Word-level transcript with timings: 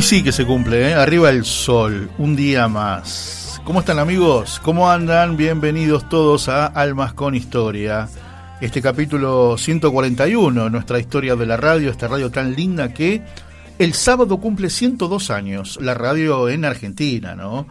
Hoy 0.00 0.04
sí 0.04 0.22
que 0.22 0.32
se 0.32 0.46
cumple, 0.46 0.88
¿eh? 0.88 0.94
arriba 0.94 1.28
el 1.28 1.44
sol, 1.44 2.10
un 2.16 2.34
día 2.34 2.68
más. 2.68 3.60
¿Cómo 3.64 3.80
están 3.80 3.98
amigos? 3.98 4.58
¿Cómo 4.64 4.90
andan? 4.90 5.36
Bienvenidos 5.36 6.08
todos 6.08 6.48
a 6.48 6.64
Almas 6.64 7.12
con 7.12 7.34
Historia. 7.34 8.08
Este 8.62 8.80
capítulo 8.80 9.58
141, 9.58 10.70
nuestra 10.70 10.98
historia 10.98 11.36
de 11.36 11.44
la 11.44 11.58
radio, 11.58 11.90
esta 11.90 12.08
radio 12.08 12.30
tan 12.30 12.54
linda 12.54 12.94
que 12.94 13.20
el 13.78 13.92
sábado 13.92 14.38
cumple 14.38 14.70
102 14.70 15.28
años, 15.28 15.78
la 15.82 15.92
radio 15.92 16.48
en 16.48 16.64
Argentina, 16.64 17.34
¿no? 17.34 17.66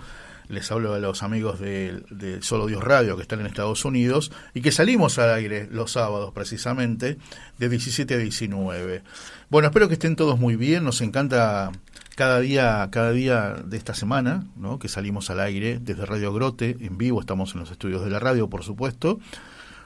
Les 0.50 0.72
hablo 0.72 0.94
a 0.94 1.00
los 1.00 1.24
amigos 1.24 1.60
de, 1.60 2.04
de, 2.12 2.44
Solo 2.44 2.68
Dios 2.68 2.84
Radio 2.84 3.16
que 3.16 3.24
están 3.24 3.40
en 3.40 3.48
Estados 3.48 3.86
Unidos 3.86 4.32
y 4.54 4.62
que 4.62 4.72
salimos 4.72 5.18
al 5.18 5.34
aire 5.34 5.68
los 5.72 5.94
sábados 5.94 6.32
precisamente 6.32 7.18
de 7.58 7.70
17 7.70 8.14
a 8.14 8.18
19. 8.18 9.02
Bueno, 9.50 9.70
espero 9.70 9.88
que 9.88 9.96
estén 9.96 10.16
todos 10.16 10.40
muy 10.40 10.56
bien, 10.56 10.84
nos 10.84 11.02
encanta 11.02 11.72
cada 12.20 12.42
día, 12.42 12.86
cada 12.92 13.14
día 13.14 13.54
de 13.66 13.78
esta 13.78 13.94
semana, 13.94 14.46
¿no? 14.58 14.78
que 14.78 14.90
salimos 14.90 15.30
al 15.30 15.40
aire 15.40 15.80
desde 15.80 16.06
Radio 16.06 16.34
Grote, 16.34 16.76
en 16.82 16.98
vivo, 16.98 17.22
estamos 17.22 17.54
en 17.54 17.62
los 17.62 17.72
estudios 17.72 18.04
de 18.04 18.10
la 18.10 18.20
radio, 18.20 18.50
por 18.50 18.62
supuesto, 18.66 19.22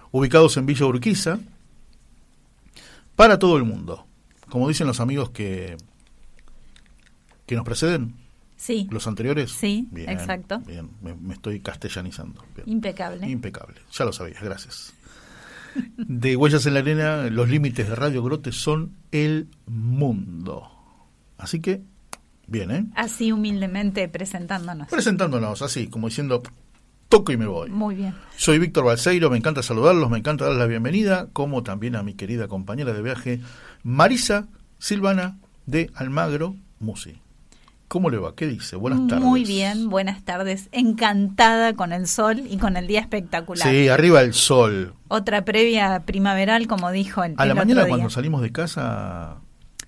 ubicados 0.09 0.57
en 0.57 0.65
Villa 0.65 0.87
Urquiza, 0.87 1.37
para 3.15 3.37
todo 3.37 3.55
el 3.57 3.65
mundo. 3.65 4.07
Como 4.49 4.67
dicen 4.67 4.87
los 4.87 4.99
amigos 4.99 5.29
que, 5.29 5.77
que 7.45 7.55
nos 7.55 7.65
preceden. 7.65 8.15
Sí. 8.55 8.87
¿Los 8.89 9.05
anteriores? 9.05 9.51
Sí, 9.51 9.87
exacto. 9.95 10.57
Bien, 10.65 10.89
me, 11.03 11.35
estoy 11.35 11.59
castellanizando. 11.59 12.43
Impecable. 12.65 13.29
Impecable, 13.29 13.79
ya 13.91 14.05
lo 14.05 14.11
sabías, 14.11 14.41
gracias. 14.41 14.91
De 15.97 16.35
Huellas 16.35 16.65
en 16.65 16.73
la 16.73 16.79
Arena, 16.79 17.29
los 17.29 17.47
límites 17.47 17.87
de 17.87 17.93
Radio 17.93 18.23
Grote 18.23 18.51
son 18.51 18.95
el 19.11 19.49
mundo. 19.67 20.71
Así 21.37 21.59
que 21.59 21.83
Bien, 22.47 22.71
¿eh? 22.71 22.85
Así 22.95 23.31
humildemente 23.31 24.07
presentándonos. 24.09 24.87
Presentándonos, 24.89 25.61
así, 25.61 25.87
como 25.87 26.07
diciendo, 26.09 26.43
toco 27.09 27.31
y 27.31 27.37
me 27.37 27.47
voy. 27.47 27.69
Muy 27.69 27.95
bien. 27.95 28.13
Soy 28.35 28.59
Víctor 28.59 28.85
Balseiro, 28.85 29.29
me 29.29 29.37
encanta 29.37 29.63
saludarlos, 29.63 30.09
me 30.09 30.17
encanta 30.17 30.45
dar 30.45 30.55
la 30.55 30.65
bienvenida, 30.65 31.27
como 31.33 31.63
también 31.63 31.95
a 31.95 32.03
mi 32.03 32.13
querida 32.13 32.47
compañera 32.47 32.93
de 32.93 33.01
viaje, 33.01 33.39
Marisa 33.83 34.47
Silvana 34.79 35.37
de 35.65 35.89
Almagro 35.95 36.55
Musi. 36.79 37.19
¿Cómo 37.87 38.09
le 38.09 38.17
va? 38.17 38.33
¿Qué 38.35 38.47
dice? 38.47 38.75
Buenas 38.75 39.07
tardes. 39.07 39.23
Muy 39.23 39.45
bien, 39.45 39.89
buenas 39.91 40.23
tardes. 40.23 40.67
Encantada 40.71 41.75
con 41.75 41.93
el 41.93 42.07
sol 42.07 42.41
y 42.49 42.57
con 42.57 42.75
el 42.75 42.87
día 42.87 42.99
espectacular. 42.99 43.69
Sí, 43.69 43.87
arriba 43.87 44.21
el 44.21 44.33
sol. 44.33 44.95
Otra 45.09 45.45
previa 45.45 46.01
primaveral, 46.03 46.65
como 46.65 46.89
dijo 46.91 47.23
el 47.23 47.35
A 47.37 47.45
la 47.45 47.53
mañana 47.53 47.81
otro 47.81 47.85
día. 47.85 47.95
cuando 47.97 48.09
salimos 48.09 48.41
de 48.41 48.51
casa 48.51 49.37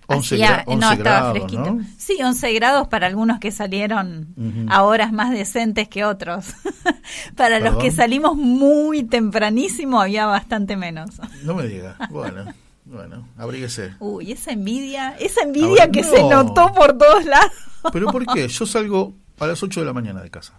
11, 0.07 0.35
Hacía- 0.35 0.47
gra- 0.59 0.63
11 0.67 0.79
no, 0.85 0.91
estaba 0.91 1.15
grados, 1.17 1.31
fresquito. 1.37 1.71
¿no? 1.75 1.85
Sí, 1.97 2.17
11 2.23 2.53
grados 2.53 2.87
para 2.87 3.07
algunos 3.07 3.39
que 3.39 3.51
salieron 3.51 4.27
a 4.69 4.83
horas 4.83 5.11
más 5.11 5.31
decentes 5.31 5.87
que 5.87 6.05
otros. 6.05 6.45
para 7.35 7.59
los 7.59 7.77
que 7.77 7.91
salimos 7.91 8.35
muy 8.35 9.03
tempranísimo 9.03 9.99
había 10.01 10.25
bastante 10.27 10.75
menos. 10.77 11.09
No 11.43 11.55
me 11.55 11.67
diga. 11.67 11.95
Bueno, 12.09 12.45
bueno, 12.85 13.27
abríguese. 13.37 13.95
Uy, 13.99 14.31
esa 14.31 14.51
envidia, 14.51 15.15
esa 15.19 15.41
envidia 15.41 15.89
que 15.89 16.01
no. 16.03 16.07
se 16.09 16.21
notó 16.23 16.71
por 16.73 16.97
todos 16.97 17.25
lados. 17.25 17.51
¿Pero 17.91 18.07
por 18.11 18.25
qué? 18.27 18.47
Yo 18.47 18.65
salgo 18.65 19.13
a 19.39 19.47
las 19.47 19.61
8 19.63 19.79
de 19.79 19.85
la 19.85 19.93
mañana 19.93 20.21
de 20.21 20.29
casa. 20.29 20.53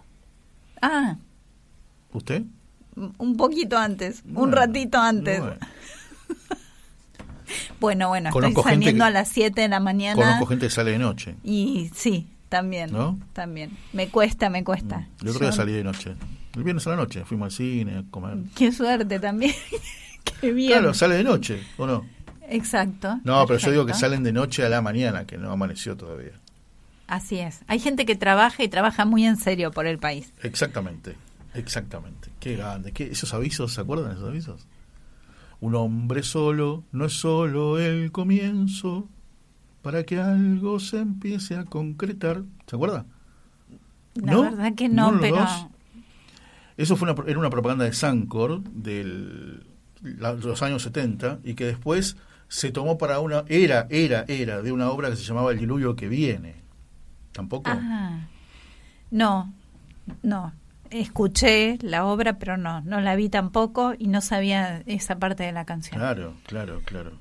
Ah, 0.81 1.15
¿Usted? 2.13 2.43
un 3.19 3.37
poquito 3.37 3.77
antes, 3.77 4.23
un 4.33 4.51
ratito 4.51 4.97
antes. 4.97 5.39
bueno. 5.39 5.55
Bueno, 7.79 8.09
bueno, 8.09 8.29
Conozco 8.31 8.61
estoy 8.61 8.73
saliendo 8.75 9.03
que- 9.03 9.07
a 9.07 9.11
las 9.11 9.29
7 9.29 9.61
de 9.61 9.67
la 9.69 9.79
mañana. 9.79 10.15
Conozco 10.15 10.45
gente 10.47 10.65
que 10.67 10.71
sale 10.71 10.91
de 10.91 10.99
noche. 10.99 11.35
Y 11.43 11.91
sí, 11.95 12.27
también. 12.49 12.91
¿No? 12.91 13.17
También. 13.33 13.71
Me 13.93 14.09
cuesta, 14.09 14.49
me 14.49 14.63
cuesta. 14.63 15.07
El 15.21 15.29
otro 15.29 15.39
día 15.41 15.49
Yo- 15.51 15.55
salí 15.55 15.71
de 15.73 15.83
noche. 15.83 16.15
El 16.55 16.63
viernes 16.63 16.87
a 16.87 16.91
la 16.91 16.95
noche 16.95 17.23
fuimos 17.25 17.45
al 17.47 17.51
cine 17.51 17.97
a 17.99 18.03
comer. 18.09 18.37
Qué 18.55 18.71
suerte 18.71 19.19
también. 19.19 19.53
Qué 20.41 20.51
bien. 20.51 20.71
Claro, 20.71 20.93
sale 20.93 21.15
de 21.15 21.23
noche, 21.23 21.61
¿o 21.77 21.85
no? 21.87 22.05
Exacto. 22.49 23.19
No, 23.23 23.45
pero 23.45 23.59
yo 23.59 23.71
digo 23.71 23.85
que 23.85 23.93
salen 23.93 24.23
de 24.23 24.31
noche 24.31 24.65
a 24.65 24.69
la 24.69 24.81
mañana, 24.81 25.25
que 25.25 25.37
no 25.37 25.51
amaneció 25.51 25.95
todavía. 25.97 26.31
Así 27.07 27.39
es. 27.39 27.59
Hay 27.67 27.79
gente 27.79 28.05
que 28.05 28.15
trabaja 28.15 28.63
y 28.63 28.67
trabaja 28.67 29.05
muy 29.05 29.25
en 29.25 29.37
serio 29.37 29.71
por 29.71 29.85
el 29.85 29.97
país. 29.99 30.33
Exactamente, 30.43 31.15
exactamente. 31.53 32.29
Qué 32.39 32.55
grande. 32.55 32.91
¿Qué, 32.91 33.05
¿Esos 33.05 33.33
avisos, 33.33 33.73
se 33.73 33.81
acuerdan 33.81 34.09
de 34.09 34.15
esos 34.15 34.27
avisos? 34.29 34.65
Un 35.59 35.75
hombre 35.75 36.23
solo 36.23 36.83
no 36.91 37.05
es 37.05 37.13
solo 37.13 37.79
el 37.79 38.11
comienzo 38.11 39.07
para 39.81 40.03
que 40.03 40.19
algo 40.19 40.79
se 40.79 40.99
empiece 40.99 41.55
a 41.55 41.65
concretar. 41.65 42.43
¿Se 42.67 42.75
acuerda? 42.75 43.05
La 44.15 44.31
¿No? 44.33 44.41
verdad 44.43 44.75
que 44.75 44.89
no, 44.89 45.11
¿Ninguno 45.11 45.21
de 45.21 45.29
pero 45.29 45.41
dos? 45.41 45.67
Eso 46.77 46.95
fue 46.95 47.11
una, 47.11 47.23
era 47.27 47.39
una 47.39 47.49
propaganda 47.49 47.85
de 47.85 47.93
Sancor 47.93 48.61
de 48.63 49.59
los 50.01 50.61
años 50.61 50.83
70 50.83 51.39
y 51.43 51.55
que 51.55 51.65
después 51.65 52.17
se 52.49 52.71
tomó 52.71 52.97
para 52.97 53.19
una 53.19 53.43
era 53.47 53.87
era 53.89 54.23
era 54.27 54.61
de 54.61 54.71
una 54.71 54.89
obra 54.89 55.09
que 55.09 55.15
se 55.15 55.23
llamaba 55.23 55.51
El 55.51 55.59
diluvio 55.59 55.95
que 55.95 56.07
viene. 56.07 56.55
Tampoco. 57.31 57.69
No, 59.11 59.53
no. 60.23 60.53
Escuché 60.91 61.77
la 61.81 62.05
obra, 62.05 62.37
pero 62.39 62.57
no, 62.57 62.81
no 62.81 63.01
la 63.01 63.15
vi 63.15 63.29
tampoco 63.29 63.93
y 63.97 64.07
no 64.07 64.21
sabía 64.21 64.83
esa 64.85 65.17
parte 65.17 65.43
de 65.43 65.51
la 65.51 65.65
canción. 65.65 65.99
Claro, 65.99 66.33
claro, 66.45 66.81
claro. 66.85 67.19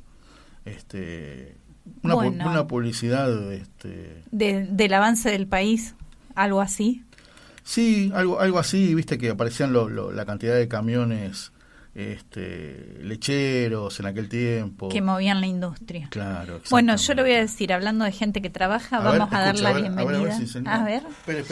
Este 0.64 1.56
una, 2.02 2.14
pu- 2.14 2.16
Bueno. 2.16 2.50
una 2.50 2.66
publicidad 2.66 3.52
este 3.52 4.22
De- 4.30 4.66
del 4.66 4.92
avance 4.94 5.30
del 5.30 5.46
país, 5.46 5.94
algo 6.34 6.60
así. 6.60 7.04
sí, 7.62 8.10
algo 8.14 8.40
algo 8.40 8.58
así, 8.58 8.94
viste 8.94 9.18
que 9.18 9.30
aparecían 9.30 9.72
lo- 9.72 9.88
lo- 9.88 10.12
la 10.12 10.24
cantidad 10.26 10.54
de 10.56 10.66
camiones 10.68 11.52
este 11.94 12.98
lecheros 13.02 13.98
en 14.00 14.06
aquel 14.06 14.28
tiempo. 14.28 14.88
que 14.88 15.00
movían 15.00 15.40
la 15.40 15.46
industria. 15.46 16.08
Claro. 16.10 16.60
Bueno, 16.70 16.96
yo 16.96 17.14
le 17.14 17.22
voy 17.22 17.32
a 17.32 17.38
decir, 17.38 17.72
hablando 17.72 18.04
de 18.04 18.12
gente 18.12 18.42
que 18.42 18.50
trabaja, 18.50 18.96
A 18.98 19.10
ver, 19.10 19.18
vamos 19.20 19.34
a 19.34 19.40
dar 19.40 19.58
la 19.60 19.70
a 19.70 19.72
ver, 19.72 19.84
a 19.86 19.88
ver, 19.88 19.98
a 19.98 20.04
ver 20.04 20.08
bienvenida. 20.18 20.46
si 20.46 20.58
A 20.66 20.84
ver, 20.84 21.02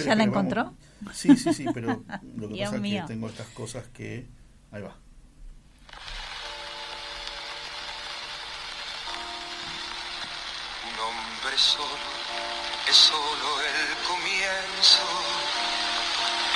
¿ya 0.04 0.14
la 0.14 0.24
encontró? 0.24 0.64
vamos. 0.64 0.78
Sí, 1.12 1.36
sí, 1.36 1.52
sí, 1.52 1.66
pero 1.72 2.02
lo 2.36 2.48
que 2.48 2.54
Dios 2.54 2.70
pasa 2.70 2.86
es 2.86 3.02
que 3.02 3.06
tengo 3.06 3.28
estas 3.28 3.48
cosas 3.48 3.86
que... 3.88 4.26
Ahí 4.70 4.82
va. 4.82 4.96
Un 10.86 11.00
hombre 11.00 11.58
solo 11.58 11.84
es 12.88 12.94
es 12.94 12.96
solo 12.96 13.60
el 13.60 14.06
comienzo 14.06 15.02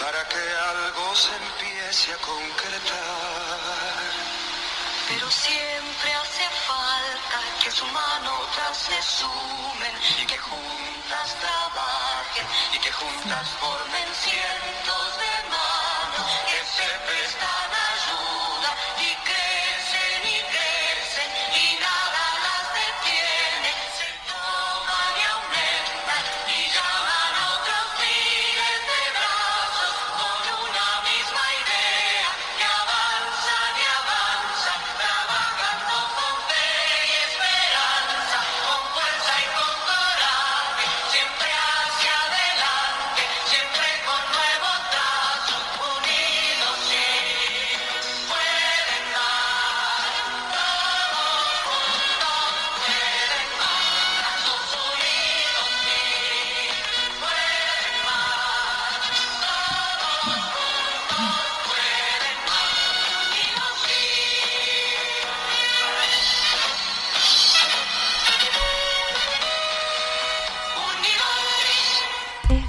para 0.00 0.28
que 0.28 0.36
algo 0.36 1.14
se 1.14 1.34
empiece 1.34 2.12
a 2.12 2.16
concretar. 2.16 4.07
Pero 5.08 5.30
siempre 5.30 6.12
hace 6.12 6.46
falta 6.66 7.40
que 7.62 7.70
sus 7.70 7.88
otras 7.88 8.76
se 8.76 9.02
sumen 9.02 9.94
y 10.20 10.26
que 10.26 10.36
juntas 10.36 11.34
trabajen 11.40 12.46
y 12.74 12.78
que 12.78 12.92
juntas 12.92 13.48
formen 13.58 14.08
cientos 14.14 15.18
de 15.22 15.48
manos 15.48 16.30
que 16.50 16.60
se 16.76 16.88
prestan 17.06 17.70
ayuda 17.72 17.77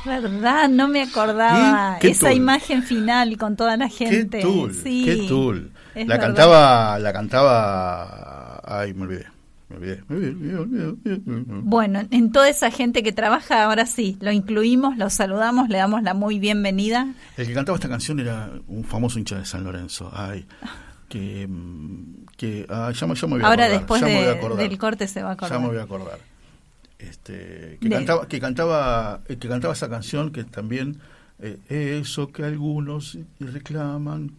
verdad, 0.10 0.68
no 0.70 0.88
me 0.88 1.02
acordaba 1.04 1.98
¿Qué? 2.02 2.08
¿Qué 2.08 2.12
esa 2.14 2.28
tool? 2.28 2.38
imagen 2.38 2.84
final 2.84 3.38
con 3.38 3.56
toda 3.56 3.78
la 3.78 3.88
gente. 3.90 4.40
Qué 4.40 4.44
tool, 4.44 4.74
Sí, 4.74 5.04
qué 5.06 5.28
tool. 5.28 5.72
La 5.96 6.02
verdad. 6.06 6.20
cantaba, 6.20 7.00
la 7.00 7.14
cantaba. 7.14 8.62
Ay, 8.66 8.94
me 8.94 9.04
olvidé. 9.04 9.26
Me 9.70 9.76
olvidé. 9.78 10.04
Me 10.08 10.16
olvidé, 10.16 10.34
me 10.34 10.56
olvidé, 10.58 11.20
me 11.26 11.34
olvidé. 11.36 11.62
Bueno, 11.62 12.02
en 12.10 12.32
toda 12.32 12.50
esa 12.50 12.72
gente 12.72 13.04
que 13.04 13.12
trabaja, 13.12 13.64
ahora 13.66 13.86
sí, 13.86 14.18
lo 14.20 14.32
incluimos, 14.32 14.98
lo 14.98 15.10
saludamos, 15.10 15.70
le 15.70 15.78
damos 15.78 16.02
la 16.04 16.14
muy 16.14 16.40
bienvenida. 16.40 17.08
El 17.38 17.48
que 17.48 17.54
cantaba 17.54 17.76
esta 17.78 17.90
canción 17.90 18.20
era 18.20 18.50
un 18.68 18.84
famoso 18.84 19.20
hincha 19.20 19.38
de 19.38 19.46
San 19.46 19.64
Lorenzo. 19.64 20.12
Ay, 20.14 20.46
que. 21.08 21.48
que 22.38 22.66
ah, 22.70 22.92
ya, 22.94 23.06
me- 23.08 23.16
ya 23.16 23.28
me 23.28 23.34
voy 23.36 23.44
a 23.44 23.48
Ahora 23.48 23.66
acordar, 23.66 23.80
después 23.80 24.02
voy 24.02 24.12
a 24.12 24.56
del 24.70 24.78
corte 24.78 25.08
se 25.08 25.22
va 25.24 25.30
a 25.30 25.34
acordar. 25.34 25.58
Ya 25.58 25.60
me 25.62 25.68
voy 25.68 25.78
a 25.78 25.84
acordar. 25.84 26.18
Este, 27.00 27.78
que, 27.81 27.88
De- 27.90 27.96
cantaba, 27.96 28.28
que 28.28 28.40
cantaba 28.40 29.22
eh, 29.30 29.38
que 29.38 29.48
cantaba 29.48 29.74
esa 29.74 29.90
canción 29.90 30.31
que 30.31 30.44
también 30.44 31.00
eh, 31.40 31.57
eso 32.01 32.31
que 32.31 32.44
algunos 32.44 33.18
reclaman 33.40 34.31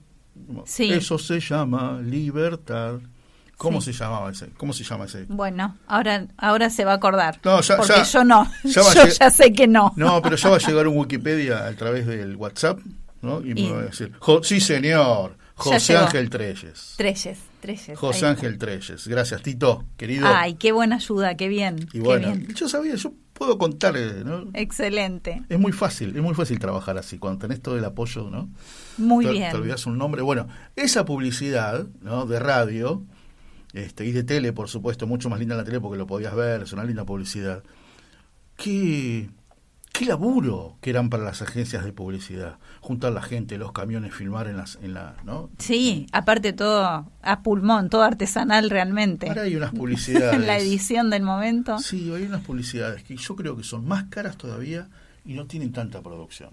Sí. 0.67 0.93
eso 0.93 1.19
se 1.19 1.41
llama 1.41 2.01
libertad 2.03 3.01
cómo 3.57 3.81
Sí. 3.81 3.93
se 3.95 3.99
llamaba 4.05 4.31
ese 4.31 4.49
cómo 4.59 4.73
se 4.75 4.85
llama 4.85 5.07
ese 5.07 5.25
Bueno, 5.29 5.77
ahora, 5.87 6.27
ahora 6.37 6.69
se 6.71 6.85
va 6.85 6.93
a 6.93 6.95
acordar. 6.97 7.41
No, 7.45 7.61
ya- 7.63 7.77
porque 7.79 7.93
ya- 7.95 8.03
yo 8.05 8.25
no. 8.25 8.47
ya 8.65 8.83
yo 8.95 9.07
ya 9.07 9.31
sé 9.31 9.53
que 9.55 9.67
no. 9.67 9.93
no 9.97 10.21
pero 10.21 10.37
ya 10.37 10.51
va 10.51 10.57
a 10.57 10.59
llegar 10.67 10.87
un 10.87 10.99
Wikipedia 10.99 11.67
a 11.67 11.73
través 11.75 12.07
del 12.07 12.37
WhatsApp 12.37 12.79
¿no? 13.23 13.41
y, 13.41 13.55
me 13.55 13.61
Y- 13.63 13.71
va 13.71 13.79
a 13.81 13.83
decir 13.85 14.13
sí 14.43 14.61
señor 14.61 15.37
José. 15.55 15.97
Ángel 15.97 16.29
Treyes 16.31 16.95
Treyes, 16.99 17.39
José. 17.97 18.27
Ángel 18.27 18.59
Treyes 18.59 19.07
gracias 19.07 19.43
Tito 19.43 19.85
querido 19.97 20.27
Ay, 20.29 20.55
qué 20.55 20.73
buena 20.73 20.97
ayuda, 20.97 21.37
qué 21.37 21.49
bien. 21.49 21.89
y 21.93 22.01
bueno 22.01 22.33
bien. 22.33 22.55
yo 22.55 22.69
sabía 22.69 22.95
yo 22.95 23.13
puedo 23.41 23.57
contar 23.57 23.97
eh, 23.97 24.23
¿no? 24.23 24.51
Excelente. 24.53 25.43
Es 25.49 25.59
muy 25.59 25.73
fácil, 25.73 26.15
es 26.15 26.23
muy 26.23 26.35
fácil 26.35 26.59
trabajar 26.59 26.99
así, 26.99 27.19
cuando 27.19 27.39
tenés 27.39 27.63
todo 27.63 27.79
el 27.79 27.85
apoyo, 27.87 28.29
¿no? 28.29 28.51
Muy 28.99 29.25
te, 29.25 29.33
bien. 29.33 29.51
Te 29.51 29.57
olvidás 29.57 29.87
un 29.87 29.97
nombre. 29.97 30.21
Bueno, 30.21 30.47
esa 30.77 31.07
publicidad, 31.07 31.87
¿no? 32.03 32.27
De 32.27 32.39
radio 32.39 33.03
este, 33.73 34.05
y 34.05 34.13
de 34.13 34.25
tele, 34.25 34.53
por 34.53 34.69
supuesto, 34.69 35.07
mucho 35.07 35.31
más 35.31 35.39
linda 35.39 35.57
la 35.57 35.65
tele 35.65 35.81
porque 35.81 35.97
lo 35.97 36.07
podías 36.07 36.35
ver, 36.35 36.63
es 36.63 36.73
una 36.73 36.85
linda 36.85 37.05
publicidad. 37.05 37.63
Qué, 38.57 39.31
qué 40.01 40.07
laburo 40.07 40.79
que 40.81 40.89
eran 40.89 41.11
para 41.11 41.25
las 41.25 41.43
agencias 41.43 41.85
de 41.85 41.93
publicidad. 41.93 42.57
Juntar 42.81 43.13
la 43.13 43.21
gente, 43.21 43.59
los 43.59 43.73
camiones, 43.73 44.15
filmar 44.15 44.47
en 44.47 44.57
las, 44.57 44.79
en 44.81 44.95
la, 44.95 45.17
¿no? 45.25 45.51
Sí, 45.59 46.07
aparte 46.11 46.55
todo 46.55 47.07
a 47.21 47.43
pulmón, 47.43 47.91
todo 47.91 48.03
artesanal 48.03 48.71
realmente. 48.71 49.29
Ahora 49.29 49.43
hay 49.43 49.57
unas 49.57 49.73
publicidades. 49.73 50.41
la 50.47 50.57
edición 50.57 51.11
del 51.11 51.23
momento. 51.23 51.79
Sí, 51.81 52.11
hay 52.15 52.23
unas 52.23 52.41
publicidades 52.41 53.03
que 53.03 53.15
yo 53.15 53.37
creo 53.37 53.59
que 53.59 53.63
son 53.63 53.87
más 53.87 54.05
caras 54.05 54.39
todavía 54.39 54.89
y 55.27 55.35
no 55.35 55.45
tienen 55.45 55.71
tanta 55.71 56.01
producción. 56.01 56.49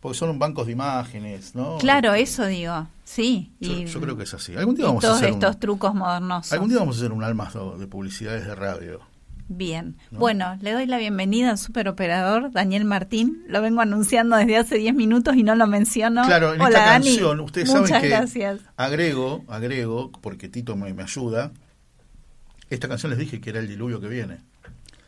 Porque 0.00 0.16
son 0.16 0.38
bancos 0.38 0.64
de 0.64 0.72
imágenes, 0.72 1.54
¿no? 1.54 1.76
Claro, 1.76 2.14
eso 2.14 2.46
digo. 2.46 2.88
Sí. 3.04 3.52
Yo, 3.60 3.72
y, 3.72 3.84
yo 3.84 4.00
creo 4.00 4.16
que 4.16 4.22
es 4.22 4.32
así. 4.32 4.56
Algún 4.56 4.74
día 4.74 4.86
vamos 4.86 5.04
a 5.04 5.08
todos 5.08 5.20
hacer 5.20 5.34
estos 5.34 5.56
un, 5.56 5.60
trucos 5.60 5.94
modernos. 5.94 6.50
algún 6.50 6.70
día 6.70 6.78
vamos 6.78 6.96
a 6.96 7.00
hacer 7.00 7.12
un 7.12 7.22
almas 7.22 7.52
de 7.52 7.60
de 7.78 7.86
publicidades 7.86 8.46
de 8.46 8.54
radio. 8.54 9.00
Bien. 9.48 9.96
¿No? 10.10 10.20
Bueno, 10.20 10.56
le 10.62 10.72
doy 10.72 10.86
la 10.86 10.96
bienvenida 10.98 11.50
al 11.50 11.58
superoperador 11.58 12.50
Daniel 12.52 12.84
Martín. 12.84 13.44
Lo 13.46 13.60
vengo 13.60 13.82
anunciando 13.82 14.36
desde 14.36 14.56
hace 14.56 14.78
10 14.78 14.94
minutos 14.94 15.36
y 15.36 15.42
no 15.42 15.54
lo 15.54 15.66
menciono. 15.66 16.24
Claro, 16.24 16.54
en 16.54 16.60
Hola, 16.60 16.68
esta 16.78 16.90
Dani. 16.92 17.06
canción, 17.06 17.40
ustedes 17.40 17.68
Muchas 17.68 17.88
saben 17.88 18.02
que 18.02 18.08
gracias. 18.08 18.60
agrego, 18.76 19.44
agrego, 19.48 20.10
porque 20.22 20.48
Tito 20.48 20.76
me, 20.76 20.92
me 20.94 21.02
ayuda. 21.02 21.52
Esta 22.70 22.88
canción 22.88 23.10
les 23.10 23.18
dije 23.18 23.40
que 23.40 23.50
era 23.50 23.60
el 23.60 23.68
diluvio 23.68 24.00
que 24.00 24.08
viene. 24.08 24.38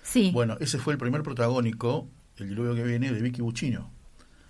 Sí. 0.03 0.31
Bueno, 0.33 0.57
ese 0.61 0.79
fue 0.79 0.93
el 0.93 0.99
primer 0.99 1.23
protagónico, 1.23 2.07
el 2.37 2.49
diluvio 2.51 2.75
que 2.75 2.83
viene, 2.85 3.11
de 3.11 3.21
Vicky 3.21 3.41
Buchino, 3.41 3.91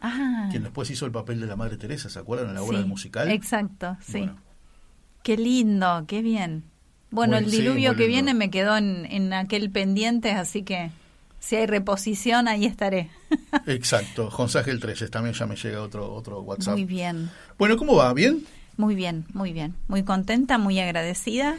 ah, 0.03 0.49
quien 0.51 0.65
después 0.65 0.91
hizo 0.91 1.07
el 1.07 1.13
papel 1.13 1.41
de 1.41 1.47
la 1.47 1.57
Madre 1.57 1.77
Teresa, 1.79 2.11
¿se 2.11 2.19
acuerdan? 2.19 2.49
En 2.49 2.55
la 2.55 2.63
obra 2.63 2.77
sí, 2.77 2.83
del 2.83 2.87
musical. 2.89 3.31
Exacto, 3.31 3.97
sí. 4.01 4.19
Bueno, 4.19 4.37
Qué 5.23 5.37
lindo, 5.37 6.05
qué 6.07 6.23
bien. 6.23 6.65
Bueno, 7.17 7.37
el 7.39 7.51
diluvio 7.51 7.97
que 7.97 8.07
viene 8.07 8.35
me 8.35 8.51
quedó 8.51 8.77
en, 8.77 9.07
en 9.11 9.33
aquel 9.33 9.71
pendiente, 9.71 10.33
así 10.33 10.63
que 10.63 10.91
si 11.41 11.57
hay 11.57 11.65
reposición, 11.65 12.47
ahí 12.47 12.67
estaré. 12.67 13.09
exacto. 13.67 14.31
José 14.31 14.59
Ángel 14.59 14.81
Treyes, 14.81 15.11
también 15.11 15.35
ya 15.35 15.47
me 15.47 15.57
llega 15.57 15.81
otro, 15.81 16.13
otro 16.13 16.43
WhatsApp. 16.43 16.75
Muy 16.75 16.85
bien. 16.85 17.31
Bueno, 17.57 17.79
¿cómo 17.79 17.97
va? 17.97 18.13
¿Bien? 18.13 18.45
Muy 18.77 18.95
bien, 18.95 19.25
muy 19.33 19.55
bien. 19.55 19.75
Muy 19.89 20.03
contenta, 20.03 20.59
muy 20.59 20.79
agradecida. 20.79 21.57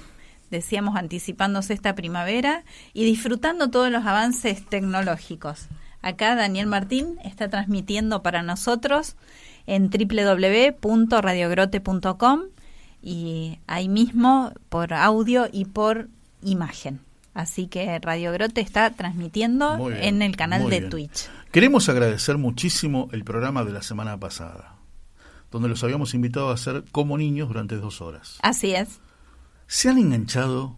Decíamos 0.52 0.96
anticipándose 0.96 1.74
esta 1.74 1.96
primavera 1.96 2.64
y 2.94 3.06
disfrutando 3.06 3.72
todos 3.72 3.90
los 3.90 4.06
avances 4.06 4.64
tecnológicos. 4.64 5.70
Acá 6.04 6.36
Daniel 6.36 6.68
Martín 6.68 7.18
está 7.26 7.50
transmitiendo 7.50 8.22
para 8.22 8.44
nosotros 8.44 9.16
en 9.66 9.90
www.radiogrote.com 9.90 12.42
y 13.10 13.60
ahí 13.68 13.88
mismo 13.88 14.52
por 14.68 14.94
audio 14.94 15.48
y 15.52 15.64
por 15.64 16.10
imagen. 16.44 17.00
Así 17.34 17.68
que 17.68 17.98
Radio 18.00 18.34
Grote 18.34 18.60
está 18.62 18.90
transmitiendo 18.92 19.78
bien, 19.88 20.04
en 20.04 20.22
el 20.24 20.36
canal 20.36 20.70
de 20.70 20.80
bien. 20.80 20.90
Twitch. 20.90 21.30
Queremos 21.54 21.88
agradecer 21.88 22.38
muchísimo 22.38 23.08
el 23.14 23.24
programa 23.24 23.64
de 23.64 23.72
la 23.72 23.82
semana 23.82 24.20
pasada, 24.20 24.76
donde 25.52 25.70
los 25.70 25.82
habíamos 25.86 26.14
invitado 26.14 26.50
a 26.50 26.56
hacer 26.56 26.84
como 26.92 27.18
niños 27.18 27.48
durante 27.48 27.78
dos 27.78 28.02
horas. 28.02 28.40
Así 28.42 28.74
es. 28.74 29.00
Se 29.68 29.88
han 29.90 29.98
enganchado, 30.00 30.76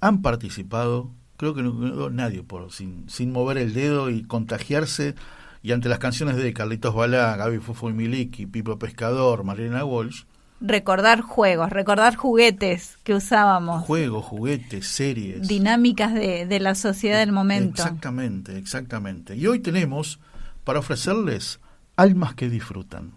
han 0.00 0.22
participado, 0.22 1.10
creo 1.36 1.54
que 1.54 1.62
no, 1.62 1.72
no- 1.74 2.10
nadie 2.10 2.42
por 2.42 2.72
sin, 2.72 3.08
sin 3.08 3.30
mover 3.30 3.58
el 3.58 3.72
dedo 3.72 4.10
y 4.10 4.22
contagiarse. 4.24 5.14
Y 5.62 5.72
ante 5.72 5.90
las 5.90 5.98
canciones 5.98 6.36
de 6.36 6.52
Carlitos 6.54 6.94
Balá, 6.94 7.36
Gaby 7.36 7.58
Fufo 7.58 7.90
y 7.90 7.92
Miliki, 7.92 8.46
Pipo 8.46 8.78
Pescador, 8.78 9.44
Mariana 9.44 9.84
Walsh, 9.84 10.22
Recordar 10.60 11.22
juegos, 11.22 11.70
recordar 11.70 12.16
juguetes 12.16 12.98
que 13.02 13.14
usábamos. 13.14 13.84
juegos, 13.86 14.24
juguetes, 14.26 14.86
series. 14.86 15.48
dinámicas 15.48 16.12
de, 16.12 16.44
de 16.46 16.60
la 16.60 16.74
sociedad 16.74 17.18
del 17.18 17.32
momento. 17.32 17.82
Exactamente, 17.82 18.58
exactamente. 18.58 19.36
Y 19.36 19.46
hoy 19.46 19.60
tenemos 19.60 20.20
para 20.64 20.80
ofrecerles 20.80 21.60
almas 21.96 22.34
que 22.34 22.50
disfrutan. 22.50 23.12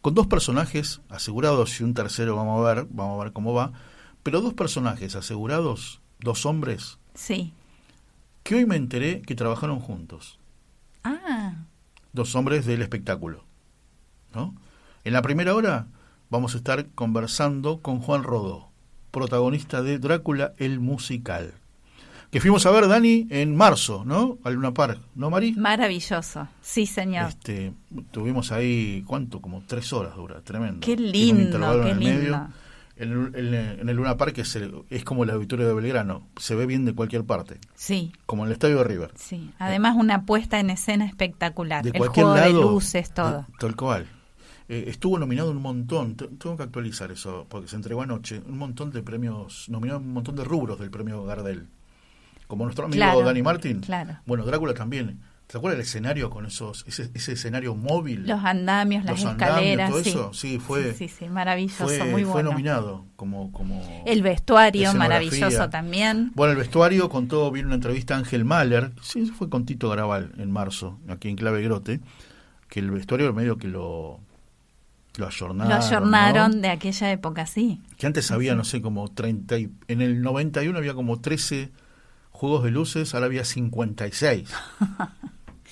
Con 0.00 0.14
dos 0.14 0.26
personajes 0.26 1.00
asegurados 1.08 1.80
y 1.80 1.84
un 1.84 1.94
tercero 1.94 2.34
vamos 2.36 2.60
a 2.66 2.74
ver, 2.74 2.86
vamos 2.90 3.20
a 3.20 3.24
ver 3.24 3.32
cómo 3.32 3.54
va, 3.54 3.72
pero 4.22 4.40
dos 4.40 4.54
personajes 4.54 5.14
asegurados, 5.14 6.00
dos 6.20 6.44
hombres, 6.46 6.98
Sí. 7.14 7.52
que 8.42 8.56
hoy 8.56 8.66
me 8.66 8.76
enteré 8.76 9.22
que 9.22 9.34
trabajaron 9.36 9.78
juntos. 9.80 10.38
Ah, 11.04 11.54
Dos 12.12 12.34
hombres 12.34 12.66
del 12.66 12.82
espectáculo. 12.82 13.44
¿no? 14.34 14.54
En 15.04 15.12
la 15.12 15.22
primera 15.22 15.54
hora 15.54 15.86
vamos 16.30 16.54
a 16.54 16.58
estar 16.58 16.86
conversando 16.94 17.78
con 17.80 18.00
Juan 18.00 18.22
Rodó, 18.22 18.68
protagonista 19.10 19.82
de 19.82 19.98
Drácula 19.98 20.52
el 20.58 20.80
musical. 20.80 21.54
que 22.30 22.40
fuimos 22.40 22.66
a 22.66 22.70
ver, 22.72 22.88
Dani, 22.88 23.26
en 23.30 23.54
marzo, 23.56 24.02
¿no? 24.04 24.38
Al 24.44 24.54
Luna 24.54 24.74
Park, 24.74 25.00
¿no, 25.14 25.30
Mari? 25.30 25.52
Maravilloso, 25.52 26.48
sí, 26.60 26.84
señor. 26.84 27.28
Este, 27.28 27.72
tuvimos 28.10 28.50
ahí, 28.52 29.02
¿cuánto? 29.06 29.40
Como 29.40 29.62
tres 29.66 29.92
horas 29.92 30.16
dura, 30.16 30.40
tremendo. 30.42 30.80
Qué 30.80 30.96
lindo, 30.96 31.42
intervalo 31.42 31.84
qué 31.84 31.90
en 31.90 31.96
el 31.96 32.04
lindo. 32.04 32.20
medio. 32.20 32.48
En, 32.98 33.12
el- 33.12 33.54
en- 33.54 33.80
en 33.80 33.88
el 33.90 33.96
Luna 33.96 34.16
Park 34.16 34.38
es, 34.38 34.56
el- 34.56 34.74
es 34.90 35.04
como 35.04 35.22
el 35.24 35.30
auditorio 35.30 35.68
de 35.68 35.74
Belgrano, 35.74 36.26
se 36.36 36.54
ve 36.54 36.66
bien 36.66 36.84
de 36.86 36.94
cualquier 36.94 37.24
parte, 37.24 37.58
Sí, 37.74 38.12
como 38.26 38.42
en 38.42 38.48
el 38.48 38.52
estadio 38.54 38.78
de 38.78 38.84
River. 38.84 39.12
sí. 39.16 39.50
Además, 39.58 39.96
una 39.96 40.24
puesta 40.24 40.58
en 40.60 40.70
escena 40.70 41.04
espectacular. 41.06 41.84
De 41.84 41.90
el 41.90 41.96
cualquier 41.98 42.24
juego 42.26 42.38
lado. 42.40 42.52
de 42.68 42.72
luces, 42.74 43.12
todo. 43.14 43.46
Tal 43.58 43.76
cual. 43.76 44.08
Eh, 44.68 44.84
estuvo 44.88 45.18
nominado 45.18 45.50
un 45.52 45.62
montón, 45.62 46.16
te- 46.16 46.26
tengo 46.26 46.56
que 46.56 46.64
actualizar 46.64 47.10
eso, 47.12 47.46
porque 47.48 47.68
se 47.68 47.76
entregó 47.76 48.02
anoche, 48.02 48.42
un 48.46 48.58
montón 48.58 48.90
de 48.90 49.02
premios, 49.02 49.68
nominado 49.68 50.00
un 50.00 50.12
montón 50.12 50.34
de 50.36 50.44
rubros 50.44 50.78
del 50.80 50.90
premio 50.90 51.24
Gardel. 51.24 51.68
Como 52.48 52.64
nuestro 52.64 52.86
amigo 52.86 52.98
Claro, 52.98 53.22
Dani 53.22 53.42
Martín. 53.42 53.80
claro. 53.80 54.18
Bueno, 54.26 54.44
Drácula 54.44 54.74
también. 54.74 55.20
¿Te 55.48 55.58
acuerdas 55.58 55.78
el 55.78 55.86
escenario 55.86 56.28
con 56.28 56.44
esos, 56.46 56.84
ese, 56.88 57.08
ese 57.14 57.32
escenario 57.34 57.76
móvil? 57.76 58.26
Los 58.26 58.44
andamios, 58.44 59.04
las 59.04 59.20
Los 59.22 59.30
andamios, 59.30 59.56
escaleras. 59.60 59.90
todo 59.90 60.02
sí. 60.02 60.08
eso, 60.10 60.32
sí, 60.34 60.58
fue- 60.58 60.92
Sí, 60.94 61.06
sí, 61.08 61.14
sí, 61.20 61.28
maravilloso, 61.28 61.86
fue, 61.86 61.98
muy 62.04 62.22
fue 62.24 62.32
bueno. 62.32 62.50
nominado 62.50 63.04
como, 63.14 63.52
como 63.52 63.80
El 64.06 64.22
vestuario, 64.22 64.92
maravilloso 64.94 65.70
también. 65.70 66.32
Bueno, 66.34 66.50
el 66.52 66.58
vestuario 66.58 67.08
contó, 67.08 67.48
vino 67.52 67.66
una 67.68 67.76
entrevista 67.76 68.16
a 68.16 68.18
Ángel 68.18 68.44
Mahler, 68.44 68.90
sí, 69.00 69.26
fue 69.26 69.48
con 69.48 69.64
Tito 69.66 69.88
Garabal 69.88 70.32
en 70.38 70.50
marzo, 70.50 70.98
aquí 71.08 71.28
en 71.28 71.36
Clave 71.36 71.62
Grote, 71.62 72.00
que 72.68 72.80
el 72.80 72.90
vestuario 72.90 73.32
medio 73.32 73.56
que 73.56 73.68
lo, 73.68 74.18
lo 75.16 75.26
ayornaron. 75.26 75.70
Lo 75.70 75.84
ayornaron 75.84 76.52
¿no? 76.52 76.60
de 76.62 76.68
aquella 76.68 77.10
época, 77.12 77.46
sí. 77.46 77.80
Que 77.96 78.06
antes 78.06 78.30
había, 78.30 78.54
no 78.54 78.64
sé, 78.64 78.82
como 78.82 79.08
30, 79.08 79.58
y- 79.58 79.70
en 79.88 80.02
el 80.02 80.22
91 80.22 80.78
había 80.78 80.94
como 80.94 81.20
13 81.20 81.72
juegos 82.30 82.64
de 82.64 82.70
luces, 82.70 83.14
ahora 83.14 83.26
había 83.26 83.44
56. 83.44 84.48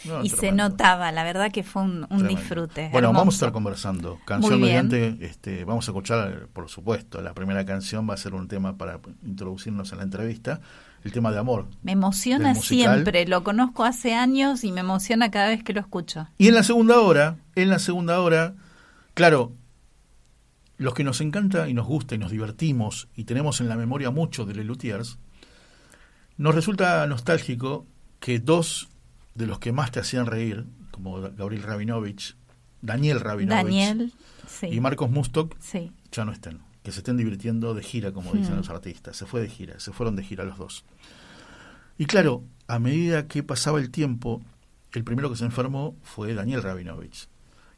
No, 0.04 0.22
y 0.22 0.28
se 0.28 0.52
notaba, 0.52 1.12
la 1.12 1.24
verdad 1.24 1.50
que 1.50 1.62
fue 1.62 1.82
un, 1.82 2.06
disfrute. 2.28 2.90
Bueno, 2.92 3.08
hermoso. 3.08 3.20
vamos 3.20 3.34
a 3.34 3.36
estar 3.36 3.52
conversando. 3.52 4.18
Canción 4.26 4.60
mediante, 4.60 5.16
este, 5.20 5.64
vamos 5.64 5.88
a 5.88 5.92
escuchar, 5.92 6.48
por 6.52 6.68
supuesto, 6.68 7.22
la 7.22 7.32
primera 7.32 7.64
canción 7.64 8.08
va 8.08 8.14
a 8.14 8.16
ser 8.18 8.34
un 8.34 8.46
tema 8.46 8.76
para 8.76 9.00
introducirnos 9.24 9.92
en 9.92 9.98
la 9.98 10.04
entrevista, 10.04 10.60
el 11.04 11.12
tema 11.12 11.30
de 11.30 11.38
amor. 11.38 11.68
Me 11.82 11.92
emociona 11.92 12.54
siempre, 12.54 13.26
lo 13.26 13.44
conozco 13.44 13.84
hace 13.84 14.14
años 14.14 14.64
y 14.64 14.72
me 14.72 14.80
emociona 14.80 15.30
cada 15.30 15.48
vez 15.48 15.62
que 15.62 15.72
lo 15.72 15.80
escucho. 15.80 16.28
Y 16.36 16.48
en 16.48 16.54
la 16.54 16.64
segunda 16.64 17.00
hora, 17.00 17.36
en 17.54 17.70
la 17.70 17.78
segunda 17.78 18.20
hora, 18.20 18.54
claro, 19.14 19.52
los 20.76 20.94
que 20.94 21.04
nos 21.04 21.20
encanta 21.20 21.68
y 21.68 21.74
nos 21.74 21.86
gusta 21.86 22.14
y 22.14 22.18
nos 22.18 22.30
divertimos 22.30 23.08
y 23.14 23.24
tenemos 23.24 23.60
en 23.60 23.68
la 23.68 23.76
memoria 23.76 24.10
mucho 24.10 24.44
de 24.44 24.54
Lelutiers, 24.54 25.18
nos 26.36 26.54
resulta 26.54 27.06
nostálgico 27.06 27.86
que 28.20 28.40
dos 28.40 28.88
de 29.34 29.46
los 29.46 29.58
que 29.58 29.72
más 29.72 29.90
te 29.92 30.00
hacían 30.00 30.26
reír, 30.26 30.64
como 30.90 31.20
Gabriel 31.20 31.62
Rabinovich, 31.62 32.36
Daniel 32.82 33.20
Rabinovich 33.20 33.64
Daniel, 33.64 34.12
sí. 34.48 34.66
y 34.66 34.80
Marcos 34.80 35.10
Mustok, 35.10 35.56
sí. 35.60 35.92
ya 36.12 36.24
no 36.24 36.32
estén, 36.32 36.60
que 36.82 36.92
se 36.92 37.00
estén 37.00 37.16
divirtiendo 37.16 37.74
de 37.74 37.82
gira, 37.82 38.12
como 38.12 38.32
dicen 38.32 38.54
Hmm. 38.54 38.58
los 38.58 38.70
artistas. 38.70 39.16
Se 39.16 39.26
fue 39.26 39.40
de 39.40 39.48
gira, 39.48 39.78
se 39.80 39.92
fueron 39.92 40.16
de 40.16 40.24
gira 40.24 40.44
los 40.44 40.58
dos. 40.58 40.84
Y 41.98 42.06
claro, 42.06 42.44
a 42.66 42.78
medida 42.78 43.28
que 43.28 43.42
pasaba 43.42 43.78
el 43.78 43.90
tiempo, 43.90 44.42
el 44.92 45.04
primero 45.04 45.30
que 45.30 45.36
se 45.36 45.44
enfermó 45.44 45.96
fue 46.02 46.34
Daniel 46.34 46.62
Rabinovich. 46.62 47.28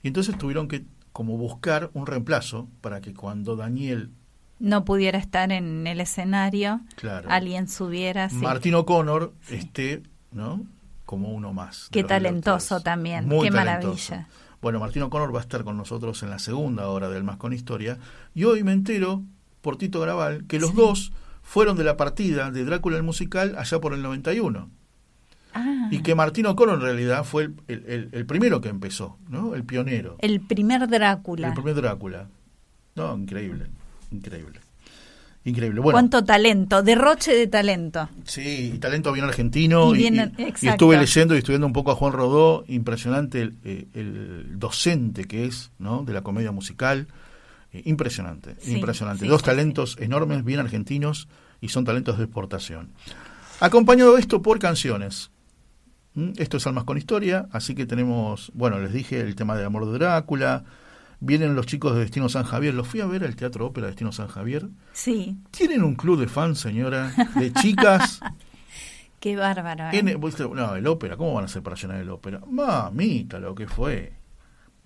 Y 0.03 0.09
entonces 0.09 0.37
tuvieron 0.39 0.69
que 0.69 0.85
como 1.17 1.39
buscar 1.39 1.89
un 1.95 2.07
reemplazo 2.07 2.69
para 2.83 3.01
que 3.01 3.15
cuando 3.15 3.57
Daniel, 3.57 4.11
No 4.59 4.85
pudiera 4.85 5.17
estar 5.19 5.51
en 5.51 5.87
el 5.87 5.99
escenario, 6.03 6.81
claro, 6.95 7.31
alguien 7.31 7.69
subiera. 7.69 8.29
sí. 8.29 8.37
Martín 8.37 8.75
O'Connor 8.75 9.33
esté, 9.49 10.03
¿no? 10.31 10.63
Como 11.07 11.31
uno 11.33 11.55
más. 11.55 11.89
Qué 11.91 12.05
talentoso 12.05 12.81
también, 12.83 13.27
Muy 13.27 13.49
qué 13.49 13.55
talentoso. 13.55 14.11
maravilla. 14.13 14.29
Bueno, 14.61 14.79
Martín 14.79 15.03
O'Connor 15.05 15.35
va 15.35 15.39
a 15.39 15.43
estar 15.43 15.65
con 15.65 15.79
nosotros 15.79 16.23
en 16.23 16.29
la 16.29 16.39
segunda 16.39 16.89
hora 16.91 17.09
del 17.09 17.25
Más 17.25 17.39
con 17.39 17.55
Historia. 17.55 17.97
Y 18.35 18.45
hoy 18.45 18.63
me 18.63 18.73
entero, 18.73 19.23
por 19.63 19.79
Tito 19.79 20.01
Graval, 20.01 20.45
que 20.47 20.61
los 20.61 20.71
Sí. 20.73 20.77
dos 20.77 21.13
fueron 21.43 21.79
de 21.79 21.85
la 21.85 21.97
partida 21.97 22.51
de 22.51 22.63
Drácula 22.67 22.99
el 22.99 23.03
musical 23.05 23.55
allá 23.57 23.81
por 23.81 23.95
el 23.95 24.03
91. 24.03 24.69
Ah, 25.57 25.89
Y 25.91 26.01
que 26.01 26.15
Martín 26.15 26.47
O'Connor 26.47 26.77
en 26.77 26.81
realidad 26.83 27.25
fue 27.25 27.51
el, 27.69 28.09
el- 28.13 28.27
primero 28.27 28.61
que 28.61 28.69
empezó, 28.69 29.19
¿no? 29.29 29.55
El 29.55 29.65
pionero. 29.65 30.17
el 30.21 30.41
primer 30.41 30.89
Drácula. 30.89 31.49
El 31.49 31.55
primer 31.55 31.75
Drácula. 31.75 32.29
No, 32.95 33.17
increíble, 33.17 33.67
increíble. 34.11 34.61
Increíble. 35.45 35.79
Bueno, 35.81 35.95
Cuánto 35.95 36.25
talento, 36.25 36.83
derroche 36.83 37.33
de 37.33 37.47
talento. 37.47 38.09
Sí, 38.25 38.73
y 38.75 38.79
talento 38.79 39.13
bien 39.13 39.27
argentino. 39.27 39.95
Y 39.95 39.99
bien- 39.99 40.33
y- 40.39 40.43
y 40.67 40.69
estuve 40.69 40.97
leyendo 40.99 41.37
y 41.37 41.39
estudiando 41.39 41.69
un 41.69 41.73
poco 41.73 41.93
a 41.93 41.95
Juan 41.95 42.13
Rodó, 42.13 42.65
impresionante 42.67 43.43
el, 43.43 43.55
eh, 43.65 43.87
el 43.95 44.59
docente 44.59 45.25
que 45.27 45.45
es, 45.47 45.71
¿no? 45.79 46.03
De 46.03 46.13
la 46.13 46.23
comedia 46.23 46.51
musical. 46.51 47.07
Eh, 47.73 47.83
impresionante, 47.85 48.57
Sí, 48.59 48.73
impresionante. 48.75 49.25
sí, 49.25 49.29
Dos 49.29 49.43
sí, 49.43 49.47
talentos 49.47 49.97
enormes, 50.01 50.45
bien 50.45 50.59
argentinos, 50.59 51.29
y 51.61 51.69
son 51.69 51.85
talentos 51.85 52.19
de 52.19 52.25
exportación. 52.25 52.91
Acompañado 53.61 54.15
de 54.15 54.21
esto 54.21 54.43
por 54.43 54.59
canciones. 54.59 55.31
¿Mm? 56.17 56.33
Esto 56.39 56.57
es 56.57 56.67
Almas 56.67 56.85
con 56.85 56.99
Historia, 56.99 57.47
así 57.53 57.75
que 57.75 57.87
tenemos, 57.87 58.51
bueno, 58.55 58.79
les 58.81 58.93
dije 58.93 59.21
el 59.21 59.37
tema 59.37 59.55
de 59.57 59.65
Amor 59.65 59.87
de 59.87 59.93
Drácula. 59.99 60.65
Vienen 61.21 61.55
los 61.55 61.67
chicos 61.67 61.95
de 61.95 62.01
Destino 62.01 62.29
San 62.29 62.45
Javier. 62.45 62.75
Los 62.75 62.89
fui 62.89 63.01
a 63.01 63.07
ver 63.07 63.23
al 63.25 63.37
Teatro 63.37 63.67
Ópera 63.67 63.87
Destino 63.87 64.13
San 64.13 64.27
Javier. 64.29 64.67
Sí, 64.93 65.37
Tienen 65.51 65.83
un 65.83 65.95
club 65.95 66.19
de 66.19 66.27
fans, 66.27 66.59
señora, 66.59 67.13
de 67.37 67.53
chicas. 67.53 68.21
qué 69.21 69.37
bárbaro. 69.37 69.85
¿eh? 69.85 69.99
En- 69.99 70.21
no, 70.55 70.75
el 70.77 70.87
ópera, 70.87 71.17
¿cómo 71.17 71.35
van 71.35 71.45
a 71.45 71.47
hacer 71.47 71.63
para 71.63 71.77
llenar 71.77 72.01
el 72.01 72.11
ópera? 72.11 72.41
Mamita, 72.51 73.39
lo 73.39 73.55
que 73.55 73.67
fue. 73.67 74.13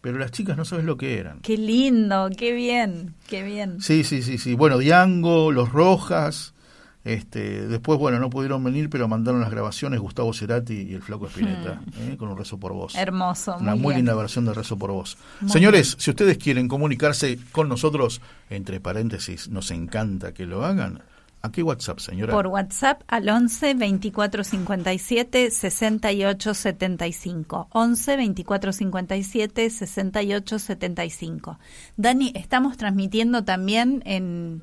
Pero 0.01 0.19
las 0.19 0.31
chicas 0.31 0.57
no 0.57 0.65
sabes 0.65 0.85
lo 0.85 0.97
que 0.97 1.19
eran. 1.19 1.41
Qué 1.41 1.57
lindo, 1.59 2.29
qué 2.37 2.53
bien, 2.53 3.15
qué 3.29 3.43
bien. 3.43 3.81
Sí, 3.81 4.03
sí, 4.03 4.23
sí, 4.23 4.39
sí. 4.39 4.55
Bueno, 4.55 4.79
Diango, 4.79 5.53
Los 5.53 5.73
Rojas. 5.73 6.55
Este, 7.03 7.67
después, 7.67 7.99
bueno, 7.99 8.19
no 8.19 8.29
pudieron 8.29 8.63
venir, 8.63 8.91
pero 8.91 9.09
mandaron 9.09 9.41
las 9.41 9.51
grabaciones 9.51 10.01
Gustavo 10.01 10.35
Cerati 10.35 10.83
y 10.83 10.95
el 10.95 11.03
Flaco 11.03 11.27
Espineta, 11.27 11.81
¿eh? 11.99 12.17
con 12.19 12.29
un 12.29 12.37
rezo 12.37 12.59
por 12.59 12.75
voz. 12.75 12.95
Hermoso, 12.95 13.57
Una 13.59 13.75
muy, 13.75 13.95
linda 13.95 14.15
versión 14.15 14.45
de 14.45 14.53
Rezo 14.53 14.77
por 14.77 14.91
Vos. 14.91 15.17
Muy 15.41 15.51
Señores, 15.51 15.97
si 15.99 16.11
ustedes 16.11 16.37
quieren 16.37 16.69
comunicarse 16.69 17.39
con 17.53 17.69
nosotros, 17.71 18.21
entre 18.51 18.81
paréntesis, 18.81 19.49
nos 19.49 19.71
encanta 19.71 20.35
que 20.35 20.45
lo 20.45 20.65
hagan. 20.65 21.03
¿A 21.43 21.51
qué 21.51 21.63
WhatsApp, 21.63 22.01
señora? 22.01 22.35
Por 22.35 22.49
WhatsApp 22.49 23.03
al 23.09 23.27
11 23.27 23.73
24 23.75 24.45
57 24.45 25.51
68 25.51 26.55
75. 26.55 27.69
11 27.73 28.17
24 28.17 28.73
57 28.73 29.71
68 29.71 30.59
75. 30.59 31.59
Dani, 31.97 32.33
estamos 32.35 32.77
transmitiendo 32.77 33.43
también 33.43 34.03
en. 34.05 34.63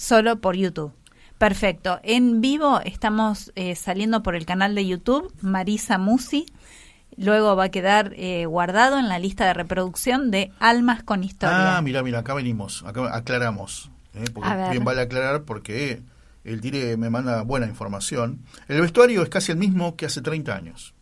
Solo 0.00 0.40
por 0.40 0.56
YouTube. 0.56 0.92
Perfecto. 1.36 2.00
En 2.02 2.40
vivo 2.40 2.80
estamos 2.84 3.52
eh, 3.54 3.74
saliendo 3.76 4.22
por 4.22 4.34
el 4.34 4.46
canal 4.46 4.74
de 4.74 4.86
YouTube, 4.86 5.32
Marisa 5.42 5.98
Musi. 5.98 6.46
Luego 7.16 7.54
va 7.54 7.64
a 7.64 7.70
quedar 7.70 8.12
eh, 8.16 8.46
guardado 8.46 8.98
en 8.98 9.08
la 9.08 9.18
lista 9.18 9.46
de 9.46 9.54
reproducción 9.54 10.30
de 10.30 10.52
Almas 10.58 11.02
con 11.02 11.22
Historia. 11.22 11.76
Ah, 11.76 11.82
mira, 11.82 12.02
mira, 12.02 12.20
acá 12.20 12.34
venimos, 12.34 12.82
acá 12.86 13.14
aclaramos. 13.14 13.90
¿eh? 14.14 14.24
Porque 14.32 14.48
bien 14.70 14.84
vale 14.84 15.02
aclarar 15.02 15.42
porque 15.42 16.02
el 16.44 16.60
Dire 16.60 16.96
me 16.96 17.10
manda 17.10 17.42
buena 17.42 17.66
información. 17.66 18.40
El 18.68 18.80
vestuario 18.80 19.22
es 19.22 19.28
casi 19.28 19.52
el 19.52 19.58
mismo 19.58 19.96
que 19.96 20.06
hace 20.06 20.22
30 20.22 20.54
años. 20.54 20.94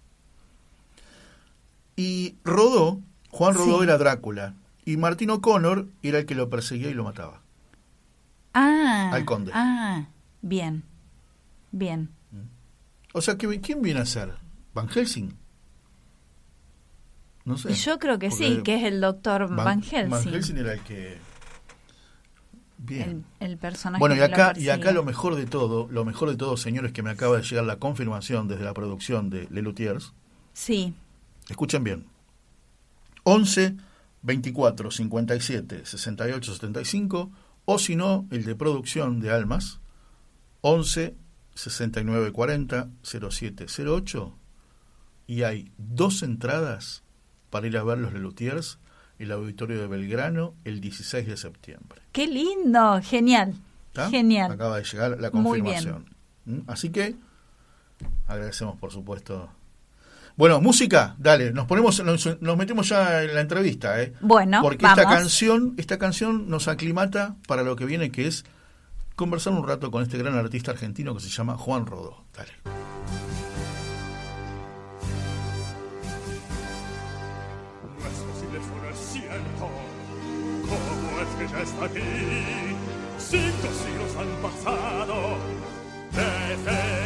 Y 1.95 2.37
Rodó, 2.45 3.00
Juan 3.31 3.55
Rodó 3.55 3.78
Sí. 3.78 3.85
era 3.85 3.99
Drácula. 3.99 4.55
Y 4.85 4.97
Martín 4.97 5.31
O'Connor 5.31 5.87
era 6.02 6.19
el 6.19 6.26
que 6.26 6.35
lo 6.35 6.49
perseguía 6.49 6.88
y 6.90 6.95
lo 6.95 7.05
mataba. 7.05 7.43
Ah, 8.55 9.11
Al 9.12 9.25
conde. 9.25 9.50
Ah, 9.55 10.07
bien, 10.43 10.85
bien. 11.73 12.11
O 13.14 13.21
sea, 13.21 13.37
que, 13.37 13.61
¿quién 13.61 13.83
viene 13.83 14.00
a 14.00 14.07
ser? 14.07 14.35
¿Van 14.75 14.88
Helsing? 14.88 15.35
No 17.45 17.57
sé. 17.57 17.73
Y 17.73 17.75
yo 17.75 17.99
creo 17.99 18.19
que 18.19 18.31
sí, 18.31 18.61
que 18.62 18.76
es 18.76 18.85
el 18.85 19.00
doctor 19.00 19.49
Van, 19.55 19.83
Helsing, 19.83 20.11
Van 20.11 20.23
Helsing 20.25 20.57
era 20.59 20.75
el 20.75 20.81
que... 20.81 21.19
Bien. 22.81 23.25
el, 23.40 23.49
el 23.50 23.59
personaje. 23.59 23.99
Bueno, 23.99 24.14
y 24.14 24.21
acá, 24.21 24.52
y 24.57 24.69
acá 24.69 24.93
lo 24.93 25.02
mejor 25.02 25.35
de 25.35 25.47
todo, 25.47 25.88
lo 25.90 26.05
mejor 26.05 26.31
de 26.31 26.37
todo, 26.37 26.57
señores, 26.57 26.93
que 26.93 27.02
me 27.02 27.11
acaba 27.11 27.37
de 27.37 27.43
llegar 27.43 27.64
la 27.64 27.76
confirmación 27.76 28.47
desde 28.47 28.64
la 28.64 28.73
producción 28.73 29.31
de 29.31 29.49
Lelutiers. 29.50 30.12
Sí, 30.52 30.95
Escuchen 31.49 31.83
bien. 31.83 32.07
11 33.25 33.76
24 34.23 34.90
57 34.90 35.87
68 35.87 36.55
75 36.55 37.31
o 37.70 37.78
si 37.78 37.96
no, 37.96 38.26
el 38.30 38.46
de 38.46 38.56
producción 38.56 39.20
de 39.20 39.30
Almas 39.30 39.78
11 40.62 41.14
69 41.54 42.32
40 42.32 42.88
07 43.02 43.66
08 43.87 44.38
y 45.26 45.42
hay 45.42 45.70
dos 45.76 46.22
entradas 46.22 47.02
para 47.50 47.66
ir 47.66 47.76
a 47.76 47.84
ver 47.84 47.98
los 47.98 48.14
Lelutiers 48.14 48.78
en 49.18 49.26
el 49.26 49.32
auditorio 49.32 49.78
de 49.78 49.87
Belgrano 49.87 50.54
el 50.64 50.80
16 50.80 51.26
de 51.26 51.37
septiembre. 51.37 52.00
qué 52.12 52.26
lindo, 52.26 53.02
genial, 53.02 53.52
¿Está? 53.88 54.08
Genial. 54.08 54.50
Acaba 54.50 54.78
de 54.78 54.84
llegar 54.84 55.20
la 55.20 55.30
Muy 55.30 55.58
confirmación. 55.58 56.06
¿Mm? 56.46 56.60
Así 56.68 56.88
que 56.88 57.16
agradecemos, 58.28 58.78
por 58.78 58.92
supuesto. 58.92 59.50
Bueno, 60.38 60.61
música, 60.61 61.16
dale, 61.18 61.52
nos 61.52 61.66
ponemos, 61.66 62.00
nos, 62.04 62.40
nos 62.40 62.57
metemos 62.57 62.88
ya 62.88 63.25
en 63.25 63.35
la 63.35 63.40
entrevista, 63.40 64.00
¿eh? 64.00 64.12
Bueno, 64.21 64.62
Porque 64.62 64.85
vamos. 64.85 64.99
esta 65.00 65.11
canción, 65.11 65.75
esta 65.78 65.99
canción 65.99 66.49
nos 66.49 66.68
aclimata 66.68 67.35
para 67.49 67.64
lo 67.64 67.75
que 67.75 67.85
viene, 67.85 68.12
que 68.12 68.28
es 68.28 68.45
conversar 69.16 69.52
un 69.54 69.66
rato 69.66 69.90
con 69.90 70.04
este 70.04 70.16
gran 70.16 70.37
artista 70.37 70.71
argentino 70.71 71.12
que 71.12 71.21
se 71.21 71.28
llama 71.28 71.57
Juan 71.59 71.87
Rodó. 71.87 72.23
Dale. 72.37 72.52
No 77.99 78.07
es 78.07 78.18
posible, 78.18 78.61
eso 78.61 78.75
no 78.80 78.88
es 78.90 78.99
cierto. 79.12 79.71
¿Cómo 80.68 81.21
es 81.21 81.28
que 81.37 81.52
ya 81.52 81.62
está 81.62 81.85
aquí? 81.85 82.00
Cinco 83.18 83.68
siglos 83.75 84.16
han 84.16 84.40
pasado 84.40 85.37
desde 86.12 86.98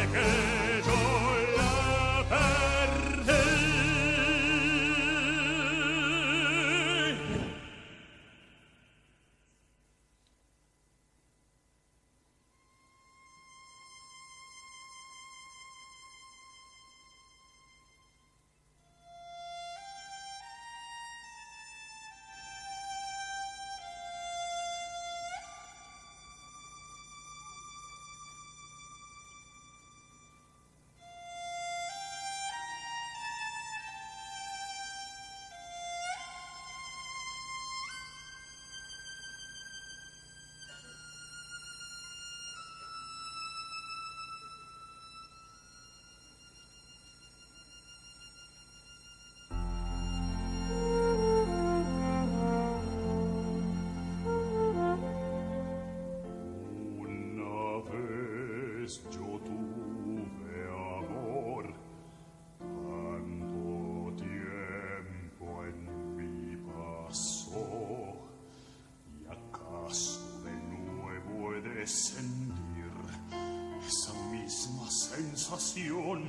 sensación 75.35 76.21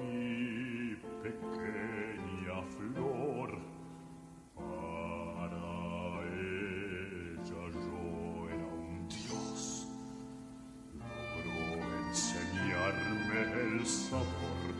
mi 0.00 0.96
pequeña 1.22 2.58
flor, 2.74 3.50
para 4.56 5.64
ella 6.26 7.62
yo 7.78 8.48
era 8.48 8.66
un 8.66 9.06
dios. 9.08 9.86
Logró 10.92 11.60
enseñarme 12.08 13.40
el 13.62 13.86
sabor 13.86 14.74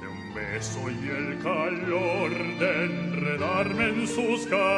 de 0.00 0.06
un 0.06 0.22
beso 0.34 0.80
y 0.90 1.08
el 1.08 1.42
calor 1.42 2.30
de 2.30 3.01
enredarme 3.22 3.88
en 3.88 4.06
sus 4.08 4.46
caricias. 4.46 4.72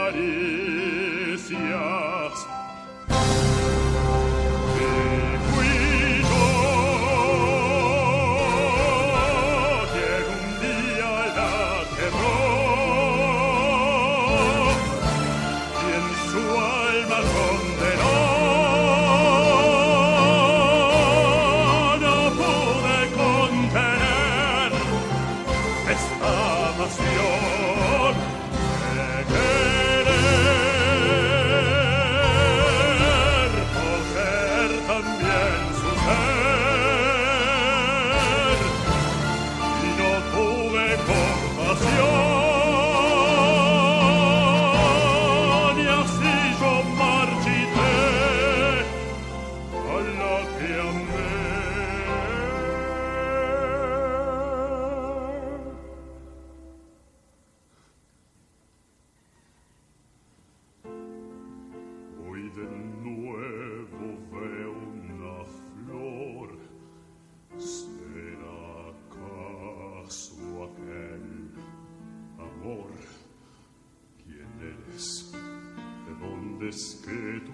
Que 77.05 77.41
tú 77.45 77.53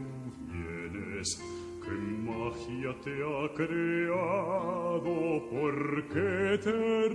vienes? 0.53 1.29
¿Qué 1.83 1.90
magia 1.90 2.94
te 3.03 3.14
ha 3.25 3.53
creado? 3.55 5.14
¿Por 5.51 6.09
qué 6.09 6.59
te 6.62 6.70
he 6.70 7.09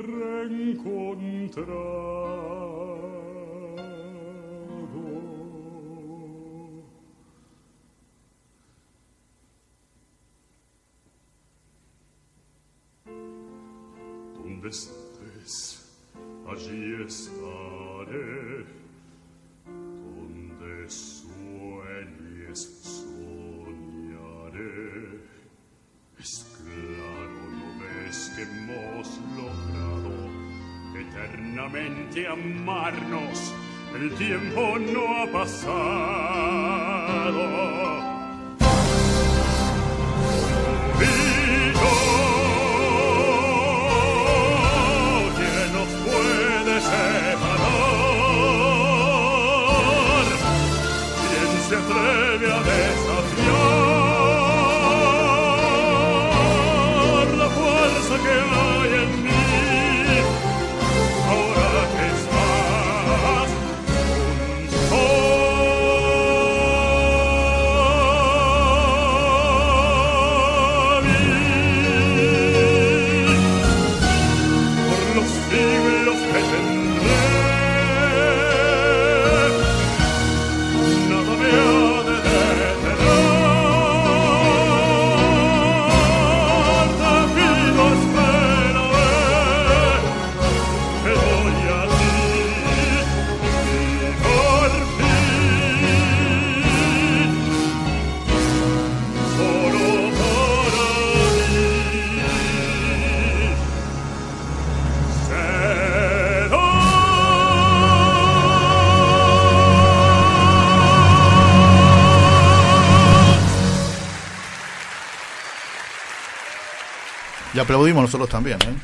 aplaudimos 117.75 118.03
nosotros 118.03 118.29
también, 118.29 118.57
¿eh? 118.61 118.75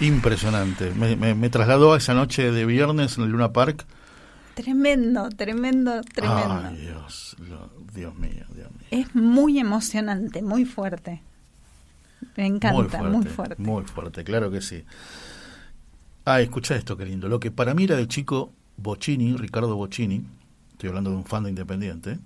Impresionante. 0.00 0.90
Me, 0.90 1.16
me, 1.16 1.34
me 1.34 1.48
trasladó 1.48 1.94
a 1.94 1.96
esa 1.96 2.12
noche 2.14 2.50
de 2.50 2.66
viernes 2.66 3.16
en 3.16 3.24
el 3.24 3.30
Luna 3.30 3.52
Park. 3.52 3.86
Tremendo, 4.54 5.30
tremendo, 5.30 6.02
tremendo. 6.02 6.62
Ay, 6.68 6.76
Dios, 6.76 7.36
lo- 7.48 7.70
Dios 7.94 8.14
mío, 8.16 8.44
Dios 8.54 8.70
mío. 8.72 8.86
Es 8.90 9.14
muy 9.14 9.58
emocionante, 9.58 10.42
muy 10.42 10.64
fuerte. 10.66 11.22
Me 12.36 12.46
encanta, 12.46 13.02
muy 13.02 13.24
fuerte. 13.24 13.62
Muy 13.62 13.84
fuerte, 13.84 14.22
claro 14.24 14.50
que 14.50 14.60
sí. 14.60 14.84
Ah, 16.26 16.40
escucha 16.42 16.76
esto, 16.76 16.96
qué 16.96 17.06
lindo. 17.06 17.28
Lo 17.28 17.40
que 17.40 17.50
para 17.50 17.72
mí 17.74 17.84
era 17.84 17.96
de 17.96 18.06
chico 18.06 18.52
Bocini, 18.76 19.34
Ricardo 19.36 19.74
Bocini, 19.76 20.24
estoy 20.72 20.88
hablando 20.90 21.10
de 21.10 21.16
un 21.16 21.24
fan 21.24 21.44
de 21.44 21.50
Independiente, 21.50 22.18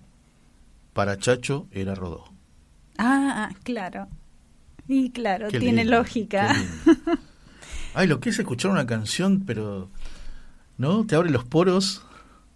para 0.93 1.17
Chacho 1.19 1.67
era 1.71 1.95
Rodó. 1.95 2.25
Ah, 2.99 3.51
claro. 3.63 4.09
Y 4.87 5.11
claro, 5.11 5.49
Qué 5.49 5.59
tiene 5.61 5.83
lindo, 5.85 5.99
lógica. 5.99 6.55
Ay, 7.95 8.07
lo 8.07 8.21
que 8.21 8.31
es 8.31 8.39
escuchar 8.39 8.71
una 8.71 8.87
canción, 8.87 9.45
pero 9.47 9.91
¿no? 10.79 11.07
Te 11.07 11.15
abre 11.17 11.31
los 11.31 11.45
poros. 11.45 12.03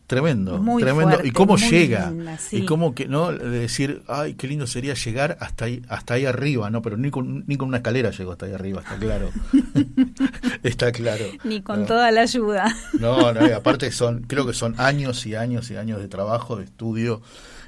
Tremendo, 0.08 0.58
Muy 0.58 0.82
tremendo. 0.82 1.12
fuerte, 1.12 1.28
y 1.28 1.30
cómo 1.30 1.56
llega. 1.56 2.10
linda, 2.10 2.36
sí. 2.36 2.58
Y 2.58 2.66
cómo 2.66 2.94
que, 2.94 3.08
¿no? 3.08 3.32
De 3.32 3.48
decir, 3.48 4.02
ay, 4.08 4.34
qué 4.34 4.46
lindo 4.46 4.66
sería 4.66 4.92
llegar 4.92 5.38
hasta 5.40 5.64
ahí, 5.66 5.82
hasta 5.88 6.14
ahí 6.14 6.26
arriba, 6.26 6.68
¿no? 6.68 6.82
Pero 6.82 6.98
ni 6.98 7.10
con, 7.10 7.44
ni 7.46 7.56
con 7.56 7.68
una 7.68 7.78
escalera 7.78 8.10
llego 8.10 8.32
hasta 8.32 8.44
ahí 8.44 8.52
arriba, 8.52 8.82
está 8.82 8.98
claro. 8.98 9.30
está 10.62 10.92
claro. 10.92 11.24
Ni 11.44 11.62
con 11.62 11.80
No. 11.82 11.86
toda 11.86 12.10
la 12.10 12.22
ayuda. 12.22 12.76
No, 12.98 13.32
no, 13.32 13.46
y 13.46 13.52
aparte 13.52 13.90
son, 13.90 14.22
creo 14.24 14.46
que 14.46 14.52
son 14.52 14.74
años 14.78 15.24
y 15.24 15.34
años 15.34 15.70
y 15.70 15.76
años 15.76 15.98
de 16.00 16.08
trabajo, 16.08 16.56
de 16.56 16.64
estudio, 16.64 17.22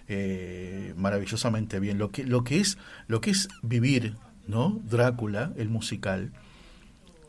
eh, 0.09 0.95
maravillosamente 0.97 1.81
bien. 1.81 1.99
Lo 1.99 2.11
que, 2.11 2.25
lo 2.25 2.45
que 2.45 2.61
es, 2.61 2.79
lo 3.07 3.21
que 3.21 3.31
es 3.31 3.49
vivir, 3.63 4.17
¿no? 4.47 4.81
Drácula, 4.85 5.53
el 5.57 5.69
musical, 5.69 6.33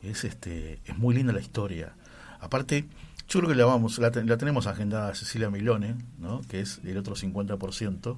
es 0.01 0.23
este, 0.23 0.79
es 0.85 0.97
muy 0.97 1.15
linda 1.15 1.33
la 1.33 1.41
historia. 1.41 1.93
Aparte, 2.39 2.85
yo 3.27 3.39
creo 3.39 3.49
que 3.49 3.55
la 3.55 3.65
vamos, 3.65 3.97
la, 3.97 4.09
la 4.09 4.38
tenemos 4.38 4.67
agendada 4.67 5.09
a 5.09 5.15
Cecilia 5.15 5.49
Milone, 5.49 5.95
¿no? 6.19 6.41
Que 6.41 6.59
es 6.59 6.79
el 6.83 6.97
otro 6.97 7.15
50% 7.15 8.17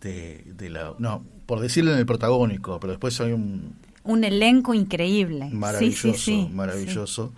de, 0.00 0.52
de 0.56 0.70
la, 0.70 0.94
no, 0.98 1.24
por 1.46 1.60
decirle 1.60 1.92
en 1.92 1.98
el 1.98 2.06
protagónico, 2.06 2.80
pero 2.80 2.92
después 2.92 3.20
hay 3.20 3.32
un, 3.32 3.76
Un 4.02 4.24
elenco 4.24 4.74
increíble. 4.74 5.48
maravilloso, 5.52 6.12
sí, 6.12 6.18
sí, 6.18 6.46
sí, 6.46 6.50
maravilloso. 6.52 7.32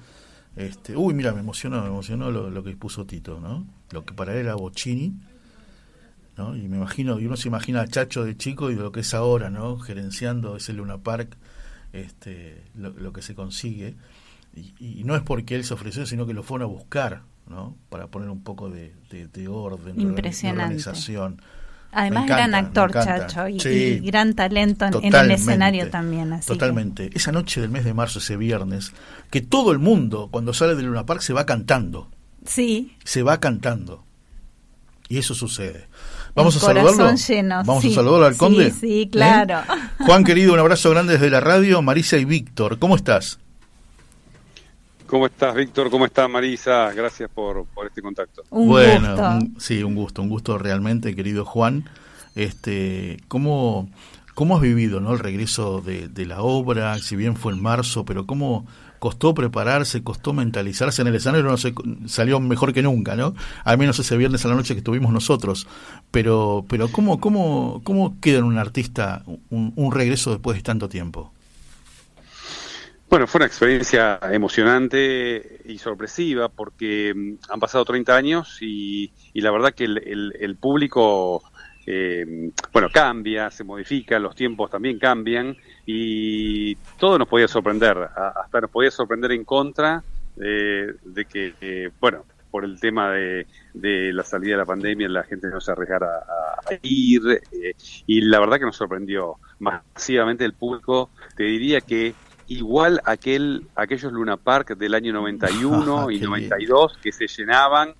Este, 0.56 0.96
uy, 0.96 1.14
mira, 1.14 1.32
me 1.32 1.40
emocionó, 1.40 1.82
me 1.82 1.88
emocionó 1.88 2.30
lo, 2.30 2.48
lo 2.48 2.62
que 2.62 2.76
puso 2.76 3.04
Tito, 3.04 3.40
¿no? 3.40 3.66
Lo 3.90 4.04
que 4.04 4.14
para 4.14 4.32
él 4.32 4.38
era 4.38 4.54
Bocini, 4.54 5.12
¿no? 6.36 6.56
Y 6.56 6.68
me 6.68 6.76
imagino, 6.76 7.18
y 7.20 7.26
uno 7.26 7.36
se 7.36 7.48
imagina 7.48 7.80
a 7.82 7.86
Chacho 7.86 8.24
de 8.24 8.36
chico 8.36 8.70
y 8.70 8.74
lo 8.74 8.90
que 8.92 9.00
es 9.00 9.14
ahora, 9.14 9.50
¿no? 9.50 9.78
Gerenciando 9.78 10.56
ese 10.56 10.72
Luna 10.72 10.98
Park, 10.98 11.36
este, 11.92 12.62
lo, 12.74 12.90
lo 12.90 13.12
que 13.12 13.22
se 13.22 13.34
consigue. 13.34 13.94
Y, 14.56 14.74
y 14.78 15.04
no 15.04 15.16
es 15.16 15.22
porque 15.22 15.54
él 15.56 15.64
se 15.64 15.74
ofreció, 15.74 16.06
sino 16.06 16.26
que 16.26 16.34
lo 16.34 16.42
fueron 16.42 16.68
a 16.68 16.72
buscar, 16.72 17.22
¿no? 17.48 17.76
Para 17.88 18.06
poner 18.08 18.30
un 18.30 18.42
poco 18.42 18.70
de, 18.70 18.94
de- 19.10 19.26
de 19.28 19.48
orden, 19.48 19.96
de 19.96 20.02
organización. 20.62 21.40
Además, 21.96 22.24
encanta, 22.24 22.46
gran 22.48 22.54
actor. 22.66 22.90
Chacho, 22.92 23.48
y, 23.48 23.60
Sí. 23.60 24.00
y 24.02 24.06
gran 24.10 24.34
talento 24.34 24.86
en, 25.00 25.14
el 25.14 25.30
escenario 25.30 25.90
también. 25.90 26.32
Así 26.32 26.48
que- 26.48 26.54
Totalmente. 26.54 27.10
Esa 27.14 27.30
noche 27.30 27.60
del 27.60 27.70
mes 27.70 27.84
de 27.84 27.94
marzo, 27.94 28.18
ese 28.18 28.36
viernes, 28.36 28.92
que 29.30 29.40
todo 29.42 29.70
el 29.70 29.78
mundo, 29.78 30.28
cuando 30.32 30.52
sale 30.52 30.74
del 30.74 30.86
Luna 30.86 31.06
Park, 31.06 31.20
se 31.20 31.32
va 31.32 31.46
cantando. 31.46 32.10
sí, 32.44 32.96
Se 33.04 33.22
va 33.22 33.38
cantando. 33.38 34.04
Y 35.08 35.18
eso 35.18 35.34
sucede. 35.34 35.86
Vamos 36.34 36.56
a 36.56 36.60
saludarlo. 36.60 37.14
lleno, 37.14 37.56
Vamos 37.64 37.82
sí. 37.82 37.92
a 37.92 37.94
saludarlo 37.94 38.26
al 38.26 38.32
Sí, 38.34 38.38
conde. 38.38 38.70
sí, 38.72 39.02
¿Eh? 39.02 39.10
claro. 39.10 39.60
Juan 40.00 40.24
querido, 40.24 40.52
un 40.52 40.58
abrazo 40.58 40.90
grande 40.90 41.12
desde 41.14 41.30
la 41.30 41.40
radio. 41.40 41.80
Marisa 41.82 42.16
y 42.16 42.24
Víctor, 42.24 42.78
¿cómo 42.78 42.96
estás? 42.96 43.38
¿Cómo 45.06 45.26
estás, 45.26 45.54
Víctor? 45.54 45.90
¿Cómo 45.90 46.06
está 46.06 46.26
Marisa? 46.28 46.90
Gracias 46.92 47.30
por, 47.32 47.66
por 47.66 47.86
este 47.86 48.02
contacto. 48.02 48.42
un 48.50 48.68
bueno, 48.68 49.10
gusto. 49.10 49.28
un- 49.30 49.54
sí, 49.60 49.82
un 49.84 49.94
gusto, 49.94 50.22
un 50.22 50.28
gusto 50.28 50.58
realmente, 50.58 51.14
querido 51.14 51.44
Juan. 51.44 51.84
Este, 52.34 53.18
¿cómo, 53.28 53.88
cómo 54.34 54.56
has 54.56 54.62
vivido, 54.62 54.98
no, 55.00 55.12
el 55.12 55.18
regreso 55.20 55.82
de, 55.82 56.08
de 56.08 56.26
la 56.26 56.40
obra? 56.42 56.98
Si 56.98 57.14
bien 57.16 57.36
fue 57.36 57.52
en 57.52 57.62
marzo, 57.62 58.04
pero 58.04 58.26
cómo 58.26 58.66
costó 59.04 59.34
prepararse, 59.34 60.02
costó 60.02 60.32
mentalizarse 60.32 61.02
en 61.02 61.08
el 61.08 61.16
escenario, 61.16 61.44
no 61.44 61.58
salió 62.08 62.40
mejor 62.40 62.72
que 62.72 62.80
nunca, 62.80 63.14
¿no? 63.14 63.34
Al 63.62 63.76
menos 63.76 63.98
ese 63.98 64.16
viernes 64.16 64.46
a 64.46 64.48
la 64.48 64.54
noche 64.54 64.72
que 64.72 64.78
estuvimos 64.78 65.12
nosotros. 65.12 65.66
Pero, 66.10 66.64
pero 66.70 66.88
¿cómo, 66.88 67.20
cómo, 67.20 67.82
cómo 67.84 68.18
queda 68.22 68.38
en 68.38 68.44
un 68.44 68.56
artista 68.56 69.22
un, 69.50 69.92
regreso 69.92 70.30
después 70.30 70.56
de 70.56 70.62
tanto 70.62 70.88
tiempo? 70.88 71.34
Bueno, 73.10 73.26
fue 73.26 73.40
una 73.40 73.46
experiencia 73.46 74.18
emocionante 74.32 75.60
y 75.66 75.76
sorpresiva 75.76 76.48
porque 76.48 77.12
mm, 77.14 77.52
han 77.52 77.60
pasado 77.60 77.84
30 77.84 78.16
años 78.16 78.56
y, 78.62 79.12
la 79.34 79.50
verdad 79.50 79.74
que 79.74 79.84
el 79.84 80.56
público, 80.58 81.42
eh, 81.86 82.50
bueno, 82.72 82.88
cambia, 82.92 83.50
se 83.50 83.64
modifica, 83.64 84.18
los 84.18 84.34
tiempos 84.34 84.70
también 84.70 84.98
cambian 84.98 85.56
y 85.86 86.74
todo 86.98 87.18
nos 87.18 87.28
podía 87.28 87.48
sorprender, 87.48 87.98
hasta 87.98 88.60
nos 88.60 88.70
podía 88.70 88.90
sorprender 88.90 89.32
en 89.32 89.44
contra 89.44 90.02
eh, 90.40 90.94
de 91.04 91.24
que, 91.26 91.54
eh, 91.60 91.90
bueno, 92.00 92.24
por 92.50 92.64
el 92.64 92.78
tema 92.78 93.10
de, 93.10 93.46
de 93.72 94.12
la 94.12 94.22
salida 94.22 94.52
de 94.52 94.58
la 94.58 94.64
pandemia, 94.64 95.08
la 95.08 95.24
gente 95.24 95.48
no 95.48 95.60
se 95.60 95.72
arriesgara 95.72 96.06
a, 96.06 96.72
a 96.72 96.78
ir 96.82 97.22
eh, 97.50 97.74
y 98.06 98.20
la 98.20 98.38
verdad 98.38 98.58
que 98.58 98.64
nos 98.64 98.76
sorprendió 98.76 99.36
masivamente 99.58 100.44
el 100.44 100.54
público. 100.54 101.10
Te 101.36 101.42
diría 101.42 101.80
que 101.80 102.14
igual 102.46 103.00
aquel 103.04 103.66
aquellos 103.74 104.12
Luna 104.12 104.36
Park 104.36 104.76
del 104.76 104.94
año 104.94 105.12
91 105.12 106.10
y 106.12 106.14
Qué 106.14 106.18
bien. 106.20 106.30
92 106.30 106.98
que 107.02 107.10
se 107.10 107.26
llenaban 107.26 107.94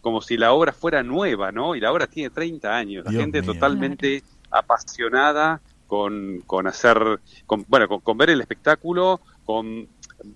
como 0.00 0.20
si 0.20 0.36
la 0.36 0.52
obra 0.52 0.72
fuera 0.72 1.02
nueva, 1.02 1.52
¿no? 1.52 1.74
Y 1.74 1.80
la 1.80 1.92
obra 1.92 2.06
tiene 2.06 2.30
30 2.30 2.74
años, 2.76 3.04
la 3.04 3.10
Dios 3.10 3.22
gente 3.22 3.42
mío. 3.42 3.52
totalmente 3.52 4.22
apasionada 4.50 5.60
con, 5.86 6.42
con 6.46 6.66
hacer, 6.66 7.20
con, 7.46 7.64
bueno, 7.68 7.88
con, 7.88 8.00
con 8.00 8.18
ver 8.18 8.30
el 8.30 8.40
espectáculo, 8.40 9.20
con 9.44 9.88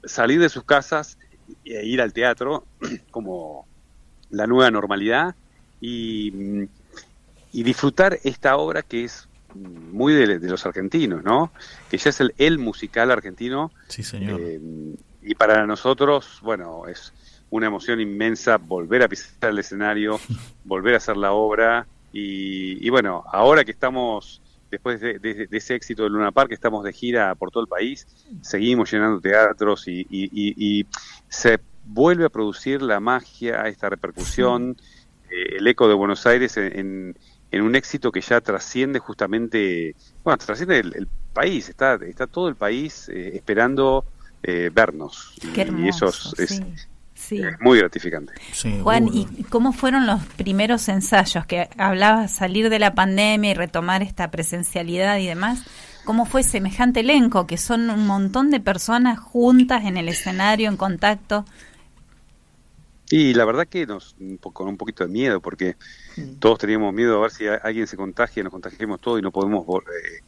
salir 0.04 0.40
de 0.40 0.48
sus 0.48 0.64
casas 0.64 1.18
e 1.64 1.84
ir 1.84 2.00
al 2.00 2.12
teatro 2.12 2.64
como 3.10 3.66
la 4.30 4.46
nueva 4.46 4.70
normalidad 4.70 5.34
y, 5.80 6.30
mm, 6.30 6.64
y 7.52 7.62
disfrutar 7.64 8.18
esta 8.22 8.56
obra 8.56 8.82
que 8.82 9.04
es 9.04 9.26
muy 9.54 10.12
de, 10.14 10.38
de 10.38 10.48
los 10.48 10.64
argentinos, 10.64 11.24
¿no? 11.24 11.50
Que 11.90 11.98
ya 11.98 12.10
es 12.10 12.20
el, 12.20 12.32
el 12.38 12.58
musical 12.58 13.10
argentino 13.10 13.72
Sí, 13.88 14.04
señor. 14.04 14.40
eh, 14.40 14.60
y 15.22 15.34
para 15.34 15.66
nosotros, 15.66 16.38
bueno, 16.42 16.86
es 16.86 17.12
una 17.50 17.66
emoción 17.66 18.00
inmensa 18.00 18.56
volver 18.58 19.02
a 19.02 19.08
pisar 19.08 19.50
el 19.50 19.58
escenario, 19.58 20.18
volver 20.64 20.94
a 20.94 20.96
hacer 20.98 21.16
la 21.16 21.32
obra 21.32 21.86
y, 22.12 22.84
y 22.84 22.90
bueno, 22.90 23.24
ahora 23.32 23.64
que 23.64 23.70
estamos, 23.72 24.40
después 24.70 25.00
de, 25.00 25.18
de- 25.18 25.46
de 25.46 25.56
ese 25.56 25.74
éxito 25.74 26.02
de 26.04 26.10
Luna 26.10 26.32
Park, 26.32 26.52
estamos 26.52 26.84
de 26.84 26.92
gira 26.92 27.34
por 27.34 27.50
todo 27.50 27.62
el 27.62 27.68
país, 27.68 28.06
seguimos 28.40 28.90
llenando 28.90 29.20
teatros 29.20 29.86
y, 29.88 30.00
y- 30.10 30.28
y- 30.80 30.86
se 31.28 31.60
vuelve 31.84 32.24
a 32.24 32.28
producir 32.28 32.82
la 32.82 33.00
magia, 33.00 33.62
esta 33.68 33.88
repercusión, 33.88 34.76
eh, 35.30 35.56
el 35.58 35.66
eco 35.66 35.88
de 35.88 35.94
Buenos 35.94 36.26
Aires 36.26 36.56
en, 36.56 36.78
en- 36.78 37.16
en 37.52 37.62
un 37.62 37.74
éxito 37.74 38.12
que 38.12 38.20
ya 38.20 38.40
trasciende 38.40 39.00
justamente, 39.00 39.96
bueno, 40.22 40.38
trasciende 40.38 40.78
el, 40.78 40.94
el 40.94 41.08
país, 41.32 41.68
está, 41.68 41.94
está 42.06 42.28
todo 42.28 42.48
el 42.48 42.54
país 42.54 43.08
eh, 43.08 43.32
esperando 43.34 44.04
eh, 44.42 44.70
vernos. 44.72 45.34
Qué 45.52 45.62
y 45.62 45.88
eso 45.88 46.06
hermoso. 46.06 46.34
es, 46.38 46.50
es- 46.52 46.88
sí, 47.30 47.42
es 47.42 47.60
muy 47.60 47.78
gratificante. 47.78 48.32
Sí, 48.52 48.80
Juan. 48.82 49.08
¿y 49.12 49.26
cómo 49.44 49.72
fueron 49.72 50.06
los 50.06 50.24
primeros 50.36 50.88
ensayos? 50.88 51.46
Que 51.46 51.68
hablabas 51.78 52.32
salir 52.32 52.68
de 52.70 52.78
la 52.78 52.94
pandemia 52.94 53.52
y 53.52 53.54
retomar 53.54 54.02
esta 54.02 54.30
presencialidad 54.30 55.18
y 55.18 55.26
demás. 55.26 55.62
¿Cómo 56.04 56.26
fue 56.26 56.42
semejante 56.42 57.00
elenco? 57.00 57.46
Que 57.46 57.56
son 57.56 57.88
un 57.90 58.06
montón 58.06 58.50
de 58.50 58.58
personas 58.60 59.18
juntas 59.18 59.84
en 59.84 59.96
el 59.96 60.08
escenario, 60.08 60.68
en 60.68 60.76
contacto. 60.76 61.44
Y 63.10 63.34
la 63.34 63.44
verdad 63.44 63.66
que 63.66 63.86
nos 63.86 64.16
con 64.40 64.68
un 64.68 64.76
poquito 64.76 65.04
de 65.04 65.10
miedo, 65.10 65.40
porque 65.40 65.76
todos 66.38 66.58
teníamos 66.58 66.92
miedo 66.94 67.18
a 67.18 67.22
ver 67.22 67.30
si 67.30 67.46
alguien 67.46 67.86
se 67.86 67.96
contagia, 67.96 68.42
nos 68.42 68.52
contagiemos 68.52 69.00
todos 69.00 69.18
y 69.18 69.22
no 69.22 69.30
podemos 69.30 69.66
eh, 69.66 70.22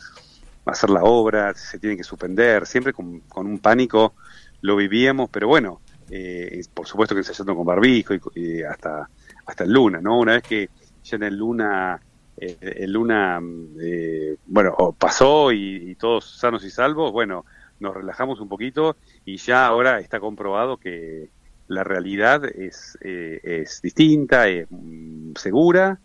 hacer 0.67 0.91
la 0.91 1.03
obra, 1.05 1.55
se 1.55 1.79
tiene 1.79 1.97
que 1.97 2.03
suspender, 2.05 2.67
siempre 2.67 2.93
con, 2.93 3.21
con 3.21 3.47
un 3.47 3.59
pánico 3.61 4.15
lo 4.63 4.77
vivíamos, 4.77 5.31
pero 5.31 5.49
bueno, 5.49 5.81
eh, 6.15 6.63
por 6.75 6.87
supuesto 6.87 7.15
que 7.15 7.21
ensayando 7.21 7.57
con 7.57 7.65
barbijo 7.65 8.15
y, 8.35 8.63
hasta, 8.63 9.09
hasta 9.47 9.65
el 9.65 9.73
Luna, 9.73 10.01
¿no? 10.01 10.19
Una 10.19 10.35
vez 10.35 10.43
que 10.43 10.69
ya 11.03 11.17
en 11.17 11.23
el 11.23 11.37
Luna, 11.37 11.99
eh, 12.37 12.57
el 12.61 12.93
Luna, 12.93 13.41
eh, 13.81 14.37
bueno, 14.47 14.95
pasó 14.99 15.53
y, 15.53 15.91
y 15.91 15.95
todos 15.95 16.39
sanos 16.39 16.65
y 16.65 16.71
salvos, 16.71 17.13
bueno, 17.13 17.47
nos 17.81 17.95
relajamos 17.95 18.41
un 18.41 18.49
poquito 18.49 18.97
y 19.25 19.39
ya 19.39 19.67
ahora 19.67 20.01
está 20.01 20.21
comprobado 20.21 20.77
que 20.77 21.31
la 21.69 21.83
realidad 21.83 22.45
es, 22.45 22.99
eh, 23.01 23.41
es 23.43 23.81
distinta, 23.81 24.49
es 24.49 24.67
mm, 24.71 25.33
segura 25.37 25.99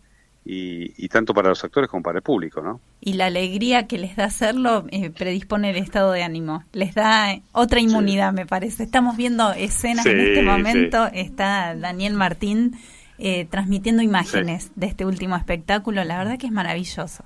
y, 0.50 0.94
y 0.96 1.08
tanto 1.08 1.34
para 1.34 1.50
los 1.50 1.62
actores 1.62 1.90
como 1.90 2.02
para 2.02 2.16
el 2.18 2.22
público, 2.22 2.62
¿no? 2.62 2.80
Y 3.02 3.12
la 3.12 3.26
alegría 3.26 3.86
que 3.86 3.98
les 3.98 4.16
da 4.16 4.24
hacerlo 4.24 4.86
eh, 4.90 5.10
predispone 5.10 5.68
el 5.70 5.76
estado 5.76 6.10
de 6.12 6.22
ánimo. 6.22 6.64
Les 6.72 6.94
da 6.94 7.34
eh, 7.34 7.42
otra 7.52 7.80
inmunidad, 7.80 8.32
me 8.32 8.46
parece. 8.46 8.82
Estamos 8.82 9.18
viendo 9.18 9.52
escenas 9.52 10.06
en 10.06 10.18
este 10.18 10.40
sí. 10.40 10.46
momento. 10.46 11.06
Está 11.12 11.74
Daniel 11.76 12.14
Martín 12.14 12.78
eh, 13.18 13.44
transmitiendo 13.50 14.02
imágenes 14.02 14.70
de 14.74 14.86
este 14.86 15.04
último 15.04 15.36
espectáculo. 15.36 16.02
La 16.04 16.16
verdad 16.16 16.38
que 16.38 16.46
es 16.46 16.52
maravilloso. 16.52 17.24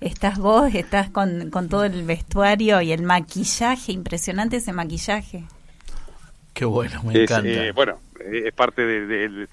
Estás 0.00 0.38
vos, 0.38 0.74
estás 0.74 1.10
con, 1.10 1.50
con 1.50 1.68
todo 1.68 1.84
el 1.84 2.02
vestuario 2.04 2.80
y 2.80 2.92
el 2.92 3.02
maquillaje. 3.02 3.92
Impresionante 3.92 4.56
ese 4.56 4.72
maquillaje. 4.72 5.44
Qué 6.54 6.64
bueno, 6.64 7.02
me 7.02 7.12
Es, 7.12 7.30
encanta. 7.30 7.48
eh, 7.48 7.72
bueno, 7.72 7.98
eh, 8.20 8.44
es 8.46 8.54
parte 8.54 8.82
de, 8.86 9.06
de- 9.06 9.48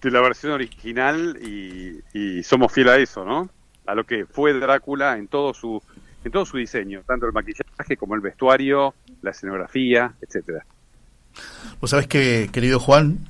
de 0.00 0.10
la 0.10 0.20
versión 0.20 0.52
original 0.52 1.38
y, 1.42 2.42
somos 2.42 2.72
fieles 2.72 2.92
a 2.92 2.98
eso, 2.98 3.24
¿no? 3.24 3.48
A 3.86 3.94
lo 3.94 4.04
que 4.04 4.26
fue 4.26 4.52
Drácula 4.52 5.16
en 5.16 5.28
todo 5.28 5.52
su 5.52 5.82
en 6.24 6.32
todo 6.32 6.44
su 6.44 6.56
diseño, 6.56 7.02
tanto 7.06 7.26
el 7.26 7.32
maquillaje 7.32 7.96
como 7.96 8.16
el 8.16 8.20
vestuario, 8.20 8.94
la 9.22 9.30
escenografía, 9.30 10.12
etcétera. 10.20 10.66
Vos 11.80 11.90
sabés 11.90 12.08
que, 12.08 12.50
querido 12.52 12.80
Juan, 12.80 13.28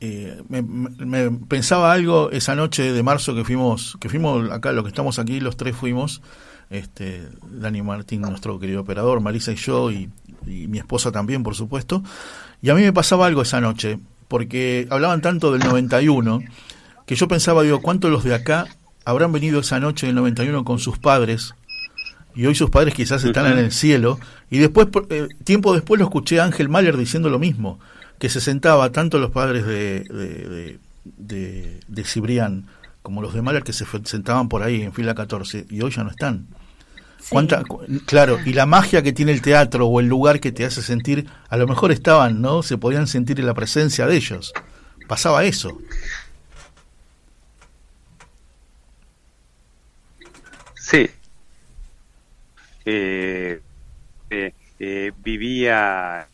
eh, 0.00 0.42
me 0.48 1.30
pensaba 1.30 1.92
algo 1.92 2.30
esa 2.30 2.54
noche 2.54 2.92
de 2.92 3.02
marzo 3.02 3.34
que 3.34 3.44
fuimos, 3.44 3.98
que 4.00 4.08
fuimos 4.08 4.50
acá, 4.50 4.72
los 4.72 4.84
que 4.84 4.88
estamos 4.88 5.18
aquí, 5.18 5.40
los 5.40 5.58
tres 5.58 5.76
fuimos, 5.76 6.22
este, 6.70 7.28
Dani 7.50 7.82
Martín, 7.82 8.22
nuestro 8.22 8.58
querido 8.58 8.80
operador, 8.80 9.20
Marisa 9.20 9.52
y 9.52 9.56
yo, 9.56 9.90
y, 9.90 10.08
y 10.46 10.68
mi 10.68 10.78
esposa 10.78 11.12
también, 11.12 11.42
por 11.42 11.54
supuesto, 11.54 12.02
y 12.62 12.70
a 12.70 12.74
mí 12.74 12.80
me 12.80 12.94
pasaba 12.94 13.26
algo 13.26 13.42
esa 13.42 13.60
noche, 13.60 13.98
porque 14.30 14.86
hablaban 14.90 15.20
tanto 15.22 15.50
del 15.52 15.60
91, 15.62 16.40
que 17.04 17.16
yo 17.16 17.26
pensaba, 17.26 17.64
digo, 17.64 17.80
¿cuántos 17.82 18.12
los 18.12 18.22
de 18.22 18.32
acá 18.32 18.66
habrán 19.04 19.32
venido 19.32 19.58
esa 19.60 19.80
noche 19.80 20.06
del 20.06 20.14
91 20.14 20.64
con 20.64 20.78
sus 20.78 20.98
padres? 20.98 21.54
Y 22.36 22.46
hoy 22.46 22.54
sus 22.54 22.70
padres 22.70 22.94
quizás 22.94 23.24
están 23.24 23.46
en 23.46 23.58
el 23.58 23.72
cielo. 23.72 24.20
Y 24.48 24.58
después, 24.58 24.86
eh, 25.10 25.26
tiempo 25.42 25.74
después, 25.74 25.98
lo 25.98 26.04
escuché 26.06 26.38
a 26.38 26.44
Ángel 26.44 26.68
Mahler 26.68 26.96
diciendo 26.96 27.28
lo 27.28 27.40
mismo, 27.40 27.80
que 28.20 28.28
se 28.28 28.40
sentaba 28.40 28.92
tanto 28.92 29.18
los 29.18 29.32
padres 29.32 29.66
de, 29.66 30.04
de, 30.04 30.28
de, 30.48 30.78
de- 31.18 31.80
de 31.88 32.04
Cibrián 32.04 32.66
como 33.02 33.22
los 33.22 33.34
de 33.34 33.42
Mahler 33.42 33.64
que 33.64 33.72
se 33.72 33.84
sentaban 34.04 34.48
por 34.48 34.62
ahí 34.62 34.82
en 34.82 34.92
fila 34.92 35.16
14 35.16 35.66
y 35.70 35.80
hoy 35.82 35.90
ya 35.90 36.04
no 36.04 36.10
están. 36.10 36.46
Sí. 37.20 37.28
¿Cuánta- 37.30 37.62
cu- 37.64 37.84
claro, 38.06 38.38
y 38.44 38.52
la 38.54 38.66
magia 38.66 39.02
que 39.02 39.12
tiene 39.12 39.32
el 39.32 39.42
teatro 39.42 39.86
o 39.86 40.00
el 40.00 40.06
lugar 40.06 40.40
que 40.40 40.52
te 40.52 40.64
hace 40.64 40.82
sentir, 40.82 41.26
a 41.48 41.56
lo 41.56 41.66
mejor 41.66 41.92
estaban, 41.92 42.40
¿no? 42.40 42.62
Se 42.62 42.78
podían 42.78 43.06
sentir 43.06 43.38
en 43.40 43.46
la 43.46 43.54
presencia 43.54 44.06
de 44.06 44.16
ellos. 44.16 44.52
Pasaba 45.06 45.44
eso. 45.44 45.78
Sí. 50.74 51.08
Eh, 52.84 53.60
eh, 54.30 54.52
eh, 54.78 55.12
vivía 55.22 56.26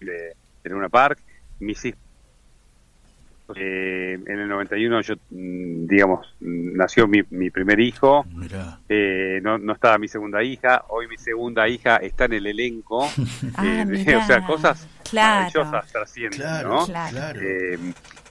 de- 0.00 0.34
en 0.64 0.74
una 0.74 0.88
park, 0.88 1.18
mis 1.60 1.84
hijos. 1.84 2.00
Eh, 3.56 4.18
en 4.26 4.38
el 4.38 4.48
91 4.48 5.00
yo, 5.02 5.14
mm, 5.30 5.86
digamos, 5.86 6.26
mm, 6.40 6.76
nació 6.76 7.06
mi, 7.06 7.22
mi 7.30 7.50
primer 7.50 7.80
hijo, 7.80 8.24
eh, 8.88 9.40
no, 9.42 9.58
no 9.58 9.72
estaba 9.72 9.98
mi 9.98 10.08
segunda 10.08 10.42
hija, 10.42 10.84
hoy 10.88 11.08
mi 11.08 11.18
segunda 11.18 11.68
hija 11.68 11.96
está 11.96 12.24
en 12.26 12.34
el 12.34 12.46
elenco, 12.46 13.08
Ah, 13.56 13.84
eh, 13.86 14.16
o 14.16 14.26
sea, 14.26 14.44
cosas 14.46 14.88
Claro. 15.10 15.50
maravillosas 15.52 15.92
trascienden, 15.92 16.40
Claro, 16.40 16.68
¿no? 16.70 16.86
Claro. 16.86 17.40
Eh, 17.42 17.78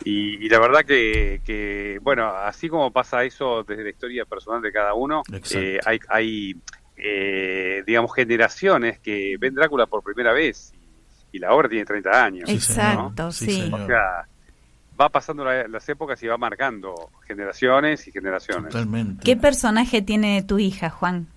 y, 0.03 0.43
y 0.45 0.49
la 0.49 0.59
verdad 0.59 0.83
que, 0.83 1.41
que, 1.45 1.99
bueno, 2.01 2.27
así 2.27 2.69
como 2.69 2.91
pasa 2.91 3.23
eso 3.23 3.63
desde 3.63 3.83
la 3.83 3.89
historia 3.91 4.25
personal 4.25 4.61
de 4.61 4.71
cada 4.71 4.95
uno, 4.95 5.21
eh, 5.53 5.79
hay, 5.85 5.99
hay 6.09 6.55
eh, 6.97 7.83
digamos, 7.85 8.13
generaciones 8.15 8.99
que 8.99 9.35
ven 9.39 9.53
Drácula 9.53 9.85
por 9.85 10.01
primera 10.03 10.33
vez 10.33 10.73
y, 11.31 11.37
y 11.37 11.39
la 11.39 11.53
obra 11.53 11.69
tiene 11.69 11.85
30 11.85 12.23
años. 12.23 12.49
Exacto. 12.49 13.31
Sí, 13.31 13.45
sí. 13.45 13.61
señor. 13.61 13.81
O 13.81 13.85
sea, 13.87 14.27
va 15.01 15.09
pasando 15.09 15.43
la- 15.43 15.67
las 15.67 15.87
épocas 15.89 16.21
y 16.23 16.27
va 16.27 16.37
marcando 16.37 17.09
generaciones 17.27 18.07
y 18.07 18.11
generaciones. 18.11 18.71
Totalmente. 18.71 19.23
¿Qué 19.23 19.35
personaje 19.35 20.01
tiene 20.01 20.43
tu 20.43 20.59
hija, 20.59 20.89
Juan? 20.89 21.27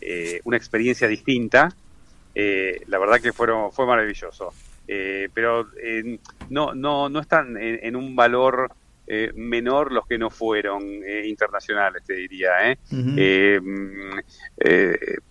eh, 0.01 0.39
una 0.45 0.57
experiencia 0.57 1.07
distinta. 1.07 1.75
Eh, 2.39 2.81
la 2.87 2.99
verdad 2.99 3.19
que 3.19 3.33
fueron, 3.33 3.71
fue 3.71 3.87
maravilloso. 3.87 4.53
Eh, 4.87 5.27
pero 5.33 5.67
eh, 5.83 6.19
no, 6.49 6.75
no, 6.75 7.09
no 7.09 7.19
están 7.19 7.57
en, 7.57 7.79
en 7.81 7.95
un 7.95 8.15
valor 8.15 8.69
eh, 9.07 9.31
menor 9.35 9.91
los 9.91 10.05
que 10.05 10.17
no 10.19 10.29
fueron 10.29 10.83
eh, 11.03 11.23
internacionales, 11.25 12.03
te 12.05 12.13
diría. 12.13 12.71
¿eh? 12.71 12.77
Mm, 12.91 14.19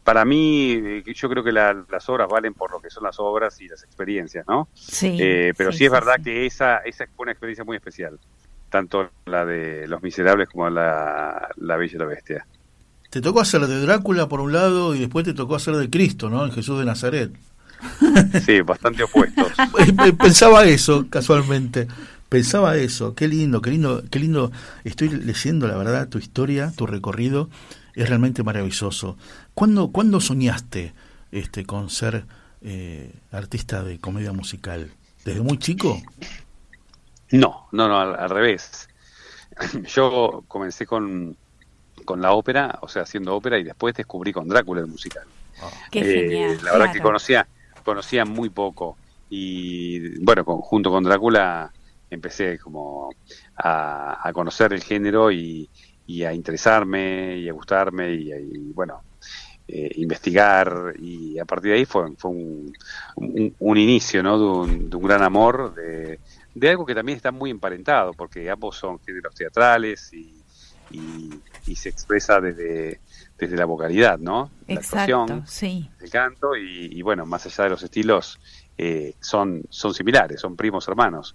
para 0.03 0.25
mí, 0.25 1.03
yo 1.05 1.29
creo 1.29 1.45
que 1.45 1.53
la- 1.53 1.85
las 1.89 2.09
obras 2.09 2.29
valen 2.29 2.55
por 2.55 2.73
lo 2.73 2.81
que 2.81 2.91
son 2.91 3.05
las 3.05 3.19
obras 3.21 3.61
y 3.61 3.69
las 3.69 3.85
experiencias, 3.85 4.45
¿no? 4.49 4.69
Sí, 4.75 5.17
pero 5.57 5.71
sí, 5.73 5.79
sí, 5.79 5.85
es 5.85 5.91
sí, 5.91 5.95
verdad 5.95 6.17
sí. 6.17 6.25
que 6.25 6.47
esa, 6.47 6.79
esa 6.79 7.07
fue 7.15 7.25
una 7.25 7.33
experiencia 7.33 7.65
muy 7.65 7.77
especial, 7.77 8.19
tanto 8.71 9.11
la 9.27 9.45
de 9.45 9.87
Los 9.87 10.03
Miserables 10.03 10.49
como 10.49 10.69
la, 10.71 11.49
la 11.57 11.77
Bella 11.77 11.95
y 11.95 11.99
la 11.99 12.07
Bestia. 12.07 12.47
Te 13.17 13.23
tocó 13.23 13.41
hacer 13.41 13.67
de 13.67 13.81
Drácula 13.81 14.29
por 14.29 14.43
un 14.43 14.53
lado 14.53 14.95
y 14.95 14.99
después 14.99 15.25
te 15.25 15.33
tocó 15.33 15.55
hacer 15.55 15.75
de 15.77 15.89
Cristo, 15.89 16.29
¿no? 16.29 16.45
En 16.45 16.53
Jesús 16.53 16.79
de 16.79 16.85
Nazaret. 16.85 17.33
Sí, 18.45 18.61
bastante 18.61 19.05
opuestos. 19.05 19.53
Pensaba 20.19 20.67
eso, 20.67 21.07
casualmente. 21.09 21.89
Pensaba 22.29 22.77
eso. 22.77 23.15
Qué 23.15 23.27
lindo, 23.27 23.63
qué 23.63 23.71
lindo, 23.71 24.05
qué 24.11 24.19
lindo. 24.19 24.53
Estoy 24.85 25.09
leyendo, 25.09 25.67
la 25.67 25.79
verdad, 25.79 26.11
tu 26.11 26.19
historia, 26.19 26.75
tu 26.77 26.87
recorrido. 26.87 27.49
Es 27.95 28.07
realmente 28.07 28.43
maravilloso. 28.43 29.17
¿Cuándo, 29.55 29.93
¿cuándo 29.93 30.21
soñaste 30.21 30.93
este, 31.33 31.65
con 31.65 31.89
ser 31.89 32.27
eh, 32.61 33.15
artista 33.33 33.83
de 33.83 33.99
comedia 33.99 34.33
musical? 34.33 34.91
¿Desde 35.25 35.41
muy 35.41 35.57
chico? 35.57 36.03
No, 37.31 37.67
no, 37.73 37.89
no, 37.89 37.99
al, 37.99 38.15
al 38.15 38.29
revés. 38.29 38.91
Yo 39.95 40.45
comencé 40.49 40.85
con, 40.85 41.35
con 42.07 42.23
la 42.23 42.33
ópera, 42.33 42.79
o 42.83 42.89
sea, 42.89 43.03
haciendo 43.03 43.37
ópera, 43.37 43.59
y 43.59 43.65
después 43.65 43.95
descubrí 43.95 44.33
con 44.33 44.49
Drácula 44.49 44.81
el 44.83 44.89
musical. 44.89 45.25
Qué 45.91 46.01
Eh, 46.01 46.05
genial. 46.05 46.59
La 46.65 46.73
verdad 46.73 46.87
que 46.93 47.01
claro. 47.01 47.09
conocía, 47.11 47.49
conocía 47.85 48.25
muy 48.25 48.51
poco. 48.51 48.99
y 49.29 50.23
bueno, 50.25 50.45
con- 50.45 50.61
junto 50.61 50.91
con 50.91 51.05
Drácula 51.05 51.75
empecé 52.11 52.59
como 52.61 53.11
a, 53.57 54.29
a 54.29 54.33
conocer 54.33 54.73
el 54.73 54.83
género 54.85 55.33
y, 55.33 55.69
y 56.07 56.23
a 56.25 56.33
interesarme 56.33 57.37
y 57.39 57.49
a 57.49 57.53
gustarme 57.53 58.15
y, 58.15 58.33
y, 58.33 58.73
bueno, 58.73 59.03
eh, 59.69 59.91
investigar 59.97 60.95
y 60.99 61.39
a 61.41 61.45
partir 61.45 61.73
de 61.73 61.79
ahí 61.79 61.85
fue, 61.85 62.05
fue 62.17 62.31
un, 62.31 62.73
un, 63.17 63.57
un 63.59 63.77
inicio 63.79 64.23
¿no? 64.23 64.39
de, 64.39 64.45
un, 64.45 64.91
de 64.91 64.97
un 64.97 65.03
gran 65.03 65.23
amor 65.23 65.75
de, 65.75 66.21
de 66.55 66.69
algo 66.71 66.87
que 66.87 66.95
también 66.95 67.17
está 67.17 67.33
muy 67.33 67.51
emparentado 67.51 68.15
porque 68.15 68.49
ambos 68.51 68.77
son 68.77 69.01
géneros 69.01 69.35
teatrales 69.35 70.13
y, 70.13 70.36
y, 70.91 71.43
y 71.67 71.77
se 71.77 71.89
expresa 71.89 72.41
desde, 72.41 73.01
desde 73.39 73.57
la 73.57 73.65
vocalidad, 73.65 74.19
¿no? 74.19 74.51
La 74.73 74.81
Exacto, 74.81 75.21
actuación, 75.21 75.47
sí. 75.47 75.91
el 76.01 76.11
canto 76.11 76.57
y, 76.57 76.89
y, 76.93 77.03
bueno, 77.03 77.27
más 77.27 77.47
allá 77.47 77.65
de 77.65 77.71
los 77.71 77.83
estilos, 77.83 78.39
eh, 78.79 79.15
son, 79.21 79.63
son 79.71 79.95
similares, 79.95 80.41
son 80.41 80.57
primos 80.57 80.87
hermanos. 80.89 81.35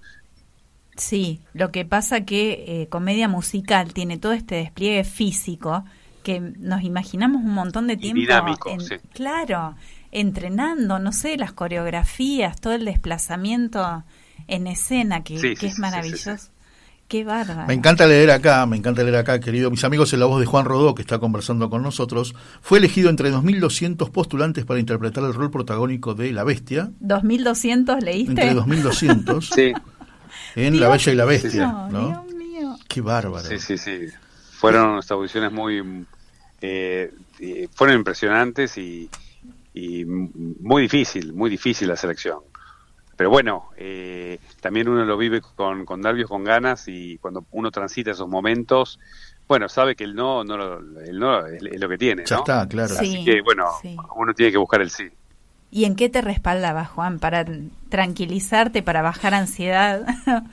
Sí, 0.97 1.41
lo 1.53 1.71
que 1.71 1.85
pasa 1.85 2.25
que 2.25 2.81
eh, 2.81 2.89
comedia 2.89 3.27
musical 3.27 3.93
tiene 3.93 4.17
todo 4.17 4.33
este 4.33 4.55
despliegue 4.55 5.03
físico 5.03 5.85
que 6.23 6.39
nos 6.39 6.83
imaginamos 6.83 7.41
un 7.43 7.53
montón 7.53 7.87
de 7.87 7.97
tiempo. 7.97 8.19
dinámico, 8.21 8.69
en- 8.69 8.81
sí. 8.81 8.95
Claro, 9.13 9.75
entrenando, 10.11 10.99
no 10.99 11.13
sé, 11.13 11.37
las 11.37 11.53
coreografías, 11.53 12.59
todo 12.59 12.73
el 12.73 12.85
desplazamiento 12.85 14.03
en 14.47 14.67
escena 14.67 15.23
que, 15.23 15.39
Sí, 15.39 15.55
que 15.55 15.55
sí, 15.55 15.65
es 15.67 15.75
sí, 15.75 15.81
maravilloso. 15.81 16.51
Qué 17.11 17.25
bárbaro. 17.25 17.67
Me 17.67 17.73
encanta 17.73 18.07
leer 18.07 18.31
acá, 18.31 18.65
me 18.65 18.77
encanta 18.77 19.03
leer 19.03 19.17
acá, 19.17 19.41
querido. 19.41 19.69
Mis 19.69 19.83
amigos, 19.83 20.13
en 20.13 20.21
la 20.21 20.27
voz 20.27 20.39
de 20.39 20.45
Juan 20.45 20.63
Rodó, 20.63 20.95
que 20.95 21.01
está 21.01 21.19
conversando 21.19 21.69
con 21.69 21.83
nosotros, 21.83 22.33
fue 22.61 22.77
elegido 22.77 23.09
entre 23.09 23.29
2.200 23.33 24.09
postulantes 24.11 24.63
para 24.63 24.79
interpretar 24.79 25.25
el 25.25 25.33
rol 25.33 25.51
protagónico 25.51 26.13
de 26.13 26.31
La 26.31 26.45
Bestia, 26.45 26.89
2200 27.01 28.01
leíste. 28.01 28.31
entre 28.31 28.55
2.200 28.55 29.41
Sí, 29.41 29.73
en 30.55 30.79
La 30.79 30.87
Bella 30.87 31.11
y 31.11 31.15
la 31.15 31.25
sí, 31.27 31.29
sí. 31.37 31.43
Bestia. 31.43 31.75
Dios 31.89 32.33
mío. 32.33 32.77
Qué 32.87 33.01
bárbaro. 33.01 33.45
sí, 33.45 33.59
sí, 33.59 33.77
sí. 33.77 34.07
Fueron 34.53 34.91
unas 34.91 35.11
audiciones 35.11 35.51
muy... 35.51 36.05
eh, 36.61 37.11
eh, 37.41 37.67
fueron 37.73 37.97
impresionantes 37.97 38.77
y, 38.77 39.09
y 39.73 40.05
muy 40.05 40.83
difícil, 40.83 41.33
muy 41.33 41.49
difícil 41.49 41.89
la 41.89 41.97
selección. 41.97 42.39
Pero 43.21 43.29
bueno, 43.29 43.69
eh, 43.77 44.39
también 44.61 44.89
uno 44.89 45.05
lo 45.05 45.15
vive 45.15 45.41
con, 45.41 45.85
con 45.85 46.01
nervios, 46.01 46.27
con 46.27 46.43
ganas 46.43 46.87
y 46.87 47.19
cuando 47.19 47.45
uno 47.51 47.69
transita 47.69 48.09
esos 48.09 48.27
momentos, 48.27 48.97
bueno, 49.47 49.69
sabe 49.69 49.95
que 49.95 50.05
el 50.05 50.15
no, 50.15 50.43
no, 50.43 50.57
lo- 50.57 50.79
el 51.01 51.19
no 51.19 51.45
es, 51.45 51.61
es 51.61 51.79
lo 51.79 51.87
que 51.87 51.99
tiene, 51.99 52.23
Ya 52.25 52.37
¿no? 52.37 52.39
está, 52.39 52.67
claro. 52.67 52.95
Sí. 52.95 53.05
Así 53.05 53.23
que 53.23 53.41
bueno, 53.41 53.65
sí. 53.79 53.95
uno 54.15 54.33
tiene 54.33 54.51
que 54.51 54.57
buscar 54.57 54.81
el 54.81 54.89
sí. 54.89 55.07
¿Y 55.69 55.85
en 55.85 55.95
qué 55.95 56.09
te 56.09 56.21
respaldaba, 56.21 56.85
Juan? 56.85 57.19
Para 57.19 57.45
tranquilizarte, 57.89 58.81
para 58.81 59.03
bajar 59.03 59.35
ansiedad. 59.35 60.03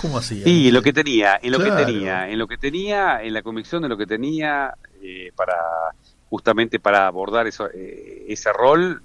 ¿Cómo 0.00 0.18
así? 0.18 0.42
Y 0.44 0.70
lo 0.70 0.82
que 0.82 0.92
tenía, 0.92 1.38
en 1.42 1.50
lo 1.52 1.58
Claro. 1.58 1.76
que 1.76 1.84
tenía, 1.84 2.28
en 2.28 2.38
lo 2.38 2.46
que 2.46 2.58
tenía, 2.58 3.22
en 3.22 3.32
la 3.34 3.42
convicción 3.42 3.82
de 3.82 3.88
lo 3.88 3.96
que 3.96 4.06
tenía 4.06 4.74
eh, 5.02 5.32
para 5.36 5.54
justamente 6.28 6.80
para 6.80 7.06
abordar 7.06 7.46
eso, 7.46 7.68
eh, 7.72 8.24
ese 8.28 8.52
rol. 8.52 9.02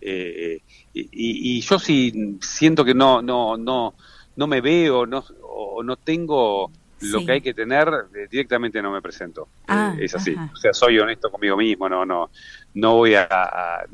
eh, 0.00 0.60
y, 1.00 1.08
y- 1.12 1.58
y 1.58 1.60
yo 1.60 1.78
sí 1.78 2.38
siento 2.40 2.84
que 2.84 2.94
no, 2.94 3.20
no, 3.22 3.56
no, 3.56 3.94
no 4.36 4.46
me 4.46 4.60
veo, 4.60 5.06
no, 5.06 5.24
o 5.42 5.82
no 5.82 5.96
tengo 5.96 6.70
lo 7.00 7.18
Sí. 7.20 7.26
que 7.26 7.32
hay 7.32 7.40
que 7.42 7.52
tener, 7.54 7.88
eh, 8.14 8.26
directamente 8.30 8.80
no 8.80 8.90
me 8.90 9.02
presento. 9.02 9.48
Ah, 9.68 9.94
Eh, 9.98 10.04
es 10.06 10.14
así. 10.14 10.32
ajá. 10.34 10.50
O 10.52 10.56
sea, 10.56 10.72
soy 10.72 10.98
honesto 10.98 11.30
conmigo 11.30 11.56
mismo, 11.56 11.88
no, 11.88 12.06
no, 12.06 12.30
no 12.74 12.94
voy 12.94 13.14
a, 13.14 13.26
a- 13.30 13.84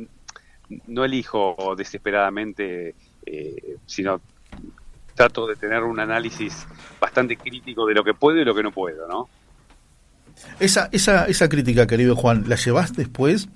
no 0.86 1.04
elijo 1.04 1.74
desesperadamente, 1.76 2.94
eh, 3.26 3.76
sino 3.86 4.20
trato 5.14 5.46
de 5.46 5.56
tener 5.56 5.82
un 5.82 5.98
análisis 6.00 6.66
bastante 7.00 7.36
crítico 7.36 7.84
de 7.86 7.94
lo 7.94 8.02
que 8.04 8.14
puedo 8.14 8.38
y 8.40 8.44
lo 8.44 8.54
que 8.54 8.62
no 8.62 8.70
puedo, 8.72 9.06
¿no? 9.08 9.28
Esa, 10.60 10.88
esa, 10.92 11.26
esa 11.26 11.48
crítica, 11.48 11.86
querido 11.86 12.16
Juan, 12.16 12.44
¿la 12.48 12.56
llevas 12.56 12.94
después? 12.94 13.48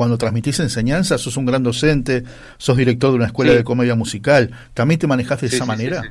Cuando 0.00 0.16
transmitís 0.16 0.58
enseñanza, 0.60 1.18
sos 1.18 1.36
un 1.36 1.44
gran 1.44 1.62
docente, 1.62 2.24
sos 2.56 2.74
director 2.74 3.10
de 3.10 3.16
una 3.16 3.26
escuela 3.26 3.52
Sí. 3.52 3.58
de 3.58 3.64
comedia 3.64 3.94
musical, 3.94 4.50
¿también 4.72 4.98
te 4.98 5.06
manejás 5.06 5.42
de 5.42 5.50
Sí, 5.50 5.56
esa 5.56 5.66
sí, 5.66 5.70
sí, 5.70 5.76
manera? 5.76 6.02
sí. 6.04 6.08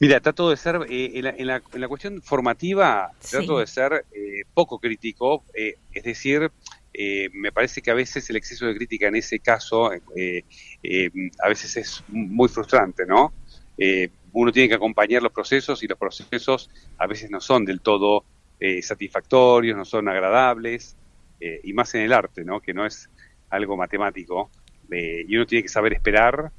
Mira, 0.00 0.18
trato 0.18 0.50
de 0.50 0.56
ser, 0.56 0.80
eh, 0.90 1.12
en, 1.14 1.22
la, 1.22 1.30
en, 1.30 1.46
la, 1.46 1.62
en 1.72 1.80
la 1.80 1.86
cuestión 1.86 2.20
formativa, 2.20 3.12
Sí. 3.20 3.36
trato 3.36 3.60
de 3.60 3.68
ser 3.68 4.04
eh, 4.12 4.42
poco 4.52 4.80
crítico, 4.80 5.44
eh, 5.54 5.76
es 5.92 6.02
decir, 6.02 6.50
eh, 6.92 7.28
me 7.34 7.52
parece 7.52 7.82
que 7.82 7.92
a 7.92 7.94
veces 7.94 8.28
el 8.30 8.34
exceso 8.34 8.66
de 8.66 8.74
crítica 8.74 9.06
en 9.06 9.14
ese 9.14 9.38
caso, 9.38 9.92
eh, 9.92 10.42
eh, 10.82 11.10
a 11.40 11.48
veces 11.48 11.76
es 11.76 12.02
muy 12.08 12.48
frustrante, 12.48 13.06
¿no? 13.06 13.32
Eh, 13.78 14.08
uno 14.32 14.50
tiene 14.50 14.68
que 14.68 14.74
acompañar 14.74 15.22
los 15.22 15.30
procesos 15.30 15.84
y 15.84 15.86
los 15.86 15.96
procesos 15.96 16.68
a 16.98 17.06
veces 17.06 17.30
no 17.30 17.40
son 17.40 17.64
del 17.64 17.80
todo 17.80 18.24
eh, 18.58 18.82
satisfactorios, 18.82 19.76
no 19.76 19.84
son 19.84 20.08
agradables, 20.08 20.96
eh, 21.40 21.60
y 21.62 21.72
más 21.72 21.94
en 21.94 22.02
el 22.02 22.12
arte, 22.12 22.44
¿no? 22.44 22.60
Que 22.60 22.74
no 22.74 22.84
es 22.86 23.08
algo 23.50 23.76
matemático, 23.76 24.50
eh, 24.90 25.24
y 25.26 25.36
uno 25.36 25.46
tiene 25.46 25.62
que 25.62 25.68
saber 25.68 25.92
esperar, 25.92 26.50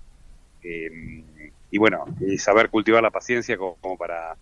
eh, 0.63 0.89
y 1.71 1.77
bueno, 1.77 2.05
y 2.19 2.37
saber 2.37 2.69
cultivar 2.69 3.01
la 3.03 3.11
paciencia 3.11 3.57
como, 3.57 3.75
como 3.75 3.97
para 3.97 4.35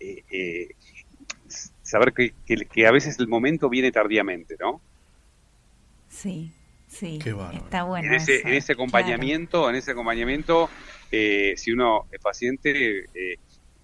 eh, 0.00 0.22
eh, 0.30 0.68
saber 1.82 2.12
que, 2.12 2.34
que, 2.44 2.56
que 2.66 2.86
a 2.86 2.90
veces 2.90 3.18
el 3.18 3.28
momento 3.28 3.68
viene 3.68 3.92
tardíamente, 3.92 4.56
¿no? 4.58 4.80
Sí, 6.08 6.52
sí. 6.88 7.18
Qué. 7.22 7.34
Está 7.54 7.84
bueno. 7.84 8.08
en 8.08 8.14
ese, 8.14 8.36
eso, 8.36 8.48
en 8.48 8.54
ese 8.54 8.72
acompañamiento, 8.72 9.68
en 9.70 9.76
ese 9.76 9.92
acompañamiento, 9.92 10.68
eh, 11.10 11.54
si 11.56 11.72
uno 11.72 12.06
es 12.10 12.20
paciente, 12.20 13.04
eh, 13.14 13.36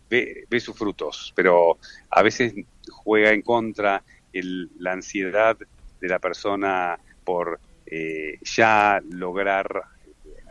ve, 0.09 0.45
ve 0.49 0.61
sus 0.61 0.77
frutos, 0.77 1.33
pero 1.35 1.79
a 2.11 2.23
veces 2.23 2.55
juega 2.89 3.31
en 3.31 3.43
contra 3.43 4.03
el- 4.33 4.71
la 4.79 4.93
ansiedad 4.93 5.57
de 6.01 6.09
la 6.09 6.19
persona 6.19 6.99
por 7.25 7.61
eh, 7.87 8.39
ya 8.43 9.01
lograr 9.11 9.83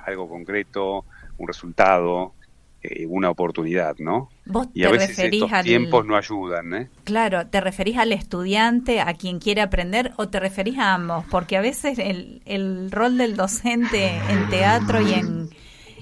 algo 0.06 0.28
concreto, 0.28 1.06
un 1.38 1.48
resultado, 1.48 2.34
eh, 2.82 3.06
una 3.08 3.30
oportunidad, 3.30 3.98
¿no? 3.98 4.30
Vos 4.46 4.68
Y 4.74 4.82
te 4.82 4.88
a 4.88 4.92
veces 4.92 5.10
referís 5.10 5.42
estos 5.42 5.54
al... 5.54 5.66
tiempos 5.66 6.06
no 6.06 6.16
ayudan, 6.16 6.74
¿eh? 6.74 6.90
Claro, 7.04 7.48
¿te 7.48 7.60
referís 7.60 7.98
al 7.98 8.14
estudiante, 8.14 9.02
a 9.02 9.14
quien 9.16 9.40
quiere 9.40 9.62
aprender, 9.62 10.14
o 10.16 10.30
te 10.30 10.40
referís 10.40 10.78
a 10.78 10.94
ambos? 10.94 11.26
Porque 11.30 11.58
a 11.58 11.62
veces 11.62 12.00
el, 12.00 12.42
el 12.46 12.90
rol 12.90 13.18
del 13.18 13.36
docente 13.36 14.16
en 14.30 14.50
teatro 14.50 15.02
y 15.02 15.14
en, 15.14 15.50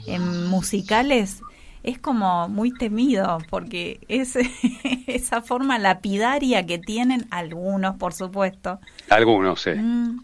en 0.05 0.47
musicales 0.47 1.41
es 1.87 1.99
como 1.99 2.49
muy 2.49 2.77
temido, 2.77 3.45
porque 3.49 4.01
es 4.09 4.35
esa 5.07 5.41
forma 5.41 5.79
lapidaria 5.79 6.65
que 6.65 6.79
tienen 6.79 7.27
algunos, 7.31 7.97
por 7.97 8.13
supuesto. 8.13 8.79
Algunos, 9.09 9.61
sí. 9.61 9.71
Mm. 9.73 10.19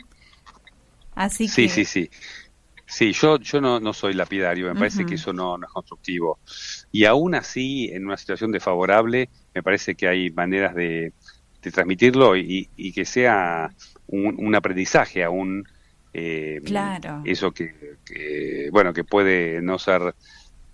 Así 1.16 1.50
Sí, 1.50 1.68
que... 1.68 1.70
sí, 1.70 1.86
sí. 1.86 2.10
Sí, 2.88 3.14
yo, 3.14 3.40
yo 3.40 3.62
no, 3.62 3.80
no 3.80 3.94
soy 3.94 4.14
lapidario, 4.14 4.68
me 4.68 4.76
parece 4.76 5.06
que 5.06 5.16
eso 5.16 5.34
no, 5.34 5.58
no 5.58 5.68
es 5.68 5.74
constructivo. 5.74 6.42
Y 6.92 7.06
aún 7.06 7.36
así, 7.36 7.90
en 7.94 8.06
una 8.06 8.18
situación 8.18 8.52
desfavorable, 8.52 9.30
me 9.54 9.64
parece 9.64 9.96
que 9.96 10.08
hay 10.08 10.32
maneras 10.32 10.76
de, 10.76 11.14
de 11.62 11.72
transmitirlo 11.72 12.38
y, 12.38 12.72
y 12.76 12.94
que 12.94 13.06
sea 13.06 13.74
un, 14.08 14.36
un 14.40 14.56
aprendizaje 14.56 15.24
aún. 15.24 15.66
eh, 16.14 16.62
Claro. 16.64 17.16
Eso 17.24 17.54
que, 17.54 17.98
que, 18.06 18.70
bueno, 18.72 18.94
que 18.94 19.04
puede 19.06 19.62
no 19.62 19.80
ser 19.80 20.16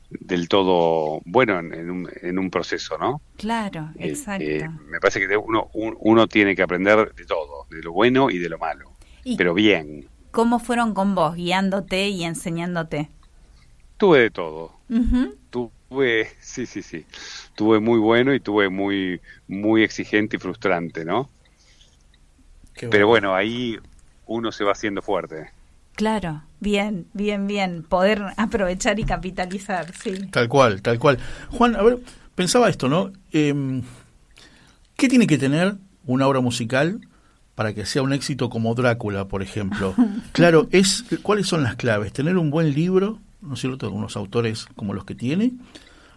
del 0.09 0.47
todo 0.49 1.21
bueno 1.25 1.59
en, 1.59 1.73
en 1.73 1.89
un, 1.91 2.09
en 2.21 2.39
un 2.39 2.49
proceso, 2.49 2.97
¿no? 2.97 3.21
Claro, 3.37 3.91
Eh, 3.95 4.13
exacto. 4.13 4.65
eh, 4.65 4.69
me 4.89 4.99
parece 4.99 5.19
que 5.27 5.37
uno, 5.37 5.69
un- 5.73 5.97
uno 5.99 6.27
tiene 6.27 6.55
que 6.55 6.63
aprender 6.63 7.13
de 7.15 7.25
todo, 7.25 7.67
de 7.69 7.81
lo 7.83 7.93
bueno 7.93 8.29
y 8.31 8.39
de 8.39 8.49
lo 8.49 8.59
malo, 8.59 8.91
¿Y 9.23 9.37
pero 9.37 9.53
bien. 9.53 10.09
cómo 10.31 10.59
fueron 10.59 10.93
con 10.93 11.15
vos, 11.15 11.35
guiándote 11.35 12.09
y 12.09 12.23
enseñándote? 12.25 13.11
Tuve 13.97 14.19
de 14.19 14.31
todo. 14.31 14.71
Tuve, 15.51 16.29
sí, 16.41 16.65
sí, 16.65 16.81
sí. 16.83 17.05
Tuve 17.55 17.79
muy 17.79 17.99
bueno 17.99 18.33
y 18.33 18.39
tuve 18.39 18.69
muy, 18.69 19.21
muy 19.47 19.83
exigente 19.83 20.37
y 20.37 20.39
frustrante, 20.39 21.05
¿no? 21.05 21.29
Qué 22.73 22.87
Pero 22.89 23.07
bueno. 23.07 23.07
bueno, 23.07 23.35
ahí 23.35 23.77
uno 24.25 24.51
se 24.51 24.63
va 24.63 24.71
haciendo 24.73 25.01
fuerte. 25.01 25.51
Claro, 25.99 26.43
bien, 26.61 27.07
bien, 27.11 27.45
bien. 27.45 27.83
Poder 27.83 28.23
aprovechar 28.37 29.01
y 29.01 29.03
capitalizar, 29.03 29.93
sí. 29.93 30.27
Tal 30.31 30.47
cual, 30.47 30.81
tal 30.81 30.97
cual. 30.97 31.19
Juan, 31.49 31.75
a 31.75 31.81
ver, 31.81 31.99
pensaba 32.35 32.69
esto, 32.69 32.87
¿no? 32.87 33.11
Em, 33.33 33.81
¿Qué 34.95 35.09
tiene 35.09 35.27
que 35.27 35.37
tener 35.37 35.75
una 36.05 36.25
obra 36.25 36.39
musical 36.39 37.01
para 37.53 37.73
que 37.73 37.85
sea 37.85 38.01
un 38.01 38.13
éxito 38.13 38.49
como 38.49 38.75
Drácula, 38.75 39.27
por 39.27 39.41
ejemplo? 39.41 39.93
Claro, 40.31 40.69
es 40.71 41.03
¿cuáles 41.21 41.47
son 41.47 41.63
las 41.63 41.75
claves? 41.75 42.13
Tener 42.13 42.37
un 42.37 42.49
buen 42.49 42.73
libro, 42.73 43.19
¿no 43.41 43.55
es 43.55 43.59
cierto? 43.59 43.91
Unos 43.91 44.15
autores 44.15 44.67
como 44.77 44.93
los 44.93 45.03
que 45.03 45.15
tiene, 45.15 45.51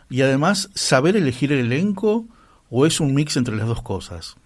y 0.08 0.22
además 0.22 0.70
saber 0.76 1.16
elegir 1.16 1.50
el 1.50 1.58
elenco, 1.58 2.28
o 2.70 2.86
es 2.86 3.00
un 3.00 3.14
mix 3.14 3.36
entre 3.36 3.56
las 3.56 3.66
dos 3.66 3.82
cosas. 3.82 4.36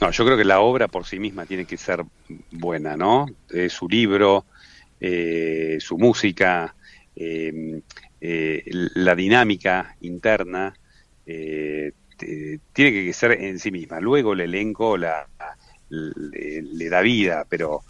No, 0.00 0.10
yo 0.10 0.24
creo 0.24 0.36
que 0.36 0.44
la 0.44 0.60
obra 0.60 0.86
por 0.88 1.06
sí 1.06 1.18
misma 1.18 1.44
tiene 1.44 1.64
que 1.64 1.76
ser 1.76 2.04
buena, 2.52 2.96
¿no? 2.96 3.26
Eh, 3.50 3.68
su 3.68 3.88
libro, 3.88 4.44
eh, 5.00 5.78
su 5.80 5.96
música, 5.96 6.74
eh, 7.14 7.80
eh, 8.20 8.64
la 8.94 9.14
dinámica 9.14 9.96
interna, 10.00 10.74
tiene 11.24 11.92
que 12.74 13.12
ser 13.12 13.32
en 13.32 13.58
sí 13.58 13.70
misma. 13.70 14.00
Luego 14.00 14.32
el 14.32 14.40
elenco 14.40 14.96
la, 14.96 15.28
le, 15.88 16.88
da 16.88 17.00
vida, 17.02 17.44
pero 17.48 17.82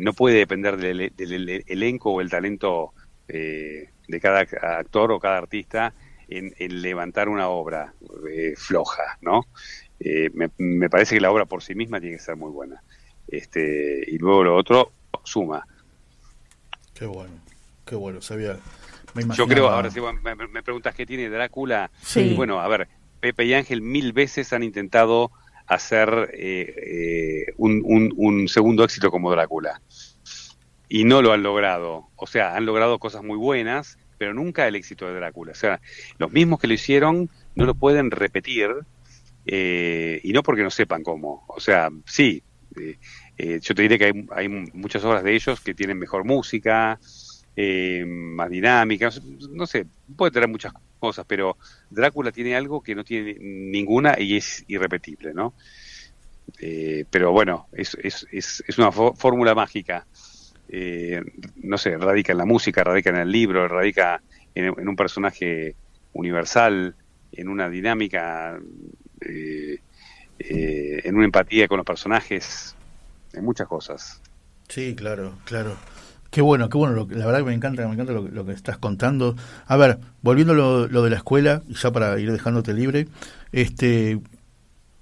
no 0.00 0.12
puede 0.12 0.38
depender 0.38 0.76
del, 0.76 1.62
elenco 1.66 2.10
o 2.10 2.20
el 2.20 2.28
talento 2.28 2.92
de 3.28 4.20
cada 4.20 4.40
actor 4.40 5.12
o 5.12 5.20
cada 5.20 5.38
artista 5.38 5.94
en, 6.28 6.82
levantar 6.82 7.28
una 7.28 7.48
obra 7.48 7.94
floja, 8.56 9.18
¿no? 9.20 9.46
Me, 10.00 10.50
me, 10.56 10.88
parece 10.88 11.14
que 11.14 11.20
la 11.20 11.30
obra 11.30 11.44
por 11.44 11.62
sí 11.62 11.74
misma 11.74 12.00
tiene 12.00 12.16
que 12.16 12.22
ser 12.22 12.36
muy 12.36 12.50
buena. 12.50 12.82
Este, 13.28 14.04
y 14.06 14.18
luego 14.18 14.44
lo 14.44 14.56
otro 14.56 14.92
suma. 15.24 15.66
Qué 16.94 17.06
bueno, 17.06 17.34
qué 17.86 17.94
bueno, 17.94 18.20
sabía. 18.20 18.58
Yo 19.34 19.46
creo, 19.46 19.68
ahora 19.68 19.90
si 19.90 20.00
me, 20.00 20.62
preguntas 20.62 20.94
qué 20.94 21.06
tiene 21.06 21.28
Drácula, 21.28 21.90
sí. 22.02 22.34
bueno, 22.34 22.60
a 22.60 22.68
ver, 22.68 22.88
Pepe 23.20 23.44
y 23.44 23.54
Ángel 23.54 23.82
mil 23.82 24.12
veces 24.12 24.52
han 24.52 24.62
intentado 24.62 25.30
hacer 25.66 26.30
eh, 26.32 27.46
eh, 27.48 27.54
un, 27.56 28.46
segundo 28.48 28.84
éxito 28.84 29.10
como 29.10 29.30
Drácula. 29.30 29.80
Y 30.88 31.04
no 31.04 31.22
lo 31.22 31.32
han 31.32 31.42
logrado. 31.42 32.08
O 32.16 32.26
sea, 32.26 32.56
han 32.56 32.66
logrado 32.66 32.98
cosas 32.98 33.22
muy 33.22 33.36
buenas, 33.36 33.98
pero 34.18 34.34
nunca 34.34 34.66
el 34.66 34.74
éxito 34.74 35.06
de 35.06 35.14
Drácula. 35.14 35.52
O 35.52 35.56
sea, 35.56 35.80
los 36.18 36.32
mismos 36.32 36.58
que 36.58 36.66
lo 36.66 36.74
hicieron 36.74 37.30
no 37.54 37.64
lo 37.64 37.74
pueden 37.74 38.10
repetir, 38.10 38.70
eh, 39.46 40.20
y 40.22 40.32
no 40.32 40.42
porque 40.42 40.62
no 40.62 40.70
sepan 40.70 41.02
cómo. 41.02 41.44
O 41.48 41.60
sea, 41.60 41.90
sí, 42.04 42.42
eh, 43.36 43.58
yo 43.60 43.74
te 43.74 43.82
diré 43.82 43.98
que 43.98 44.26
hay, 44.32 44.48
muchas 44.48 45.04
obras 45.04 45.24
de 45.24 45.34
ellos 45.34 45.60
que 45.60 45.74
tienen 45.74 45.98
mejor 45.98 46.24
música, 46.24 46.98
eh, 47.56 48.04
más 48.06 48.50
dinámica, 48.50 49.10
no 49.50 49.66
sé, 49.66 49.86
puede 50.16 50.30
tener 50.30 50.48
muchas 50.48 50.72
cosas, 50.98 51.24
pero 51.26 51.56
Drácula 51.88 52.32
tiene 52.32 52.54
algo 52.54 52.82
que 52.82 52.94
no 52.94 53.04
tiene 53.04 53.36
ninguna 53.40 54.16
y 54.18 54.36
es 54.36 54.64
irrepetible, 54.68 55.34
¿no? 55.34 55.54
Eh, 56.60 57.04
pero 57.10 57.32
bueno, 57.32 57.68
es, 57.72 57.96
es, 58.02 58.26
es, 58.30 58.78
una 58.78 58.92
fórmula 58.92 59.54
mágica. 59.54 60.06
no 61.62 61.78
sé, 61.78 61.96
radica 61.96 62.32
en 62.32 62.38
la 62.38 62.44
música, 62.44 62.84
radica 62.84 63.10
en 63.10 63.16
el 63.16 63.32
libro, 63.32 63.66
radica 63.68 64.22
en, 64.54 64.88
un 64.88 64.96
personaje 64.96 65.74
universal, 66.12 66.94
en 67.32 67.48
una 67.48 67.68
dinámica, 67.68 68.60
en 70.38 71.16
una 71.16 71.24
empatía 71.24 71.68
con 71.68 71.78
los 71.78 71.86
personajes 71.86 72.74
en 73.32 73.44
muchas 73.44 73.68
cosas. 73.68 74.20
Sí, 74.68 74.94
claro, 74.94 75.34
claro. 75.44 75.76
Qué 76.30 76.42
bueno, 76.42 76.68
qué 76.68 76.78
bueno, 76.78 77.08
la 77.10 77.26
verdad 77.26 77.40
que 77.40 77.46
me 77.46 77.54
encanta, 77.54 77.86
me 77.88 77.94
encanta 77.94 78.12
lo, 78.12 78.46
que 78.46 78.52
estás 78.52 78.78
contando. 78.78 79.34
A 79.66 79.76
ver, 79.76 79.98
volviendo 80.22 80.54
lo, 80.54 80.86
lo 80.86 81.02
de 81.02 81.10
la 81.10 81.16
escuela, 81.16 81.62
y 81.68 81.74
ya 81.74 81.90
para 81.90 82.18
ir 82.20 82.30
dejándote 82.30 82.72
libre, 82.72 83.08
este, 83.50 84.20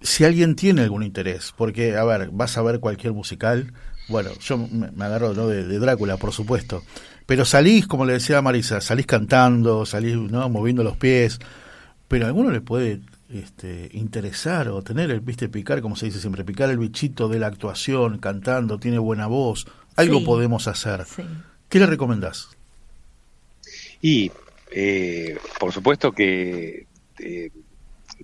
si 0.01 0.25
alguien 0.25 0.57
tiene 0.57 0.83
algún 0.83 1.03
interés, 1.03 1.53
porque, 1.55 1.97
a 1.97 2.05
ver, 2.05 2.31
vas 2.33 2.57
a 2.57 2.63
ver 2.63 2.81
cualquier 2.81 3.13
musical, 3.13 3.75
bueno, 4.09 4.31
yo 4.41 4.57
me, 4.57 5.05
agarro 5.05 5.35
¿no? 5.35 5.49
de, 5.49 5.65
de, 5.67 5.79
Drácula, 5.79 6.17
por 6.17 6.33
supuesto, 6.33 6.83
pero 7.27 7.45
salís, 7.45 7.87
como 7.87 8.07
le 8.07 8.15
decía 8.15 8.41
Marisa, 8.41 8.81
salís 8.81 9.05
cantando, 9.05 9.85
salís 9.85 10.17
¿no? 10.17 10.49
moviendo 10.49 10.83
los 10.83 10.97
pies, 10.97 11.41
pero 12.09 12.25
a 12.25 12.29
alguno 12.29 12.51
le 12.51 12.63
puede 12.63 13.01
este, 13.29 13.91
interesar 13.93 14.69
o 14.69 14.83
tener 14.83 15.11
el, 15.11 15.21
viste, 15.21 15.49
picar, 15.49 15.81
como 15.81 15.97
se 15.97 16.07
dice 16.07 16.21
siempre, 16.21 16.45
picar 16.45 16.71
el 16.71 16.79
bichito 16.79 17.29
de 17.29 17.39
la 17.39 17.47
actuación, 17.47 18.19
cantando, 18.19 18.79
tiene 18.79 18.99
buena 18.99 19.27
voz, 19.27 19.67
algo 19.97 20.25
podemos 20.25 20.69
hacer. 20.69 21.05
¿Qué 21.69 21.79
le 21.79 21.87
recomendás? 21.87 22.49
Y, 24.01 24.31
eh, 24.71 25.39
por 25.59 25.73
supuesto 25.73 26.13
que 26.13 26.87
eh, 27.19 27.51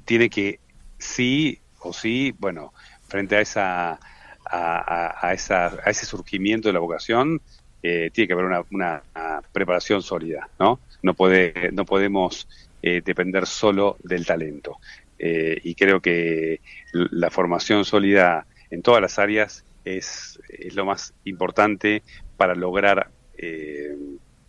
tiene 0.04 0.30
que, 0.30 0.60
sí 0.98 1.58
o 1.80 1.92
sí, 1.92 2.34
bueno, 2.38 2.72
frente 3.08 3.36
a 3.36 3.40
esa 3.40 3.98
a, 4.46 5.32
esa, 5.32 5.66
a 5.84 5.90
ese 5.90 6.06
surgimiento 6.06 6.68
de 6.68 6.74
la 6.74 6.80
vocación, 6.80 7.40
eh, 7.82 8.10
tiene 8.12 8.28
que 8.28 8.32
haber 8.34 8.46
una, 8.46 8.62
una, 8.70 9.02
preparación 9.52 10.02
sólida, 10.02 10.48
¿no? 10.58 10.80
No, 11.02 11.14
puede, 11.14 11.70
no 11.72 11.84
podemos 11.84 12.48
eh, 12.86 13.00
depender 13.02 13.46
solo 13.46 13.96
del 14.02 14.26
talento. 14.26 14.78
Eh, 15.18 15.58
y 15.64 15.74
creo 15.74 16.02
que 16.02 16.60
la 16.92 17.30
formación 17.30 17.86
sólida 17.86 18.46
en 18.68 18.82
todas 18.82 19.00
las 19.00 19.18
áreas 19.18 19.64
es, 19.86 20.38
lo 20.74 20.84
más 20.84 21.14
importante 21.24 22.02
para 22.36 22.54
lograr 22.54 23.10
eh, 23.38 23.96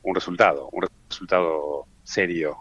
un 0.04 0.14
resultado, 0.14 0.68
un 0.74 0.86
resultado 1.08 1.86
serio. 2.04 2.58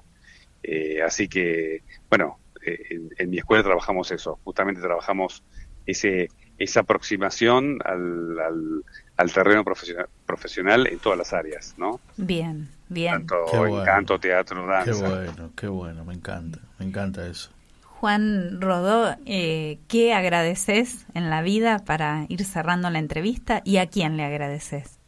así 1.04 1.26
que, 1.26 1.82
bueno, 2.08 2.38
en, 2.64 3.28
mi 3.28 3.38
escuela 3.38 3.64
trabajamos 3.64 4.12
eso, 4.12 4.38
justamente 4.44 4.80
trabajamos 4.80 5.42
ese, 5.86 6.28
esa 6.56 6.80
aproximación 6.80 7.80
al, 7.84 8.84
al, 9.16 9.32
terreno 9.32 9.64
profesional, 9.64 10.08
profesional 10.24 10.86
en 10.86 11.00
todas 11.00 11.18
las 11.18 11.32
áreas, 11.32 11.74
¿no? 11.78 11.98
Bien, 12.16 12.68
bien. 12.94 13.26
Tanto 13.26 13.66
en 13.66 13.84
canto, 13.84 14.18
teatro, 14.18 14.66
danza. 14.66 14.92
Qué 14.92 15.10
bueno, 15.10 15.50
qué 15.56 15.66
bueno, 15.66 16.04
me 16.04 16.14
encanta, 16.14 16.60
me 16.78 16.86
encanta 16.86 17.26
eso. 17.26 17.50
Juan 17.82 18.60
Rodó, 18.60 19.16
eh, 19.26 19.78
¿qué 19.88 20.12
agradeces 20.14 21.06
en 21.14 21.30
la 21.30 21.42
vida 21.42 21.84
para 21.84 22.26
ir 22.28 22.44
cerrando 22.44 22.90
la 22.90 22.98
entrevista 22.98 23.62
y 23.64 23.78
a 23.78 23.86
quién 23.86 24.16
le 24.16 24.24
agradeces? 24.24 24.98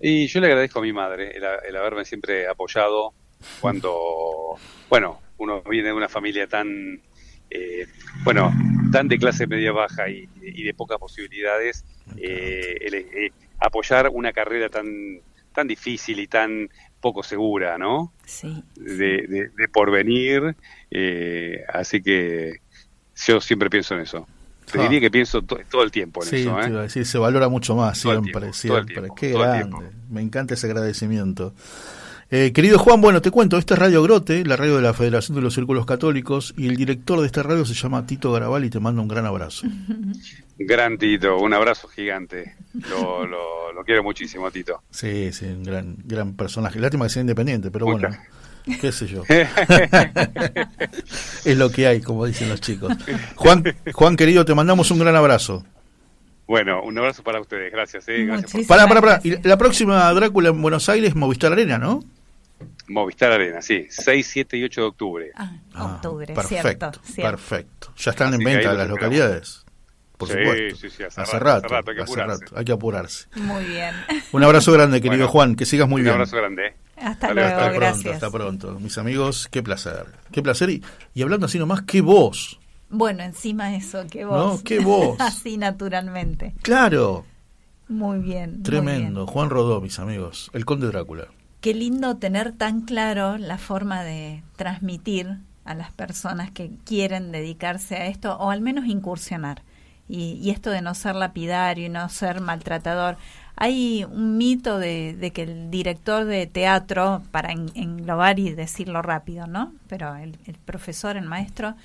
Y 0.00 0.26
yo 0.26 0.40
le 0.40 0.48
agradezco 0.48 0.80
a 0.80 0.82
mi 0.82 0.92
madre 0.92 1.32
el, 1.36 1.76
haberme 1.76 2.04
siempre 2.04 2.48
apoyado 2.48 3.12
cuando, 3.60 4.56
bueno, 4.90 5.20
uno 5.38 5.62
viene 5.62 5.88
de 5.88 5.94
una 5.94 6.08
familia 6.08 6.46
tan, 6.46 7.00
eh, 7.50 7.86
bueno, 8.24 8.52
tan 8.90 9.06
de 9.06 9.18
clase 9.18 9.46
media 9.46 9.70
baja 9.70 10.08
y, 10.08 10.26
de 10.40 10.74
pocas 10.74 10.98
posibilidades, 10.98 11.84
eh, 12.16 12.76
eh, 12.90 13.30
apoyar 13.60 14.08
una 14.08 14.32
carrera 14.32 14.68
tan 14.68 15.20
tan 15.52 15.68
difícil 15.68 16.18
y 16.20 16.26
tan 16.26 16.68
poco 17.00 17.22
segura, 17.22 17.78
¿no? 17.78 18.12
Sí. 18.24 18.62
De, 18.76 19.50
de, 19.56 19.68
porvenir, 19.68 20.56
así 21.72 22.02
que 22.02 22.60
yo 23.26 23.40
siempre 23.40 23.70
pienso 23.70 23.94
en 23.94 24.00
eso. 24.00 24.26
Te 24.70 24.78
ah. 24.78 24.82
diría 24.84 25.00
que 25.00 25.10
pienso 25.10 25.42
todo 25.42 25.82
el 25.82 25.90
tiempo 25.90 26.22
en 26.24 26.34
eso. 26.34 26.82
¿eh? 26.82 26.88
Sí, 26.88 27.04
se 27.04 27.18
valora 27.18 27.48
mucho 27.48 27.74
más, 27.74 27.98
siempre, 27.98 28.52
siempre. 28.52 29.08
Qué 29.16 29.32
grande. 29.32 29.90
Me 30.10 30.20
encanta 30.20 30.54
ese 30.54 30.66
agradecimiento. 30.66 31.52
Eh, 32.34 32.54
querido 32.54 32.78
Juan, 32.78 33.02
bueno, 33.02 33.20
te 33.20 33.30
cuento, 33.30 33.58
esta 33.58 33.74
es 33.74 33.80
Radio 33.80 34.02
Grote, 34.02 34.42
la 34.46 34.56
radio 34.56 34.76
de 34.76 34.80
la 34.80 34.94
Federación 34.94 35.36
de 35.36 35.42
los 35.42 35.52
Círculos 35.52 35.84
Católicos, 35.84 36.54
y 36.56 36.66
el 36.66 36.76
director 36.76 37.20
de 37.20 37.26
esta 37.26 37.42
radio 37.42 37.66
se 37.66 37.74
llama 37.74 38.06
Tito 38.06 38.32
Garabal 38.32 38.64
y 38.64 38.70
te 38.70 38.80
manda 38.80 39.02
un 39.02 39.08
gran 39.08 39.26
abrazo. 39.26 39.66
Gran 40.58 40.96
Tito, 40.96 41.36
un 41.36 41.52
abrazo 41.52 41.88
gigante. 41.88 42.54
Lo, 42.88 43.26
lo, 43.26 43.84
quiero 43.84 44.02
muchísimo, 44.02 44.50
Tito. 44.50 44.82
Sí, 44.90 45.30
sí, 45.32 45.44
un 45.44 45.62
gran, 45.64 45.96
gran 46.04 46.34
personaje. 46.34 46.78
Lástima 46.78 47.04
que 47.04 47.10
sea 47.10 47.20
independiente, 47.20 47.70
pero 47.70 47.84
bueno, 47.84 48.08
qué 48.80 48.92
sé 48.92 49.08
yo. 49.08 49.24
es 51.44 51.58
lo 51.58 51.70
que 51.70 51.86
hay, 51.86 52.00
como 52.00 52.24
dicen 52.24 52.48
los 52.48 52.62
chicos. 52.62 52.96
Juan, 53.34 53.62
Juan 53.92 54.16
querido, 54.16 54.46
te 54.46 54.54
mandamos 54.54 54.90
un 54.90 55.00
gran 55.00 55.16
abrazo. 55.16 55.66
Bueno, 56.46 56.82
un 56.82 56.96
abrazo 56.96 57.22
para 57.22 57.40
ustedes, 57.40 57.70
gracias. 57.72 58.08
Eh, 58.08 58.24
gracias 58.24 58.66
para, 58.66 58.86
para, 58.86 59.00
para. 59.02 59.20
Y 59.22 59.36
la 59.46 59.58
próxima 59.58 60.10
Drácula 60.14 60.48
en 60.50 60.62
Buenos 60.62 60.88
Aires, 60.88 61.14
Movistar 61.14 61.52
Arena, 61.52 61.76
¿no? 61.76 62.02
Movistar 62.92 63.32
Arena, 63.32 63.62
sí, 63.62 63.86
6, 63.88 64.26
7 64.26 64.56
y 64.56 64.64
8 64.64 64.80
de 64.80 64.86
octubre. 64.86 65.30
Ah, 65.34 65.52
ah 65.74 65.84
octubre, 65.94 66.34
perfecto, 66.34 66.92
perfecto. 67.16 67.92
Ya 67.96 68.10
están 68.10 68.34
en 68.34 68.40
venta 68.40 68.72
las 68.74 68.88
localidades. 68.88 69.64
Por 70.16 70.28
supuesto. 70.28 70.76
Sí, 70.76 70.90
sí, 70.90 71.02
hace, 71.02 71.38
rato, 71.40 71.74
hay, 71.74 71.82
que 71.82 72.14
rato, 72.14 72.56
hay 72.56 72.64
que 72.64 72.72
apurarse. 72.72 73.26
Muy 73.34 73.64
bien. 73.64 73.92
Un 74.32 74.44
abrazo 74.44 74.70
grande, 74.70 75.00
querido 75.00 75.26
Juan, 75.26 75.56
que 75.56 75.66
sigas 75.66 75.88
muy 75.88 76.02
bien. 76.02 76.14
Un 76.14 76.20
abrazo 76.20 76.36
grande. 76.36 76.74
Hasta 76.96 77.34
luego, 77.34 77.48
hasta 77.48 77.70
gracias. 77.72 78.02
Pronto, 78.02 78.12
hasta 78.12 78.30
pronto. 78.30 78.80
Mis 78.80 78.98
amigos, 78.98 79.48
qué 79.50 79.64
placer. 79.64 80.06
Qué 80.30 80.40
placer. 80.40 80.70
Y, 80.70 80.84
y 81.14 81.22
hablando 81.22 81.46
así 81.46 81.58
nomás, 81.58 81.82
qué 81.82 82.00
voz. 82.02 82.60
Bueno, 82.88 83.24
encima 83.24 83.74
eso, 83.74 84.04
qué 84.08 84.24
voz. 84.24 84.58
No, 84.58 84.62
qué 84.62 84.78
voz. 84.78 85.16
así 85.20 85.56
naturalmente. 85.56 86.54
Claro. 86.62 87.24
Muy 87.88 88.18
bien. 88.20 88.62
Tremendo. 88.62 89.26
Juan 89.26 89.50
Rodó, 89.50 89.80
mis 89.80 89.98
amigos. 89.98 90.50
El 90.52 90.64
Conde 90.64 90.86
Drácula. 90.86 91.26
Qué 91.62 91.74
lindo 91.74 92.16
tener 92.16 92.50
tan 92.50 92.80
claro 92.80 93.38
la 93.38 93.56
forma 93.56 94.02
de 94.02 94.42
transmitir 94.56 95.38
a 95.64 95.74
las 95.74 95.92
personas 95.92 96.50
que 96.50 96.72
quieren 96.84 97.30
dedicarse 97.30 97.94
a 97.94 98.06
esto 98.06 98.36
o 98.36 98.50
al 98.50 98.60
menos 98.60 98.86
incursionar. 98.86 99.62
Y, 100.08 100.50
esto 100.50 100.70
de 100.70 100.82
no 100.82 100.92
ser 100.96 101.14
lapidario 101.14 101.86
y 101.86 101.88
no 101.88 102.08
ser 102.08 102.40
maltratador. 102.40 103.16
Hay 103.54 104.02
un 104.02 104.38
mito 104.38 104.80
de, 104.80 105.30
que 105.32 105.42
el 105.42 105.70
director 105.70 106.24
de 106.24 106.48
teatro, 106.48 107.22
para 107.30 107.52
englobar 107.52 108.40
y 108.40 108.50
decirlo 108.50 109.00
rápido, 109.00 109.46
¿no? 109.46 109.72
Pero 109.86 110.16
el, 110.16 110.36
profesor, 110.64 111.16
el 111.16 111.26
maestro, 111.26 111.76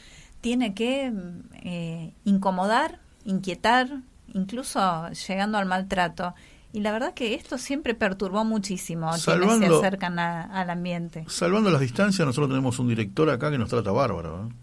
tiene 0.42 0.74
que 0.74 1.14
eh, 1.62 2.14
incomodar, 2.26 2.98
inquietar, 3.26 3.90
incluso 4.34 5.08
llegando 5.12 5.60
al 5.60 5.68
maltrato 5.68 6.34
Y 6.74 6.82
la 6.82 6.92
verdad 6.92 7.14
que 7.14 7.34
esto 7.34 7.58
siempre 7.58 7.96
perturbó 7.96 8.44
muchísimo 8.46 9.10
a 9.10 9.18
quienes 9.18 9.58
se 9.58 9.66
acercan 9.68 10.20
a- 10.20 10.44
al 10.44 10.70
ambiente. 10.70 11.26
Salvando 11.28 11.72
las 11.72 11.82
distancias, 11.82 12.26
nosotros 12.26 12.50
tenemos 12.50 12.78
un 12.80 12.90
director 12.90 13.30
acá 13.30 13.50
que 13.50 13.58
nos 13.58 13.70
trata 13.70 13.92
bárbaro. 13.92 14.48
¿eh? 14.48 14.54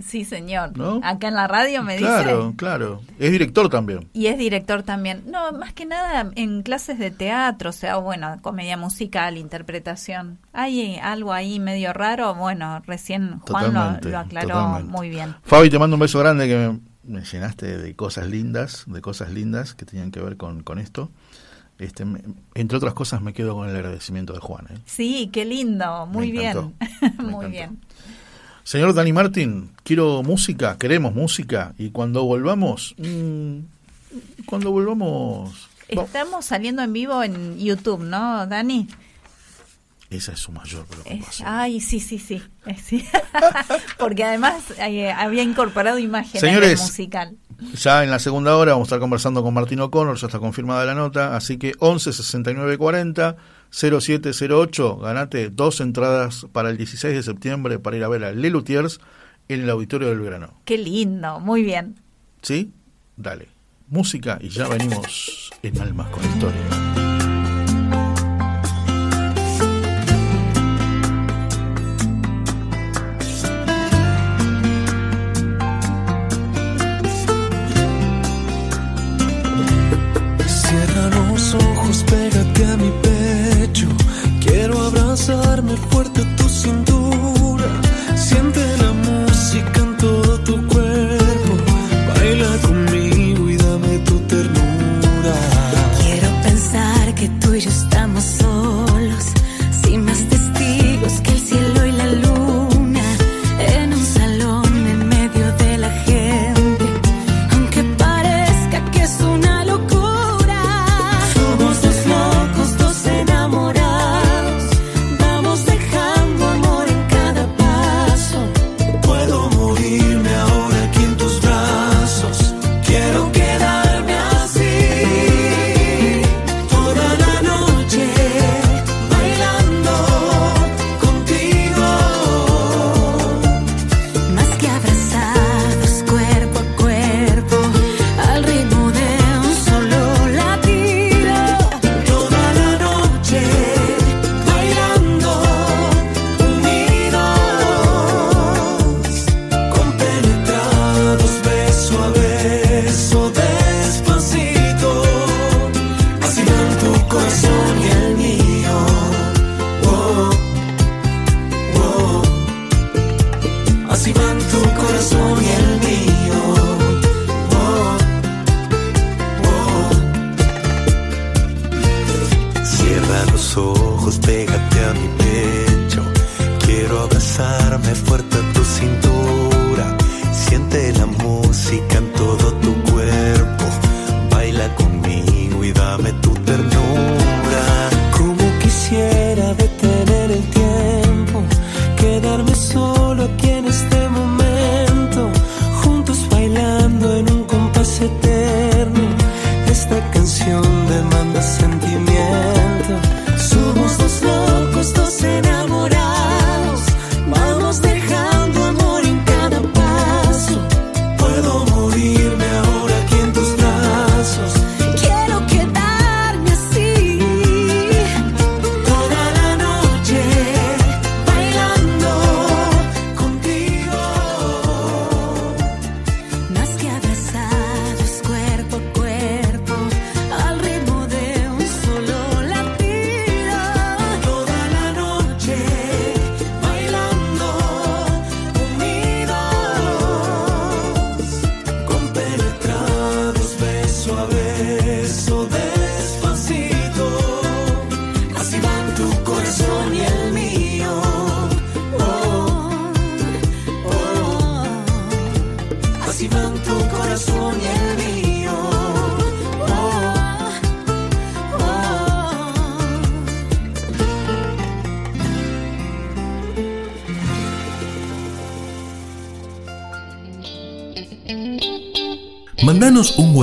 Sí, 0.00 0.24
señor. 0.24 0.78
¿No? 0.78 1.00
Acá 1.02 1.28
en 1.28 1.34
la 1.34 1.46
radio 1.46 1.82
me 1.82 1.96
Claro, 1.96 2.44
dice. 2.46 2.56
claro. 2.56 3.02
Es 3.18 3.30
director 3.30 3.68
también. 3.68 4.08
Y 4.14 4.28
es 4.28 4.38
director 4.38 4.82
también. 4.82 5.24
No, 5.26 5.52
más 5.52 5.74
que 5.74 5.84
nada 5.84 6.30
en 6.34 6.62
clases 6.62 6.98
de 6.98 7.10
teatro, 7.10 7.68
o 7.70 7.72
sea, 7.74 7.96
bueno, 7.98 8.38
comedia 8.40 8.78
musical, 8.78 9.36
interpretación. 9.36 10.38
Hay 10.54 10.96
algo 10.96 11.34
ahí 11.34 11.60
medio 11.60 11.92
raro. 11.92 12.34
Bueno, 12.34 12.80
recién 12.86 13.40
Juan 13.40 13.74
lo, 13.74 13.80
aclaró 14.18 14.48
totalmente. 14.48 14.90
muy 14.90 15.10
bien. 15.10 15.34
Fabi, 15.42 15.68
te 15.68 15.78
mando 15.78 15.96
un 15.96 16.00
beso 16.00 16.18
grande 16.20 16.48
que 16.48 16.56
me, 17.04 17.18
me 17.18 17.24
llenaste 17.26 17.76
de 17.76 17.94
cosas 17.94 18.28
lindas, 18.28 18.84
de 18.86 19.02
cosas 19.02 19.30
lindas 19.30 19.74
que 19.74 19.84
tenían 19.84 20.10
que 20.10 20.20
ver 20.20 20.38
con, 20.38 20.62
con 20.62 20.78
esto. 20.78 21.10
Este, 21.82 22.04
me- 22.04 22.20
entre 22.54 22.76
otras 22.78 22.94
cosas 22.94 23.20
me 23.22 23.32
quedo 23.32 23.54
con 23.54 23.68
el 23.68 23.74
agradecimiento 23.76 24.32
de 24.32 24.38
Juan. 24.40 24.66
¿eh? 24.70 24.78
Sí, 24.86 25.28
qué 25.32 25.44
lindo. 25.44 26.06
Muy 26.06 26.32
Me 26.32 26.38
bien. 26.40 26.74
muy 27.18 27.46
bien. 27.46 27.78
Señor 28.64 28.94
Dani 28.94 29.12
Martín, 29.12 29.70
quiero 29.82 30.22
música, 30.22 30.76
queremos 30.78 31.14
música 31.14 31.74
y 31.78 31.90
cuando 31.90 32.24
volvamos, 32.24 32.94
mm, 32.98 33.56
cuando 34.46 34.70
volvamos, 34.70 35.68
va- 35.98 36.04
Estamos 36.04 36.44
saliendo 36.44 36.80
en 36.82 36.92
vivo 36.92 37.22
en 37.24 37.58
YouTube, 37.58 38.02
¿no, 38.04 38.46
Dani? 38.46 38.86
Esa 40.16 40.32
es 40.32 40.40
su 40.40 40.52
mayor 40.52 40.84
preocupación. 40.86 41.48
ay, 41.48 41.80
sí, 41.80 42.00
sí, 42.00 42.18
sí. 42.18 42.42
Sí. 42.84 43.04
Porque 43.98 44.24
además 44.24 44.62
eh, 44.78 45.10
había 45.10 45.42
incorporado 45.42 45.98
imágenes 45.98 46.40
Señores, 46.40 46.80
musical. 46.80 47.36
Ya 47.74 48.02
en 48.04 48.10
la 48.10 48.18
segunda 48.18 48.56
hora 48.56 48.72
vamos 48.72 48.86
a 48.86 48.88
estar 48.88 49.00
conversando 49.00 49.42
con 49.42 49.54
Martín 49.54 49.80
O'Connor, 49.80 50.16
ya 50.16 50.26
está 50.26 50.38
confirmada 50.38 50.84
la 50.84 50.94
nota, 50.94 51.36
así 51.36 51.58
que 51.58 51.72
11 51.78 52.12
69 52.12 52.78
40 52.78 53.36
0708, 53.72 54.98
ganate 54.98 55.48
dos 55.48 55.80
entradas 55.80 56.46
para 56.52 56.70
el 56.70 56.76
16 56.76 57.14
de 57.14 57.22
septiembre 57.22 57.78
para 57.78 57.96
ir 57.96 58.04
a 58.04 58.08
ver 58.08 58.24
a 58.24 58.32
Le 58.32 58.50
Luthiers 58.50 59.00
en 59.48 59.62
el 59.62 59.70
Auditorio 59.70 60.08
del 60.08 60.20
Verano. 60.20 60.60
Qué 60.64 60.78
lindo, 60.78 61.40
muy 61.40 61.62
bien. 61.62 61.96
¿Sí? 62.42 62.70
Dale. 63.16 63.48
Música 63.88 64.38
y 64.40 64.48
ya 64.48 64.68
venimos 64.68 65.50
en 65.62 65.80
Almas 65.80 66.08
con 66.10 66.24
Historia. 66.24 67.11
Abrazarme 85.72 85.76
fuerte 85.90 86.41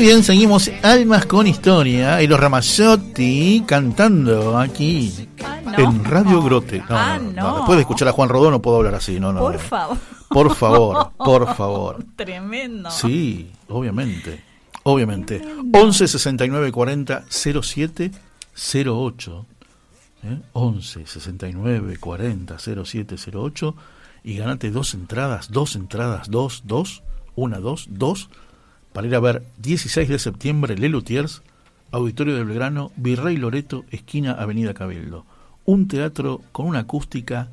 Muy 0.00 0.08
bien, 0.08 0.24
seguimos 0.24 0.70
Almas 0.82 1.26
con 1.26 1.46
Historia 1.46 2.22
y 2.22 2.26
los 2.26 2.40
Ramazzotti 2.40 3.62
cantando 3.66 4.56
aquí 4.58 5.28
no. 5.66 5.78
en 5.78 6.04
Radio 6.06 6.40
Grote. 6.40 6.78
No, 6.78 6.86
Ah, 6.88 7.18
no. 7.18 7.56
Después 7.56 7.76
de 7.76 7.80
escuchar 7.82 8.08
a 8.08 8.12
Juan 8.12 8.30
Rodó 8.30 8.50
no 8.50 8.62
puedo 8.62 8.78
hablar 8.78 8.94
así, 8.94 9.20
no, 9.20 9.30
no. 9.30 9.40
Por 9.40 9.58
favor. 9.58 9.98
Por 10.30 10.54
favor, 10.56 11.10
por 11.18 11.54
favor. 11.54 12.04
Tremendo. 12.16 12.90
Sí, 12.90 13.50
obviamente. 13.68 14.42
Obviamente. 14.84 15.42
11 15.70 16.08
69 16.08 16.72
40 16.72 17.24
07 17.28 18.10
08. 18.86 19.46
¿eh? 20.22 20.38
11 20.54 21.06
69 21.06 21.98
40 21.98 22.56
07 22.58 23.16
08 23.34 23.76
y 24.24 24.36
ganate 24.38 24.70
dos 24.70 24.94
entradas, 24.94 25.50
dos 25.52 25.76
entradas, 25.76 26.30
dos, 26.30 26.62
dos, 26.64 27.02
una, 27.36 27.58
dos, 27.58 27.84
dos, 27.90 28.30
para 28.92 29.06
ir 29.06 29.14
a 29.14 29.20
ver 29.20 29.42
16 29.58 30.08
de 30.08 30.18
septiembre 30.18 30.76
Lelutiers, 30.76 31.42
Auditorio 31.92 32.36
de 32.36 32.44
Belgrano, 32.44 32.92
Virrey 32.96 33.36
Loreto, 33.36 33.84
esquina 33.90 34.32
Avenida 34.32 34.74
Cabildo. 34.74 35.24
Un 35.64 35.88
teatro 35.88 36.40
con 36.52 36.66
una 36.66 36.80
acústica 36.80 37.48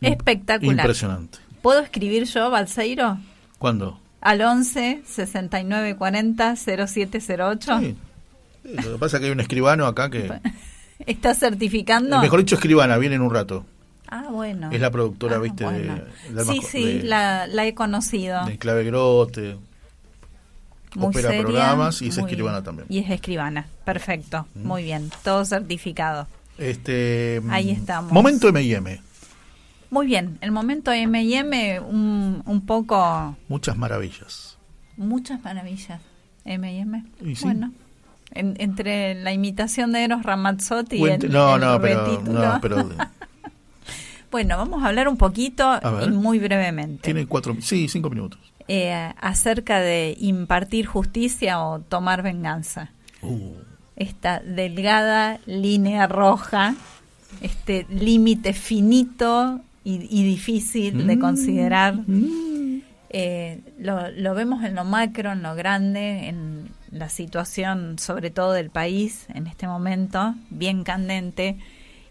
Espectacular. 0.00 0.76
impresionante. 0.76 1.38
¿Puedo 1.62 1.80
escribir 1.80 2.24
yo, 2.24 2.50
Balseiro? 2.50 3.18
¿Cuándo? 3.58 3.98
Al 4.20 4.40
11 4.40 5.02
69 5.04 5.96
40 5.96 6.56
0708. 6.56 7.80
Sí. 7.80 7.96
Lo 8.64 8.92
que 8.92 8.98
pasa 8.98 9.16
es 9.16 9.20
que 9.20 9.26
hay 9.26 9.32
un 9.32 9.40
escribano 9.40 9.86
acá 9.86 10.10
que... 10.10 10.32
¿Está 11.06 11.34
certificando? 11.34 12.20
Mejor 12.20 12.40
dicho, 12.40 12.54
escribana, 12.54 12.96
viene 12.98 13.16
en 13.16 13.22
un 13.22 13.34
rato. 13.34 13.66
Ah, 14.08 14.26
bueno. 14.30 14.70
Es 14.70 14.80
la 14.80 14.90
productora, 14.90 15.38
viste, 15.38 15.64
de- 15.64 15.70
bueno. 15.70 15.94
de 15.94 16.40
Almas 16.40 16.46
sí, 16.46 16.60
sí, 16.70 16.84
de- 16.98 17.02
la, 17.04 17.46
la 17.46 17.66
he 17.66 17.74
conocido. 17.74 18.44
De 18.46 18.58
Clave 18.58 18.84
Grote. 18.84 19.56
Muy 20.94 21.08
opera 21.08 21.30
seria, 21.30 21.42
programas 21.42 22.02
y 22.02 22.08
es 22.08 22.18
escribana 22.18 22.62
también. 22.62 22.86
Y 22.88 22.98
es 23.00 23.10
escribana. 23.10 23.66
Perfecto. 23.84 24.46
Muy 24.54 24.84
bien. 24.84 25.10
Todo 25.24 25.44
certificado. 25.44 26.28
Este, 26.56 27.42
Ahí 27.50 27.72
mm, 27.72 27.76
estamos. 27.76 28.12
Momento 28.12 28.48
M&M. 28.48 29.00
Muy 29.90 30.06
bien. 30.06 30.38
El 30.40 30.52
momento 30.52 30.92
M&M, 30.92 31.80
un, 31.80 32.42
un 32.46 32.60
poco... 32.66 33.36
Muchas 33.48 33.76
maravillas. 33.76 34.56
Muchas 34.96 35.42
maravillas. 35.42 36.00
M&M. 36.44 37.04
Sí. 37.34 37.34
Bueno. 37.42 37.72
en- 38.30 38.54
entre 38.60 39.14
la 39.16 39.32
imitación 39.32 39.90
de 39.92 40.04
Eros 40.04 40.22
Ramazzotti 40.22 40.96
y 40.96 41.02
el, 41.04 41.32
no, 41.32 41.54
el 41.56 41.60
no, 41.60 41.80
pero, 41.80 42.22
no, 42.22 42.58
pero 42.60 42.88
Bueno, 44.34 44.56
vamos 44.56 44.82
a 44.82 44.88
hablar 44.88 45.06
un 45.06 45.16
poquito 45.16 45.78
ver. 45.80 46.08
y 46.08 46.10
muy 46.10 46.40
brevemente. 46.40 47.02
tiene 47.04 47.24
cuatro, 47.24 47.56
sí, 47.60 47.86
cinco 47.86 48.10
minutos. 48.10 48.40
eh, 48.66 49.12
acerca 49.20 49.78
de 49.78 50.16
impartir 50.18 50.86
justicia 50.86 51.62
o 51.62 51.78
tomar 51.78 52.22
venganza. 52.24 52.90
Uh, 53.22 53.52
Esta 53.94 54.40
delgada 54.40 55.38
línea 55.46 56.08
roja, 56.08 56.74
este 57.42 57.86
límite 57.88 58.54
finito 58.54 59.60
y, 59.84 60.00
y 60.10 60.24
difícil 60.24 61.06
de 61.06 61.14
Mm. 61.14 61.20
considerar. 61.20 61.94
Eh, 63.10 63.60
lo, 63.78 64.10
lo 64.10 64.34
vemos 64.34 64.64
en 64.64 64.74
lo 64.74 64.82
macro, 64.84 65.30
en 65.30 65.44
lo 65.44 65.54
grande, 65.54 66.26
en 66.28 66.70
la 66.90 67.08
situación 67.08 68.00
sobre 68.00 68.30
todo 68.30 68.50
del 68.50 68.70
país 68.70 69.26
en 69.32 69.46
este 69.46 69.68
momento, 69.68 70.34
bien 70.50 70.82
candente, 70.82 71.56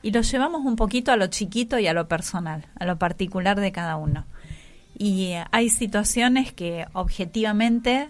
y 0.03 0.11
lo 0.11 0.21
llevamos 0.21 0.65
un 0.65 0.75
poquito 0.75 1.11
a 1.11 1.17
lo 1.17 1.27
chiquito 1.27 1.79
y 1.79 1.87
a 1.87 1.93
lo 1.93 2.07
personal, 2.07 2.67
a 2.75 2.85
lo 2.85 2.99
particular 2.99 3.59
de 3.59 3.71
cada 3.71 3.95
uno. 3.95 4.25
Y 4.95 5.27
eh, 5.27 5.45
hay 5.51 5.69
situaciones 5.69 6.53
que 6.53 6.85
objetivamente 6.93 8.09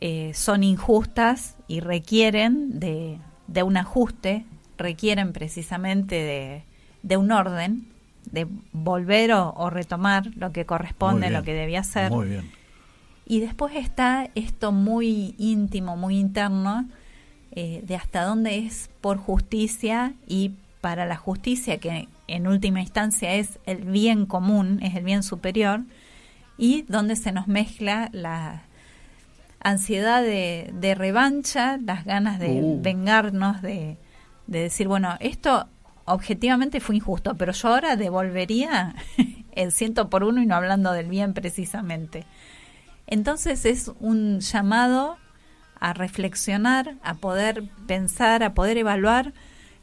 eh, 0.00 0.32
son 0.34 0.64
injustas 0.64 1.56
y 1.68 1.80
requieren 1.80 2.80
de, 2.80 3.18
de 3.46 3.62
un 3.62 3.76
ajuste, 3.76 4.44
requieren 4.78 5.32
precisamente 5.32 6.16
de, 6.16 6.64
de 7.02 7.16
un 7.18 7.30
orden, 7.30 7.86
de 8.24 8.46
volver 8.72 9.32
o, 9.32 9.52
o 9.54 9.70
retomar 9.70 10.26
lo 10.36 10.50
que 10.52 10.64
corresponde, 10.64 11.30
lo 11.30 11.42
que 11.42 11.52
debía 11.52 11.84
ser. 11.84 12.10
Muy 12.10 12.28
bien. 12.28 12.50
Y 13.26 13.40
después 13.40 13.76
está 13.76 14.30
esto 14.34 14.72
muy 14.72 15.34
íntimo, 15.38 15.96
muy 15.96 16.18
interno, 16.18 16.88
eh, 17.52 17.82
de 17.86 17.96
hasta 17.96 18.24
dónde 18.24 18.58
es 18.58 18.90
por 19.00 19.18
justicia 19.18 20.14
y 20.26 20.52
para 20.82 21.06
la 21.06 21.16
justicia, 21.16 21.78
que 21.78 22.08
en 22.26 22.46
última 22.46 22.80
instancia 22.80 23.34
es 23.34 23.58
el 23.64 23.84
bien 23.84 24.26
común, 24.26 24.80
es 24.82 24.96
el 24.96 25.04
bien 25.04 25.22
superior, 25.22 25.80
y 26.58 26.82
donde 26.88 27.16
se 27.16 27.32
nos 27.32 27.48
mezcla 27.48 28.10
la 28.12 28.64
ansiedad 29.60 30.22
de, 30.22 30.70
de 30.74 30.94
revancha, 30.94 31.78
las 31.78 32.04
ganas 32.04 32.38
de 32.40 32.60
Uh. 32.60 32.82
vengarnos, 32.82 33.62
de, 33.62 33.96
de 34.48 34.58
decir, 34.58 34.88
bueno, 34.88 35.16
esto 35.20 35.68
objetivamente 36.04 36.80
fue 36.80 36.96
injusto, 36.96 37.36
pero 37.36 37.52
yo 37.52 37.68
ahora 37.68 37.94
devolvería 37.94 38.96
el 39.52 39.70
ciento 39.70 40.10
por 40.10 40.24
uno 40.24 40.42
y 40.42 40.46
no 40.46 40.56
hablando 40.56 40.92
del 40.92 41.06
bien 41.06 41.32
precisamente. 41.32 42.24
Entonces 43.06 43.64
es 43.66 43.92
un 44.00 44.40
llamado 44.40 45.16
a 45.78 45.92
reflexionar, 45.92 46.96
a 47.04 47.14
poder 47.14 47.64
pensar, 47.86 48.42
a 48.42 48.52
poder 48.54 48.78
evaluar 48.78 49.32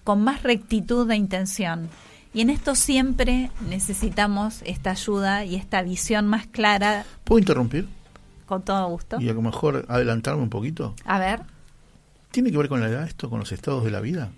con 0.04 0.24
más 0.24 0.44
rectitud 0.44 1.08
de 1.08 1.16
intención. 1.16 1.90
Y 2.34 2.42
en 2.42 2.50
esto 2.52 2.76
siempre 2.76 3.50
necesitamos 3.68 4.62
esta 4.66 4.92
ayuda 4.92 5.46
y 5.46 5.56
esta 5.56 5.82
visión 5.82 6.28
más 6.28 6.46
clara, 6.48 7.06
¿Puedo 7.24 7.40
interrumpir? 7.40 7.88
con 8.46 8.62
todo 8.64 8.88
gusto. 8.90 9.20
Y 9.20 9.30
a 9.30 9.34
lo 9.34 9.42
mejor 9.42 9.86
adelantarme 9.90 10.42
un 10.44 10.50
poquito. 10.50 10.96
A 11.06 11.20
ver, 11.20 11.42
¿Tiene 12.32 12.52
que 12.52 12.58
ver 12.58 12.70
con 12.70 12.80
la 12.82 12.88
edad 12.90 13.04
esto, 13.08 13.30
con 13.30 13.40
los 13.40 13.52
estados 13.52 13.84
de 13.84 13.90
la 13.92 14.00
vida? 14.02 14.30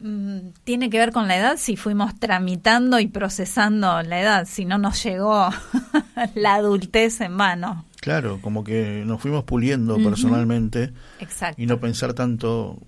mm, 0.00 0.38
tiene 0.64 0.90
que 0.90 0.98
ver 0.98 1.10
con 1.12 1.26
la 1.26 1.36
edad 1.38 1.56
si 1.56 1.76
fuimos 1.76 2.14
tramitando 2.20 3.00
y 3.00 3.06
procesando 3.08 4.02
la 4.02 4.20
edad, 4.20 4.46
si 4.46 4.64
no 4.66 4.76
nos 4.78 5.02
llegó 5.02 5.48
la 6.34 6.54
adultez 6.54 7.20
en 7.22 7.32
mano. 7.32 7.84
Claro, 8.00 8.38
como 8.42 8.62
que 8.62 9.02
nos 9.06 9.20
fuimos 9.20 9.44
puliendo 9.44 9.96
personalmente 9.96 10.92
Exacto. 11.18 11.60
y 11.60 11.66
no 11.66 11.80
pensar 11.80 12.12
tanto, 12.14 12.78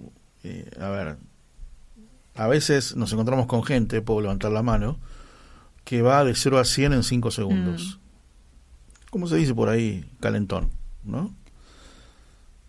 eh, 0.44 0.70
a 0.80 0.88
ver, 0.90 1.16
a 2.40 2.48
veces 2.48 2.96
nos 2.96 3.12
encontramos 3.12 3.44
con 3.44 3.62
gente, 3.62 4.00
puedo 4.00 4.22
levantar 4.22 4.50
la 4.50 4.62
mano, 4.62 4.98
que 5.84 6.00
va 6.00 6.24
de 6.24 6.34
0 6.34 6.58
a 6.58 6.64
100 6.64 6.94
en 6.94 7.02
5 7.02 7.30
segundos. 7.30 7.98
¿Cómo 9.10 9.26
se 9.26 9.36
dice 9.36 9.54
por 9.54 9.68
ahí? 9.68 10.10
Calentón, 10.20 10.70
¿no? 11.04 11.34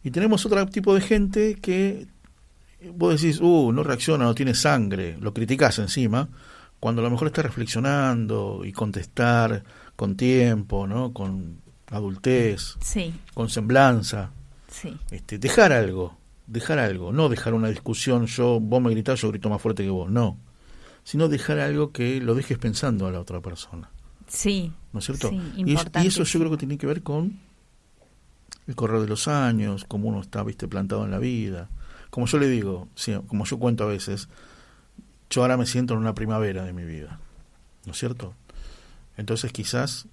Y 0.04 0.12
tenemos 0.12 0.46
otro 0.46 0.66
tipo 0.66 0.94
de 0.94 1.00
gente 1.00 1.56
que 1.56 2.06
vos 2.94 3.22
decís, 3.22 3.40
uh, 3.40 3.72
no 3.72 3.84
reacciona, 3.84 4.26
no 4.26 4.36
tiene 4.36 4.56
sangre, 4.56 5.18
lo 5.22 5.34
criticás 5.34 5.80
encima, 5.80 6.28
cuando 6.82 7.02
a 7.02 7.06
lo 7.06 7.12
mejor 7.12 7.28
está 7.28 7.42
reflexionando 7.42 8.66
y 8.66 8.74
contestar 8.74 9.64
con 9.96 10.18
tiempo, 10.18 10.86
¿no? 10.86 11.14
Con 11.14 11.62
adultez, 11.88 12.76
Sí, 12.82 13.14
con 13.34 13.48
semblanza, 13.48 14.32
sí. 14.70 14.98
este, 15.12 15.38
dejar 15.38 15.72
algo, 15.72 16.18
dejar 16.52 16.80
algo, 16.80 17.12
no 17.14 17.30
dejar 17.30 17.54
una 17.54 17.70
discusión, 17.70 18.26
yo, 18.28 18.60
vos 18.60 18.82
me 18.82 18.92
gritás, 18.92 19.22
yo 19.22 19.30
grito 19.30 19.50
más 19.50 19.62
fuerte 19.62 19.84
que 19.84 19.90
vos, 19.90 20.10
no, 20.12 20.38
sino 21.04 21.28
dejar 21.30 21.60
algo 21.60 21.92
que 21.92 22.20
lo 22.22 22.36
dejes 22.36 22.58
pensando 22.58 23.08
a 23.08 23.12
la 23.12 23.20
otra 23.20 23.40
persona, 23.42 23.90
Sí, 24.28 24.72
¿no 24.94 25.00
es 25.00 25.06
cierto? 25.06 25.30
Sí, 25.30 25.54
y, 25.58 25.74
es- 25.74 25.80
y 26.04 26.08
eso 26.08 26.24
yo 26.24 26.40
creo 26.40 26.52
que 26.52 26.58
tiene 26.58 26.78
que 26.78 26.88
ver 26.88 27.02
con 27.04 27.40
el 28.68 28.76
correr 28.76 29.02
de 29.02 29.08
los 29.08 29.28
años, 29.28 29.86
cómo 29.88 30.08
uno 30.10 30.22
está, 30.22 30.44
viste, 30.44 30.68
plantado 30.68 31.04
en 31.06 31.12
la 31.12 31.20
vida, 31.20 31.70
como 32.10 32.26
yo 32.28 32.38
le 32.38 32.48
digo, 32.48 32.88
sí, 32.96 33.14
como 33.28 33.46
yo 33.46 33.58
cuento 33.58 33.84
a 33.84 33.88
veces, 33.88 34.28
yo 35.30 35.42
ahora 35.42 35.58
me 35.58 35.66
siento 35.66 35.94
en 35.94 36.00
una 36.02 36.14
primavera 36.14 36.64
de 36.66 36.74
mi 36.74 36.84
vida, 36.84 37.20
¿no 37.86 37.94
es 37.94 37.98
cierto? 37.98 38.34
Entonces 39.18 39.52
quizás, 39.52 40.08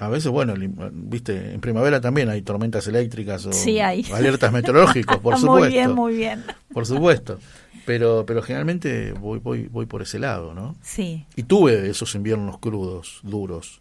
a 0.00 0.08
veces, 0.08 0.30
bueno, 0.30 0.54
li- 0.56 0.70
viste, 0.92 1.52
en 1.54 1.60
primavera 1.60 2.00
también 2.00 2.28
hay 2.30 2.42
tormentas 2.42 2.86
eléctricas 2.86 3.44
o 3.46 3.52
Sí, 3.52 3.80
hay. 3.80 4.04
alertas 4.12 4.52
meteorológicos, 4.52 5.18
por 5.18 5.36
supuesto. 5.38 5.58
Muy 5.60 5.68
bien, 5.68 5.92
muy 5.94 6.16
bien. 6.16 6.44
Por 6.72 6.86
supuesto. 6.86 7.38
Pero, 7.86 8.24
pero 8.26 8.42
generalmente 8.42 9.12
voy, 9.12 9.38
voy, 9.38 9.66
voy 9.68 9.86
por 9.86 10.02
ese 10.02 10.18
lado, 10.18 10.52
¿no? 10.54 10.76
Sí, 10.82 11.24
Y 11.36 11.44
tuve 11.44 11.88
esos 11.88 12.14
inviernos 12.14 12.58
crudos, 12.58 13.20
duros. 13.22 13.80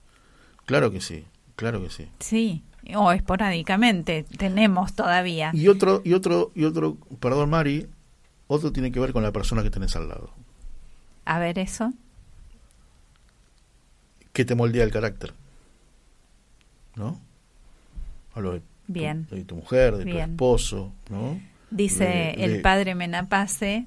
Claro 0.66 0.92
que 0.92 1.02
sí, 1.02 1.26
claro 1.58 1.82
que 1.84 1.90
sí. 1.90 2.08
sí. 2.20 2.64
O 2.96 3.12
esporádicamente 3.12 4.26
tenemos 4.38 4.94
todavía. 4.96 5.52
Y 5.54 5.68
otro, 5.68 6.02
y 6.06 6.14
otro, 6.14 6.52
y 6.56 6.64
otro, 6.64 6.96
perdón 7.20 7.50
Mari, 7.50 7.88
otro 8.48 8.72
tiene 8.72 8.94
que 8.94 9.00
ver 9.02 9.12
con 9.12 9.24
la 9.24 9.34
persona 9.34 9.62
que 9.62 9.70
tenés 9.70 9.94
al 9.98 10.08
lado, 10.08 10.30
A 11.26 11.38
ver 11.40 11.60
eso. 11.60 11.92
que 14.32 14.46
te 14.46 14.56
moldea 14.56 14.84
el 14.86 14.92
carácter. 14.92 15.34
¿No? 16.98 17.20
Hablo 18.34 18.54
de, 18.54 18.60
tu- 18.60 18.66
Bien. 18.88 19.28
de 19.30 19.44
tu 19.44 19.56
mujer, 19.56 19.96
de 19.98 20.04
tu 20.06 20.12
Bien. 20.12 20.32
esposo, 20.32 20.92
¿no? 21.10 21.40
Dice 21.72 22.06
De- 22.06 22.32
el 22.46 22.54
de- 22.54 22.60
padre 22.60 22.96
Menapace 22.96 23.86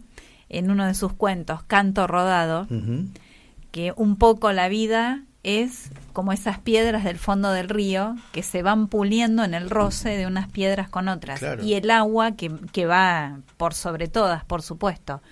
en 0.49 0.71
uno 0.71 0.87
de 0.87 0.95
sus 0.95 1.13
cuentos, 1.13 1.63
Canto 1.65 2.07
Rodado, 2.07 2.67
que 3.71 3.93
un 3.97 4.17
poco 4.17 4.53
la 4.53 4.69
vida 4.69 5.23
es 5.43 5.91
como 6.13 6.33
esas 6.33 6.59
piedras 6.59 7.05
del 7.05 7.17
fondo 7.17 7.51
del 7.53 7.69
río 7.71 8.17
que 8.33 8.43
se 8.43 8.63
van 8.63 8.89
puliendo 8.89 9.43
en 9.45 9.55
el 9.55 9.71
roce 9.71 10.11
de 10.11 10.27
unas 10.27 10.49
piedras 10.51 10.89
con 10.91 11.09
otras. 11.09 11.39
Claro. 11.39 11.65
Y 11.65 11.75
el 11.75 11.91
agua 11.91 12.33
que, 12.33 12.53
que 12.73 12.85
va 12.85 13.39
por 13.57 13.73
sobre 13.73 14.09
todas, 14.09 14.45
por 14.45 14.61
supuesto. 14.63 15.23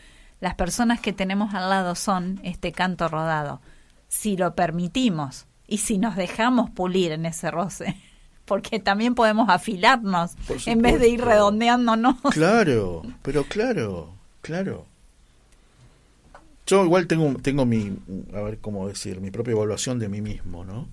Las 0.41 0.55
personas 0.55 1.01
que 1.01 1.13
tenemos 1.13 1.53
al 1.53 1.69
lado 1.69 1.95
son 1.97 2.41
este 2.45 2.73
canto 2.73 3.09
rodado. 3.09 3.61
Si 4.07 4.37
lo 4.37 4.55
permitimos 4.55 5.47
y 5.69 5.79
si 5.79 5.99
nos 5.99 6.17
dejamos 6.17 6.71
pulir 6.71 7.13
en 7.13 7.27
ese 7.27 7.51
roce. 7.51 7.97
Porque 8.47 8.81
también 8.81 9.15
podemos 9.15 9.51
afilarnos 9.51 10.33
en 10.65 10.81
vez 10.81 10.99
de 10.99 11.09
ir 11.09 11.21
redondeándonos. 11.23 12.17
Claro, 12.33 13.03
pero 13.23 13.45
claro, 13.45 14.15
claro. 14.41 14.87
Yo 16.67 16.83
igual 16.85 17.07
tengo, 17.07 17.35
tengo 17.43 17.67
mi, 17.67 17.93
a 18.35 18.41
ver 18.41 18.59
cómo 18.59 18.89
decir, 18.89 19.21
mi 19.21 19.31
propia 19.31 19.53
evaluación 19.53 19.99
de 19.99 20.09
mí 20.09 20.23
mismo, 20.23 20.65
¿no? 20.65 20.89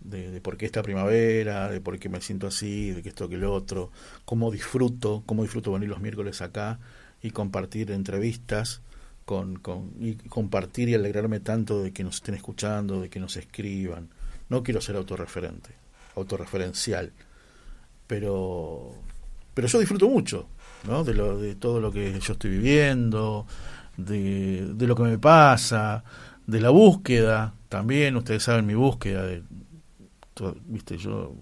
De, 0.00 0.30
de 0.30 0.40
por 0.42 0.58
qué 0.58 0.66
esta 0.66 0.82
primavera, 0.82 1.70
de 1.70 1.80
por 1.80 1.98
qué 1.98 2.10
me 2.10 2.20
siento 2.20 2.46
así, 2.46 2.90
de 2.90 3.02
que 3.02 3.08
esto, 3.08 3.28
que 3.28 3.38
lo 3.38 3.54
otro, 3.54 3.90
cómo 4.26 4.50
disfruto, 4.50 5.22
cómo 5.24 5.42
disfruto 5.42 5.72
venir 5.72 5.88
los 5.88 6.00
miércoles 6.00 6.42
acá 6.42 6.78
y 7.22 7.30
compartir 7.30 7.90
entrevistas 7.90 8.82
con, 9.24 9.56
con, 9.56 9.92
y 10.00 10.14
compartir 10.14 10.88
y 10.88 10.94
alegrarme 10.94 11.40
tanto 11.40 11.82
de 11.82 11.92
que 11.92 12.04
nos 12.04 12.16
estén 12.16 12.34
escuchando, 12.34 13.00
de 13.00 13.10
que 13.10 13.20
nos 13.20 13.36
escriban. 13.36 14.08
No 14.48 14.62
quiero 14.62 14.80
ser 14.80 14.96
autorreferente, 14.96 15.70
autorreferencial, 16.14 17.12
pero 18.06 18.94
pero 19.54 19.68
yo 19.68 19.78
disfruto 19.80 20.08
mucho 20.08 20.46
¿no? 20.86 21.04
de, 21.04 21.14
lo, 21.14 21.38
de 21.38 21.54
todo 21.54 21.80
lo 21.80 21.92
que 21.92 22.18
yo 22.18 22.32
estoy 22.32 22.50
viviendo, 22.50 23.46
de, 23.96 24.66
de 24.74 24.86
lo 24.86 24.96
que 24.96 25.02
me 25.02 25.18
pasa, 25.18 26.04
de 26.46 26.60
la 26.60 26.70
búsqueda 26.70 27.54
también. 27.68 28.16
Ustedes 28.16 28.42
saben 28.42 28.66
mi 28.66 28.74
búsqueda, 28.74 29.26
de, 29.26 29.42
viste, 30.66 30.96
yo 30.96 31.34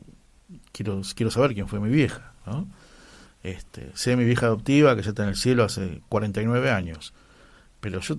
quiero, 0.72 1.02
quiero 1.14 1.30
saber 1.30 1.54
quién 1.54 1.68
fue 1.68 1.80
mi 1.80 1.88
vieja. 1.88 2.32
Este, 3.42 3.90
sé 3.94 4.16
mi 4.16 4.24
vieja 4.24 4.46
adoptiva 4.46 4.96
que 4.96 5.02
ya 5.02 5.10
está 5.10 5.22
en 5.22 5.30
el 5.30 5.36
cielo 5.36 5.64
hace 5.64 6.02
49 6.08 6.70
años, 6.70 7.14
pero 7.80 8.00
yo 8.00 8.16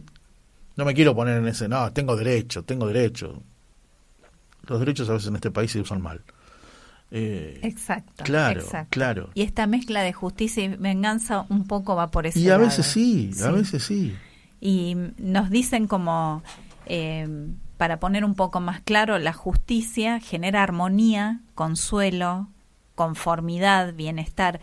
no 0.76 0.86
me 0.86 0.94
quiero 0.94 1.16
poner 1.16 1.38
en 1.38 1.48
ese, 1.48 1.68
no, 1.68 1.92
tengo 1.94 2.16
derecho, 2.16 2.64
tengo 2.64 2.88
derecho. 2.88 3.42
Los 4.68 4.80
derechos 4.80 5.10
a 5.10 5.14
veces 5.14 5.28
en 5.30 5.36
este 5.36 5.52
país 5.52 5.72
se 5.72 5.80
usan 5.82 6.02
mal. 6.02 6.22
Eh, 7.12 7.60
Exacto. 7.64 8.24
Claro, 8.24 8.62
exacto. 8.62 8.88
claro. 8.90 9.30
Y 9.34 9.42
esta 9.42 9.68
mezcla 9.68 10.02
de 10.02 10.14
justicia 10.14 10.64
y 10.64 10.70
venganza 10.70 11.46
un 11.50 11.68
poco 11.68 11.96
va 11.96 12.10
por 12.10 12.26
ese 12.26 12.40
Y 12.40 12.48
a 12.48 12.52
lado. 12.54 12.62
veces 12.66 12.86
sí, 12.86 13.32
a 13.34 13.48
Sí. 13.48 13.52
veces 13.52 13.84
sí. 13.84 14.16
Y 14.62 14.96
nos 15.18 15.50
dicen 15.50 15.88
como, 15.88 16.42
eh, 16.86 17.28
para 17.78 18.00
poner 18.00 18.24
un 18.24 18.36
poco 18.36 18.62
más 18.62 18.80
claro, 18.82 19.18
la 19.18 19.34
justicia 19.34 20.20
genera 20.20 20.64
armonía, 20.64 21.42
consuelo, 21.56 22.48
conformidad, 22.96 23.94
bienestar. 23.94 24.62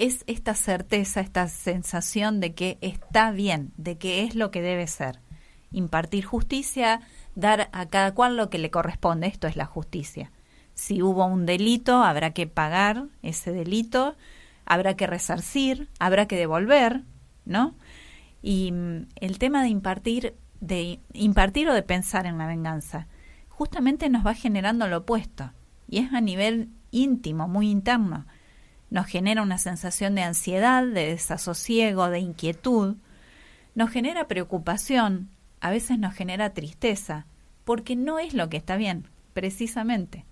Es 0.00 0.24
esta 0.26 0.54
certeza, 0.54 1.20
esta 1.20 1.46
sensación 1.48 2.40
de 2.40 2.54
que 2.54 2.78
está 2.80 3.32
bien, 3.32 3.74
de 3.76 3.98
que 3.98 4.24
es 4.24 4.34
lo 4.34 4.50
que 4.50 4.62
debe 4.62 4.86
ser. 4.86 5.20
Impartir 5.72 6.24
justicia, 6.24 7.02
dar 7.34 7.68
a 7.74 7.86
cada 7.86 8.14
cual 8.14 8.38
lo 8.38 8.48
que 8.48 8.56
le 8.56 8.70
corresponde. 8.70 9.26
Esto 9.26 9.46
es 9.46 9.56
la 9.56 9.66
justicia. 9.66 10.32
Si 10.72 11.02
hubo 11.02 11.26
un 11.26 11.44
delito, 11.44 12.02
habrá 12.02 12.30
que 12.30 12.46
pagar 12.46 13.08
ese 13.20 13.52
delito, 13.52 14.16
habrá 14.64 14.96
que 14.96 15.06
resarcir, 15.06 15.90
habrá 15.98 16.24
que 16.24 16.36
devolver, 16.36 17.02
¿no? 17.44 17.74
Y 18.40 18.72
mm, 18.72 19.08
el 19.16 19.38
tema 19.38 19.62
de 19.62 19.68
impartir, 19.68 20.34
de 20.60 21.00
impartir 21.12 21.68
o 21.68 21.74
de 21.74 21.82
pensar 21.82 22.24
en 22.24 22.38
la 22.38 22.46
venganza, 22.46 23.06
justamente 23.50 24.08
nos 24.08 24.24
va 24.26 24.32
generando 24.32 24.88
lo 24.88 24.96
opuesto. 24.96 25.52
Y 25.90 25.98
es 25.98 26.14
a 26.14 26.22
nivel 26.22 26.70
íntimo, 26.90 27.48
muy 27.48 27.68
interno. 27.68 28.24
Nos 28.90 29.06
genera 29.06 29.42
una 29.42 29.58
sensación 29.58 30.14
de 30.14 30.22
ansiedad, 30.22 30.84
de 30.84 31.06
desasosiego, 31.10 32.10
de 32.10 32.18
inquietud. 32.18 32.96
Nos 33.74 33.90
genera 33.90 34.26
preocupación, 34.28 35.30
a 35.60 35.70
veces 35.70 35.98
nos 35.98 36.14
genera 36.14 36.52
tristeza, 36.54 37.26
porque 37.64 37.94
no 37.96 38.18
es 38.18 38.34
lo 38.34 38.48
que 38.48 38.56
está 38.56 38.76
bien, 38.76 39.06
precisamente. 39.32 40.24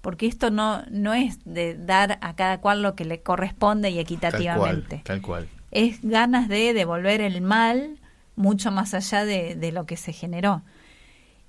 Porque 0.00 0.26
esto 0.26 0.50
no, 0.50 0.82
no 0.90 1.14
es 1.14 1.38
de 1.44 1.76
dar 1.76 2.18
a 2.22 2.34
cada 2.34 2.60
cual 2.60 2.82
lo 2.82 2.96
que 2.96 3.04
le 3.04 3.22
corresponde 3.22 3.90
y 3.90 3.94
Tal 3.94 4.02
equitativamente 4.02 4.88
cual, 4.88 5.02
tal 5.04 5.22
cual. 5.22 5.48
es 5.70 6.00
ganas 6.02 6.48
de 6.48 6.72
devolver 6.72 7.20
el 7.20 7.42
mal 7.42 7.98
mucho 8.34 8.70
más 8.72 8.94
allá 8.94 9.24
de, 9.24 9.54
de 9.54 9.72
lo 9.72 9.84
que 9.86 9.96
se 9.98 10.12
generó. 10.12 10.62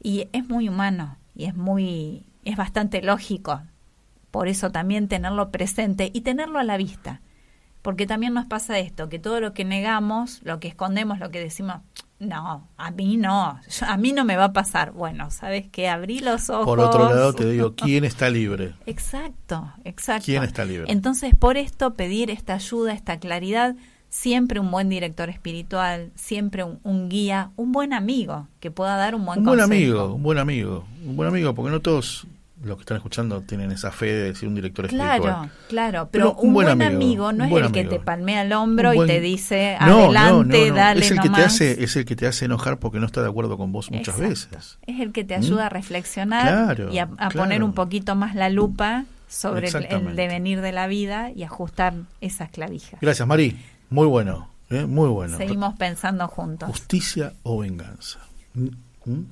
Y 0.03 0.28
es 0.34 0.47
muy 0.49 0.68
humano 0.68 1.18
y 1.34 1.45
es 1.45 1.55
muy, 1.55 2.26
es 2.43 2.57
bastante 2.57 3.01
lógico. 3.01 3.62
Por 4.32 4.47
eso 4.47 4.71
también 4.71 5.07
tenerlo 5.07 5.51
presente 5.51 6.09
y 6.13 6.21
tenerlo 6.21 6.59
a 6.59 6.63
la 6.63 6.77
vista. 6.77 7.21
Porque 7.82 8.05
también 8.05 8.34
nos 8.34 8.45
pasa 8.45 8.77
esto, 8.79 9.09
que 9.09 9.17
todo 9.19 9.39
lo 9.41 9.53
que 9.53 9.65
negamos, 9.65 10.39
lo 10.43 10.59
que 10.59 10.67
escondemos, 10.67 11.19
lo 11.19 11.32
que 11.32 11.39
decimos, 11.39 11.77
no, 12.19 12.67
a 12.77 12.91
mí 12.91 13.17
no, 13.17 13.59
a 13.82 13.97
mí 13.97 14.13
no 14.13 14.23
me 14.23 14.36
va 14.38 14.45
a 14.45 14.53
pasar. 14.53 14.91
Bueno, 14.91 15.32
¿sabes 15.32 15.65
qué? 15.71 15.89
Abrí 15.89 16.19
los 16.19 16.51
ojos. 16.51 16.65
Por 16.65 16.79
otro 16.79 17.09
lado, 17.09 17.34
te 17.34 17.49
digo, 17.49 17.73
¿quién 17.75 18.03
está 18.05 18.29
libre? 18.29 18.75
Exacto, 18.86 19.73
exacto. 19.84 20.25
¿Quién 20.25 20.43
está 20.43 20.63
libre? 20.63 20.86
Entonces, 20.91 21.34
por 21.36 21.57
esto, 21.57 21.95
pedir 21.95 22.29
esta 22.29 22.53
ayuda, 22.53 22.93
esta 22.93 23.17
claridad, 23.17 23.75
siempre 24.09 24.59
un 24.59 24.69
buen 24.69 24.88
director 24.88 25.29
espiritual, 25.29 26.11
siempre 26.13 26.63
un, 26.63 26.79
un 26.84 27.09
guía, 27.09 27.49
un 27.55 27.71
buen 27.71 27.91
amigo 27.93 28.47
que 28.59 28.69
pueda 28.69 28.95
dar 28.97 29.15
un 29.15 29.25
buen 29.25 29.39
Un 29.39 29.45
buen 29.45 29.59
consejo. 29.59 29.73
amigo, 30.01 30.13
un 30.13 30.21
buen 30.21 30.38
amigo, 30.38 30.86
un 31.03 31.15
buen 31.15 31.29
amigo, 31.29 31.55
porque 31.55 31.71
no 31.71 31.79
todos 31.79 32.27
los 32.64 32.78
que 32.78 32.82
están 32.82 32.97
escuchando 32.97 33.41
tienen 33.41 33.72
esa 33.72 33.91
fe 33.91 34.07
de 34.07 34.24
decir 34.32 34.47
un 34.47 34.55
director 34.55 34.88
Claro, 34.88 35.14
espiritual. 35.24 35.49
claro, 35.68 36.09
pero, 36.12 36.34
un, 36.36 36.53
buen, 36.53 36.68
amigo, 36.82 37.32
no 37.34 37.45
un 37.45 37.51
es 37.57 37.66
el 37.66 37.72
que 37.72 37.86
te 37.86 37.99
palmea 37.99 38.43
el 38.43 38.53
hombro 38.53 38.89
Un 38.91 38.95
buen- 38.97 39.09
y 39.09 39.14
te 39.14 39.20
dice, 39.20 39.78
no, 39.82 40.05
adelante, 40.05 40.66
no, 40.66 40.70
no. 40.70 40.76
dale 40.76 41.01
es 41.01 41.12
el 41.12 41.18
que 41.18 41.24
te 41.24 41.30
nomás". 41.30 41.45
hace, 41.45 41.84
es 41.84 41.95
el 41.95 42.05
que 42.05 42.16
te 42.16 42.28
hace 42.28 42.45
enojar 42.45 42.78
porque 42.78 42.99
no 42.99 43.05
está 43.05 43.22
de 43.22 43.30
acuerdo 43.30 43.57
con 43.57 43.72
vos 43.72 43.89
muchas 43.89 44.20
Exacto. 44.20 44.30
veces. 44.30 44.78
Es 44.86 44.99
el 44.99 45.12
que 45.12 45.24
te 45.24 45.36
¿Mm? 45.38 45.41
ayuda 45.41 45.66
a 45.66 45.70
reflexionar 45.70 46.47
Claro, 46.76 46.93
y 46.93 46.99
a, 46.99 47.03
a 47.03 47.07
claro. 47.07 47.39
poner 47.39 47.64
un 47.64 47.74
poquito 47.74 48.16
más 48.16 48.36
la 48.36 48.49
lupa 48.49 49.05
sobre 49.28 49.70
el, 49.70 50.16
devenir 50.16 50.62
de 50.62 50.72
la 50.72 50.88
vida 50.88 51.32
y 51.32 51.43
ajustar 51.43 51.93
esas 52.20 52.49
clavijas. 52.51 52.99
Gracias, 53.01 53.28
Mari. 53.28 53.57
Muy 53.89 54.05
bueno, 54.05 54.49
¿eh? 54.70 54.86
muy 54.86 55.09
bueno. 55.09 55.38
Seguimos 55.38 55.74
pensando 55.78 56.28
juntos. 56.28 56.70
Justicia 56.70 57.34
o 57.43 57.59
venganza. 57.59 58.20
¿Mm? 58.53 58.68
¿Mm? 59.05 59.24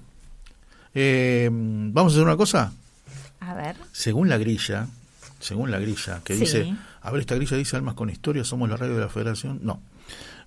Eh, 0.96 1.50
Vamos 1.52 2.14
a 2.14 2.16
hacer 2.16 2.26
una 2.26 2.38
cosa. 2.38 2.72
A 3.50 3.56
ver. 3.56 3.76
Según 3.92 4.30
la 4.30 4.38
grilla, 4.38 4.88
según 5.40 5.72
la 5.72 5.80
grilla, 5.80 6.22
que 6.24 6.34
Sí. 6.36 6.42
dice, 6.42 6.76
a 7.02 7.12
ver, 7.12 7.22
esta 7.22 7.34
grilla 7.36 7.58
dice 7.58 7.76
Almas 7.78 7.96
con 7.96 8.10
Historia, 8.10 8.44
somos 8.44 8.70
la 8.70 8.78
radio 8.78 8.94
de 8.96 9.02
la 9.02 9.10
Federación. 9.10 9.60
No. 9.64 9.82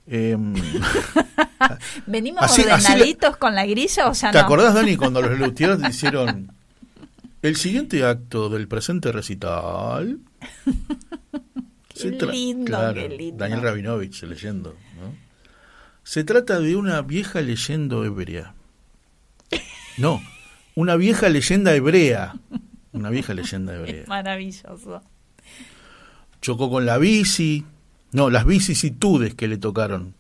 Eh, 0.07 0.36
¿Venimos 2.07 2.42
Así- 2.42 2.62
así 2.62 2.92
ordenaditos 2.92 3.36
con 3.38 3.55
la 3.55 3.66
grilla 3.66 4.09
o 4.09 4.12
ya 4.12 4.30
¿Te 4.30 4.38
no? 4.38 4.44
acordás, 4.44 4.74
Dani, 4.74 4.96
cuando 4.96 5.20
los 5.22 5.36
Lutiers 5.38 5.80
hicieron 5.88 6.53
el 7.42 7.57
siguiente 7.57 8.05
acto 8.05 8.48
del 8.48 8.68
presente 8.68 9.11
recital? 9.12 10.18
Qué 11.94 12.11
lindo, 12.11 12.64
claro, 12.64 12.94
qué 12.94 13.09
lindo. 13.09 13.36
Daniel 13.44 13.62
Rabinovich 13.62 14.22
leyendo. 14.24 14.70
¿no? 15.00 15.14
Se 16.03 16.24
trata 16.24 16.59
de 16.59 16.74
una 16.74 17.00
vieja 17.03 17.40
leyenda 17.40 17.96
hebrea. 18.05 18.55
No, 19.98 20.20
una 20.74 20.96
vieja 20.96 21.28
leyenda 21.28 21.74
hebrea. 21.74 22.34
Una 22.93 23.11
vieja 23.11 23.34
leyenda 23.34 23.74
hebrea. 23.74 24.03
Es 24.03 24.09
maravilloso. 24.09 25.03
Chocó 26.40 26.70
con 26.70 26.86
la 26.86 26.99
bici, 26.99 27.64
No, 28.12 28.30
las 28.30 28.45
vicisitudes 28.45 29.34
que 29.34 29.49
le 29.49 29.59
tocaron. 29.59 30.14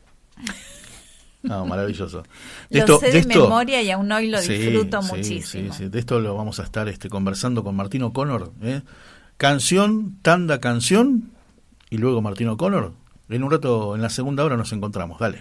No, 1.42 1.66
maravilloso. 1.66 2.22
lo 2.70 2.98
sé 2.98 3.10
de, 3.10 3.26
memoria 3.26 3.82
y 3.82 3.90
aún 3.90 4.10
hoy 4.12 4.28
lo 4.28 4.40
disfruto 4.40 5.02
sí, 5.02 5.08
muchísimo. 5.10 5.72
sí, 5.72 5.84
sí. 5.84 5.88
De 5.88 5.98
esto 5.98 6.20
lo 6.20 6.36
vamos 6.36 6.60
a 6.60 6.62
estar 6.62 6.88
este, 6.88 7.08
conversando 7.08 7.64
con 7.64 7.74
Martino 7.74 8.12
Connor. 8.12 8.52
¿eh? 8.62 8.82
Canción, 9.36 10.18
tanda, 10.22 10.60
canción 10.60 11.32
y 11.90 11.98
luego 11.98 12.22
Martino 12.22 12.56
Connor. 12.56 12.92
En 13.28 13.42
un 13.42 13.50
rato, 13.50 13.96
en 13.96 14.02
la 14.02 14.10
segunda 14.10 14.44
hora 14.44 14.56
nos 14.56 14.72
encontramos. 14.72 15.18
Dale. 15.18 15.40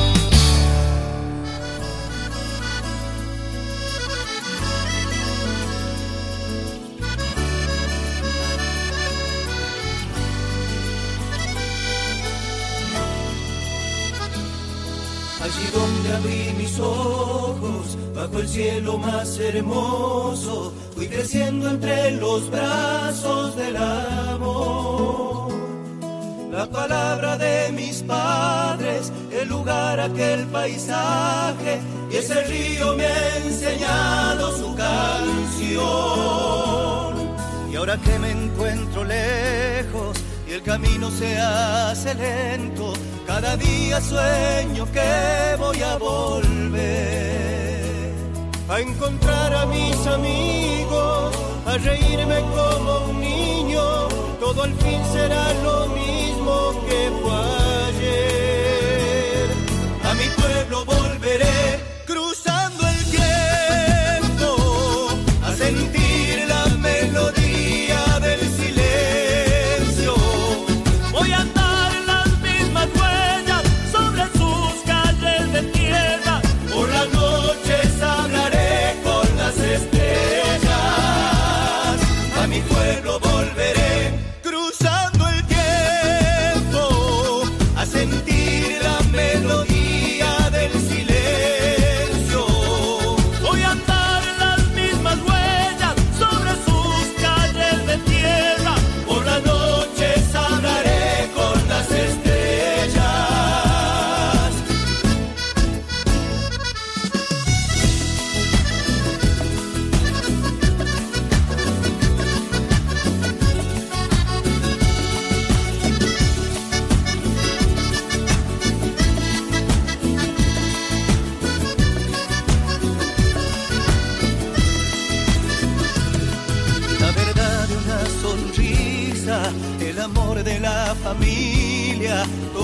y 32.09 32.15
ese 32.15 32.43
río 32.43 32.95
me 32.95 33.05
ha 33.05 33.37
enseñado 33.37 34.57
su 34.57 34.75
canción. 34.75 35.81
Y 37.71 37.75
ahora 37.75 37.97
que 37.97 38.17
me 38.19 38.31
encuentro 38.31 39.03
lejos 39.03 40.17
y 40.47 40.53
el 40.53 40.63
camino 40.63 41.11
se 41.11 41.37
hace 41.37 42.15
lento, 42.15 42.93
cada 43.27 43.55
día 43.57 44.01
sueño 44.01 44.91
que 44.91 45.55
voy 45.59 45.81
a 45.81 45.97
volver 45.97 46.91
a 48.69 48.79
encontrar 48.79 49.53
a 49.53 49.65
mis 49.67 50.07
amigos, 50.07 51.35
a 51.65 51.77
reírme 51.77 52.41
como 52.55 53.11
un 53.11 53.21
niño, 53.21 54.07
todo 54.39 54.63
al 54.63 54.73
fin 54.75 55.01
será 55.13 55.53
lo 55.63 55.87
mismo 55.87 56.73
que 56.87 57.11
fue. 57.21 57.60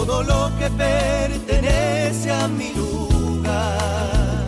todo 0.08 0.24
lo 0.24 0.50
que 0.58 0.70
pertenece 0.70 2.32
a 2.32 2.48
mi 2.48 2.74
lugar. 2.74 4.48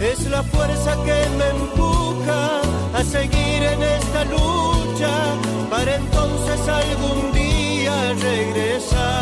Es 0.00 0.20
la 0.30 0.42
fuerza 0.42 0.96
que 1.04 1.18
me 1.38 1.48
empuja 1.50 2.62
a 2.94 3.04
seguir 3.04 3.62
en 3.74 3.82
esta 3.82 4.24
lucha 4.24 5.12
para 5.70 5.96
entonces 5.96 6.60
algún 6.68 7.32
día 7.32 8.14
regresar. 8.14 9.21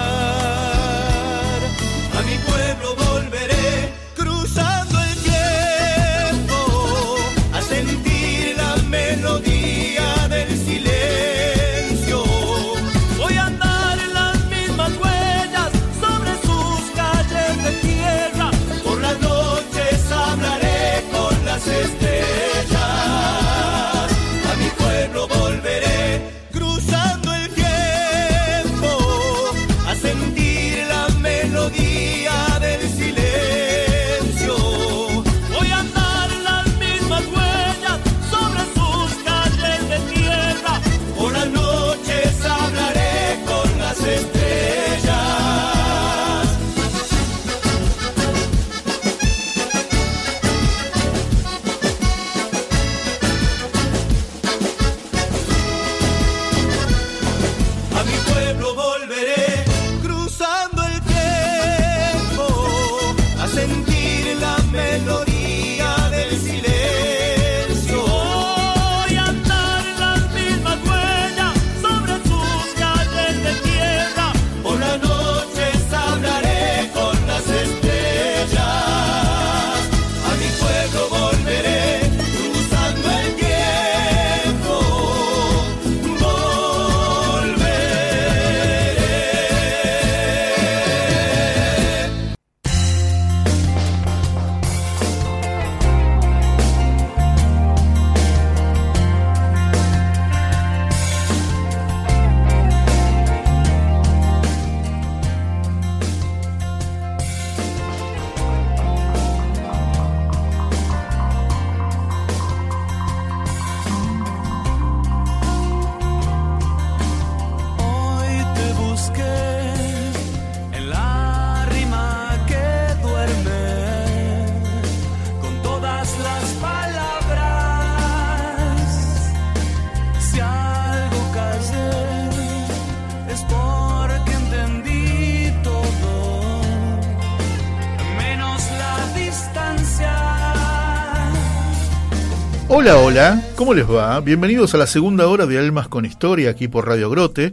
Hola, 142.81 142.97
hola, 142.97 143.43
¿cómo 143.57 143.75
les 143.75 143.87
va? 143.87 144.19
Bienvenidos 144.21 144.73
a 144.75 144.79
la 144.79 144.87
segunda 144.87 145.27
hora 145.27 145.45
de 145.45 145.59
Almas 145.59 145.89
con 145.89 146.07
Historia 146.07 146.49
aquí 146.49 146.67
por 146.67 146.89
Radio 146.89 147.11
Grote. 147.11 147.53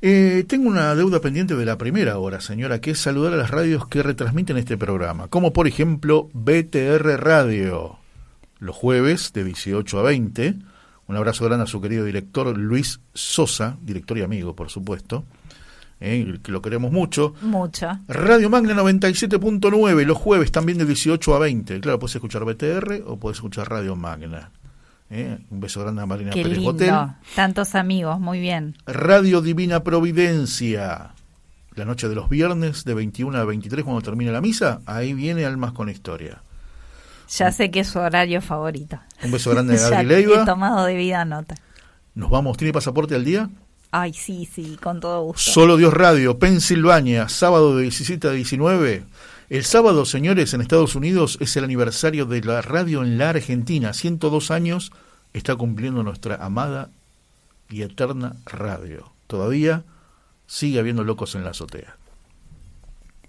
Eh, 0.00 0.44
tengo 0.46 0.68
una 0.68 0.94
deuda 0.94 1.18
pendiente 1.18 1.56
de 1.56 1.64
la 1.64 1.76
primera 1.76 2.16
hora, 2.18 2.40
señora, 2.40 2.80
que 2.80 2.92
es 2.92 3.00
saludar 3.00 3.32
a 3.32 3.36
las 3.36 3.50
radios 3.50 3.88
que 3.88 4.04
retransmiten 4.04 4.56
este 4.56 4.76
programa, 4.76 5.26
como 5.26 5.52
por 5.52 5.66
ejemplo 5.66 6.30
BTR 6.32 7.20
Radio, 7.20 7.98
los 8.60 8.76
jueves 8.76 9.32
de 9.32 9.42
18 9.42 9.98
a 9.98 10.02
20. 10.04 10.54
Un 11.08 11.16
abrazo 11.16 11.44
grande 11.44 11.64
a 11.64 11.66
su 11.66 11.80
querido 11.80 12.04
director 12.04 12.56
Luis 12.56 13.00
Sosa, 13.14 13.78
director 13.82 14.16
y 14.18 14.22
amigo, 14.22 14.54
por 14.54 14.70
supuesto, 14.70 15.24
eh, 16.04 16.38
que 16.42 16.50
lo 16.52 16.60
queremos 16.60 16.90
mucho. 16.92 17.34
Mucho. 17.42 17.88
Radio 18.08 18.50
Magna 18.50 18.74
97.9, 18.74 20.04
los 20.04 20.18
jueves 20.18 20.50
también 20.52 20.78
de 20.78 20.84
18 20.84 21.34
a 21.34 21.38
20. 21.38 21.80
Claro, 21.80 21.98
puedes 21.98 22.14
escuchar 22.16 22.44
BTR 22.44 23.02
o 23.06 23.16
puedes 23.18 23.38
escuchar 23.38 23.70
Radio 23.70 23.94
Magna. 23.96 24.50
Eh, 25.10 25.38
Un 25.50 25.60
beso 25.60 25.80
grande 25.82 26.02
a 26.02 26.06
Marina 26.06 26.30
Qué 26.32 26.42
Pérez 26.42 26.58
lindo. 26.58 26.72
Botel. 26.72 26.94
Tantos 27.36 27.74
amigos, 27.74 28.18
muy 28.18 28.40
bien. 28.40 28.76
Radio 28.86 29.40
Divina 29.42 29.84
Providencia. 29.84 31.12
La 31.74 31.84
noche 31.84 32.08
de 32.08 32.14
los 32.14 32.28
viernes 32.28 32.84
de 32.84 32.94
21 32.94 33.38
a 33.38 33.44
23 33.44 33.84
cuando 33.84 34.02
termine 34.02 34.30
la 34.32 34.40
misa, 34.40 34.80
ahí 34.86 35.14
viene 35.14 35.44
Almas 35.46 35.72
con 35.72 35.88
Historia. 35.88 36.42
Ya 37.30 37.50
sé 37.52 37.70
que 37.70 37.80
es 37.80 37.88
su 37.88 37.98
horario 37.98 38.42
favorito. 38.42 38.98
Un 39.24 39.32
beso 39.32 39.50
grande 39.50 39.74
a 39.74 39.76
Ya 39.90 39.90
Gaby 39.90 40.04
he 40.04 40.16
Leiva. 40.26 40.44
tomado 40.44 40.84
de 40.84 40.94
vida 40.96 41.24
nota. 41.24 41.54
Nos 42.14 42.28
vamos, 42.30 42.58
¿tiene 42.58 42.72
pasaporte 42.74 43.14
al 43.14 43.24
día? 43.24 43.48
Ay, 43.94 44.14
sí, 44.14 44.48
sí, 44.50 44.78
con 44.82 45.00
todo 45.00 45.22
gusto. 45.22 45.50
Solo 45.50 45.76
Dios 45.76 45.92
Radio, 45.92 46.38
Pensilvania, 46.38 47.28
sábado 47.28 47.76
de 47.76 47.82
17 47.82 48.26
a 48.26 48.30
19. 48.30 49.04
El 49.50 49.64
sábado, 49.64 50.06
señores, 50.06 50.54
en 50.54 50.62
Estados 50.62 50.94
Unidos 50.94 51.36
es 51.42 51.54
el 51.58 51.64
aniversario 51.64 52.24
de 52.24 52.40
la 52.40 52.62
radio 52.62 53.02
en 53.02 53.18
la 53.18 53.28
Argentina. 53.28 53.92
102 53.92 54.50
años 54.50 54.92
está 55.34 55.56
cumpliendo 55.56 56.02
nuestra 56.02 56.36
amada 56.36 56.88
y 57.68 57.82
eterna 57.82 58.36
radio. 58.46 59.12
Todavía 59.26 59.84
sigue 60.46 60.78
habiendo 60.78 61.04
locos 61.04 61.34
en 61.34 61.44
la 61.44 61.50
azotea. 61.50 61.98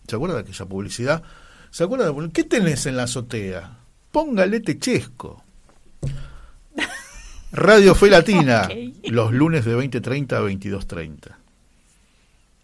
¿Se 0.08 0.16
acuerda 0.16 0.36
de 0.36 0.42
aquella 0.44 0.66
publicidad? 0.66 1.24
¿Se 1.72 1.84
acuerda 1.84 2.10
de 2.10 2.32
qué 2.32 2.46
tenés 2.46 2.86
en 2.86 2.96
la 2.96 3.04
azotea? 3.04 3.80
Póngale 4.14 4.62
techesco. 4.62 5.43
Radio 7.54 7.94
Fe 7.94 8.10
Latina, 8.10 8.68
los 9.06 9.32
lunes 9.32 9.64
de 9.64 9.76
20.30 9.78 10.34
a 10.34 10.42
22.30. 10.42 11.36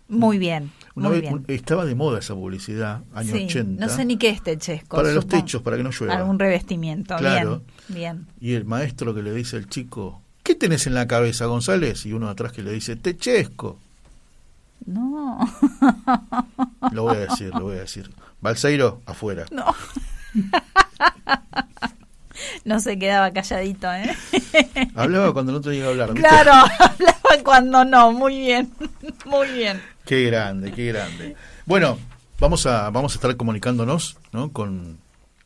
Muy 0.08 0.40
bien, 0.40 0.72
Una 0.96 1.10
muy 1.10 1.22
vez 1.22 1.30
bien. 1.30 1.46
estaba 1.48 1.86
de 1.86 1.94
moda 1.94 2.18
esa 2.18 2.34
publicidad, 2.34 3.04
años 3.14 3.38
Sí, 3.38 3.46
80. 3.46 3.86
No 3.86 3.92
sé 3.92 4.06
ni 4.06 4.18
qué 4.18 4.30
es 4.30 4.42
techesco. 4.42 4.98
Para 4.98 5.12
los 5.12 5.28
techos, 5.28 5.62
para 5.62 5.78
que 5.78 5.84
no 5.84 5.92
llueva. 5.92 6.16
Algún 6.16 6.40
revestimiento. 6.40 7.16
Claro. 7.18 7.62
Bien, 7.88 8.00
bien. 8.00 8.28
Y 8.42 8.54
el 8.56 8.66
maestro 8.66 9.14
que 9.14 9.22
le 9.22 9.32
dice 9.32 9.58
al 9.58 9.70
chico, 9.70 10.24
¿qué 10.42 10.56
tenés 10.56 10.88
en 10.88 10.96
la 10.96 11.08
cabeza, 11.08 11.46
González? 11.46 12.08
Y 12.08 12.14
uno 12.14 12.28
atrás 12.28 12.52
que 12.52 12.64
le 12.64 12.72
dice, 12.72 12.96
techesco. 12.96 13.78
No. 14.88 15.38
Lo 16.92 17.04
voy 17.04 17.18
a 17.18 17.20
decir, 17.20 17.52
lo 17.54 17.62
voy 17.62 17.76
a 17.78 17.82
decir. 17.82 18.10
Balseiro, 18.42 19.04
afuera. 19.06 19.46
No. 19.52 19.66
No 22.66 22.80
se 22.80 22.98
quedaba 22.98 23.32
calladito, 23.32 23.92
¿eh? 23.94 24.16
Hablaba 24.96 25.34
cuando 25.34 25.52
no 25.52 25.62
tenía 25.62 25.84
que 25.84 25.90
hablar. 25.90 26.14
¿viste? 26.14 26.28
Claro, 26.28 26.52
hablaba 26.80 27.44
cuando 27.44 27.86
no. 27.86 28.12
Muy 28.12 28.38
bien, 28.40 28.72
muy 29.26 29.48
bien. 29.52 29.82
Qué 30.06 30.24
grande, 30.26 30.72
qué 30.72 30.88
grande. 30.88 31.36
Bueno, 31.66 31.98
vamos 32.40 32.66
a, 32.66 32.90
vamos 32.90 33.14
a 33.14 33.16
estar 33.16 33.36
comunicándonos 33.38 34.18
¿no? 34.32 34.52
con, 34.52 34.98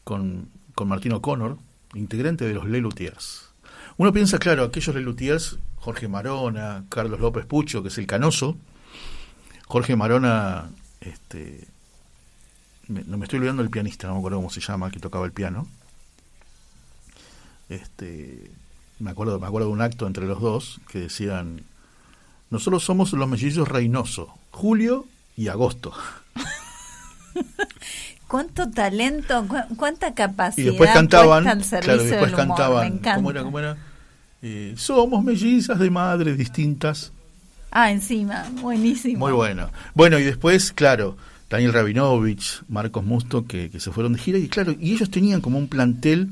con, 0.04 0.50
con 0.76 0.88
Martín 0.88 1.14
O'Connor, 1.14 1.58
integrante 1.94 2.46
de 2.46 2.54
los 2.54 2.66
Lelutiers. 2.66 3.50
Uno 3.98 4.12
piensa, 4.12 4.40
claro, 4.40 4.64
aquellos 4.64 4.96
Lelutiers, 4.96 5.60
Jorge 5.78 6.08
Marona, 6.08 6.86
Carlos 6.90 7.20
López 7.20 7.46
Pucho, 7.46 7.84
que 7.84 7.90
es 7.90 7.98
el 7.98 8.08
canoso. 8.08 8.58
Jorge 9.68 9.96
Marona, 9.96 10.70
este, 11.02 11.68
me, 12.88 13.04
no 13.04 13.18
me 13.18 13.26
estoy 13.26 13.38
olvidando 13.38 13.64
del 13.64 13.70
pianista, 13.70 14.08
no 14.08 14.14
me 14.14 14.20
acuerdo 14.20 14.38
cómo 14.38 14.50
se 14.50 14.62
llama, 14.62 14.90
que 14.90 15.00
tocaba 15.00 15.26
el 15.26 15.32
piano. 15.32 15.68
Este, 17.76 18.52
me 19.00 19.12
acuerdo, 19.12 19.40
me 19.40 19.48
acuerdo 19.48 19.68
de 19.68 19.74
un 19.74 19.82
acto 19.82 20.08
entre 20.08 20.26
los 20.26 20.40
dos 20.42 20.80
que 20.90 21.00
decían 21.00 21.62
nosotros 22.50 22.84
somos 22.84 23.12
los 23.14 23.28
mellizos 23.28 23.68
Reynoso, 23.68 24.34
julio 24.52 25.06
y 25.36 25.48
agosto. 25.48 25.92
Cuánto 28.28 28.70
talento, 28.70 29.46
cu- 29.48 29.76
cuánta 29.76 30.14
capacidad. 30.14 30.66
Y 30.66 30.70
después 30.70 30.90
cantaban, 30.92 31.44
claro, 31.44 32.04
después 32.04 32.32
cantaban. 32.32 33.00
¿cómo 33.00 33.32
era? 33.32 33.44
¿Cómo 33.44 33.60
era? 33.60 33.78
Eh, 34.42 34.74
somos 34.78 35.24
mellizas 35.24 35.78
de 35.80 35.90
madres 35.90 36.38
distintas. 36.38 37.12
Ah, 37.72 37.92
encima, 37.92 38.50
buenísimo. 38.62 39.20
Muy 39.20 39.34
bueno. 39.34 39.70
Bueno, 39.94 40.20
y 40.20 40.24
después, 40.24 40.72
claro, 40.74 41.16
Daniel 41.50 41.74
Rabinovich, 41.74 42.64
Marcos 42.70 43.04
Musto, 43.04 43.46
que, 43.46 43.70
que 43.70 43.80
se 43.80 43.92
fueron 43.92 44.14
de 44.14 44.20
gira, 44.20 44.38
y 44.38 44.48
claro, 44.48 44.74
y 44.80 44.94
ellos 44.94 45.10
tenían 45.12 45.42
como 45.42 45.58
un 45.58 45.68
plantel, 45.68 46.30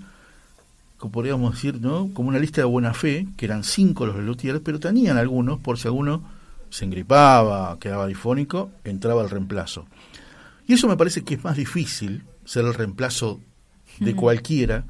podríamos 1.09 1.53
decir, 1.55 1.79
¿no? 1.81 2.09
Como 2.13 2.29
una 2.29 2.37
lista 2.39 2.61
de 2.61 2.65
buena 2.65 2.93
fe, 2.93 3.27
que 3.37 3.45
eran 3.45 3.63
cinco 3.63 4.05
los 4.05 4.15
Lelutiers, 4.15 4.59
pero 4.63 4.79
tenían 4.79 5.17
algunos, 5.17 5.59
por 5.59 5.79
si 5.79 5.87
alguno 5.87 6.21
se 6.69 6.85
engripaba, 6.85 7.77
quedaba 7.79 8.07
difónico, 8.07 8.69
entraba 8.83 9.21
el 9.23 9.29
reemplazo. 9.29 9.85
Y 10.67 10.73
eso 10.73 10.87
me 10.87 10.97
parece 10.97 11.23
que 11.23 11.33
es 11.35 11.43
más 11.43 11.57
difícil, 11.57 12.23
ser 12.45 12.65
el 12.65 12.73
reemplazo 12.73 13.39
de 13.99 14.15
cualquiera, 14.15 14.85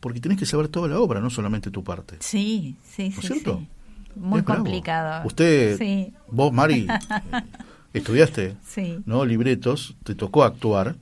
porque 0.00 0.20
tenés 0.20 0.38
que 0.38 0.46
saber 0.46 0.68
toda 0.68 0.88
la 0.88 0.98
obra, 0.98 1.20
no 1.20 1.30
solamente 1.30 1.70
tu 1.70 1.84
parte. 1.84 2.16
Sí, 2.20 2.76
sí, 2.84 3.02
¿No 3.02 3.08
es 3.08 3.14
sí. 3.16 3.26
cierto? 3.26 3.58
sí. 3.60 3.68
Muy 4.16 4.40
Es 4.40 4.44
bravo. 4.44 4.64
complicado. 4.64 5.26
Usted, 5.26 5.78
Sí. 5.78 6.12
vos, 6.28 6.52
Mari, 6.52 6.86
estudiaste, 7.92 8.56
Sí. 8.66 8.98
¿no? 9.06 9.24
Libretos, 9.24 9.96
te 10.04 10.14
tocó 10.14 10.44
actuar 10.44 10.96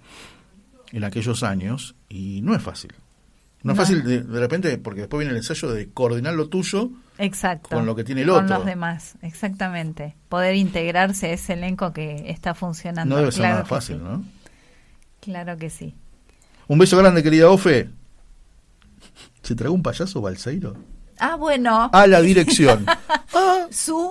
en 0.92 1.04
aquellos 1.04 1.42
años 1.42 1.94
y 2.08 2.40
no 2.42 2.54
es 2.54 2.62
fácil. 2.62 2.92
No, 3.68 3.72
es 3.74 3.78
fácil 3.78 4.02
de, 4.04 4.22
de 4.22 4.40
repente, 4.40 4.76
porque 4.78 5.00
después 5.02 5.18
viene 5.20 5.30
el 5.32 5.36
ensayo 5.38 5.70
de 5.72 5.88
coordinar 5.90 6.34
lo 6.34 6.48
tuyo 6.48 6.90
Exacto. 7.18 7.70
con 7.70 7.86
lo 7.86 7.94
que 7.94 8.04
tiene 8.04 8.22
el 8.22 8.28
Con 8.28 8.44
otro. 8.44 8.56
los 8.58 8.66
demás, 8.66 9.14
exactamente. 9.22 10.14
Poder 10.28 10.54
integrarse 10.56 11.26
a 11.28 11.32
ese 11.32 11.52
elenco 11.54 11.92
que 11.92 12.30
está 12.30 12.54
funcionando. 12.54 13.14
No 13.14 13.20
debe 13.20 13.32
ser 13.32 13.40
Claro 13.42 13.54
nada 13.54 13.64
fácil, 13.66 13.96
sí. 13.96 14.02
¿no? 14.02 14.24
Claro 15.20 15.56
que 15.56 15.70
sí. 15.70 15.94
Un 16.66 16.78
beso 16.78 16.96
grande, 16.98 17.22
querida 17.22 17.48
Ofe. 17.50 17.88
¿Se 19.42 19.54
tragó 19.54 19.74
un 19.74 19.82
payaso 19.82 20.20
Balseiro? 20.20 20.76
Ah, 21.20 21.36
bueno. 21.36 21.90
A 21.92 22.06
la 22.06 22.20
dirección. 22.20 22.86
su 23.70 24.10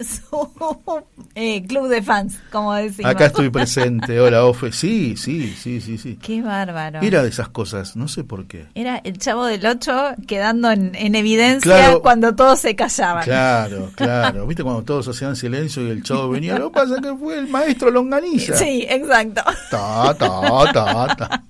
su 0.00 1.02
eh, 1.34 1.64
club 1.66 1.88
de 1.88 2.02
fans, 2.02 2.38
como 2.50 2.74
decimos. 2.74 3.10
Acá 3.10 3.26
estoy 3.26 3.50
presente. 3.50 4.20
Hola, 4.20 4.44
Ofe. 4.44 4.72
Sí, 4.72 5.16
sí, 5.16 5.54
sí, 5.58 5.80
sí, 5.80 5.98
sí. 5.98 6.18
Qué 6.20 6.42
bárbaro. 6.42 7.00
Era 7.00 7.22
de 7.22 7.28
esas 7.28 7.48
cosas, 7.48 7.96
no 7.96 8.08
sé 8.08 8.24
por 8.24 8.46
qué. 8.46 8.66
Era 8.74 8.98
el 8.98 9.18
chavo 9.18 9.46
del 9.46 9.64
8 9.64 10.14
quedando 10.26 10.70
en, 10.70 10.94
en 10.94 11.14
evidencia 11.14 11.58
Claro. 11.76 12.02
cuando 12.02 12.34
todos 12.34 12.58
se 12.60 12.74
callaban. 12.76 13.24
Claro, 13.24 13.90
claro. 13.96 14.46
¿Viste 14.46 14.62
cuando 14.62 14.82
todos 14.82 15.08
hacían 15.08 15.36
silencio 15.36 15.86
y 15.86 15.90
el 15.90 16.02
chavo 16.02 16.30
venía? 16.30 16.58
Lo 16.58 16.70
que 16.70 16.74
pasa 16.74 16.96
es 16.96 17.00
que 17.02 17.14
fue 17.16 17.38
el 17.38 17.48
maestro 17.48 17.90
Longaniza. 17.90 18.56
Sí, 18.56 18.86
exacto. 18.88 19.42
Ta, 19.70 20.14
ta, 20.14 20.72
ta, 20.72 21.16
ta. 21.16 21.44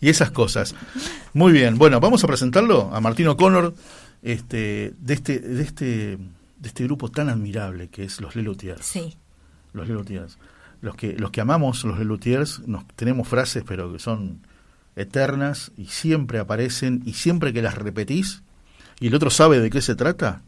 Y 0.00 0.10
esas 0.10 0.30
cosas. 0.30 0.74
Muy 1.32 1.52
bien. 1.52 1.78
Bueno, 1.78 2.00
vamos 2.00 2.22
a 2.22 2.26
presentarlo 2.26 2.90
a 2.92 3.00
Martín 3.00 3.28
O'Connor 3.28 3.74
este, 4.22 4.94
de, 4.98 5.14
este, 5.14 5.38
de, 5.38 5.62
este, 5.62 5.84
de 5.86 6.68
este 6.68 6.84
grupo 6.84 7.10
tan 7.10 7.28
admirable 7.28 7.88
que 7.88 8.04
es 8.04 8.20
los 8.20 8.36
Lelutiers. 8.36 8.84
Sí. 8.84 9.16
Los 9.72 9.88
Lelutiers. 9.88 10.38
Los 10.80 10.94
que, 10.96 11.14
los 11.14 11.30
que 11.30 11.40
amamos 11.40 11.84
los 11.84 11.98
Lelutiers, 11.98 12.60
nos, 12.66 12.86
tenemos 12.96 13.26
frases, 13.28 13.64
pero 13.66 13.92
que 13.92 13.98
son 13.98 14.40
eternas 14.94 15.72
y 15.76 15.86
siempre 15.86 16.38
aparecen 16.38 17.02
y 17.04 17.14
siempre 17.14 17.52
que 17.52 17.62
las 17.62 17.74
repetís 17.74 18.42
y 18.98 19.08
el 19.08 19.14
otro 19.14 19.30
sabe 19.30 19.60
de 19.60 19.70
qué 19.70 19.82
se 19.82 19.94
trata, 19.94 20.42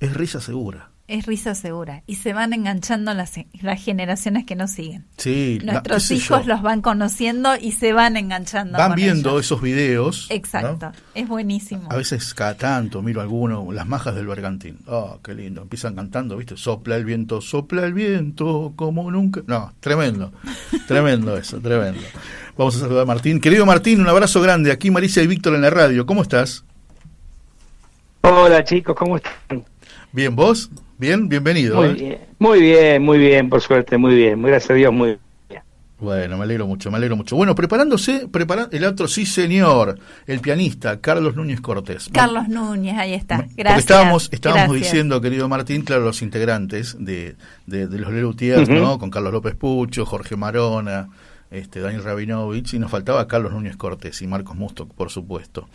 es 0.00 0.14
risa 0.14 0.40
segura. 0.40 0.90
Es 1.12 1.26
risa 1.26 1.54
segura. 1.54 2.02
Y 2.06 2.14
se 2.14 2.32
van 2.32 2.54
enganchando 2.54 3.12
las, 3.12 3.32
las 3.60 3.84
generaciones 3.84 4.46
que 4.46 4.56
nos 4.56 4.70
siguen. 4.70 5.04
Sí, 5.18 5.58
la- 5.62 5.72
Nuestros 5.74 6.10
hijos 6.10 6.46
los 6.46 6.62
van 6.62 6.80
conociendo 6.80 7.50
y 7.60 7.72
se 7.72 7.92
van 7.92 8.16
enganchando. 8.16 8.78
van 8.78 8.92
con 8.92 8.96
viendo 8.96 9.30
ellos. 9.32 9.44
esos 9.44 9.60
videos. 9.60 10.26
¿no? 10.30 10.36
Exacto. 10.36 10.92
Es 11.14 11.28
buenísimo. 11.28 11.86
A 11.90 11.96
veces 11.96 12.32
cada 12.32 12.56
tanto 12.56 13.02
miro 13.02 13.20
alguno, 13.20 13.70
las 13.72 13.86
majas 13.86 14.14
del 14.14 14.26
bergantín. 14.26 14.78
Oh, 14.86 15.18
qué 15.22 15.34
lindo. 15.34 15.60
Empiezan 15.60 15.94
cantando, 15.94 16.38
¿viste? 16.38 16.56
Sopla 16.56 16.96
el 16.96 17.04
viento, 17.04 17.42
sopla 17.42 17.84
el 17.84 17.92
viento, 17.92 18.72
como 18.74 19.10
nunca. 19.10 19.42
No, 19.46 19.70
tremendo. 19.80 20.32
tremendo 20.88 21.36
eso, 21.36 21.60
tremendo. 21.60 22.00
Vamos 22.56 22.76
a 22.76 22.78
saludar 22.80 23.02
a 23.02 23.06
Martín. 23.06 23.38
Querido 23.38 23.66
Martín, 23.66 24.00
un 24.00 24.08
abrazo 24.08 24.40
grande. 24.40 24.72
Aquí 24.72 24.90
Marisa 24.90 25.20
y 25.20 25.26
Víctor 25.26 25.54
en 25.56 25.60
la 25.60 25.68
radio. 25.68 26.06
¿Cómo 26.06 26.22
estás? 26.22 26.64
Hola 28.22 28.64
chicos, 28.64 28.96
¿cómo 28.96 29.16
están? 29.18 29.62
Bien, 30.12 30.34
¿vos? 30.34 30.70
Bien, 31.02 31.28
bienvenido. 31.28 31.78
Muy 31.78 31.88
¿eh? 31.88 31.92
bien, 31.94 32.18
muy 32.38 32.60
bien, 32.60 33.02
muy 33.02 33.18
bien, 33.18 33.48
por 33.50 33.60
suerte, 33.60 33.98
muy 33.98 34.14
bien. 34.14 34.40
Gracias 34.40 34.70
a 34.70 34.74
Dios, 34.74 34.92
muy 34.92 35.18
bien. 35.48 35.62
Bueno, 35.98 36.36
me 36.38 36.44
alegro 36.44 36.68
mucho, 36.68 36.92
me 36.92 36.96
alegro 36.96 37.16
mucho. 37.16 37.34
Bueno, 37.34 37.56
preparándose, 37.56 38.28
prepara 38.30 38.68
el 38.70 38.84
otro, 38.84 39.08
sí 39.08 39.26
señor, 39.26 39.98
el 40.28 40.38
pianista 40.38 41.00
Carlos 41.00 41.34
Núñez 41.34 41.60
Cortés. 41.60 42.08
Carlos 42.12 42.46
Núñez, 42.46 42.96
ahí 42.96 43.14
está. 43.14 43.38
Porque 43.38 43.52
Gracias. 43.56 43.80
estábamos, 43.80 44.28
estábamos 44.30 44.68
gracias. 44.68 44.92
diciendo, 44.92 45.20
querido 45.20 45.48
Martín, 45.48 45.82
claro, 45.82 46.04
los 46.04 46.22
integrantes 46.22 46.94
de, 47.00 47.34
de, 47.66 47.88
de 47.88 47.98
los 47.98 48.12
Lelutiers. 48.12 48.68
¿no? 48.68 49.00
Con 49.00 49.10
Carlos 49.10 49.32
López 49.32 49.56
Pucho, 49.56 50.06
Jorge 50.06 50.36
Marona, 50.36 51.08
este, 51.50 51.80
Daniel 51.80 52.04
Rabinovich, 52.04 52.74
y 52.74 52.78
nos 52.78 52.92
faltaba 52.92 53.26
Carlos 53.26 53.50
Núñez 53.50 53.76
Cortés 53.76 54.22
y 54.22 54.28
Marcos 54.28 54.54
Musto, 54.54 54.86
por 54.86 55.10
supuesto. 55.10 55.68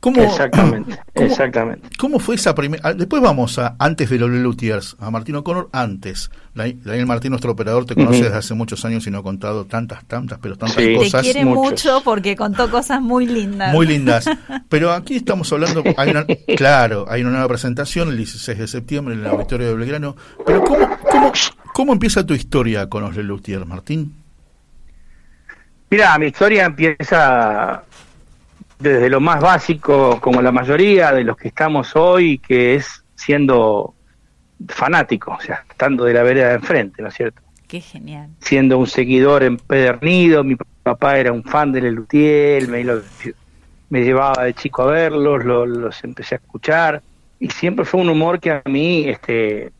¿Cómo, 0.00 0.22
Exactamente, 0.22 0.98
¿Cómo- 1.14 1.26
exactamente. 1.26 1.88
¿Cómo 1.98 2.18
fue 2.18 2.34
esa 2.36 2.54
primera? 2.54 2.94
Después 2.94 3.20
vamos 3.20 3.58
a 3.58 3.76
antes 3.78 4.08
de 4.08 4.18
los 4.18 4.30
Lelutiers, 4.30 4.96
a 4.98 5.10
Martín 5.10 5.36
O'Connor, 5.36 5.68
antes. 5.72 6.30
Da- 6.54 6.64
Daniel 6.72 7.04
Martín, 7.06 7.30
nuestro 7.32 7.52
operador, 7.52 7.84
te 7.84 7.94
conoce 7.94 8.22
desde 8.24 8.38
hace 8.38 8.54
muchos 8.54 8.82
años 8.86 9.06
y 9.06 9.10
no 9.10 9.18
ha 9.18 9.22
contado 9.22 9.66
tantas, 9.66 10.02
tantas, 10.06 10.38
pero 10.40 10.56
tantas 10.56 10.76
Sí. 10.82 10.86
Te 10.86 10.96
cosas. 10.96 11.20
quiere 11.22 11.44
muchos. 11.44 11.70
mucho 11.70 12.00
porque 12.02 12.34
contó 12.34 12.70
cosas 12.70 13.02
muy 13.02 13.26
lindas. 13.26 13.74
Muy 13.74 13.86
lindas. 13.86 14.24
Pero 14.70 14.92
aquí 14.92 15.16
estamos 15.16 15.52
hablando, 15.52 15.84
hay 15.98 16.10
una, 16.10 16.24
claro, 16.56 17.04
hay 17.08 17.20
una 17.20 17.30
nueva 17.32 17.48
presentación 17.48 18.08
el 18.08 18.16
16 18.16 18.56
de 18.58 18.68
septiembre 18.68 19.14
en 19.14 19.20
el 19.20 19.26
Auditorio 19.26 19.66
de 19.68 19.74
Belgrano. 19.74 20.16
Pero 20.46 20.64
¿cómo, 20.64 20.88
cómo, 21.10 21.32
cómo 21.74 21.92
empieza 21.92 22.24
tu 22.24 22.32
historia 22.32 22.88
con 22.88 23.02
los 23.02 23.14
Lelutiers, 23.14 23.66
Martín? 23.66 24.14
Mira, 25.90 26.16
mi 26.18 26.26
historia 26.26 26.64
empieza 26.66 27.82
desde 28.80 29.10
lo 29.10 29.20
más 29.20 29.40
básico, 29.40 30.20
como 30.20 30.40
la 30.42 30.52
mayoría 30.52 31.12
de 31.12 31.24
los 31.24 31.36
que 31.36 31.48
estamos 31.48 31.94
hoy, 31.96 32.38
que 32.38 32.74
es 32.76 33.04
siendo 33.14 33.94
fanático, 34.68 35.32
o 35.32 35.40
sea, 35.40 35.64
estando 35.68 36.04
de 36.04 36.14
la 36.14 36.22
vereda 36.22 36.48
de 36.48 36.54
enfrente, 36.54 37.02
¿no 37.02 37.08
es 37.08 37.14
cierto? 37.14 37.42
Qué 37.68 37.80
genial. 37.80 38.30
Siendo 38.40 38.78
un 38.78 38.86
seguidor 38.86 39.42
empedernido, 39.42 40.42
mi 40.44 40.56
papá 40.82 41.18
era 41.18 41.32
un 41.32 41.44
fan 41.44 41.72
de 41.72 41.82
Lelutier, 41.82 42.66
me, 42.68 42.82
lo- 42.84 43.02
me 43.90 44.02
llevaba 44.02 44.44
de 44.44 44.54
chico 44.54 44.82
a 44.82 44.86
verlos, 44.92 45.44
lo- 45.44 45.66
los 45.66 46.02
empecé 46.04 46.36
a 46.36 46.38
escuchar, 46.38 47.02
y 47.38 47.50
siempre 47.50 47.84
fue 47.84 48.00
un 48.00 48.10
humor 48.10 48.40
que 48.40 48.50
a 48.50 48.62
mí 48.66 49.08
este, 49.08 49.72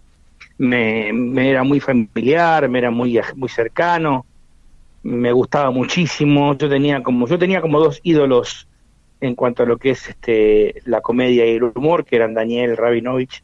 me, 0.59 1.13
me 1.13 1.51
era 1.51 1.63
muy 1.65 1.81
familiar, 1.81 2.69
me 2.69 2.79
era 2.79 2.91
muy, 2.91 3.21
muy 3.37 3.49
cercano, 3.49 4.27
me 5.03 5.33
gustaba 5.33 5.71
muchísimo. 5.71 6.57
Yo 6.57 6.69
tenía 6.69 7.03
como 7.03 7.27
yo 7.27 7.39
tenía 7.39 7.61
como 7.61 7.81
dos 7.81 8.01
ídolos 8.03 8.69
en 9.21 9.35
cuanto 9.35 9.63
a 9.63 9.67
lo 9.67 9.77
que 9.77 9.91
es 9.91 10.09
este 10.09 10.83
la 10.85 11.01
comedia 11.01 11.47
y 11.47 11.57
el 11.57 11.65
humor, 11.65 12.05
que 12.05 12.17
eran 12.17 12.35
Daniel 12.35 12.77
Rabinovich 12.77 13.43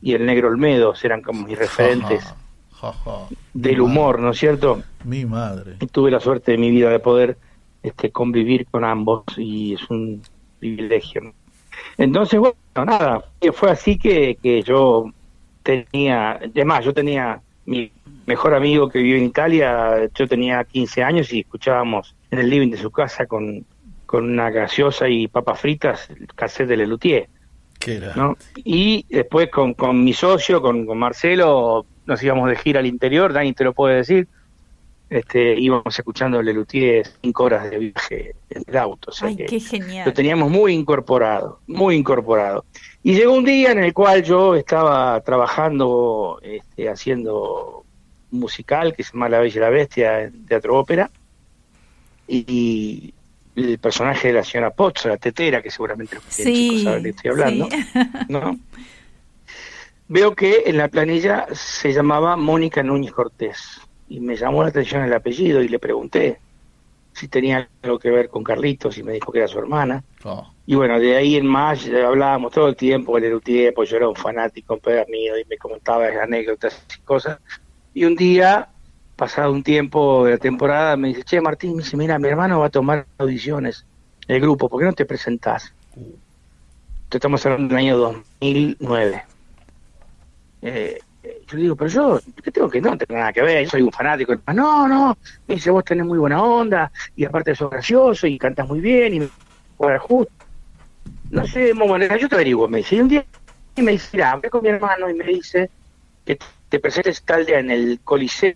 y 0.00 0.14
el 0.14 0.26
Negro 0.26 0.48
Olmedo, 0.48 0.94
eran 1.02 1.22
como 1.22 1.46
mis 1.46 1.58
referentes 1.58 2.24
Ja, 2.70 2.92
ja. 2.92 3.28
del 3.54 3.80
humor, 3.80 4.20
¿no 4.20 4.30
es 4.30 4.38
cierto? 4.38 4.82
Mi 5.04 5.24
madre. 5.24 5.76
Y 5.80 5.86
tuve 5.86 6.10
la 6.10 6.20
suerte 6.20 6.52
de 6.52 6.58
mi 6.58 6.70
vida 6.70 6.90
de 6.90 6.98
poder 6.98 7.38
este 7.82 8.10
convivir 8.10 8.66
con 8.66 8.84
ambos 8.84 9.24
y 9.36 9.74
es 9.74 9.90
un 9.90 10.22
privilegio. 10.58 11.32
Entonces, 11.96 12.38
bueno, 12.38 12.56
nada, 12.74 13.24
fue 13.52 13.70
así 13.70 13.98
que, 13.98 14.36
que 14.42 14.62
yo 14.62 15.10
tenía, 15.62 16.32
además, 16.32 16.84
yo 16.84 16.92
tenía 16.92 17.40
mi 17.64 17.90
mejor 18.26 18.54
amigo 18.54 18.88
que 18.88 18.98
vive 18.98 19.18
en 19.18 19.24
Italia, 19.24 20.08
yo 20.14 20.28
tenía 20.28 20.64
15 20.64 21.02
años 21.02 21.32
y 21.32 21.40
escuchábamos 21.40 22.14
en 22.30 22.38
el 22.40 22.50
living 22.50 22.70
de 22.70 22.76
su 22.76 22.90
casa 22.90 23.26
con, 23.26 23.64
con 24.06 24.24
una 24.24 24.50
gaseosa 24.50 25.08
y 25.08 25.28
papas 25.28 25.60
fritas 25.60 26.08
el 26.10 26.26
cassette 26.34 26.68
de 26.68 26.76
Lelutier. 26.78 27.28
¿Qué 27.78 27.96
era? 27.96 28.14
¿no? 28.14 28.36
Y 28.56 29.04
después 29.10 29.50
con, 29.50 29.74
con 29.74 30.02
mi 30.02 30.12
socio, 30.14 30.62
con, 30.62 30.86
con 30.86 30.96
Marcelo, 30.98 31.84
nos 32.06 32.22
íbamos 32.22 32.48
de 32.48 32.56
gira 32.56 32.80
al 32.80 32.86
interior, 32.86 33.32
Dani 33.32 33.52
te 33.52 33.64
lo 33.64 33.74
puede 33.74 33.96
decir, 33.96 34.28
este, 35.08 35.54
íbamos 35.60 35.96
escuchando 35.96 36.42
Lelutier 36.42 37.06
cinco 37.22 37.44
horas 37.44 37.70
de 37.70 37.78
viaje 37.78 38.34
en 38.50 38.62
el 38.66 38.76
auto. 38.76 39.10
o 39.10 39.12
sea 39.12 39.28
Ay, 39.28 39.36
que 39.36 39.46
qué 39.46 39.60
genial. 39.60 40.06
lo 40.06 40.12
teníamos 40.12 40.50
muy 40.50 40.72
incorporado, 40.72 41.60
muy 41.66 41.94
incorporado. 41.96 42.64
Y 43.02 43.14
llegó 43.14 43.34
un 43.34 43.44
día 43.44 43.70
en 43.72 43.78
el 43.78 43.92
cual 43.92 44.24
yo 44.24 44.54
estaba 44.56 45.20
trabajando, 45.20 46.40
este, 46.42 46.88
haciendo 46.88 47.84
un 48.32 48.40
musical 48.40 48.94
que 48.96 49.04
se 49.04 49.12
llama 49.12 49.28
La 49.28 49.38
Bella 49.38 49.56
y 49.56 49.60
la 49.60 49.70
Bestia 49.70 50.22
en 50.22 50.46
Teatro 50.46 50.76
Ópera, 50.78 51.10
y, 52.26 52.44
y 52.48 53.14
el 53.56 53.78
personaje 53.78 54.28
de 54.28 54.34
la 54.34 54.44
señora 54.44 54.70
Potts, 54.70 55.06
la 55.06 55.16
tetera, 55.16 55.62
que 55.62 55.70
seguramente 55.70 56.18
Sí, 56.28 56.44
chicos 56.44 56.82
saben 56.82 57.02
de 57.02 57.10
qué 57.10 57.16
estoy 57.16 57.30
hablando, 57.30 57.68
sí. 57.70 57.78
¿no? 58.28 58.58
Veo 60.08 60.36
que 60.36 60.64
en 60.66 60.76
la 60.76 60.88
planilla 60.88 61.46
se 61.52 61.92
llamaba 61.92 62.36
Mónica 62.36 62.82
Núñez 62.82 63.12
Cortés, 63.12 63.80
y 64.08 64.20
me 64.20 64.36
llamó 64.36 64.62
la 64.62 64.68
atención 64.68 65.02
el 65.02 65.12
apellido 65.12 65.62
y 65.62 65.68
le 65.68 65.78
pregunté 65.78 66.38
si 67.12 67.28
tenía 67.28 67.68
algo 67.82 67.98
que 67.98 68.10
ver 68.10 68.28
con 68.28 68.44
Carlitos 68.44 68.98
y 68.98 69.02
me 69.02 69.12
dijo 69.12 69.32
que 69.32 69.38
era 69.38 69.48
su 69.48 69.58
hermana. 69.58 70.04
Oh, 70.22 70.46
Y 70.66 70.74
bueno, 70.74 71.00
de 71.00 71.16
ahí 71.16 71.36
en 71.36 71.46
más 71.46 71.88
hablábamos 71.88 72.52
todo 72.52 72.68
el 72.68 72.76
tiempo, 72.76 73.18
le 73.18 73.28
Lelutier, 73.28 73.72
pues 73.72 73.88
yo 73.88 73.96
era 73.96 74.06
un 74.06 74.14
fanático 74.14 74.74
empedernido 74.74 75.38
y 75.38 75.44
me 75.46 75.56
comentaba 75.56 76.08
anécdotas 76.22 76.84
y 76.94 77.00
cosas. 77.00 77.38
Y 77.94 78.04
un 78.04 78.14
día, 78.16 78.68
pasado 79.16 79.50
un 79.50 79.62
tiempo 79.62 80.24
de 80.26 80.32
la 80.32 80.38
temporada, 80.38 80.96
me 80.96 81.08
dice, 81.08 81.24
che, 81.24 81.40
Martín, 81.40 81.76
me 81.76 81.82
dice, 81.82 81.96
mira, 81.96 82.18
mi 82.18 82.28
hermano 82.28 82.60
va 82.60 82.66
a 82.66 82.70
tomar 82.70 83.06
audiciones, 83.18 83.86
el 84.28 84.40
grupo, 84.40 84.68
¿por 84.68 84.80
qué 84.80 84.86
no 84.86 84.92
te 84.92 85.06
presentás? 85.06 85.72
Te 87.08 87.16
estamos 87.16 87.44
hablando 87.46 87.74
del 87.74 87.84
año 87.84 87.96
2009. 87.98 89.24
Eh, 90.62 90.98
yo 91.46 91.56
le 91.56 91.62
digo, 91.62 91.76
pero 91.76 91.90
yo, 91.90 92.20
¿qué 92.42 92.50
tengo 92.50 92.68
que? 92.68 92.80
No, 92.80 92.96
tengo 92.98 93.18
nada 93.18 93.32
que 93.32 93.42
ver, 93.42 93.64
yo 93.64 93.70
soy 93.70 93.82
un 93.82 93.92
fanático. 93.92 94.34
No, 94.52 94.86
no, 94.86 95.16
me 95.46 95.54
dice, 95.54 95.70
vos 95.70 95.84
tenés 95.84 96.04
muy 96.04 96.18
buena 96.18 96.42
onda, 96.42 96.90
y 97.14 97.24
aparte 97.24 97.54
sos 97.54 97.70
gracioso, 97.70 98.26
y 98.26 98.38
cantas 98.38 98.68
muy 98.68 98.80
bien, 98.80 99.14
y 99.14 99.20
me 99.20 99.28
cuadra 99.76 99.98
justo. 99.98 100.32
No 101.30 101.46
sé, 101.46 101.72
bueno, 101.72 102.16
yo 102.16 102.28
te 102.28 102.34
averiguo, 102.34 102.68
me 102.68 102.78
dice. 102.78 102.96
Y 102.96 103.00
un 103.00 103.08
día 103.08 103.24
y 103.76 103.82
me 103.82 103.92
dice, 103.92 104.08
mira, 104.12 104.32
hablé 104.32 104.50
con 104.50 104.62
mi 104.62 104.68
hermano 104.70 105.10
y 105.10 105.14
me 105.14 105.24
dice 105.24 105.70
que 106.24 106.38
te 106.68 106.80
presentes 106.80 107.22
tal 107.22 107.44
día 107.46 107.58
en 107.58 107.70
el 107.70 108.00
Coliseo 108.02 108.54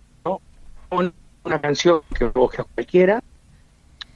una 0.91 1.61
canción 1.61 2.03
que 2.17 2.31
que 2.31 2.65
cualquiera 2.75 3.23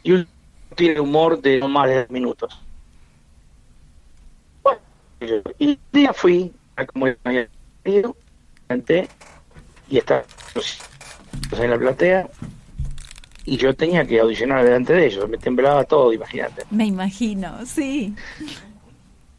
y 0.02 0.12
un 0.12 0.28
tiene 0.74 1.01
humor 1.01 1.40
de 1.40 1.60
no 1.60 1.68
más 1.68 1.88
de 1.88 1.94
10 1.94 2.10
minutos. 2.10 2.60
Bueno, 4.62 4.80
y 5.59 5.70
un 5.70 5.78
día 5.92 6.12
fui, 6.12 6.52
a 6.76 6.84
como 6.86 7.06
había 7.24 7.48
canté 8.66 9.09
y 9.88 9.98
estaba 9.98 10.24
en 11.60 11.70
la 11.70 11.78
platea 11.78 12.28
y 13.44 13.56
yo 13.56 13.74
tenía 13.74 14.06
que 14.06 14.20
audicionar 14.20 14.64
delante 14.64 14.94
de 14.94 15.06
ellos, 15.06 15.28
me 15.28 15.36
temblaba 15.36 15.84
todo, 15.84 16.12
imagínate. 16.12 16.62
Me 16.70 16.86
imagino, 16.86 17.64
sí. 17.66 18.14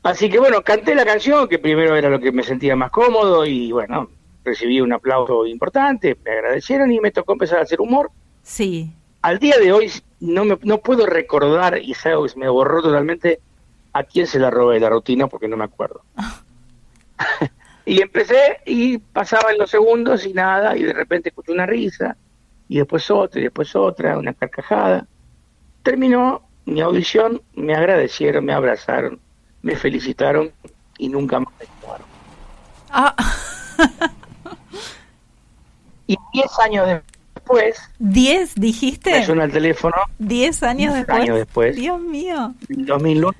Así 0.04 0.30
que 0.30 0.38
bueno, 0.40 0.62
canté 0.62 0.94
la 0.94 1.04
canción, 1.04 1.48
que 1.48 1.58
primero 1.58 1.96
era 1.96 2.10
lo 2.10 2.20
que 2.20 2.32
me 2.32 2.44
sentía 2.44 2.76
más 2.76 2.92
cómodo 2.92 3.46
y 3.46 3.72
bueno, 3.72 4.10
recibí 4.46 4.80
un 4.80 4.94
aplauso 4.94 5.46
importante, 5.46 6.18
me 6.24 6.32
agradecieron 6.32 6.92
y 6.92 7.00
me 7.00 7.12
tocó 7.12 7.34
empezar 7.34 7.60
a 7.60 7.64
hacer 7.64 7.82
humor. 7.82 8.12
Sí. 8.44 8.94
Al 9.22 9.40
día 9.40 9.58
de 9.58 9.74
hoy 9.74 9.92
no 10.20 10.46
me 10.46 10.58
no 10.64 10.78
puedo 10.78 11.06
recordar, 11.06 11.82
y 11.82 11.92
es 11.92 12.06
algo 12.06 12.24
que 12.24 12.30
se 12.30 12.40
me 12.40 12.48
borró 12.48 12.82
totalmente, 12.82 13.40
a 13.92 14.04
quién 14.04 14.28
se 14.28 14.40
la 14.40 14.52
robé 14.52 14.80
la 14.80 14.90
rutina 14.90 15.28
porque 15.28 15.48
no 15.48 15.58
me 15.58 15.66
acuerdo. 15.66 16.02
y 17.86 18.02
empecé 18.02 18.60
y 18.66 18.98
pasaban 19.00 19.58
los 19.58 19.72
segundos 19.72 20.26
y 20.26 20.34
nada, 20.34 20.78
y 20.78 20.84
de 20.84 20.94
repente 20.94 21.30
escuché 21.30 21.52
una 21.52 21.66
risa, 21.66 22.16
y 22.68 22.78
después 22.78 23.10
otra, 23.10 23.40
y 23.40 23.44
después 23.44 23.76
otra, 23.76 24.18
una 24.18 24.34
carcajada. 24.34 25.08
Terminó 25.84 26.48
mi 26.66 26.82
audición, 26.82 27.42
me 27.54 27.76
agradecieron, 27.76 28.46
me 28.46 28.54
abrazaron, 28.54 29.20
me 29.62 29.76
felicitaron 29.76 30.52
y 30.98 31.10
nunca 31.10 31.40
más 31.40 31.54
me 31.60 31.66
llamaron. 31.66 32.08
Ah, 32.90 33.16
Y 36.08 36.18
10 36.34 36.60
años 36.60 37.02
después, 37.34 37.78
¿10 38.00 38.54
dijiste? 38.56 39.12
me 39.12 39.26
suena 39.26 39.46
el 39.46 39.52
teléfono, 39.52 39.96
10 40.20 40.64
años 40.64 40.94
10 40.94 40.96
después. 40.96 41.22
años 41.22 41.38
después. 41.38 41.76
Dios 41.76 42.00
mío. 42.00 42.54
en 42.70 42.86
2009, 42.86 43.36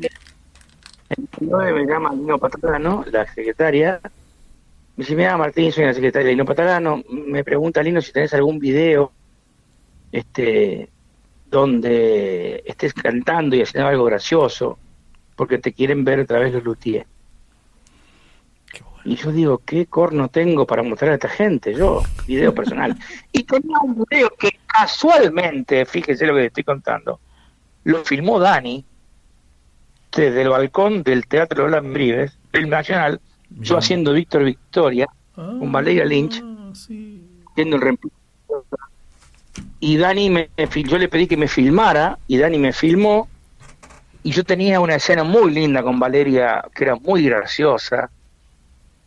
en 1.10 1.30
2009 1.32 1.74
me 1.74 1.86
llama 1.86 2.14
Lino 2.14 2.38
Patalano, 2.38 3.06
la 3.12 3.26
secretaria, 3.34 4.00
me 4.96 5.04
dice, 5.04 5.16
mira 5.16 5.38
Martín, 5.38 5.72
soy 5.72 5.86
la 5.86 5.94
secretaria 5.94 6.32
Lino 6.32 6.46
Patalano, 6.46 7.04
me 7.10 7.44
pregunta 7.44 7.84
Lino 7.84 8.02
si 8.02 8.12
tenés 8.12 8.34
algún 8.34 8.60
video 8.60 9.12
este 10.12 10.90
donde 11.50 12.64
estés 12.66 12.94
cantando 12.94 13.56
y 13.56 13.62
haciendo 13.62 13.90
algo 13.90 14.06
gracioso, 14.06 14.78
porque 15.36 15.58
te 15.60 15.74
quieren 15.74 16.04
ver 16.04 16.22
otra 16.22 16.40
vez 16.40 16.54
los 16.54 16.64
luthiers. 16.64 17.08
Y 19.06 19.16
yo 19.18 19.32
digo, 19.32 19.60
¿qué 19.60 19.86
corno 19.86 20.30
tengo 20.30 20.66
para 20.66 20.82
mostrar 20.82 21.12
a 21.12 21.14
esta 21.14 21.30
gente? 21.30 21.76
Yo, 21.76 22.02
video 22.28 22.54
personal. 22.56 22.98
Y 23.32 23.44
tenía 23.44 23.78
un 23.84 24.04
video 24.10 24.30
que 24.38 24.60
casualmente, 24.66 25.86
fíjese 25.86 26.26
lo 26.26 26.34
que 26.34 26.42
le 26.42 26.48
estoy 26.48 26.64
contando, 26.64 27.20
lo 27.84 28.04
filmó 28.04 28.40
Dani 28.40 28.84
desde 30.12 30.42
el 30.42 30.50
balcón 30.50 31.04
del 31.04 31.28
Teatro 31.28 31.66
de 31.66 31.72
las 31.72 31.84
Brives, 31.84 32.38
del 32.52 32.70
Nacional, 32.70 33.20
yo 33.50 33.78
haciendo 33.78 34.14
Víctor 34.14 34.44
Victoria, 34.44 35.08
con 35.36 35.72
Valeria 35.72 36.06
Lynch, 36.06 36.42
viendo 37.56 37.76
el 37.76 37.82
reemplazo. 37.82 38.16
y 39.82 39.98
Dani 39.98 40.30
me, 40.30 40.50
yo 40.86 40.98
le 40.98 41.10
pedí 41.10 41.28
que 41.28 41.38
me 41.38 41.48
filmara 41.48 42.18
y 42.28 42.38
Dani 42.38 42.58
me 42.58 42.72
filmó 42.72 43.28
y 44.24 44.32
yo 44.32 44.44
tenía 44.44 44.80
una 44.80 44.96
escena 44.96 45.24
muy 45.24 45.52
linda 45.52 45.84
con 45.84 46.00
Valeria 46.00 46.66
que 46.74 46.86
era 46.86 46.96
muy 46.96 47.26
graciosa 47.26 48.10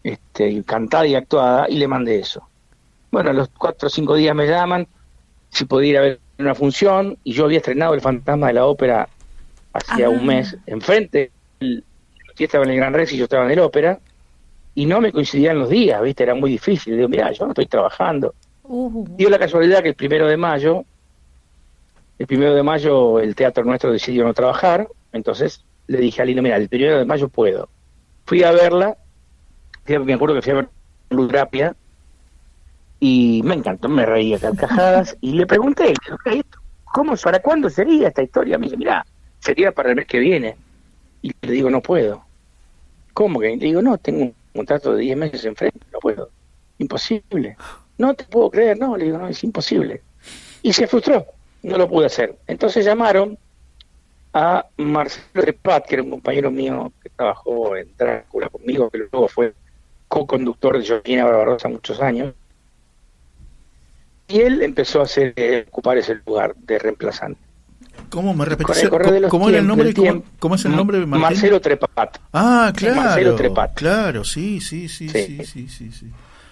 este 0.09 0.63
cantada 0.65 1.07
y 1.07 1.15
actuada 1.15 1.67
y 1.69 1.77
le 1.77 1.89
mandé 1.89 2.19
eso 2.21 2.47
bueno 3.11 3.31
a 3.31 3.33
los 3.33 3.49
cuatro 3.49 3.87
o 3.87 3.91
cinco 3.91 4.15
días 4.15 4.35
me 4.35 4.47
llaman 4.47 4.87
si 5.51 5.65
podía 5.65 5.89
ir 5.91 5.99
a 5.99 6.01
ver 6.03 6.21
una 6.39 6.55
función 6.55 7.17
y 7.25 7.33
yo 7.33 7.45
había 7.45 7.59
estrenado 7.59 7.95
el 7.95 8.01
fantasma 8.01 8.49
de 8.49 8.53
la 8.55 8.67
ópera 8.67 9.09
hacía 9.73 10.07
Ah. 10.07 10.11
un 10.11 10.27
mes 10.27 10.57
enfrente 10.67 11.31
el, 11.61 11.85
yo 12.37 12.45
estaba 12.45 12.65
en 12.65 12.71
el 12.71 12.77
Gran 12.77 12.95
Rex 12.95 13.13
y 13.13 13.17
yo 13.17 13.25
estaba 13.25 13.45
en 13.45 13.51
el 13.53 13.59
ópera 13.61 13.99
y 14.75 14.87
no 14.87 15.01
me 15.01 15.11
coincidían 15.13 15.59
los 15.59 15.69
días 15.69 16.01
viste 16.03 16.23
era 16.23 16.35
muy 16.35 16.51
difícil 16.51 16.97
digo 16.97 17.09
mira 17.09 17.33
yo 17.33 17.45
no 17.45 17.53
estoy 17.53 17.67
trabajando 17.67 18.35
Uh, 18.71 19.07
Dio 19.17 19.31
la 19.31 19.39
casualidad 19.39 19.83
que 19.83 19.89
el 19.89 19.95
primero 19.95 20.27
de 20.27 20.37
mayo, 20.37 20.85
el 22.19 22.27
primero 22.27 22.55
de 22.55 22.63
mayo 22.63 23.19
el 23.19 23.35
teatro 23.35 23.65
nuestro 23.65 23.91
decidió 23.91 24.25
no 24.25 24.35
trabajar, 24.35 24.87
entonces 25.11 25.65
le 25.87 25.97
dije 25.97 26.21
a 26.21 26.27
Lino, 26.27 26.43
mira, 26.43 26.57
el 26.57 26.69
primero 26.69 26.99
de 26.99 27.07
mayo 27.07 27.31
puedo. 27.31 27.71
Fui 28.27 28.43
a 28.43 28.53
verla, 28.53 28.99
me 29.99 30.15
acuerdo 30.15 30.35
que 30.35 30.43
fui 30.43 30.53
a 30.53 30.57
ver 30.57 30.69
Ludrapia, 31.11 31.75
y 33.01 33.43
me 33.45 33.55
encantó, 33.55 33.89
me 33.89 34.05
reía 34.05 34.39
carcajadas, 34.39 35.17
y 35.21 35.33
le 35.33 35.47
pregunté, 35.47 35.95
"Ok, 36.13 36.27
esto, 36.27 36.59
¿cómo, 36.93 37.15
para 37.17 37.41
cuándo 37.41 37.71
sería 37.71 38.09
esta 38.09 38.23
historia? 38.23 38.59
Me 38.59 38.67
dice, 38.67 38.77
mira, 38.77 39.05
sería 39.41 39.73
para 39.73 39.91
el 39.91 39.97
mes 39.97 40.07
que 40.07 40.19
viene. 40.19 40.57
Y 41.23 41.33
le 41.43 41.53
digo, 41.53 41.71
no 41.71 41.81
puedo. 41.81 42.25
¿Cómo 43.13 43.41
que? 43.41 43.49
Le 43.49 43.57
digo, 43.57 43.83
no, 43.83 43.99
tengo 43.99 44.23
un 44.25 44.35
contrato 44.55 44.95
de 44.95 45.03
10 45.03 45.17
meses 45.17 45.45
enfrente, 45.45 45.81
no 45.93 45.99
puedo. 45.99 46.31
Imposible. 46.79 47.57
No 47.97 48.15
te 48.15 48.25
puedo 48.25 48.51
creer, 48.51 48.79
no, 48.79 48.97
le 48.97 49.07
digo, 49.07 49.19
no, 49.19 49.29
es 49.29 49.43
imposible. 49.43 50.03
Y 50.63 50.73
se 50.73 50.87
frustró, 50.87 51.27
no 51.63 51.77
lo 51.77 51.89
pude 51.89 52.07
hacer. 52.07 52.37
Entonces 52.47 52.85
llamaron 52.85 53.37
a 54.33 54.67
Marcelo 54.77 55.43
Trepat, 55.43 55.87
que 55.87 55.95
era 55.97 56.05
un 56.05 56.11
compañero 56.11 56.51
mío 56.51 56.93
que 57.03 57.11
trabajó 57.11 57.77
en 57.77 57.89
Drácula 57.97 58.49
conmigo, 58.49 58.91
que 58.91 58.99
luego 58.99 59.27
fue 59.27 59.55
co-conductor 60.09 60.79
de 60.79 60.85
Georgina 60.85 61.25
Barbarosa 61.25 61.69
muchos 61.69 62.01
años. 62.01 62.35
Y 64.29 64.41
él 64.41 64.63
empezó 64.63 65.01
a 65.01 65.05
hacer, 65.05 65.33
eh, 65.37 65.65
ocupar 65.69 65.97
ese 65.99 66.17
lugar 66.27 66.55
de 66.57 66.79
reemplazante. 66.79 67.41
¿Cómo 68.11 68.33
me 68.35 68.45
repetís? 68.45 68.89
¿Cómo 69.29 69.49
era 69.49 69.59
el 69.59 69.67
nombre? 69.67 69.87
del 69.87 69.95
¿Cómo, 69.95 70.05
tiempo, 70.05 70.29
cómo 70.39 70.55
es 70.55 70.65
el 70.65 70.77
nombre, 70.77 70.99
Martín? 71.01 71.21
Marcelo 71.23 71.61
Trepat. 71.61 72.19
Ah, 72.33 72.73
claro. 72.75 72.97
Marcelo 72.97 73.35
Trepat. 73.35 73.75
Claro, 73.75 74.25
sí, 74.25 74.61
sí, 74.61 74.89
sí, 74.89 75.09
Sí. 75.09 75.45
sí, 75.45 75.69
sí, 75.69 75.93
sí. 75.93 76.07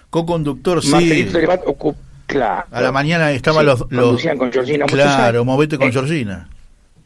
Co-conductor, 0.09 0.81
sí. 0.83 0.89
Marcelito 0.91 1.31
Trepat 1.31 1.63
ocu- 1.65 1.95
claro. 2.25 2.65
A 2.71 2.81
la 2.81 2.91
mañana 2.91 3.31
estaban 3.31 3.61
Sí, 3.61 3.65
los, 3.65 3.79
los 3.91 4.05
conducían 4.05 4.37
con 4.37 4.51
Georgina 4.51 4.85
Claro, 4.85 5.45
movete 5.45 5.77
con 5.77 5.87
Eh, 5.87 5.91
Georgina. 5.91 6.49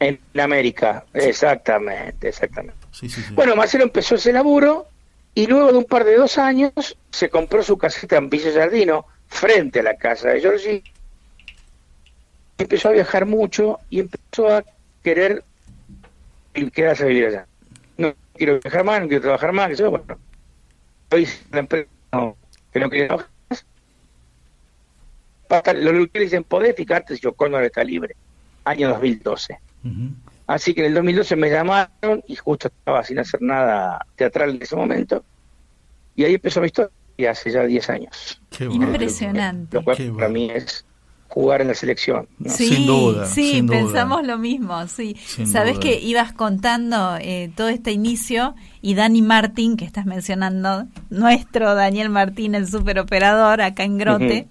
En 0.00 0.18
América, 0.40 1.04
exactamente, 1.14 2.28
exactamente. 2.28 2.78
Sí, 2.90 3.08
sí. 3.08 3.22
Bueno, 3.34 3.54
Marcelo 3.56 3.84
empezó 3.84 4.16
ese 4.16 4.32
laburo 4.32 4.86
y 5.34 5.46
luego 5.46 5.72
de 5.72 5.78
un 5.78 5.84
par 5.84 6.04
de 6.04 6.16
dos 6.16 6.38
años 6.38 6.72
se 7.10 7.30
compró 7.30 7.62
su 7.62 7.78
casita 7.78 8.16
en 8.16 8.28
Villa 8.28 8.52
Jardino, 8.52 9.06
frente 9.28 9.80
a 9.80 9.82
la 9.82 9.96
casa 9.96 10.30
de 10.30 10.40
Georgie. 10.40 10.84
Empezó 12.58 12.90
a 12.90 12.92
viajar 12.92 13.26
mucho 13.26 13.78
y 13.88 14.00
empezó 14.00 14.48
a 14.48 14.64
querer 15.02 15.42
quedarse 16.72 17.04
a 17.04 17.06
vivir 17.06 17.26
allá. 17.26 17.46
No 17.96 18.14
quiero 18.34 18.60
viajar 18.60 18.84
más, 18.84 19.00
no 19.00 19.08
quiero 19.08 19.22
trabajar 19.22 19.52
más, 19.52 19.68
que 19.68 19.76
yo, 19.76 19.90
bueno. 19.90 20.18
Hoy 21.10 21.28
la 21.50 21.58
empresa 21.60 21.88
no, 22.12 22.36
que 22.72 22.80
no 22.80 22.90
quería 22.90 23.06
trabajar 23.08 23.30
más. 23.48 23.66
Hasta 25.48 25.72
Los 25.74 26.08
que 26.08 26.20
dicen, 26.20 26.44
podés 26.44 26.76
fijarte 26.76 27.14
si 27.14 27.22
yo 27.22 27.32
Cóndor 27.34 27.64
está 27.64 27.82
libre. 27.82 28.14
Año 28.64 28.90
2012. 28.90 29.58
Ujú. 29.84 29.92
Así 30.52 30.74
que 30.74 30.82
en 30.82 30.88
el 30.88 30.94
2012 30.94 31.34
me 31.36 31.48
llamaron 31.48 32.22
y 32.28 32.36
justo 32.36 32.68
estaba 32.68 33.02
sin 33.02 33.18
hacer 33.18 33.40
nada 33.40 34.04
teatral 34.16 34.50
en 34.50 34.62
ese 34.62 34.76
momento. 34.76 35.24
Y 36.14 36.24
ahí 36.24 36.34
empezó 36.34 36.60
mi 36.60 36.66
historia, 36.66 36.90
hace 37.30 37.50
ya 37.50 37.62
10 37.62 37.88
años. 37.88 38.42
Qué 38.50 38.64
impresionante. 38.64 39.78
Lo 39.78 39.82
cual 39.82 39.96
Qué 39.96 40.10
para 40.10 40.28
mí 40.28 40.50
es 40.50 40.84
jugar 41.28 41.62
en 41.62 41.68
la 41.68 41.74
selección. 41.74 42.28
¿no? 42.38 42.50
Sí, 42.50 42.68
Sin 42.68 42.86
duda, 42.86 43.26
sí, 43.26 43.52
sin 43.52 43.66
duda. 43.66 43.78
pensamos 43.78 44.26
lo 44.26 44.36
mismo, 44.36 44.86
sí. 44.88 45.16
Sin 45.24 45.46
Sabes 45.46 45.76
duda. 45.76 45.84
que 45.84 46.00
ibas 46.00 46.34
contando 46.34 47.16
eh, 47.18 47.50
todo 47.56 47.68
este 47.68 47.92
inicio 47.92 48.54
y 48.82 48.92
Dani 48.94 49.22
Martín, 49.22 49.78
que 49.78 49.86
estás 49.86 50.04
mencionando, 50.04 50.86
nuestro 51.08 51.74
Daniel 51.74 52.10
Martín, 52.10 52.54
el 52.54 52.68
superoperador 52.68 53.62
acá 53.62 53.84
en 53.84 53.96
Grote, 53.96 54.48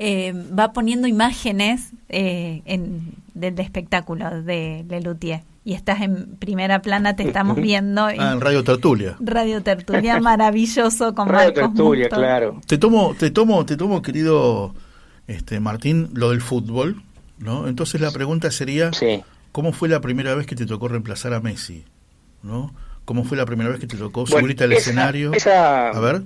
eh, 0.00 0.32
va 0.58 0.72
poniendo 0.72 1.06
imágenes 1.06 1.92
eh, 2.08 2.62
en, 2.64 3.14
del 3.36 3.58
espectáculo 3.60 4.42
de 4.42 4.84
Lelutier. 4.88 5.42
Y 5.64 5.74
estás 5.74 6.00
en 6.00 6.36
primera 6.36 6.80
plana, 6.80 7.16
te 7.16 7.24
estamos 7.24 7.56
viendo 7.56 8.08
en 8.08 8.20
Ah, 8.20 8.32
en 8.32 8.40
Radio 8.40 8.62
Tertulia. 8.64 9.16
Radio 9.20 9.62
Tertulia, 9.62 10.20
maravilloso 10.20 11.14
con 11.14 11.28
Radio 11.28 11.48
Marcos 11.54 11.74
Tertulia, 11.74 12.04
Musto. 12.04 12.16
claro. 12.16 12.60
Te 12.66 12.78
tomo, 12.78 13.14
te 13.18 13.30
tomo, 13.30 13.66
te 13.66 13.76
tomo, 13.76 14.00
querido 14.02 14.74
este 15.26 15.58
Martín, 15.60 16.10
lo 16.14 16.30
del 16.30 16.40
fútbol, 16.40 17.02
¿no? 17.38 17.66
Entonces 17.68 18.00
la 18.00 18.10
pregunta 18.12 18.50
sería, 18.52 18.92
Sí. 18.92 19.22
¿cómo 19.52 19.72
fue 19.72 19.88
la 19.88 20.00
primera 20.00 20.34
vez 20.34 20.46
que 20.46 20.54
te 20.54 20.66
tocó 20.66 20.86
reemplazar 20.88 21.34
a 21.34 21.40
Messi? 21.40 21.84
¿No? 22.42 22.72
¿Cómo 23.04 23.24
fue 23.24 23.36
la 23.36 23.44
primera 23.44 23.70
vez 23.70 23.80
que 23.80 23.86
te 23.88 23.96
tocó 23.96 24.24
Bueno, 24.24 24.38
subirte 24.46 24.64
al 24.64 24.72
esa- 24.72 24.80
escenario? 24.90 25.32
esa- 25.32 25.88
A 25.90 26.00
ver. 26.00 26.22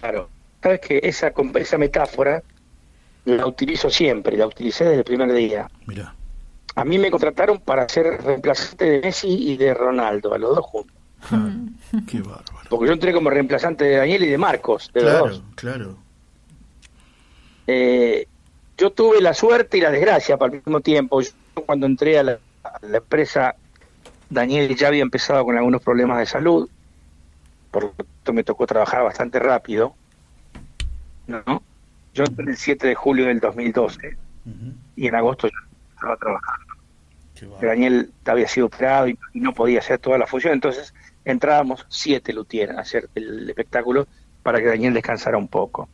Claro. 0.00 0.28
Sabes 0.62 0.80
que 0.80 1.00
esa, 1.02 1.32
esa 1.56 1.78
metáfora 1.78 2.42
la 3.36 3.46
utilizo 3.46 3.90
siempre, 3.90 4.36
la 4.36 4.46
utilicé 4.46 4.84
desde 4.84 4.98
el 4.98 5.04
primer 5.04 5.32
día. 5.32 5.68
Mira. 5.86 6.14
A 6.74 6.84
mí 6.84 6.98
me 6.98 7.10
contrataron 7.10 7.58
para 7.60 7.88
ser 7.88 8.22
reemplazante 8.22 8.84
de 8.84 9.00
Messi 9.00 9.28
y 9.28 9.56
de 9.56 9.74
Ronaldo, 9.74 10.32
a 10.34 10.38
los 10.38 10.54
dos 10.56 10.64
juntos. 10.64 10.96
Qué 12.06 12.20
bárbaro. 12.20 12.44
Porque 12.70 12.86
yo 12.86 12.92
entré 12.92 13.12
como 13.12 13.30
reemplazante 13.30 13.84
de 13.84 13.96
Daniel 13.96 14.22
y 14.22 14.28
de 14.28 14.38
Marcos, 14.38 14.90
de 14.94 15.02
los 15.02 15.10
Claro, 15.10 15.28
dos. 15.28 15.42
claro. 15.56 15.96
Eh, 17.66 18.26
yo 18.76 18.90
tuve 18.92 19.20
la 19.20 19.34
suerte 19.34 19.78
y 19.78 19.80
la 19.80 19.90
desgracia 19.90 20.36
para 20.36 20.54
el 20.54 20.62
mismo 20.64 20.80
tiempo. 20.80 21.20
Yo, 21.20 21.30
cuando 21.66 21.86
entré 21.86 22.18
a 22.18 22.22
la, 22.22 22.38
a 22.62 22.78
la 22.86 22.98
empresa, 22.98 23.56
Daniel 24.30 24.74
ya 24.76 24.88
había 24.88 25.02
empezado 25.02 25.44
con 25.44 25.56
algunos 25.56 25.82
problemas 25.82 26.18
de 26.18 26.26
salud, 26.26 26.68
por 27.72 27.82
lo 27.84 27.90
tanto 27.90 28.32
me 28.32 28.44
tocó 28.44 28.66
trabajar 28.66 29.02
bastante 29.02 29.38
rápido. 29.40 29.94
¿no? 31.26 31.62
Yo 32.18 32.24
entré 32.24 32.44
el 32.50 32.56
7 32.56 32.86
de 32.88 32.94
julio 32.96 33.26
del 33.26 33.38
2012 33.38 34.16
Ujú. 34.44 34.72
y 34.96 35.06
en 35.06 35.14
agosto 35.14 35.46
ya 35.46 35.54
estaba 35.94 36.16
trabajando. 36.16 36.74
Daniel 37.62 38.10
había 38.26 38.48
sido 38.48 38.66
operado 38.66 39.06
y, 39.06 39.16
y 39.32 39.38
no 39.38 39.52
podía 39.54 39.78
hacer 39.78 40.00
toda 40.00 40.18
la 40.18 40.26
función, 40.26 40.52
entonces 40.52 40.92
entrábamos 41.24 41.86
siete 41.88 42.32
luthier 42.32 42.72
a 42.72 42.80
hacer 42.80 43.08
el 43.14 43.48
espectáculo 43.48 44.08
para 44.42 44.58
que 44.58 44.66
Daniel 44.66 44.94
descansara 44.94 45.38
un 45.38 45.46
poco. 45.46 45.88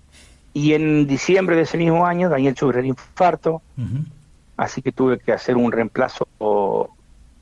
Y 0.54 0.72
en 0.72 1.06
diciembre 1.06 1.56
de 1.56 1.62
ese 1.62 1.76
mismo 1.76 2.06
año, 2.06 2.30
Daniel 2.30 2.56
sufrió 2.56 2.80
el 2.80 2.86
infarto, 2.86 3.60
así 4.56 4.80
que 4.80 4.92
tuve 4.92 5.18
que 5.18 5.32
hacer 5.32 5.56
un 5.56 5.70
reemplazo 5.70 6.26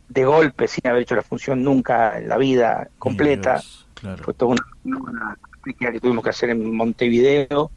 de 0.09 0.25
golpe 0.25 0.67
sin 0.67 0.89
haber 0.89 1.03
hecho 1.03 1.15
la 1.15 1.23
función 1.23 1.63
nunca 1.63 2.19
en 2.19 2.29
la 2.29 2.39
vida 2.39 2.89
completa. 2.99 3.53
Dios, 3.53 3.87
claro. 3.95 4.25
Fue 4.25 4.35
toda 4.35 4.57
una, 4.85 4.99
una 4.99 5.39
que 5.63 6.01
tuvimos 6.01 6.25
que 6.25 6.31
hacer 6.31 6.51
en 6.51 6.75
Montevideo. 6.75 7.71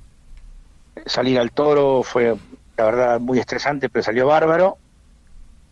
Salir 1.06 1.40
al 1.40 1.52
toro 1.52 2.04
fue, 2.04 2.36
la 2.78 2.86
verdad, 2.86 3.20
muy 3.20 3.40
estresante, 3.40 3.90
pero 3.90 4.04
salió 4.04 4.28
bárbaro. 4.28 4.78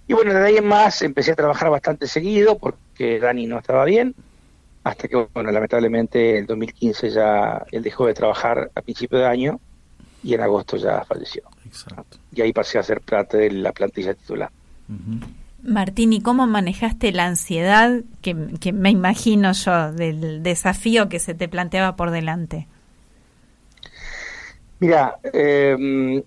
Y 0.07 0.14
bueno, 0.14 0.34
de 0.34 0.45
ahí 0.45 0.57
en 0.57 0.68
más 0.68 1.01
empecé 1.01 1.31
a 1.31 1.35
trabajar 1.35 1.69
bastante 1.69 2.07
seguido 2.07 2.57
porque 2.57 3.19
Dani 3.19 3.47
no 3.47 3.60
estaba 3.60 3.85
bien. 3.85 4.14
Hasta 4.84 5.07
que, 5.07 5.27
bueno, 5.34 5.49
lamentablemente 5.51 6.38
en 6.39 6.45
2015 6.45 7.10
ya 7.10 7.65
él 7.72 7.84
dejó 7.84 8.05
de 8.05 8.14
trabajar 8.14 8.69
a 8.76 8.81
principio 8.81 9.18
de 9.18 9.26
año 9.26 9.60
y 10.22 10.34
en 10.34 10.41
agosto 10.41 10.76
ya 10.77 11.03
falleció. 11.05 11.43
Exacto. 11.65 12.18
Y 12.34 12.41
ahí 12.41 12.51
pasé 12.51 12.80
a 12.80 12.84
ser 12.84 13.01
parte 13.01 13.38
de 13.38 13.51
la 13.51 13.72
plantilla 13.72 14.14
titular. 14.14 14.51
Ujú. 14.89 15.26
Martín, 15.64 16.11
¿y 16.11 16.22
cómo 16.22 16.45
manejaste 16.45 17.14
la 17.14 17.26
ansiedad 17.26 18.01
que, 18.22 18.35
que 18.60 18.73
me 18.73 18.89
imagino 18.89 19.53
yo 19.53 19.93
del 19.93 20.43
desafío 20.43 21.07
que 21.07 21.19
se 21.19 21.34
te 21.34 21.47
planteaba 21.47 21.95
por 21.95 22.11
delante? 22.11 22.68
Mira, 24.84 25.18
eh, 25.31 26.22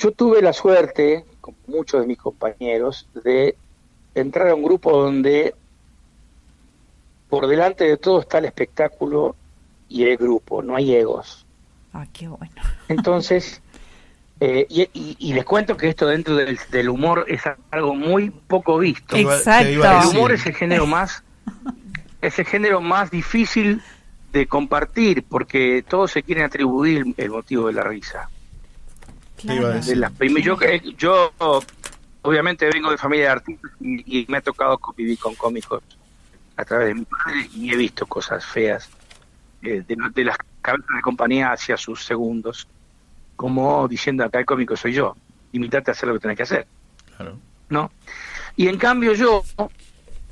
yo 0.00 0.10
tuve 0.10 0.42
la 0.42 0.52
suerte, 0.52 1.24
como 1.40 1.56
muchos 1.68 2.00
de 2.00 2.08
mis 2.08 2.18
compañeros, 2.18 3.06
de 3.22 3.54
entrar 4.16 4.48
a 4.48 4.54
un 4.56 4.64
grupo 4.64 4.90
donde 5.00 5.54
por 7.28 7.46
delante 7.46 7.84
de 7.84 7.96
todo 7.96 8.20
está 8.22 8.38
el 8.38 8.46
espectáculo 8.46 9.36
y 9.88 10.02
el 10.02 10.16
grupo, 10.16 10.60
no 10.60 10.74
hay 10.74 10.92
egos. 10.96 11.46
Ah, 11.92 12.04
qué 12.12 12.26
bueno. 12.26 12.52
Entonces, 12.88 13.62
eh, 14.40 14.66
y, 14.68 14.82
y- 14.92 15.16
y 15.20 15.32
les 15.34 15.44
cuento 15.44 15.76
que 15.76 15.88
esto 15.88 16.08
dentro 16.08 16.34
del, 16.34 16.58
del 16.72 16.88
humor 16.88 17.26
es 17.28 17.42
algo 17.70 17.94
muy 17.94 18.30
poco 18.30 18.78
visto. 18.78 19.14
Exacto. 19.16 19.68
El 19.68 20.06
humor 20.16 20.32
es 20.32 20.44
el 20.46 20.54
género 20.56 20.84
más 20.84 21.22
es 22.22 22.36
el 22.40 22.44
género 22.46 22.80
más 22.80 23.12
difícil 23.12 23.80
de 24.32 24.46
compartir 24.46 25.24
porque 25.24 25.84
todos 25.88 26.10
se 26.12 26.22
quieren 26.22 26.44
atribuir 26.44 27.14
el, 27.16 27.30
motivo 27.30 27.68
de 27.68 27.72
la 27.72 27.82
risa. 27.82 28.28
A 29.48 29.52
de 29.52 29.96
las 29.96 30.12
yo, 30.18 30.60
eh, 30.62 30.82
yo 30.96 31.32
obviamente 32.22 32.68
vengo 32.68 32.90
de 32.90 32.98
familia 32.98 33.26
de 33.26 33.30
artistas 33.30 33.70
y, 33.80 34.20
y 34.20 34.26
me 34.28 34.38
ha 34.38 34.40
tocado 34.40 34.76
convivir 34.78 35.18
con 35.18 35.34
cómicos 35.34 35.82
a 36.56 36.64
través 36.64 36.88
de 36.88 36.94
mi 36.94 37.04
padre 37.04 37.48
y 37.54 37.72
he 37.72 37.76
visto 37.76 38.04
cosas 38.06 38.44
feas 38.44 38.88
eh, 39.62 39.84
de, 39.86 39.96
de 40.14 40.24
las 40.24 40.36
cabezas 40.60 40.96
de 40.96 41.02
compañía 41.02 41.52
hacia 41.52 41.76
sus 41.76 42.04
segundos, 42.04 42.66
como 43.36 43.86
diciendo 43.86 44.24
acá 44.24 44.40
el 44.40 44.46
cómico 44.46 44.76
soy 44.76 44.92
yo, 44.92 45.16
imitate 45.52 45.90
a 45.90 45.92
hacer 45.92 46.08
lo 46.08 46.14
que 46.14 46.20
tenés 46.20 46.36
que 46.36 46.42
hacer. 46.42 46.66
Claro. 47.16 47.38
¿no? 47.68 47.90
Y 48.56 48.68
en 48.68 48.78
cambio 48.78 49.14
yo, 49.14 49.42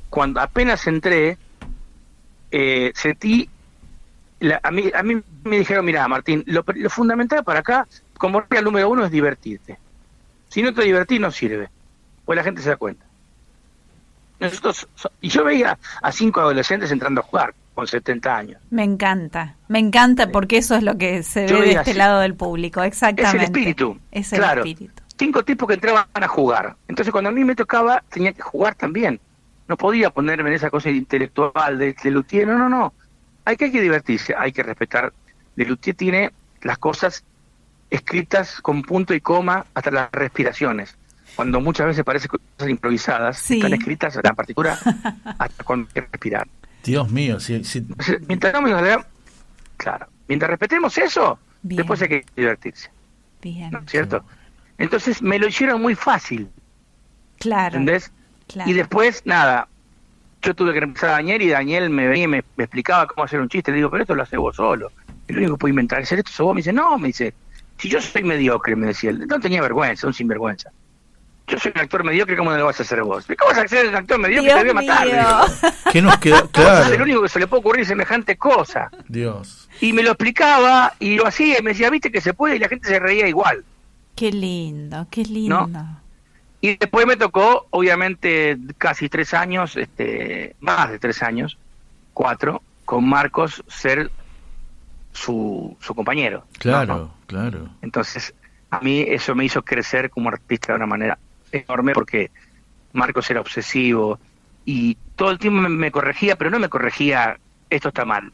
cuando 0.09 0.41
apenas 0.41 0.85
entré, 0.87 1.37
eh, 2.51 2.91
sentí, 2.95 3.49
la- 4.39 4.59
a, 4.63 4.71
mí, 4.71 4.83
a 4.93 5.03
mí 5.03 5.21
me 5.43 5.57
dijeron, 5.59 5.85
mira 5.85 6.07
Martín, 6.07 6.43
lo, 6.47 6.63
lo 6.67 6.89
fundamental 6.89 7.43
para 7.43 7.59
acá, 7.59 7.87
como 8.17 8.41
regla 8.41 8.61
número 8.61 8.89
uno, 8.89 9.05
es 9.05 9.11
divertirte. 9.11 9.77
Si 10.49 10.61
no 10.61 10.73
te 10.73 10.83
divertís, 10.83 11.19
no 11.19 11.31
sirve. 11.31 11.69
Pues 12.25 12.35
la 12.37 12.43
gente 12.43 12.61
se 12.61 12.69
da 12.69 12.77
cuenta. 12.77 13.05
Nosotros, 14.39 14.87
so- 14.95 15.11
y 15.21 15.29
yo 15.29 15.43
veía 15.43 15.77
a 16.01 16.11
cinco 16.11 16.41
adolescentes 16.41 16.91
entrando 16.91 17.21
a 17.21 17.23
jugar 17.23 17.53
con 17.73 17.87
70 17.87 18.37
años. 18.37 18.61
Me 18.69 18.83
encanta, 18.83 19.55
me 19.67 19.79
encanta 19.79 20.29
porque 20.31 20.57
eso 20.57 20.75
es 20.75 20.83
lo 20.83 20.97
que 20.97 21.23
se 21.23 21.47
Yo 21.47 21.55
ve 21.59 21.65
de 21.65 21.71
este 21.71 21.91
así. 21.91 21.93
lado 21.93 22.19
del 22.19 22.35
público, 22.35 22.83
exactamente. 22.83 23.37
Es 23.37 23.43
el 23.43 23.55
espíritu. 23.55 23.99
Es 24.11 24.33
el 24.33 24.39
claro. 24.39 24.61
espíritu. 24.63 25.03
Cinco 25.17 25.43
tipos 25.43 25.67
que 25.67 25.73
entraban 25.75 26.05
a 26.13 26.27
jugar. 26.27 26.75
Entonces, 26.87 27.11
cuando 27.11 27.29
a 27.31 27.33
mí 27.33 27.43
me 27.43 27.55
tocaba, 27.55 28.03
tenía 28.09 28.33
que 28.33 28.41
jugar 28.43 28.75
también. 28.75 29.19
No 29.67 29.75
podía 29.75 30.11
ponerme 30.11 30.49
en 30.49 30.55
esa 30.55 30.69
cosa 30.69 30.89
intelectual 30.91 31.77
de, 31.79 31.93
de 32.01 32.11
Luthier. 32.11 32.47
No, 32.47 32.57
no, 32.57 32.69
no. 32.69 32.93
Hay 33.47 33.55
que, 33.55 33.65
hay 33.65 33.71
que 33.71 33.81
divertirse, 33.81 34.35
hay 34.37 34.51
que 34.51 34.61
respetar. 34.61 35.13
De 35.55 35.63
Luthier 35.63 35.95
tiene 35.95 36.31
las 36.63 36.77
cosas 36.77 37.23
escritas 37.89 38.59
con 38.61 38.81
punto 38.81 39.13
y 39.13 39.21
coma 39.21 39.65
hasta 39.73 39.89
las 39.89 40.11
respiraciones. 40.11 40.97
Cuando 41.33 41.61
muchas 41.61 41.87
veces 41.87 42.03
parecen 42.03 42.29
cosas 42.29 42.69
improvisadas, 42.69 43.39
Sí. 43.39 43.55
están 43.55 43.73
escritas 43.73 44.15
en 44.17 44.21
la 44.25 44.33
partitura 44.33 44.77
hasta 45.39 45.63
cuando 45.63 45.87
hay 45.87 45.93
que 45.93 46.01
respirar. 46.01 46.45
Dios 46.83 47.09
mío, 47.09 47.39
si, 47.39 47.63
si- 47.63 47.85
mientras 48.27 48.51
no 48.53 48.61
me 48.61 48.71
lo 48.71 49.05
claro, 49.77 50.07
mientras 50.27 50.49
respetemos 50.49 50.97
eso, 50.97 51.39
después 51.61 52.01
hay 52.01 52.09
que 52.09 52.25
divertirse. 52.35 52.89
Bien. 53.41 53.71
¿no 53.71 53.79
es 53.79 53.85
¿Cierto? 53.91 54.25
Entonces 54.77 55.21
me 55.21 55.39
lo 55.39 55.47
hicieron 55.47 55.81
muy 55.81 55.95
fácil, 55.95 56.49
Claro. 57.39 57.77
¿entendés? 57.77 58.11
claro. 58.47 58.69
Y 58.69 58.73
después, 58.73 59.21
nada, 59.25 59.69
yo 60.41 60.53
tuve 60.55 60.73
que 60.73 60.79
empezar 60.79 61.09
a 61.09 61.13
Daniel 61.13 61.41
y 61.41 61.49
Daniel 61.49 61.89
me 61.89 62.07
venía 62.07 62.23
y 62.25 62.27
me, 62.27 62.43
me 62.55 62.63
explicaba 62.65 63.07
cómo 63.07 63.23
hacer 63.25 63.39
un 63.39 63.49
chiste. 63.49 63.71
Le 63.71 63.77
digo, 63.77 63.89
pero 63.89 64.03
esto 64.03 64.15
lo 64.15 64.23
haces 64.23 64.39
vos 64.39 64.55
solo. 64.55 64.91
El 65.27 65.37
único 65.37 65.53
que 65.55 65.59
puede 65.59 65.71
inventar 65.71 66.01
hacer 66.01 66.19
esto 66.19 66.31
sos 66.31 66.45
vos. 66.45 66.55
Me 66.55 66.59
dice, 66.59 66.73
no, 66.73 66.97
me 66.97 67.07
dice, 67.07 67.33
si 67.77 67.89
yo 67.89 67.99
soy 68.01 68.23
mediocre, 68.23 68.75
me 68.75 68.87
decía 68.87 69.09
él. 69.09 69.27
No 69.27 69.39
tenía 69.39 69.61
vergüenza, 69.61 70.07
un 70.07 70.13
sinvergüenza. 70.13 70.69
Yo 71.49 71.57
soy 71.57 71.71
un 71.75 71.81
actor 71.81 72.03
mediocre, 72.03 72.35
¿cómo 72.35 72.51
no 72.51 72.57
lo 72.57 72.65
vas 72.65 72.79
a 72.79 72.83
hacer 72.83 73.01
vos? 73.03 73.25
¿Cómo 73.25 73.51
vas 73.51 73.57
a 73.59 73.67
ser 73.69 73.87
un 73.87 73.95
actor 73.95 74.19
mediocre? 74.19 74.51
Dios 74.51 74.57
Te 74.57 74.73
voy 74.73 74.83
a 74.85 74.95
matar. 74.95 75.05
digo. 75.07 75.71
¿qué 75.93 76.01
nos 76.01 76.17
queda? 76.17 76.41
Vos 76.41 76.49
sos 76.53 76.65
el 76.65 76.87
Claro, 76.87 77.03
único 77.03 77.21
que 77.21 77.29
se 77.29 77.39
le 77.39 77.47
puede 77.47 77.59
ocurrir 77.61 77.85
semejante 77.85 78.35
cosa. 78.37 78.89
Dios. 79.07 79.69
Y 79.79 79.93
me 79.93 80.03
lo 80.03 80.09
explicaba 80.11 80.93
y 80.99 81.15
lo 81.15 81.25
hacía 81.25 81.59
y 81.59 81.63
me 81.63 81.71
decía, 81.71 81.89
viste 81.89 82.11
que 82.11 82.19
se 82.19 82.33
puede 82.33 82.57
y 82.57 82.59
la 82.59 82.67
gente 82.67 82.89
se 82.89 82.99
reía 82.99 83.27
igual. 83.29 83.63
Qué 84.15 84.31
lindo, 84.31 85.07
qué 85.09 85.23
lindo. 85.23 85.69
Y 86.67 86.75
después 86.75 87.07
me 87.07 87.15
tocó, 87.15 87.67
obviamente, 87.69 88.57
casi 88.77 89.07
tres 89.07 89.33
años, 89.33 89.77
este, 89.77 90.53
más 90.59 90.91
de 90.91 90.99
tres 90.99 91.23
años, 91.23 91.57
cuatro, 92.13 92.61
con 92.83 93.07
Marcos 93.07 93.63
ser 93.67 94.11
su, 95.13 95.77
su 95.79 95.95
compañero. 95.95 96.43
Claro, 96.59 97.13
claro. 97.25 97.69
Entonces, 97.81 98.33
a 98.69 98.81
mí 98.81 99.05
eso 99.07 99.33
me 99.33 99.45
hizo 99.45 99.61
crecer 99.61 100.09
como 100.09 100.27
artista 100.27 100.73
de 100.73 100.77
una 100.77 100.87
manera 100.87 101.17
enorme 101.53 101.93
porque 101.93 102.31
Marcos 102.91 103.31
era 103.31 103.39
obsesivo 103.39 104.19
y 104.65 104.97
todo 105.15 105.31
el 105.31 105.39
tiempo 105.39 105.61
me, 105.61 105.69
me 105.69 105.89
corregía, 105.89 106.35
pero 106.35 106.49
no 106.49 106.59
me 106.59 106.67
corregía, 106.67 107.39
esto 107.69 107.87
está 107.87 108.03
mal. 108.03 108.33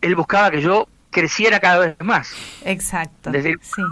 Él 0.00 0.14
buscaba 0.14 0.52
que 0.52 0.62
yo 0.62 0.86
creciera 1.10 1.58
cada 1.58 1.78
vez 1.80 1.96
más. 1.98 2.32
Exacto. 2.64 3.32
Sí. 3.32 3.82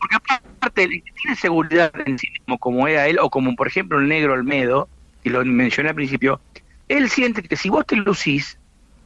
Porque 0.00 0.16
aparte, 0.16 0.84
el 0.84 0.90
que 0.90 1.12
tiene 1.22 1.36
seguridad 1.36 1.92
en 2.06 2.18
sí 2.18 2.26
mismo, 2.32 2.58
como 2.58 2.88
era 2.88 3.06
él, 3.06 3.18
o 3.20 3.30
como 3.30 3.54
por 3.54 3.68
ejemplo 3.68 3.98
el 3.98 4.08
negro 4.08 4.32
Olmedo, 4.32 4.88
y 5.22 5.30
lo 5.30 5.44
mencioné 5.44 5.90
al 5.90 5.94
principio, 5.94 6.40
él 6.88 7.10
siente 7.10 7.42
que 7.42 7.56
si 7.56 7.68
vos 7.68 7.86
te 7.86 7.96
lucís, 7.96 8.58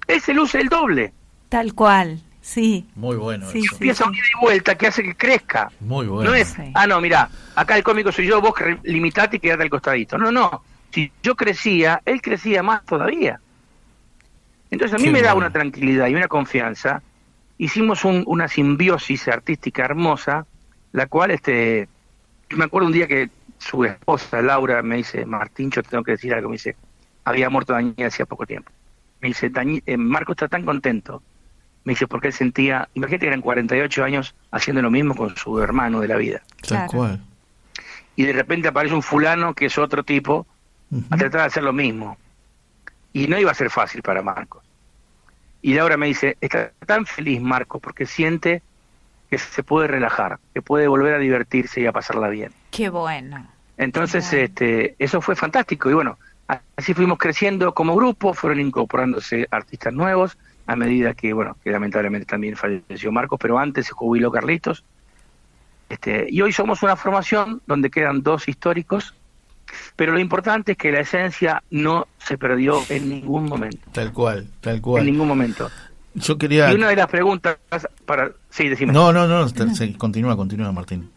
él 0.06 0.20
se 0.20 0.34
luce 0.34 0.60
el 0.60 0.68
doble. 0.68 1.12
Tal 1.48 1.74
cual, 1.74 2.22
sí. 2.40 2.86
Muy 2.94 3.16
bueno 3.16 3.50
Sí, 3.50 3.60
eso. 3.62 3.70
sí, 3.70 3.74
Empieza 3.74 4.06
un 4.06 4.14
ida 4.14 4.22
y 4.40 4.44
vuelta 4.44 4.74
que 4.76 4.86
hace 4.86 5.02
que 5.02 5.14
crezca. 5.14 5.70
Muy 5.80 6.06
bueno. 6.06 6.30
No 6.30 6.36
es, 6.36 6.54
ah, 6.74 6.86
no, 6.86 7.00
mira, 7.00 7.28
acá 7.54 7.76
el 7.76 7.82
cómico 7.82 8.12
soy 8.12 8.26
yo, 8.26 8.40
vos 8.40 8.54
que 8.54 8.78
limitate 8.84 9.36
y 9.36 9.40
quedate 9.40 9.64
al 9.64 9.70
costadito. 9.70 10.16
No, 10.18 10.30
no. 10.32 10.64
Si 10.92 11.12
yo 11.22 11.34
crecía, 11.34 12.00
él 12.04 12.22
crecía 12.22 12.62
más 12.62 12.84
todavía. 12.84 13.40
Entonces 14.70 14.94
a 14.94 14.98
mí 14.98 15.04
Qué 15.04 15.10
me 15.10 15.22
da 15.22 15.34
bueno. 15.34 15.46
una 15.46 15.50
tranquilidad 15.52 16.08
y 16.08 16.14
una 16.14 16.28
confianza. 16.28 17.02
Hicimos 17.58 18.04
un- 18.04 18.24
una 18.26 18.48
simbiosis 18.48 19.28
artística 19.28 19.84
hermosa, 19.84 20.46
la 20.94 21.06
cual, 21.06 21.32
este, 21.32 21.88
yo 22.48 22.56
me 22.56 22.64
acuerdo 22.64 22.86
un 22.86 22.92
día 22.92 23.08
que 23.08 23.28
su 23.58 23.84
esposa, 23.84 24.40
Laura, 24.40 24.80
me 24.82 24.96
dice, 24.96 25.26
Martín, 25.26 25.70
yo 25.72 25.82
te 25.82 25.88
tengo 25.90 26.04
que 26.04 26.12
decir 26.12 26.32
algo, 26.32 26.48
me 26.48 26.54
dice, 26.54 26.76
había 27.24 27.50
muerto 27.50 27.72
Daniel 27.72 28.06
hacía 28.06 28.26
poco 28.26 28.46
tiempo. 28.46 28.70
Me 29.20 29.28
dice, 29.28 29.50
"Dañi- 29.50 29.82
eh, 29.86 29.96
Marco 29.96 30.32
está 30.32 30.46
tan 30.46 30.64
contento. 30.64 31.20
Me 31.84 31.92
dice, 31.94 32.06
porque 32.06 32.28
él 32.28 32.32
sentía, 32.32 32.88
imagínate 32.94 33.22
que 33.22 33.26
eran 33.26 33.40
48 33.40 34.04
años 34.04 34.34
haciendo 34.52 34.82
lo 34.82 34.90
mismo 34.90 35.16
con 35.16 35.34
su 35.36 35.58
hermano 35.60 36.00
de 36.00 36.08
la 36.08 36.16
vida. 36.16 36.42
Tal 36.62 36.86
cual. 36.86 37.20
Y 38.14 38.24
de 38.24 38.32
repente 38.32 38.68
aparece 38.68 38.94
un 38.94 39.02
fulano 39.02 39.52
que 39.52 39.66
es 39.66 39.76
otro 39.78 40.04
tipo 40.04 40.46
a 41.10 41.16
tratar 41.16 41.40
de 41.40 41.46
hacer 41.48 41.62
lo 41.64 41.72
mismo. 41.72 42.16
Y 43.12 43.26
no 43.26 43.36
iba 43.38 43.50
a 43.50 43.54
ser 43.54 43.68
fácil 43.70 44.00
para 44.02 44.22
Marcos. 44.22 44.62
Y 45.60 45.74
Laura 45.74 45.96
me 45.96 46.06
dice, 46.06 46.36
está 46.40 46.70
tan 46.86 47.04
feliz 47.04 47.40
Marcos 47.40 47.80
porque 47.82 48.06
siente 48.06 48.62
que 49.34 49.38
se 49.38 49.62
puede 49.64 49.88
relajar, 49.88 50.38
que 50.52 50.62
puede 50.62 50.86
volver 50.86 51.14
a 51.14 51.18
divertirse 51.18 51.80
y 51.80 51.86
a 51.86 51.92
pasarla 51.92 52.28
bien. 52.28 52.52
Qué 52.70 52.88
bueno. 52.88 53.44
Entonces, 53.76 54.32
este, 54.32 54.94
eso 54.98 55.20
fue 55.20 55.34
fantástico. 55.34 55.90
Y 55.90 55.94
bueno, 55.94 56.18
así 56.76 56.94
fuimos 56.94 57.18
creciendo 57.18 57.74
como 57.74 57.96
grupo, 57.96 58.32
fueron 58.32 58.60
incorporándose 58.60 59.48
artistas 59.50 59.92
nuevos 59.92 60.38
a 60.66 60.76
medida 60.76 61.14
que, 61.14 61.32
bueno, 61.32 61.56
que 61.64 61.70
lamentablemente 61.70 62.26
también 62.26 62.56
falleció 62.56 63.10
Marcos, 63.10 63.38
pero 63.42 63.58
antes 63.58 63.86
se 63.86 63.92
jubiló 63.92 64.30
Carlitos. 64.30 64.84
Este, 65.88 66.26
y 66.30 66.40
hoy 66.40 66.52
somos 66.52 66.82
una 66.84 66.94
formación 66.94 67.60
donde 67.66 67.90
quedan 67.90 68.22
dos 68.22 68.46
históricos, 68.46 69.14
pero 69.96 70.12
lo 70.12 70.20
importante 70.20 70.72
es 70.72 70.78
que 70.78 70.92
la 70.92 71.00
esencia 71.00 71.62
no 71.70 72.06
se 72.18 72.38
perdió 72.38 72.80
en 72.88 73.08
ningún 73.08 73.46
momento. 73.46 73.78
Tal 73.92 74.12
cual, 74.12 74.46
tal 74.60 74.76
En 74.76 74.80
cual. 74.80 75.04
ningún 75.04 75.26
momento. 75.26 75.70
Yo 76.14 76.38
quería... 76.38 76.70
Y 76.70 76.76
una 76.76 76.88
de 76.88 76.96
las 76.96 77.08
preguntas 77.08 77.58
para... 78.06 78.30
Sí, 78.50 78.68
decime. 78.68 78.92
No, 78.92 79.12
no, 79.12 79.26
no, 79.26 79.48
sí, 79.48 79.94
continúa, 79.94 80.36
continúa, 80.36 80.70
Martín. 80.72 81.10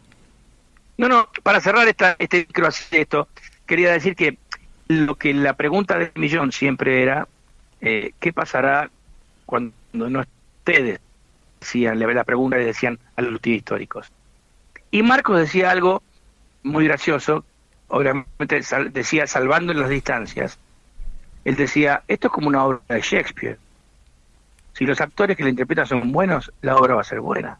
No, 0.96 1.08
no, 1.08 1.28
para 1.44 1.60
cerrar 1.60 1.86
esta, 1.86 2.16
este 2.18 2.38
micro 2.38 2.68
esto, 2.90 3.28
quería 3.66 3.92
decir 3.92 4.16
que 4.16 4.36
lo 4.88 5.14
que 5.14 5.32
la 5.32 5.52
pregunta 5.52 5.96
del 5.96 6.10
millón 6.16 6.50
siempre 6.50 7.02
era, 7.02 7.28
eh, 7.80 8.12
¿qué 8.18 8.32
pasará 8.32 8.90
cuando 9.46 9.72
no 9.92 10.24
ustedes 10.58 10.98
decían, 11.60 12.00
la 12.00 12.24
pregunta 12.24 12.56
le 12.56 12.64
decían 12.64 12.98
a 13.14 13.22
los 13.22 13.38
históricos? 13.44 14.10
Y 14.90 15.02
Marcos 15.04 15.38
decía 15.38 15.70
algo 15.70 16.02
muy 16.64 16.86
gracioso, 16.86 17.44
obviamente 17.86 18.62
sal- 18.64 18.92
decía, 18.92 19.28
salvando 19.28 19.72
las 19.74 19.90
distancias, 19.90 20.58
él 21.44 21.54
decía, 21.54 22.02
esto 22.08 22.26
es 22.26 22.32
como 22.32 22.48
una 22.48 22.64
obra 22.64 22.80
de 22.88 23.00
Shakespeare. 23.00 23.58
Si 24.78 24.86
los 24.86 25.00
actores 25.00 25.36
que 25.36 25.42
la 25.42 25.50
interpretan 25.50 25.86
son 25.86 26.12
buenos, 26.12 26.52
la 26.62 26.76
obra 26.76 26.94
va 26.94 27.00
a 27.00 27.04
ser 27.04 27.20
buena. 27.20 27.58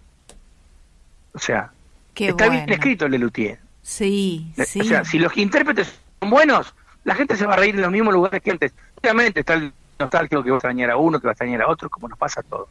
O 1.32 1.40
sea, 1.40 1.73
Qué 2.15 2.28
está 2.28 2.49
bien 2.49 2.70
escrito 2.70 3.07
el 3.07 3.11
Lelutier. 3.11 3.59
Sí, 3.82 4.53
sí. 4.65 4.82
O 4.82 4.85
sea, 4.85 5.05
si 5.05 5.19
los 5.19 5.36
intérpretes 5.36 5.99
son 6.20 6.31
buenos, 6.31 6.77
la 7.03 7.16
gente 7.16 7.36
se 7.36 7.45
va 7.45 7.55
a 7.55 7.57
reír 7.57 7.74
en 7.74 7.82
los 7.82 7.90
mismos 7.90 8.15
lugares 8.15 8.40
que 8.40 8.53
antes. 8.53 8.73
Obviamente 9.03 9.40
está 9.40 9.55
el 9.55 9.73
nostálgico 9.99 10.45
que 10.45 10.51
va 10.51 10.57
a 10.57 10.59
extrañar 10.59 10.93
a 10.93 10.97
uno, 10.97 11.19
que 11.19 11.27
va 11.27 11.32
a 11.32 11.32
extrañar 11.32 11.62
a 11.62 11.69
otro, 11.69 11.90
como 11.90 12.09
nos 12.09 12.16
pasa 12.16 12.39
a 12.39 12.45
todos. 12.45 12.69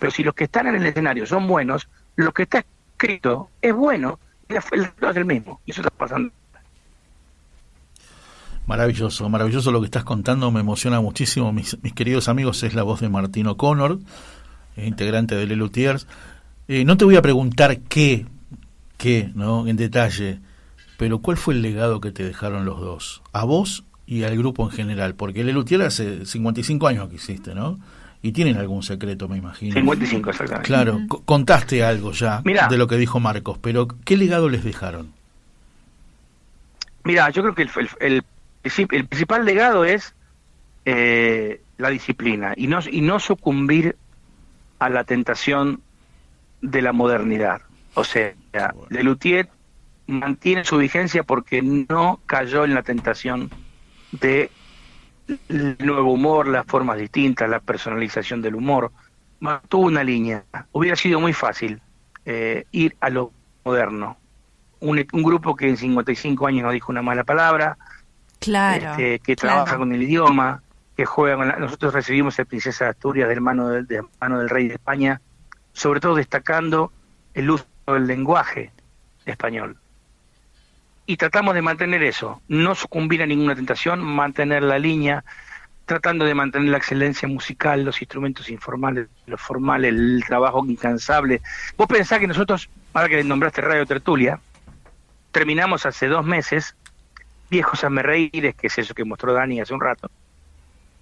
Pero 0.00 0.10
si 0.10 0.24
los 0.24 0.34
que 0.34 0.44
están 0.44 0.66
en 0.66 0.74
el 0.74 0.86
escenario 0.86 1.24
son 1.24 1.46
buenos, 1.46 1.86
lo 2.16 2.32
que 2.32 2.42
está 2.42 2.64
escrito 2.94 3.50
es 3.62 3.72
bueno, 3.72 4.18
y 4.48 4.54
el 4.54 4.60
resultado 4.60 5.12
es 5.12 5.16
el 5.18 5.24
mismo. 5.24 5.60
Y 5.66 5.70
eso 5.70 5.82
está 5.82 5.90
pasando. 5.90 6.32
Maravilloso, 8.66 9.28
maravilloso 9.28 9.70
lo 9.70 9.80
que 9.80 9.86
estás 9.86 10.04
contando, 10.04 10.50
me 10.50 10.60
emociona 10.60 11.00
muchísimo. 11.00 11.52
Mis, 11.52 11.76
mis 11.82 11.92
queridos 11.92 12.28
amigos, 12.28 12.62
es 12.62 12.74
la 12.74 12.82
voz 12.82 13.00
de 13.00 13.08
Martín 13.10 13.46
O'Connor, 13.46 13.98
eh, 14.76 14.86
integrante 14.86 15.34
de 15.34 15.46
Lelutiers. 15.46 16.06
Eh, 16.68 16.84
no 16.86 16.96
te 16.96 17.04
voy 17.04 17.16
a 17.16 17.22
preguntar 17.22 17.78
qué, 17.80 18.26
qué, 18.96 19.30
¿no? 19.34 19.66
En 19.68 19.76
detalle, 19.76 20.38
pero 20.96 21.18
¿cuál 21.18 21.36
fue 21.36 21.52
el 21.54 21.60
legado 21.60 22.00
que 22.00 22.10
te 22.10 22.24
dejaron 22.24 22.64
los 22.64 22.80
dos? 22.80 23.22
A 23.34 23.44
vos 23.44 23.84
y 24.06 24.22
al 24.22 24.36
grupo 24.38 24.64
en 24.64 24.70
general, 24.70 25.14
porque 25.14 25.44
Lelutier 25.44 25.82
hace 25.82 26.24
55 26.24 26.86
años 26.86 27.08
que 27.10 27.16
hiciste, 27.16 27.54
¿no? 27.54 27.78
Y 28.22 28.32
tienen 28.32 28.56
algún 28.56 28.82
secreto, 28.82 29.28
me 29.28 29.36
imagino. 29.36 29.74
55, 29.74 30.30
exactamente. 30.30 30.66
Claro, 30.66 31.00
co- 31.06 31.22
contaste 31.26 31.84
algo 31.84 32.12
ya 32.12 32.40
Mirá. 32.46 32.68
de 32.68 32.78
lo 32.78 32.86
que 32.86 32.96
dijo 32.96 33.20
Marcos, 33.20 33.58
pero 33.60 33.86
¿qué 34.06 34.16
legado 34.16 34.48
les 34.48 34.64
dejaron? 34.64 35.12
Mira, 37.04 37.28
yo 37.28 37.42
creo 37.42 37.54
que 37.54 37.62
el, 37.62 37.68
el- 37.78 37.88
el 38.00 38.22
princip- 38.22 38.24
el 38.64 39.06
principal 39.06 39.44
legado 39.44 39.84
es 39.84 40.14
eh, 40.84 41.60
la 41.76 41.90
disciplina 41.90 42.54
y 42.56 42.66
no, 42.66 42.80
y 42.90 43.00
no 43.00 43.18
sucumbir 43.18 43.96
a 44.78 44.88
la 44.88 45.04
tentación 45.04 45.80
de 46.60 46.82
la 46.82 46.92
modernidad. 46.92 47.62
O 47.94 48.04
sea, 48.04 48.34
Lelutier 48.90 49.48
mantiene 50.06 50.64
su 50.64 50.78
vigencia 50.78 51.22
porque 51.22 51.62
no 51.62 52.20
cayó 52.26 52.64
en 52.64 52.74
la 52.74 52.82
tentación 52.82 53.50
de 54.12 54.50
el 55.48 55.76
nuevo 55.78 56.12
humor, 56.12 56.48
las 56.48 56.66
formas 56.66 56.98
distintas, 56.98 57.48
la 57.48 57.60
personalización 57.60 58.42
del 58.42 58.54
humor. 58.54 58.92
Mantuvo 59.40 59.86
una 59.86 60.04
línea. 60.04 60.44
Hubiera 60.72 60.96
sido 60.96 61.20
muy 61.20 61.32
fácil 61.32 61.80
eh, 62.24 62.64
ir 62.72 62.96
a 63.00 63.10
lo 63.10 63.32
moderno. 63.64 64.18
Un, 64.80 65.06
un 65.12 65.22
grupo 65.22 65.56
que 65.56 65.68
en 65.68 65.76
55 65.76 66.46
años 66.46 66.64
no 66.64 66.70
dijo 66.72 66.92
una 66.92 67.02
mala 67.02 67.24
palabra, 67.24 67.78
Claro. 68.44 68.90
este, 68.92 69.18
que 69.20 69.36
claro. 69.36 69.56
trabaja 69.64 69.76
con 69.78 69.92
el 69.92 70.02
idioma, 70.02 70.62
que 70.96 71.04
juega 71.04 71.36
con 71.36 71.48
la- 71.48 71.56
Nosotros 71.56 71.92
recibimos 71.94 72.38
el 72.38 72.46
Princesa 72.46 72.84
de 72.84 72.90
Asturias 72.90 73.28
del 73.28 73.40
mano 73.40 73.68
del, 73.68 73.86
de 73.86 74.02
mano 74.20 74.38
del 74.38 74.48
Rey 74.48 74.68
de 74.68 74.74
España, 74.74 75.20
sobre 75.72 76.00
todo 76.00 76.14
destacando 76.14 76.92
el 77.34 77.50
uso 77.50 77.66
del 77.86 78.06
lenguaje 78.06 78.70
español. 79.26 79.76
Y 81.06 81.16
tratamos 81.16 81.54
de 81.54 81.62
mantener 81.62 82.02
eso, 82.02 82.40
no 82.48 82.74
sucumbir 82.74 83.22
a 83.22 83.26
ninguna 83.26 83.54
tentación, 83.54 84.02
mantener 84.02 84.62
la 84.62 84.78
línea, 84.78 85.24
tratando 85.84 86.24
de 86.24 86.34
mantener 86.34 86.70
la 86.70 86.78
excelencia 86.78 87.28
musical, 87.28 87.84
los 87.84 88.00
instrumentos 88.00 88.48
informales, 88.48 89.08
los 89.26 89.40
formales, 89.40 89.92
el 89.92 90.24
trabajo 90.26 90.64
incansable. 90.64 91.42
Vos 91.76 91.86
pensás 91.88 92.20
que 92.20 92.26
nosotros, 92.26 92.70
ahora 92.94 93.08
que 93.10 93.22
nombraste 93.22 93.60
Radio 93.60 93.84
Tertulia, 93.84 94.40
terminamos 95.30 95.84
hace 95.84 96.06
dos 96.06 96.24
meses 96.24 96.74
Viejos 97.50 97.84
Amerreíres, 97.84 98.54
que 98.54 98.68
es 98.68 98.78
eso 98.78 98.94
que 98.94 99.04
mostró 99.04 99.32
Dani 99.32 99.60
hace 99.60 99.74
un 99.74 99.80
rato, 99.80 100.10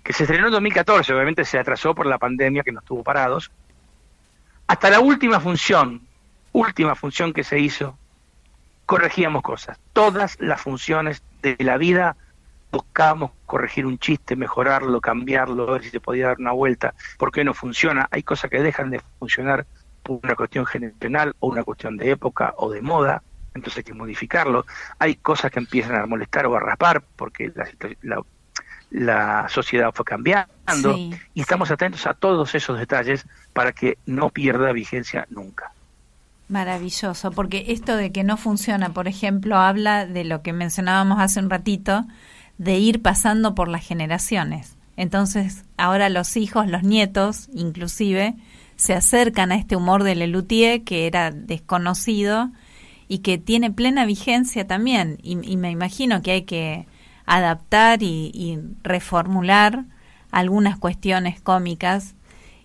que 0.03 0.13
se 0.13 0.25
estrenó 0.25 0.47
en 0.47 0.53
2014, 0.53 1.15
obviamente 1.15 1.45
se 1.45 1.59
atrasó 1.59 1.95
por 1.95 2.07
la 2.07 2.19
pandemia 2.19 2.63
que 2.63 2.73
nos 2.73 2.85
tuvo 2.85 3.03
parados. 3.03 3.51
Hasta 4.67 4.91
la 4.91 5.01
última 5.01 5.41
función, 5.41 6.03
última 6.53 6.95
función 6.95 7.33
que 7.33 7.45
se 7.45 7.59
hizo, 7.59 7.97
corregíamos 8.87 9.43
cosas. 9.43 9.79
Todas 9.93 10.41
las 10.41 10.61
funciones 10.61 11.23
de 11.41 11.57
la 11.61 11.77
vida 11.77 12.17
buscábamos 12.71 13.33
corregir 13.47 13.87
un 13.87 13.99
chiste, 13.99 14.35
mejorarlo, 14.35 15.01
cambiarlo, 15.01 15.67
ver 15.67 15.85
si 15.85 15.91
se 15.91 16.01
podía 16.01 16.29
dar 16.29 16.39
una 16.41 16.53
vuelta, 16.53 16.95
por 17.19 17.31
qué 17.31 17.45
no 17.45 17.55
funciona. 17.55 18.09
Hay 18.11 18.23
cosas 18.23 18.51
que 18.51 18.63
dejan 18.63 18.91
de 18.91 19.01
funcionar 19.19 19.67
por 20.03 20.21
una 20.23 20.35
cuestión 20.35 20.67
generacional 20.67 21.35
o 21.39 21.49
una 21.49 21.63
cuestión 21.63 21.97
de 21.97 22.11
época 22.11 22.55
o 22.57 22.71
de 22.71 22.81
moda, 22.81 23.23
entonces 23.55 23.79
hay 23.79 23.85
que 23.85 23.95
modificarlo. 23.95 24.67
Hay 24.99 25.17
cosas 25.17 25.51
que 25.51 25.59
empiezan 25.61 25.97
a 25.97 26.07
molestar 26.07 26.47
o 26.47 26.57
a 26.57 26.61
raspar 26.61 27.03
porque 27.17 27.53
la, 27.55 27.67
situa- 27.67 27.97
la, 28.03 28.23
la 28.91 29.49
sociedad 29.49 29.91
fue 29.95 30.05
cambiando 30.05 30.47
Sí, 30.67 31.11
y 31.35 31.41
estamos 31.41 31.71
atentos 31.71 32.07
a 32.07 32.15
todos 32.15 32.55
esos 32.55 32.79
detalles 32.79 33.27
para 33.53 33.73
que 33.73 33.99
no 34.07 34.31
pierda 34.31 34.73
vigencia 34.73 35.27
nunca. 35.31 35.73
Maravilloso, 36.49 37.33
porque 37.33 37.67
esto 37.69 37.97
de 37.97 38.13
que 38.13 38.25
no 38.25 38.37
funciona, 38.37 38.93
por 38.93 39.09
ejemplo, 39.09 39.57
habla 39.59 40.07
de 40.07 40.25
lo 40.25 40.43
que 40.43 40.53
mencionábamos 40.53 41.19
hace 41.21 41.41
un 41.41 41.49
ratito, 41.49 42.05
de 42.59 42.79
ir 42.79 43.01
pasando 43.01 43.55
por 43.55 43.69
las 43.69 43.87
generaciones. 43.87 44.77
Entonces, 44.97 45.65
ahora 45.79 46.11
los 46.11 46.37
hijos, 46.37 46.69
los 46.69 46.83
nietos, 46.83 47.49
inclusive, 47.55 48.35
se 48.77 48.93
acercan 48.95 49.51
a 49.53 49.57
este 49.57 49.77
humor 49.77 50.03
de 50.03 50.15
Lelutier 50.15 50.83
que 50.85 51.07
era 51.07 51.31
desconocido 51.31 52.51
y 53.09 53.19
que 53.19 53.39
tiene 53.39 53.71
plena 53.71 54.07
vigencia 54.07 54.67
también. 54.67 55.19
Y, 55.23 55.39
y 55.51 55.57
me 55.57 55.71
imagino 55.71 56.23
que 56.23 56.33
hay 56.33 56.43
que 56.43 56.87
adaptar 57.27 58.03
y, 58.03 58.31
y 58.35 58.59
reformular 58.83 59.85
algunas 60.31 60.79
cuestiones 60.79 61.41
cómicas. 61.41 62.15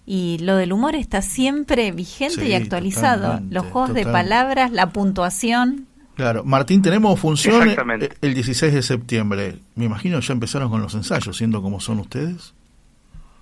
Y 0.05 0.37
lo 0.39 0.55
del 0.55 0.71
humor 0.71 0.95
está 0.95 1.21
siempre 1.21 1.91
vigente 1.91 2.45
Sí, 2.45 2.47
y 2.47 2.53
actualizado. 2.53 3.41
Los 3.49 3.65
juegos 3.65 3.93
de 3.93 4.05
palabras, 4.05 4.71
la 4.71 4.89
puntuación. 4.91 5.85
Claro, 6.15 6.43
Martín, 6.45 6.81
tenemos 6.81 7.19
función 7.19 7.69
eh, 7.69 8.09
el 8.21 8.33
16 8.33 8.73
de 8.73 8.81
septiembre. 8.81 9.59
Me 9.75 9.85
imagino 9.85 10.19
ya 10.19 10.33
empezaron 10.33 10.69
con 10.71 10.81
los 10.81 10.95
ensayos, 10.95 11.37
siendo 11.37 11.61
como 11.61 11.79
son 11.79 11.99
ustedes. 11.99 12.55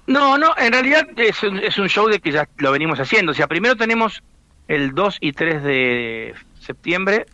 No, 0.08 0.38
no, 0.38 0.54
en 0.58 0.74
realidad 0.74 1.08
es 1.18 1.42
un, 1.44 1.60
es 1.60 1.78
un 1.78 1.88
show 1.88 2.08
de 2.08 2.20
que 2.20 2.32
ya 2.32 2.50
lo 2.58 2.72
venimos 2.72 3.00
haciendo. 3.00 3.32
O 3.32 3.36
sea, 3.36 3.48
primero 3.48 3.76
tenemos 3.76 4.24
el 4.68 4.94
2 4.94 5.18
y 5.22 5.32
3 5.32 5.64
de 5.64 6.34
septiembre 6.66 7.26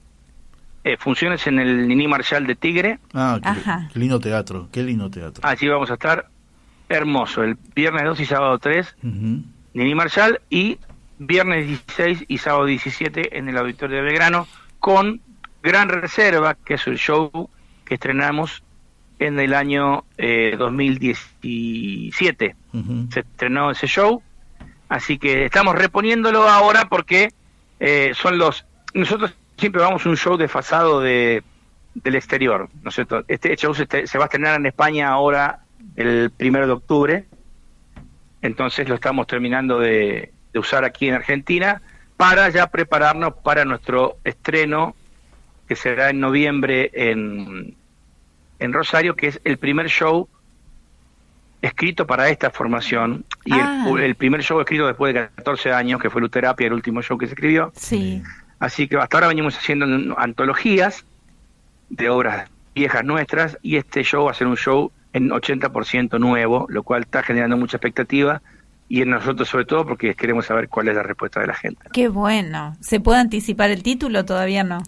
eh, 0.83 0.97
funciones 0.97 1.45
en 1.47 1.59
el 1.59 1.87
Nini 1.87 2.07
Marshall 2.07 2.47
de 2.47 2.55
Tigre. 2.55 2.99
Ah, 3.13 3.39
qué, 3.41 3.49
Ajá. 3.49 3.89
qué 3.93 3.99
lindo 3.99 4.19
teatro, 4.19 4.67
qué 4.71 4.81
lindo 4.83 5.09
teatro. 5.11 5.47
Allí 5.47 5.67
vamos 5.67 5.91
a 5.91 5.93
estar 5.93 6.27
hermoso. 6.89 7.43
El 7.43 7.55
viernes 7.75 8.03
2 8.03 8.19
y 8.19 8.25
sábado 8.25 8.57
3, 8.57 8.95
Ujú. 9.03 9.43
Nini 9.75 9.93
Marshall. 9.95 10.41
Y 10.49 10.79
viernes 11.19 11.67
16 11.67 12.25
y 12.27 12.37
sábado 12.39 12.65
17 12.65 13.37
en 13.37 13.47
el 13.47 13.57
Auditorio 13.57 13.97
de 13.97 14.01
Belgrano 14.03 14.47
con 14.79 15.21
Gran 15.61 15.89
Reserva, 15.89 16.55
que 16.55 16.73
es 16.73 16.87
el 16.87 16.97
show 16.97 17.49
que 17.85 17.93
estrenamos 17.93 18.63
en 19.19 19.39
el 19.39 19.53
año 19.53 20.03
eh, 20.17 20.55
2017. 20.57 22.55
Ujú. 22.73 23.07
se 23.11 23.19
estrenó 23.19 23.69
ese 23.71 23.85
show, 23.87 24.23
así 24.89 25.17
que 25.19 25.45
estamos 25.45 25.75
reponiéndolo 25.75 26.47
ahora 26.49 26.87
porque 26.89 27.29
eh, 27.79 28.13
son 28.15 28.37
los... 28.37 28.65
Nosotros 28.93 29.33
siempre 29.57 29.81
vamos 29.81 30.05
a 30.05 30.09
un 30.09 30.17
show 30.17 30.37
desfasado 30.37 30.99
de, 31.01 31.43
del 31.95 32.15
exterior, 32.15 32.69
¿no 32.83 32.89
es 32.89 32.95
cierto? 32.95 33.23
Este 33.27 33.55
show 33.55 33.73
se, 33.73 33.83
este- 33.83 34.07
se 34.07 34.17
va 34.17 34.25
a 34.25 34.27
estrenar 34.27 34.59
en 34.59 34.65
España 34.65 35.09
ahora 35.09 35.59
el 35.95 36.31
primero 36.35 36.65
de 36.67 36.73
octubre, 36.73 37.25
entonces 38.41 38.87
lo 38.89 38.95
estamos 38.95 39.27
terminando 39.27 39.79
de, 39.79 40.31
de 40.53 40.59
usar 40.59 40.83
aquí 40.83 41.07
en 41.07 41.15
Argentina 41.15 41.81
para 42.17 42.49
ya 42.49 42.67
prepararnos 42.67 43.33
para 43.43 43.65
nuestro 43.65 44.17
estreno 44.23 44.95
que 45.67 45.75
será 45.75 46.09
en 46.09 46.19
noviembre 46.19 46.91
en, 46.93 47.75
en 48.59 48.73
Rosario, 48.73 49.15
que 49.15 49.27
es 49.27 49.41
el 49.43 49.57
primer 49.57 49.87
show 49.87 50.27
escrito 51.61 52.07
para 52.07 52.29
esta 52.29 52.49
formación 52.49 53.23
y 53.45 53.53
Ah. 53.53 53.85
el, 53.89 53.99
el 53.99 54.15
primer 54.15 54.41
show 54.41 54.59
escrito 54.59 54.87
después 54.87 55.13
de 55.13 55.29
14 55.35 55.71
años, 55.71 56.01
que 56.01 56.09
fue 56.09 56.19
Luterapia, 56.21 56.67
el 56.67 56.73
último 56.73 57.01
show 57.01 57.17
que 57.17 57.27
se 57.27 57.33
escribió. 57.33 57.71
Sí. 57.75 58.21
Así 58.61 58.87
que 58.87 58.95
hasta 58.95 59.17
ahora 59.17 59.27
venimos 59.27 59.57
haciendo 59.57 59.87
antologías 60.17 61.03
de 61.89 62.09
obras 62.09 62.47
viejas 62.75 63.03
nuestras 63.03 63.57
y 63.63 63.77
este 63.77 64.03
show 64.03 64.25
va 64.25 64.31
a 64.31 64.33
ser 64.35 64.45
un 64.45 64.55
show 64.55 64.91
en 65.13 65.31
80% 65.31 66.19
nuevo, 66.19 66.67
lo 66.69 66.83
cual 66.83 67.01
está 67.01 67.23
generando 67.23 67.57
mucha 67.57 67.77
expectativa 67.77 68.43
y 68.87 69.01
en 69.01 69.09
nosotros 69.09 69.49
sobre 69.49 69.65
todo 69.65 69.83
porque 69.83 70.13
queremos 70.13 70.45
saber 70.45 70.69
cuál 70.69 70.89
es 70.89 70.95
la 70.95 71.01
respuesta 71.01 71.39
de 71.39 71.47
la 71.47 71.55
gente. 71.55 71.81
Qué 71.91 72.07
bueno. 72.07 72.77
¿Se 72.81 72.99
puede 72.99 73.19
anticipar 73.19 73.71
el 73.71 73.81
título? 73.81 74.25
Todavía 74.25 74.63
no. 74.63 74.83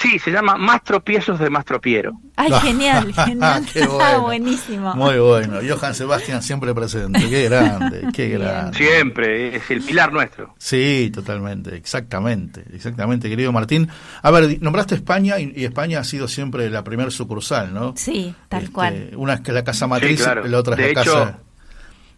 Sí, 0.00 0.18
se 0.20 0.30
llama 0.30 0.56
Más 0.56 0.84
tropiezos 0.84 1.40
de 1.40 1.50
Más 1.50 1.64
tropiero. 1.64 2.12
Ay, 2.36 2.52
genial, 2.62 3.12
genial. 3.26 3.66
Qué 3.72 3.84
bueno. 3.86 4.22
Buenísimo. 4.22 4.94
Muy 4.94 5.18
bueno, 5.18 5.58
Johann 5.68 5.94
Sebastián 5.94 6.40
siempre 6.42 6.72
presente, 6.72 7.28
qué 7.28 7.48
grande, 7.48 8.06
qué 8.14 8.28
grande. 8.28 8.76
Siempre, 8.78 9.56
es 9.56 9.68
el 9.70 9.82
pilar 9.82 10.12
nuestro. 10.12 10.54
Sí, 10.58 11.10
totalmente, 11.12 11.74
exactamente, 11.74 12.64
exactamente, 12.72 13.28
querido 13.28 13.50
Martín. 13.50 13.88
A 14.22 14.30
ver, 14.30 14.62
nombraste 14.62 14.94
España 14.94 15.40
y, 15.40 15.52
y 15.56 15.64
España 15.64 15.98
ha 15.98 16.04
sido 16.04 16.28
siempre 16.28 16.70
la 16.70 16.84
primer 16.84 17.10
sucursal, 17.10 17.74
¿no? 17.74 17.94
Sí, 17.96 18.32
tal 18.48 18.62
Este, 18.62 18.72
cual. 18.72 19.10
Una 19.16 19.34
es 19.34 19.40
que 19.40 19.50
la 19.52 19.64
casa 19.64 19.88
matriz, 19.88 20.22
claro. 20.22 20.46
la 20.46 20.58
otra 20.58 20.74
es 20.74 20.78
De 20.78 20.94
la 20.94 21.00
hecho- 21.02 21.12
casa, 21.14 21.38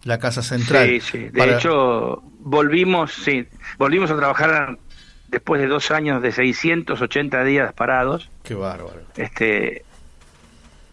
la 0.04 0.18
casa 0.18 0.42
central. 0.42 0.86
Sí, 0.88 1.00
sí. 1.00 1.18
De 1.18 1.30
Para- 1.30 1.56
hecho, 1.56 2.22
volvimos, 2.40 3.12
sí, 3.12 3.46
volvimos 3.78 4.10
a 4.10 4.16
trabajar 4.16 4.78
después 5.30 5.60
de 5.60 5.68
dos 5.68 5.90
años 5.90 6.22
de 6.22 6.32
680 6.32 7.44
días 7.44 7.72
parados. 7.72 8.30
Qué 8.42 8.54
bárbaro. 8.54 9.00
Este, 9.16 9.84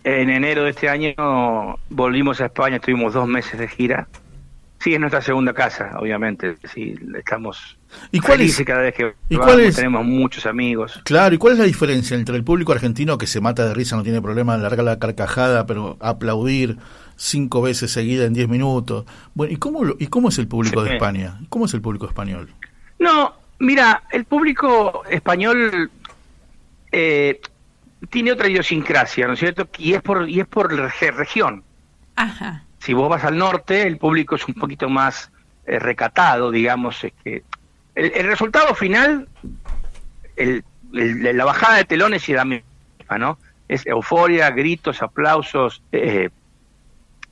en 0.04 0.30
enero 0.30 0.64
de 0.64 0.70
este 0.72 0.90
año 0.90 1.14
volvimos 1.90 2.40
a 2.42 2.46
España, 2.46 2.78
estuvimos 2.78 3.14
dos 3.14 3.28
meses 3.28 3.60
de 3.60 3.68
gira. 3.68 4.08
Sí, 4.80 4.94
es 4.94 5.00
nuestra 5.00 5.22
segunda 5.24 5.54
casa, 5.54 5.98
obviamente. 6.00 6.56
Sí, 6.72 6.94
estamos 7.18 7.78
¿Y 8.12 8.20
cuál 8.20 8.42
es- 8.42 8.62
cada 8.64 8.82
vez 8.82 8.94
que 8.94 9.14
y 9.28 9.36
vamos, 9.36 9.52
cuál 9.54 9.66
es- 9.66 9.76
tenemos 9.76 10.06
muchos 10.06 10.46
amigos. 10.46 11.02
Claro, 11.04 11.34
¿y 11.34 11.40
cuál 11.40 11.54
es 11.54 11.60
la 11.60 11.66
diferencia 11.66 12.16
entre 12.16 12.36
el 12.36 12.44
público 12.44 12.74
argentino 12.74 13.18
que 13.18 13.26
se 13.26 13.42
mata 13.42 13.66
de 13.68 13.74
risa, 13.74 13.96
no 13.96 14.04
tiene 14.04 14.22
problema 14.22 14.54
en 14.54 14.62
largar 14.62 14.86
la 14.86 15.00
carcajada, 15.00 15.66
pero 15.66 15.98
aplaudir 16.00 16.78
cinco 17.16 17.64
veces 17.64 17.92
seguida 17.92 18.26
en 18.26 18.34
diez 18.36 18.48
minutos? 18.48 19.06
Bueno, 19.34 19.52
¿y 19.52 19.58
cómo, 19.58 19.82
y 19.98 20.08
cómo 20.08 20.30
es 20.30 20.38
el 20.38 20.48
público 20.48 20.84
Sí. 20.84 20.90
de 20.90 20.96
España? 20.96 21.40
¿Cómo 21.50 21.66
es 21.66 21.74
el 21.74 21.82
público 21.82 22.06
español? 22.06 22.50
No, 23.00 23.34
mira, 23.60 24.04
el 24.12 24.26
público 24.26 25.04
español 25.10 25.90
eh, 26.92 27.40
tiene 28.10 28.32
otra 28.32 28.48
idiosincrasia, 28.48 29.28
¿no 29.28 29.34
es 29.34 29.40
cierto? 29.40 29.68
Y 29.78 29.94
es 29.94 30.02
por 30.02 30.30
y 30.30 30.40
es 30.40 30.48
por 30.48 30.72
reg- 30.72 31.14
región. 31.16 31.64
Ajá. 32.16 32.64
Si 32.80 32.94
vos 32.94 33.10
vas 33.10 33.24
al 33.24 33.38
norte, 33.38 33.84
el 33.84 33.98
público 33.98 34.36
es 34.36 34.48
un 34.48 34.54
poquito 34.54 34.90
más 34.90 35.32
eh, 35.66 35.80
recatado, 35.80 36.52
digamos. 36.52 37.04
Es 37.04 37.14
que 37.24 37.44
el, 37.96 38.12
el 38.16 38.28
resultado 38.28 38.74
final, 38.76 39.28
el, 40.36 40.64
el- 40.94 41.38
la 41.38 41.46
bajada 41.46 41.78
de 41.78 41.86
telones 41.86 42.28
y 42.30 42.34
la 42.34 42.46
misma, 42.46 43.18
¿no? 43.18 43.38
Es 43.68 43.86
euforia, 43.86 44.50
gritos, 44.52 45.02
aplausos, 45.02 45.82
eh, 45.92 46.30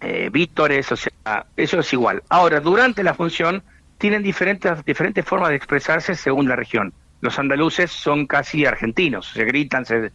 eh, 0.01 0.29
vítores, 0.31 0.91
o 0.91 0.97
sea, 0.97 1.45
eso 1.55 1.79
es 1.79 1.93
igual. 1.93 2.21
Ahora, 2.29 2.59
durante 2.59 3.03
la 3.03 3.13
función 3.13 3.63
tienen 3.97 4.23
diferentes, 4.23 4.83
diferentes 4.85 5.25
formas 5.25 5.49
de 5.49 5.55
expresarse 5.55 6.15
según 6.15 6.47
la 6.47 6.55
región. 6.55 6.93
Los 7.21 7.39
andaluces 7.39 7.91
son 7.91 8.27
casi 8.27 8.65
argentinos, 8.65 9.27
se 9.27 9.45
gritan, 9.45 9.85
se 9.85 10.11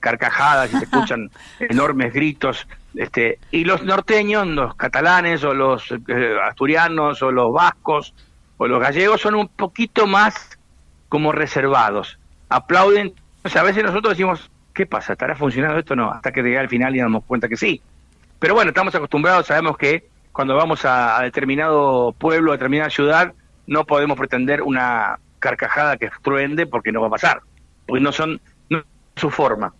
carcajadas 0.00 0.72
y 0.72 0.78
se 0.78 0.84
escuchan 0.84 1.30
enormes 1.60 2.12
gritos. 2.12 2.66
Este, 2.94 3.38
y 3.50 3.64
los 3.64 3.82
norteños, 3.82 4.46
los 4.46 4.74
catalanes 4.76 5.42
o 5.44 5.52
los 5.52 5.90
eh, 5.90 6.36
asturianos 6.42 7.22
o 7.22 7.30
los 7.30 7.52
vascos 7.52 8.14
o 8.56 8.66
los 8.66 8.80
gallegos 8.80 9.20
son 9.20 9.34
un 9.34 9.48
poquito 9.48 10.06
más 10.06 10.58
como 11.08 11.32
reservados. 11.32 12.18
Aplauden, 12.48 13.12
o 13.42 13.48
sea, 13.48 13.62
a 13.62 13.64
veces 13.64 13.82
nosotros 13.82 14.12
decimos, 14.12 14.50
¿qué 14.72 14.86
pasa? 14.86 15.12
¿Estará 15.12 15.36
funcionando 15.36 15.78
esto? 15.78 15.96
No, 15.96 16.10
hasta 16.10 16.32
que 16.32 16.42
llega 16.42 16.60
al 16.60 16.68
final 16.68 16.94
y 16.94 16.98
nos 16.98 17.06
damos 17.06 17.24
cuenta 17.24 17.48
que 17.48 17.56
sí. 17.56 17.82
Pero 18.38 18.54
bueno, 18.54 18.70
estamos 18.70 18.94
acostumbrados, 18.94 19.46
sabemos 19.46 19.76
que 19.76 20.06
cuando 20.34 20.54
vamos 20.54 20.84
a, 20.84 21.18
a 21.18 21.22
determinado 21.22 22.12
pueblo, 22.18 22.52
a 22.52 22.56
determinada 22.56 22.90
ciudad, 22.90 23.32
no 23.66 23.86
podemos 23.86 24.18
pretender 24.18 24.60
una 24.60 25.18
carcajada 25.38 25.96
que 25.96 26.10
truende 26.22 26.66
porque 26.66 26.92
no 26.92 27.00
va 27.00 27.06
a 27.06 27.10
pasar, 27.10 27.40
porque 27.86 28.02
no 28.02 28.12
son 28.12 28.38
no 28.68 28.78
es 28.78 28.84
su 29.16 29.30
forma. 29.30 29.72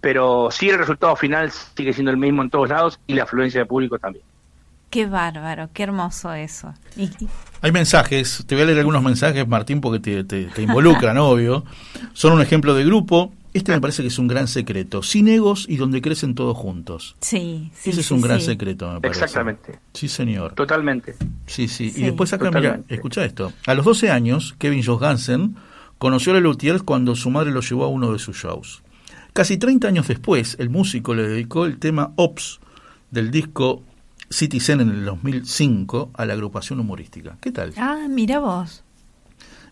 Pero 0.00 0.48
sí 0.52 0.68
el 0.68 0.78
resultado 0.78 1.16
final 1.16 1.50
sigue 1.50 1.92
siendo 1.92 2.10
el 2.12 2.16
mismo 2.18 2.42
en 2.42 2.50
todos 2.50 2.68
lados 2.68 3.00
y 3.06 3.14
la 3.14 3.24
afluencia 3.24 3.60
de 3.60 3.66
público 3.66 3.98
también. 3.98 4.24
Qué 4.90 5.06
bárbaro, 5.06 5.70
qué 5.72 5.84
hermoso 5.84 6.34
eso. 6.34 6.74
Y- 6.96 7.08
Hay 7.62 7.72
mensajes, 7.72 8.44
te 8.46 8.54
voy 8.54 8.62
a 8.64 8.66
leer 8.66 8.78
algunos 8.80 9.02
mensajes, 9.02 9.48
Martín, 9.48 9.80
porque 9.80 10.00
te, 10.00 10.24
te- 10.24 10.44
te 10.46 10.62
involucran, 10.62 11.16
obvio. 11.18 11.64
Son 12.12 12.32
un 12.32 12.42
ejemplo 12.42 12.74
de 12.74 12.84
grupo. 12.84 13.32
Este 13.54 13.72
me 13.72 13.80
parece 13.80 14.02
que 14.02 14.08
es 14.08 14.18
un 14.18 14.28
gran 14.28 14.48
secreto. 14.48 15.02
Sin 15.02 15.28
egos 15.28 15.66
y 15.68 15.76
donde 15.76 16.00
crecen 16.00 16.34
todos 16.34 16.56
juntos. 16.56 17.16
sí, 17.20 17.70
sí. 17.74 17.90
Ese 17.90 18.00
es 18.00 18.06
sí, 18.06 18.14
un 18.14 18.22
gran 18.22 18.40
sí. 18.40 18.46
secreto, 18.46 18.90
me 18.90 19.00
parece. 19.00 19.24
Exactamente. 19.24 19.78
Sí, 19.92 20.08
señor. 20.08 20.54
Totalmente. 20.54 21.16
Sí, 21.46 21.68
sí. 21.68 21.90
Sí. 21.90 22.00
Y 22.00 22.04
después 22.04 22.32
acá, 22.32 22.50
mira, 22.50 22.80
escucha 22.88 23.24
esto. 23.24 23.52
A 23.66 23.74
los 23.74 23.84
12 23.84 24.10
años, 24.10 24.54
Kevin 24.58 24.82
Johansen 24.82 25.56
conoció 25.98 26.32
a 26.32 26.36
Lelutier 26.36 26.82
cuando 26.82 27.14
su 27.14 27.30
madre 27.30 27.52
lo 27.52 27.60
llevó 27.60 27.84
a 27.84 27.88
uno 27.88 28.12
de 28.12 28.18
sus 28.18 28.36
shows. 28.36 28.82
Casi 29.34 29.56
30 29.58 29.88
años 29.88 30.08
después, 30.08 30.56
el 30.58 30.68
músico 30.70 31.14
le 31.14 31.28
dedicó 31.28 31.66
el 31.66 31.78
tema 31.78 32.12
Ops 32.16 32.60
del 33.10 33.30
disco 33.30 33.82
Citizen 34.30 34.80
en 34.80 34.90
el 34.90 35.04
2005 35.04 36.10
a 36.14 36.24
la 36.24 36.32
agrupación 36.32 36.80
humorística. 36.80 37.36
¿Qué 37.40 37.52
tal? 37.52 37.72
Ah, 37.76 38.06
mira 38.08 38.40
vos. 38.40 38.82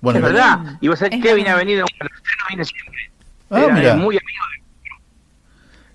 Bueno, 0.01 0.19
es 0.19 0.24
verdad. 0.24 0.78
Y 0.81 0.89
vos 0.89 0.98
sabés 0.98 1.20
Kevin 1.23 1.48
ha 1.48 1.57
venido, 1.57 1.85
viene 2.48 2.65
siempre. 2.65 3.09
Ah, 3.51 3.60
Era 3.64 3.74
mira. 3.74 3.97
muy 3.97 4.16
amigo 4.16 4.44
de 4.52 4.60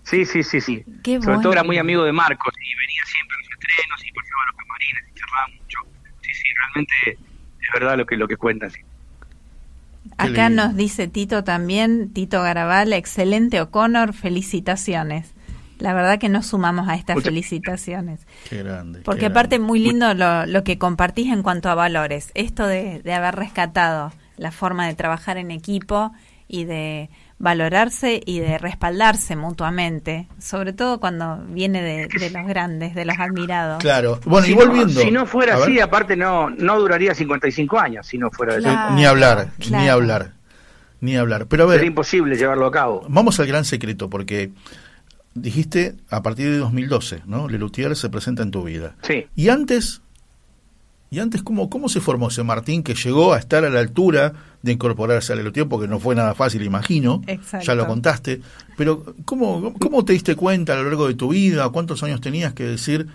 Sí, 0.03 0.26
sí, 0.26 0.44
sí, 0.44 0.61
sí. 0.61 0.84
Qué 1.03 1.19
Sobre 1.22 1.40
todo 1.40 1.53
era 1.53 1.64
muy 1.64 1.77
amigo 1.80 2.03
de 2.03 2.11
Marcos 2.11 2.53
y 2.61 2.76
venía 2.76 3.02
siempre 3.06 3.36
a 3.36 3.40
los 3.40 3.49
estrenos 3.49 4.06
y 4.06 4.11
pasaba 4.14 4.44
a 4.44 4.45
los 4.48 4.56
camarines 4.57 5.03
y 5.10 5.19
charlaba 5.19 5.48
mucho. 5.48 5.80
Sí, 6.22 6.34
sí, 6.34 6.44
realmente 6.60 6.94
es 7.60 7.73
verdad 7.73 7.98
lo 7.98 8.06
que 8.06 8.15
lo 8.18 8.27
que 8.27 8.38
cuentan. 8.38 8.69
sí. 8.72 8.82
Acá 10.18 10.49
lindo. 10.49 10.68
nos 10.68 10.76
dice 10.76 11.07
Tito 11.07 11.44
también, 11.44 12.14
Tito 12.14 12.41
Garabal, 12.44 12.94
excelente 12.94 13.60
O'Connor, 13.61 14.14
felicitaciones. 14.14 15.34
La 15.80 15.94
verdad 15.94 16.19
que 16.19 16.30
nos 16.30 16.45
sumamos 16.45 16.88
a 16.88 16.94
estas 16.95 17.15
Muchas- 17.15 17.30
felicitaciones. 17.32 18.27
Qué 18.48 18.61
grande. 18.61 19.02
Porque 19.02 19.22
qué 19.22 19.26
aparte 19.26 19.56
grande. 19.57 19.68
muy 19.68 19.80
lindo 19.80 20.14
lo, 20.14 20.45
lo 20.45 20.64
que 20.64 20.77
compartís 20.77 21.34
en 21.34 21.41
cuanto 21.41 21.69
a 21.69 21.76
valores. 21.76 22.32
Esto 22.36 22.68
de, 22.68 23.02
de 23.02 23.14
haber 23.14 23.36
rescatado 23.36 24.14
la 24.38 24.52
forma 24.52 24.86
de 24.88 24.94
trabajar 24.94 25.38
en 25.38 25.49
equipo 25.49 26.14
y 26.48 26.65
de 26.65 27.10
valorarse 27.38 28.22
y 28.26 28.40
de 28.40 28.57
respaldarse 28.57 29.36
mutuamente, 29.36 30.28
sobre 30.40 30.72
todo 30.74 30.99
cuando 30.99 31.44
viene 31.49 31.82
de, 31.82 32.07
de 32.07 32.30
los 32.30 32.48
grandes, 32.48 32.95
de 32.95 33.06
los 33.06 33.18
admirados. 33.20 33.80
Claro. 33.80 34.20
Bueno, 34.26 34.45
si 34.45 34.53
y 34.53 34.56
no- 34.56 34.66
volviendo. 34.66 35.02
si 35.02 35.12
no 35.12 35.26
fuera 35.26 35.56
así, 35.57 35.80
aparte 35.80 36.16
no 36.16 36.49
no 36.49 36.80
duraría 36.80 37.14
55 37.14 37.78
años 37.80 38.07
si 38.07 38.18
no 38.18 38.32
fuera 38.32 38.53
así. 38.53 38.64
Claro. 38.64 38.95
Ni 38.95 39.06
hablar, 39.06 39.49
ni 39.70 39.88
hablar. 39.90 40.32
Ni 41.02 41.18
hablar. 41.18 41.45
Pero 41.48 41.64
a 41.64 41.68
ver, 41.68 41.76
Sería 41.80 41.90
imposible 41.90 42.36
llevarlo 42.38 42.66
a 42.68 42.72
cabo. 42.72 43.06
Vamos 43.10 43.40
al 43.40 43.48
gran 43.48 43.66
secreto, 43.66 44.10
porque 44.10 44.52
dijiste 45.34 45.95
a 46.10 46.24
partir 46.24 46.49
de 46.49 46.57
2012, 46.57 47.22
¿no? 47.26 47.48
Lelutier 47.49 47.95
se 47.95 48.10
presenta 48.10 48.44
en 48.44 48.52
tu 48.52 48.64
vida. 48.64 48.95
Sí. 49.02 49.28
Y 49.36 49.49
antes, 49.49 50.02
y 51.15 51.19
antes 51.19 51.41
¿cómo, 51.43 51.69
¿cómo 51.69 51.87
se 51.87 52.01
formó 52.01 52.27
ese 52.27 52.43
Martín 52.43 52.83
que 52.83 52.93
llegó 52.93 53.33
a 53.33 53.39
estar 53.39 53.63
a 53.63 53.69
la 53.69 53.79
altura 53.79 54.33
de 54.61 54.71
incorporarse 54.73 55.31
a 55.31 55.35
Lelutier? 55.37 55.67
Porque 55.67 55.87
no 55.87 55.99
fue 55.99 56.13
nada 56.15 56.33
fácil, 56.35 56.61
imagino. 56.63 57.21
Exacto. 57.27 57.65
Ya 57.65 57.75
lo 57.75 57.87
contaste. 57.87 58.41
Pero 58.77 59.15
¿cómo, 59.23 59.73
¿cómo 59.79 60.03
te 60.03 60.13
diste 60.13 60.35
cuenta 60.35 60.73
a 60.73 60.75
lo 60.75 60.83
largo 60.83 61.07
de 61.07 61.13
tu 61.13 61.29
vida? 61.29 61.69
¿Cuántos 61.69 62.03
años 62.03 62.19
tenías 62.19 62.53
que 62.53 62.63
decir, 62.65 63.07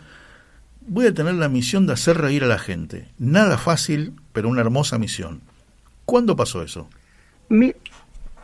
voy 0.86 1.06
a 1.06 1.12
tener 1.14 1.34
la 1.34 1.48
misión 1.48 1.86
de 1.86 1.92
hacer 1.92 2.16
reír 2.16 2.44
a 2.44 2.46
la 2.46 2.58
gente? 2.58 3.08
Nada 3.18 3.58
fácil, 3.58 4.14
pero 4.32 4.48
una 4.48 4.62
hermosa 4.62 4.98
misión. 4.98 5.42
¿Cuándo 6.06 6.34
pasó 6.36 6.62
eso? 6.62 6.88
Mi- 7.50 7.74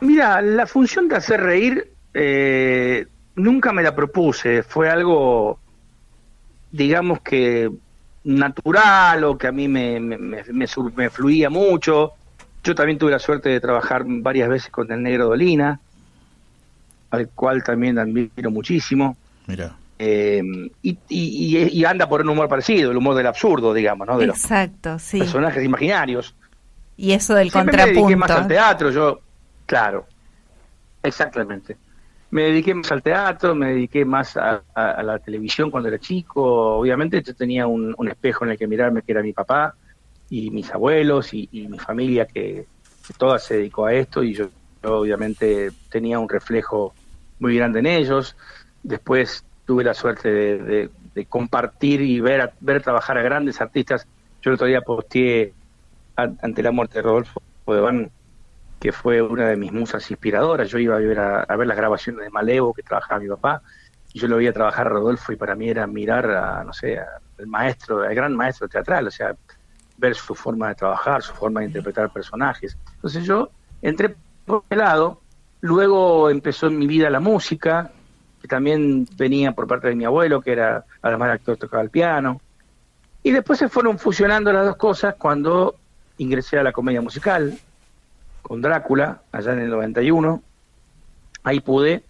mira, 0.01 0.41
la 0.41 0.67
función 0.67 1.07
de 1.07 1.15
hacer 1.15 1.41
reír 1.41 1.91
eh, 2.13 3.07
nunca 3.35 3.73
me 3.73 3.81
la 3.83 3.95
propuse, 3.95 4.61
fue 4.63 4.89
algo, 4.89 5.59
digamos 6.71 7.21
que 7.21 7.71
natural 8.27 9.23
o 9.23 9.37
que 9.37 9.47
a 9.47 9.51
mí 9.51 9.67
me, 9.67 9.99
me, 9.99 10.17
me- 10.17 10.43
me 10.43 10.65
me 10.95 11.09
fluía 11.09 11.49
mucho. 11.49 12.13
Yo 12.63 12.75
también 12.75 12.97
tuve 12.97 13.11
la 13.11 13.19
suerte 13.19 13.49
de 13.49 13.59
trabajar 13.61 14.03
varias 14.05 14.49
veces 14.49 14.69
con 14.69 14.91
el 14.91 15.01
negro 15.01 15.27
Dolina, 15.27 15.79
al 17.11 17.29
cual 17.29 17.63
también 17.63 17.97
admiro 17.97 18.51
muchísimo. 18.51 19.15
Mira. 19.47 19.75
Eh, 19.99 20.43
y, 20.83 20.97
y- 21.09 21.79
y- 21.79 21.85
anda 21.85 22.07
por 22.07 22.21
un 22.21 22.29
humor 22.29 22.49
parecido, 22.49 22.91
el 22.91 22.97
humor 22.97 23.15
del 23.15 23.27
absurdo, 23.27 23.73
digamos, 23.73 24.07
¿no? 24.07 24.17
De 24.17 24.27
los 24.27 24.37
Exacto, 24.43 24.99
sí. 24.99 25.19
personajes 25.19 25.63
imaginarios. 25.63 26.35
Y 26.97 27.13
eso 27.13 27.33
del 27.33 27.49
Siempre 27.49 27.77
me 27.77 27.85
dediqué 27.85 28.15
más 28.15 28.29
al 28.29 28.37
contrapunto. 28.41 28.47
teatro, 28.47 28.91
yo, 28.91 29.19
claro, 29.65 30.05
exactamente. 31.01 31.77
Me 32.29 32.43
dediqué 32.43 32.73
más 32.73 32.91
al 32.91 33.01
teatro, 33.01 33.55
me 33.55 33.69
dediqué 33.69 34.03
más 34.03 34.35
a, 34.35 34.63
la 34.75 35.19
televisión 35.19 35.71
cuando 35.71 35.89
era 35.89 35.99
chico. 35.99 36.77
Obviamente 36.79 37.21
yo 37.23 37.33
tenía 37.33 37.67
un, 37.67 37.95
espejo 38.07 38.43
en 38.45 38.51
el 38.51 38.57
que 38.57 38.67
mirarme, 38.67 39.01
que 39.01 39.13
era 39.13 39.23
mi 39.23 39.33
papá 39.33 39.75
y 40.29 40.51
mis 40.51 40.69
abuelos 40.71 41.33
y, 41.33 41.49
mi 41.69 41.79
familia, 41.79 42.25
que, 42.25 42.67
que 43.07 43.13
toda 43.13 43.39
se 43.39 43.55
dedicó 43.55 43.85
a 43.85 43.93
esto 43.93 44.23
y 44.23 44.33
yo, 44.33 44.49
obviamente 44.83 45.71
tenía 45.89 46.19
un 46.19 46.27
reflejo 46.27 46.95
muy 47.39 47.55
grande 47.55 47.79
en 47.79 47.85
ellos. 47.85 48.35
Después 48.83 49.45
tuve 49.65 49.83
la 49.83 49.93
suerte 49.93 50.29
de, 50.29 50.89
compartir 51.27 52.01
y 52.01 52.19
ver, 52.19 52.53
ver 52.59 52.81
trabajar 52.81 53.17
a 53.17 53.21
grandes 53.21 53.59
artistas. 53.61 54.07
Yo 54.41 54.51
el 54.51 54.55
otro 54.55 54.67
día 54.67 54.81
posteé 54.81 55.53
an- 56.15 56.37
ante 56.41 56.63
la 56.63 56.71
muerte 56.71 56.99
de 56.99 57.03
Rodolfo 57.03 57.41
Deván, 57.67 58.11
que 58.79 58.91
fue 58.91 59.21
una 59.21 59.47
de 59.47 59.57
mis 59.57 59.71
musas 59.71 60.09
inspiradoras. 60.11 60.69
Yo 60.69 60.77
iba 60.77 60.95
a 60.95 60.99
ver, 60.99 61.19
a, 61.19 61.43
a 61.43 61.55
ver 61.55 61.67
las 61.67 61.77
grabaciones 61.77 62.23
de 62.23 62.29
Malevo 62.29 62.73
que 62.73 62.83
trabajaba 62.83 63.19
mi 63.19 63.27
papá, 63.27 63.61
y 64.13 64.19
yo 64.19 64.27
lo 64.27 64.37
veía 64.37 64.53
trabajar 64.53 64.87
a 64.87 64.89
Rodolfo 64.91 65.31
y 65.31 65.35
para 65.35 65.55
mí 65.55 65.69
era 65.69 65.85
mirar 65.85 66.29
a, 66.31 66.63
no 66.63 66.73
sé, 66.73 66.97
al 66.99 67.47
maestro, 67.47 68.01
al 68.01 68.15
gran 68.15 68.35
maestro 68.35 68.67
teatral, 68.67 69.07
o 69.07 69.11
sea, 69.11 69.35
ver 69.97 70.15
su 70.15 70.35
forma 70.35 70.69
de 70.69 70.75
trabajar, 70.75 71.21
su 71.21 71.33
forma 71.33 71.61
de 71.61 71.67
interpretar 71.67 72.11
personajes. 72.11 72.77
Entonces 72.95 73.25
yo 73.25 73.49
entré 73.81 74.15
por 74.45 74.63
ese 74.69 74.77
lado, 74.77 75.21
luego 75.61 76.29
empezó 76.29 76.67
en 76.67 76.77
mi 76.77 76.87
vida 76.87 77.09
la 77.09 77.19
música, 77.19 77.91
que 78.41 78.47
también 78.47 79.07
venía 79.17 79.51
por 79.51 79.67
parte 79.67 79.87
de 79.89 79.95
mi 79.95 80.05
abuelo, 80.05 80.41
que 80.41 80.51
era 80.51 80.85
además 81.01 81.29
de 81.29 81.33
actor, 81.33 81.57
tocaba 81.57 81.83
el 81.83 81.89
piano. 81.89 82.39
Y 83.23 83.31
después 83.31 83.59
se 83.59 83.67
fueron 83.67 83.99
fusionando 83.99 84.53
las 84.53 84.65
dos 84.65 84.77
cosas 84.77 85.15
cuando 85.15 85.75
ingresé 86.17 86.57
a 86.59 86.63
la 86.63 86.71
comedia 86.71 87.01
musical 87.01 87.57
con 88.41 88.61
Drácula, 88.61 89.21
allá 89.31 89.53
en 89.53 89.59
el 89.59 89.69
91. 89.69 90.41
Ahí 91.43 91.59
pude 91.59 92.03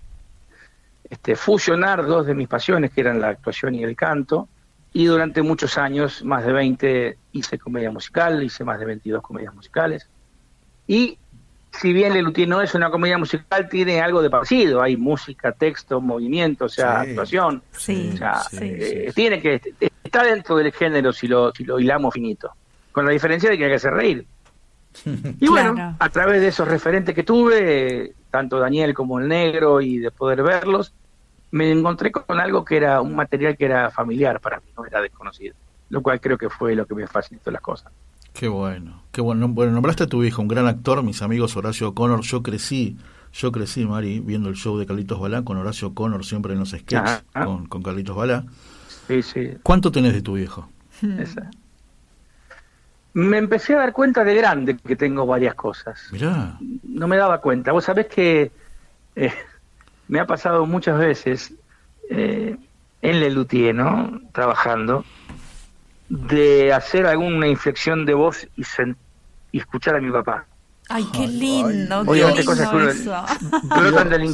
este, 1.09 1.35
fusionar 1.35 2.05
dos 2.05 2.25
de 2.25 2.33
mis 2.33 2.47
pasiones, 2.47 2.91
que 2.91 3.01
eran 3.01 3.19
la 3.21 3.29
actuación 3.29 3.75
y 3.75 3.83
el 3.83 3.95
canto. 3.95 4.47
Y 4.93 5.05
durante 5.05 5.41
muchos 5.41 5.77
años, 5.77 6.23
más 6.23 6.45
de 6.45 6.51
20, 6.53 7.17
hice 7.33 7.59
comedia 7.59 7.91
musical, 7.91 8.41
hice 8.43 8.63
más 8.63 8.79
de 8.79 8.85
22 8.85 9.21
comedias 9.21 9.53
musicales. 9.53 10.07
Y 10.87 11.17
si 11.71 11.93
bien 11.93 12.13
Lelutier 12.13 12.47
no 12.47 12.61
es 12.61 12.73
una 12.73 12.89
comedia 12.89 13.17
musical, 13.17 13.69
tiene 13.69 14.01
algo 14.01 14.21
de 14.21 14.29
parecido. 14.29 14.81
Hay 14.81 14.97
música, 14.97 15.51
texto, 15.51 16.01
movimiento, 16.01 16.65
o 16.65 16.69
sea, 16.69 17.03
Sí. 17.03 17.09
actuación. 17.09 17.61
Sí, 17.71 18.11
O 18.13 18.17
sea, 18.17 18.39
sí. 18.49 18.57
eh, 18.61 19.11
tiene 19.13 19.41
que 19.41 19.61
está 20.03 20.23
dentro 20.23 20.55
del 20.55 20.71
género 20.71 21.11
si 21.13 21.27
lo, 21.27 21.51
si 21.51 21.63
lo 21.65 21.79
hilamos 21.79 22.13
finito. 22.13 22.51
Con 22.91 23.05
la 23.05 23.11
diferencia 23.11 23.49
de 23.51 23.57
que 23.57 23.65
hay 23.65 23.69
que 23.71 23.75
hacer 23.75 23.93
reír. 23.93 24.25
Y 25.39 25.47
bueno, 25.47 25.73
Claro. 25.73 25.95
a 25.99 26.09
través 26.09 26.41
de 26.41 26.47
esos 26.47 26.67
referentes 26.67 27.13
que 27.15 27.23
tuve, 27.23 28.13
tanto 28.31 28.59
Daniel 28.59 28.93
como 28.93 29.19
el 29.19 29.27
negro, 29.27 29.81
y 29.81 29.97
de 29.99 30.11
poder 30.11 30.43
verlos, 30.43 30.93
me 31.51 31.71
encontré 31.71 32.11
con 32.11 32.39
algo 32.39 32.65
que 32.65 32.77
era 32.77 33.01
un 33.01 33.15
material 33.15 33.55
que 33.57 33.65
era 33.65 33.89
familiar 33.91 34.39
para 34.41 34.57
mí, 34.59 34.65
no 34.77 34.85
era 34.85 35.01
desconocido, 35.01 35.55
lo 35.89 36.01
cual 36.01 36.19
creo 36.19 36.37
que 36.37 36.49
fue 36.49 36.75
lo 36.75 36.85
que 36.85 36.95
me 36.95 37.07
facilitó 37.07 37.51
las 37.51 37.61
cosas. 37.61 37.91
Qué 38.33 38.47
bueno, 38.47 39.01
qué 39.11 39.21
bueno. 39.21 39.47
Bueno, 39.47 39.71
nombraste 39.71 40.03
a 40.03 40.07
tu 40.07 40.23
hijo, 40.23 40.41
un 40.41 40.47
gran 40.47 40.67
actor, 40.67 41.01
mis 41.03 41.21
amigos 41.23 41.55
Horacio 41.57 41.95
Connor. 41.95 42.21
Yo 42.21 42.43
crecí, 42.43 42.95
yo 43.33 43.51
crecí, 43.51 43.83
Mari, 43.85 44.19
viendo 44.19 44.49
el 44.49 44.55
show 44.55 44.77
de 44.77 44.85
Carlitos 44.85 45.19
Balá 45.19 45.41
con 45.41 45.57
Horacio 45.57 45.93
Connor 45.95 46.23
siempre 46.23 46.53
en 46.53 46.59
los 46.59 46.69
sketches 46.69 47.23
con, 47.33 47.65
con 47.65 47.81
Carlitos 47.81 48.15
Balá. 48.15 48.43
Sí, 49.07 49.23
sí. 49.23 49.49
¿Cuánto 49.63 49.91
tenés 49.91 50.13
de 50.13 50.21
tu 50.21 50.33
viejo? 50.33 50.69
Esa. 51.17 51.49
Me 53.17 53.39
empecé 53.39 53.73
a 53.73 53.79
dar 53.79 53.93
cuenta 53.93 54.23
de 54.23 54.35
grande 54.35 54.77
que 54.77 54.95
tengo 54.95 55.25
varias 55.25 55.55
cosas. 55.55 56.07
Mirá, 56.11 56.55
No 56.83 57.07
me 57.07 57.17
daba 57.17 57.41
cuenta. 57.41 57.71
Vos 57.71 57.85
sabés 57.85 58.05
que 58.05 58.51
eh, 59.15 59.33
me 60.07 60.19
ha 60.19 60.27
pasado 60.27 60.67
muchas 60.67 60.99
veces 60.99 61.51
eh, 62.11 62.55
en 63.01 63.19
Lelutier, 63.19 63.73
¿no? 63.73 64.21
Trabajando, 64.31 65.03
de 66.09 66.71
hacer 66.71 67.07
alguna 67.07 67.47
inflexión 67.47 68.05
de 68.05 68.13
voz 68.13 68.47
y, 68.55 68.63
escuchar 69.57 69.95
a 69.95 69.99
mi 69.99 70.11
papá. 70.11 70.45
Ay, 70.87 71.07
qué 71.11 71.27
lindo, 71.27 72.01
Obviamente 72.01 72.41
lindo 72.41 72.51
cosas 72.51 72.69
que 72.69 72.75
uno- 72.75 72.89
eso. 72.89 73.25
brotan 73.63 74.09
del, 74.09 74.31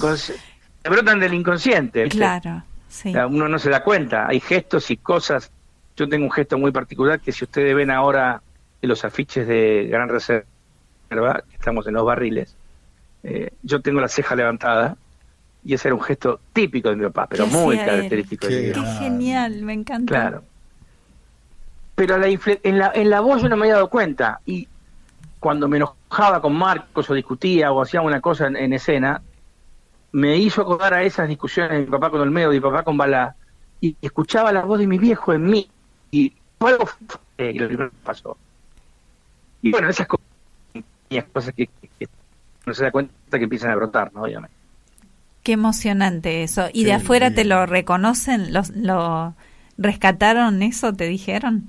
brotan 0.84 1.20
del 1.22 1.34
inconsciente. 1.34 2.04
¿viste? 2.04 2.18
Claro, 2.18 2.64
sí. 2.90 3.12
O 3.12 3.14
sea, 3.14 3.28
uno 3.28 3.48
no 3.48 3.60
se 3.60 3.70
da 3.70 3.82
cuenta. 3.82 4.28
Hay 4.28 4.42
gestos 4.42 4.92
y 4.92 4.98
cosas. 4.98 5.50
Yo 5.96 6.10
tengo 6.10 6.26
un 6.26 6.32
gesto 6.34 6.58
muy 6.58 6.74
particular 6.74 7.22
que 7.22 7.32
si 7.32 7.46
ustedes 7.46 7.74
ven 7.74 7.90
ahora 7.90 8.42
en 8.84 8.90
los 8.90 9.06
afiches 9.06 9.48
de 9.48 9.88
Gran 9.90 10.10
Reserva, 10.10 10.46
que 11.10 11.56
estamos 11.56 11.88
en 11.88 11.94
los 11.94 12.06
barriles, 12.06 12.54
eh, 13.24 13.52
yo 13.64 13.82
tengo 13.82 14.02
la 14.02 14.10
ceja 14.10 14.36
levantada 14.36 14.98
y 15.64 15.74
ese 15.74 15.88
era 15.88 15.96
un 15.96 16.02
gesto 16.02 16.42
típico 16.52 16.90
de 16.90 16.98
mi 16.98 17.06
papá, 17.06 17.28
pero 17.30 17.46
¿Qué 17.46 17.52
muy 17.52 17.78
característico 17.78 18.46
de 18.48 18.62
mi 18.62 18.72
Qué 18.74 18.86
genial, 19.00 19.62
me 19.62 19.72
encanta. 19.72 20.14
Claro. 20.14 20.44
Pero 21.96 22.18
la 22.18 22.28
en, 22.28 22.78
la, 22.78 22.92
en 22.94 23.10
la 23.10 23.22
voz 23.22 23.42
yo 23.42 23.48
no 23.48 23.56
me 23.56 23.64
había 23.64 23.76
dado 23.76 23.90
cuenta. 23.90 24.42
Y 24.46 24.68
cuando 25.40 25.70
me 25.70 25.78
enojaba 25.78 26.42
con 26.42 26.54
Marcos 26.54 27.10
o 27.10 27.14
discutía 27.14 27.72
o 27.72 27.82
hacía 27.82 28.02
una 28.02 28.20
cosa 28.20 28.48
en, 28.48 28.58
en 28.58 28.74
escena, 28.74 29.22
me 30.12 30.36
hizo 30.36 30.62
acordar 30.62 30.94
a 30.94 31.04
esas 31.04 31.30
discusiones 31.30 31.72
de 31.72 31.80
mi 31.80 31.86
papá 31.86 32.10
con 32.10 32.20
Olmedo, 32.20 32.50
de 32.50 32.58
mi 32.58 32.62
papá 32.62 32.84
con 32.84 32.98
Balá. 32.98 33.38
Y 33.80 33.96
escuchaba 34.02 34.52
la 34.52 34.66
voz 34.66 34.80
de 34.80 34.88
mi 34.88 34.98
viejo 34.98 35.32
en 35.32 35.46
mí. 35.46 35.70
Y 36.12 36.34
fue 36.60 36.72
algo 36.72 36.90
lo 37.38 37.68
primero 37.68 37.90
que 37.90 37.98
pasó. 38.04 38.38
Y 39.64 39.72
bueno, 39.72 39.90
esas 39.90 40.06
cosas, 40.08 40.26
pequeñas 40.74 41.26
cosas 41.34 41.54
que, 41.56 41.68
que- 41.68 41.90
que 42.00 42.08
no 42.66 42.74
se 42.74 42.84
da 42.84 42.92
cuenta 42.92 43.14
que 43.32 43.44
empiezan 43.44 43.72
a 43.72 43.76
brotar, 43.76 44.14
¿no? 44.14 44.22
Obviamente. 44.24 44.56
Qué 45.42 45.54
emocionante 45.54 46.44
eso. 46.44 46.70
¿Y 46.72 46.84
de 46.86 46.94
afuera 46.94 47.34
te 47.34 47.44
lo 47.44 47.66
reconocen? 47.66 48.54
¿Los, 48.54 48.70
¿Lo 48.76 49.34
rescataron 49.78 50.62
eso? 50.64 50.94
¿Te 50.94 51.06
dijeron? 51.08 51.64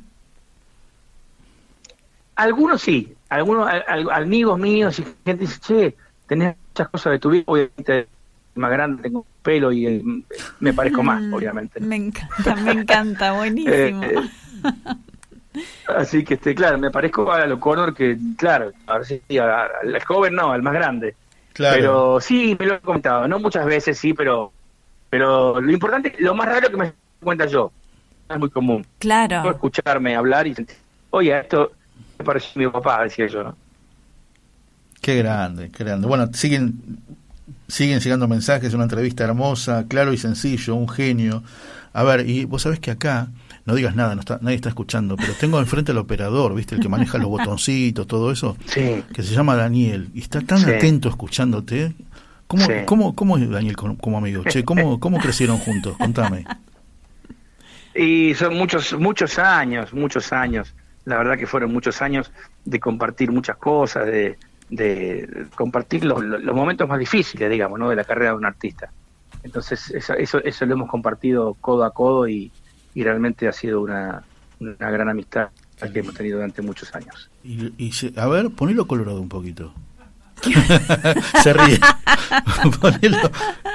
Algunos 2.36 2.82
sí, 2.82 3.12
algunos 3.28 3.68
al- 3.68 3.84
al- 3.86 4.10
amigos 4.10 4.58
míos 4.58 4.98
y 4.98 5.04
gente 5.24 5.36
dice, 5.46 5.60
che, 5.60 5.94
tenés 6.26 6.56
muchas 6.68 6.88
cosas 6.88 7.12
de 7.12 7.18
tu 7.20 7.30
vida, 7.30 7.44
obviamente 7.46 8.08
más 8.56 8.70
grande, 8.70 9.02
tengo 9.02 9.26
pelo 9.42 9.72
y 9.72 9.86
eh, 9.86 10.02
me 10.60 10.72
parezco 10.72 11.02
más, 11.02 11.22
obviamente. 11.32 11.80
Me 11.80 11.96
encanta, 11.96 12.56
me 12.56 12.72
encanta, 12.72 13.32
buenísimo. 13.36 14.02
Eh, 14.02 14.16
Así 15.86 16.24
que, 16.24 16.34
este, 16.34 16.54
claro, 16.54 16.78
me 16.78 16.90
parezco 16.90 17.30
a 17.30 17.46
lo 17.46 17.60
Connor 17.60 17.94
que, 17.94 18.16
claro, 18.36 18.72
a 18.86 18.98
ver 18.98 19.06
si 19.06 19.38
a- 19.38 19.44
a- 19.62 19.68
al 19.82 20.02
joven 20.04 20.34
no, 20.34 20.50
al 20.52 20.62
más 20.62 20.74
grande. 20.74 21.14
Claro. 21.52 21.76
Pero 21.76 22.20
sí, 22.20 22.56
me 22.58 22.66
lo 22.66 22.74
he 22.74 22.80
comentado, 22.80 23.28
no 23.28 23.38
muchas 23.38 23.64
veces, 23.66 23.98
sí, 23.98 24.12
pero 24.14 24.52
pero 25.10 25.60
lo 25.60 25.70
importante, 25.70 26.12
lo 26.18 26.34
más 26.34 26.46
raro 26.48 26.68
que 26.70 26.76
me 26.76 26.92
cuenta 27.22 27.46
yo, 27.46 27.70
es 28.28 28.36
muy 28.36 28.50
común. 28.50 28.84
Claro. 28.98 29.44
No 29.44 29.50
escucharme 29.52 30.16
hablar 30.16 30.46
y 30.48 30.54
sentir, 30.56 30.76
oye, 31.10 31.38
esto 31.38 31.70
me 32.18 32.24
pareció 32.24 32.50
mi 32.60 32.68
papá, 32.68 33.04
decía 33.04 33.28
yo, 33.28 33.44
¿no? 33.44 33.56
qué 35.00 35.16
grande, 35.18 35.70
qué 35.70 35.84
grande. 35.84 36.06
Bueno, 36.08 36.28
siguen, 36.32 36.98
siguen 37.68 38.00
llegando 38.00 38.26
mensajes, 38.26 38.74
una 38.74 38.84
entrevista 38.84 39.22
hermosa, 39.22 39.84
claro 39.86 40.12
y 40.12 40.16
sencillo, 40.18 40.74
un 40.74 40.88
genio. 40.88 41.42
A 41.92 42.02
ver, 42.02 42.28
y 42.28 42.44
vos 42.46 42.62
sabés 42.62 42.80
que 42.80 42.90
acá, 42.90 43.28
no 43.66 43.74
digas 43.74 43.94
nada, 43.96 44.14
no 44.14 44.20
está, 44.20 44.38
nadie 44.42 44.56
está 44.56 44.68
escuchando, 44.68 45.16
pero 45.16 45.32
tengo 45.40 45.58
enfrente 45.58 45.92
al 45.92 45.98
operador, 45.98 46.54
¿viste? 46.54 46.74
El 46.74 46.80
que 46.80 46.88
maneja 46.88 47.18
los 47.18 47.28
botoncitos, 47.30 48.06
todo 48.06 48.30
eso, 48.30 48.56
Sí. 48.66 49.02
que 49.12 49.22
se 49.22 49.34
llama 49.34 49.56
Daniel, 49.56 50.10
y 50.14 50.20
está 50.20 50.40
tan 50.40 50.58
Sí. 50.58 50.70
atento 50.70 51.08
escuchándote. 51.08 51.94
¿Cómo, 52.46 52.66
Sí. 52.66 52.72
cómo, 52.84 53.14
cómo 53.14 53.38
es 53.38 53.48
Daniel 53.48 53.74
como, 53.76 53.96
como 53.96 54.18
amigo? 54.18 54.44
Che, 54.44 54.64
¿cómo, 54.64 55.00
¿cómo 55.00 55.18
crecieron 55.18 55.58
juntos? 55.58 55.96
Contame. 55.96 56.44
Y 57.94 58.34
son 58.34 58.56
muchos, 58.56 58.92
muchos 58.98 59.38
años, 59.38 59.92
muchos 59.92 60.32
años. 60.32 60.74
La 61.04 61.16
verdad 61.16 61.36
que 61.38 61.46
fueron 61.46 61.72
muchos 61.72 62.02
años 62.02 62.30
de 62.64 62.80
compartir 62.80 63.30
muchas 63.30 63.56
cosas, 63.56 64.06
de, 64.06 64.36
de 64.70 65.46
compartir 65.54 66.04
los, 66.04 66.22
los- 66.24 66.42
los 66.42 66.56
momentos 66.56 66.88
más 66.88 66.98
difíciles, 66.98 67.50
digamos, 67.50 67.78
¿no? 67.78 67.88
de 67.90 67.96
la 67.96 68.04
carrera 68.04 68.30
de 68.32 68.36
un 68.36 68.44
artista. 68.46 68.90
Entonces, 69.42 69.90
eso, 69.90 70.14
eso, 70.14 70.42
eso 70.42 70.66
lo 70.66 70.74
hemos 70.74 70.88
compartido 70.90 71.54
codo 71.60 71.84
a 71.84 71.92
codo 71.92 72.26
y, 72.28 72.50
y 72.94 73.02
realmente 73.02 73.48
ha 73.48 73.52
sido 73.52 73.80
una, 73.80 74.22
una 74.60 74.90
gran 74.90 75.08
amistad 75.08 75.48
que 75.92 75.98
hemos 75.98 76.14
tenido 76.14 76.36
durante 76.38 76.62
muchos 76.62 76.94
años. 76.94 77.28
Y, 77.42 77.72
y 77.76 77.92
se- 77.92 78.12
a 78.16 78.26
ver, 78.26 78.50
ponelo 78.50 78.86
colorado 78.86 79.20
un 79.20 79.28
poquito. 79.28 79.74
se 81.42 81.52
ríe. 81.52 81.78
ponelo, 82.80 83.18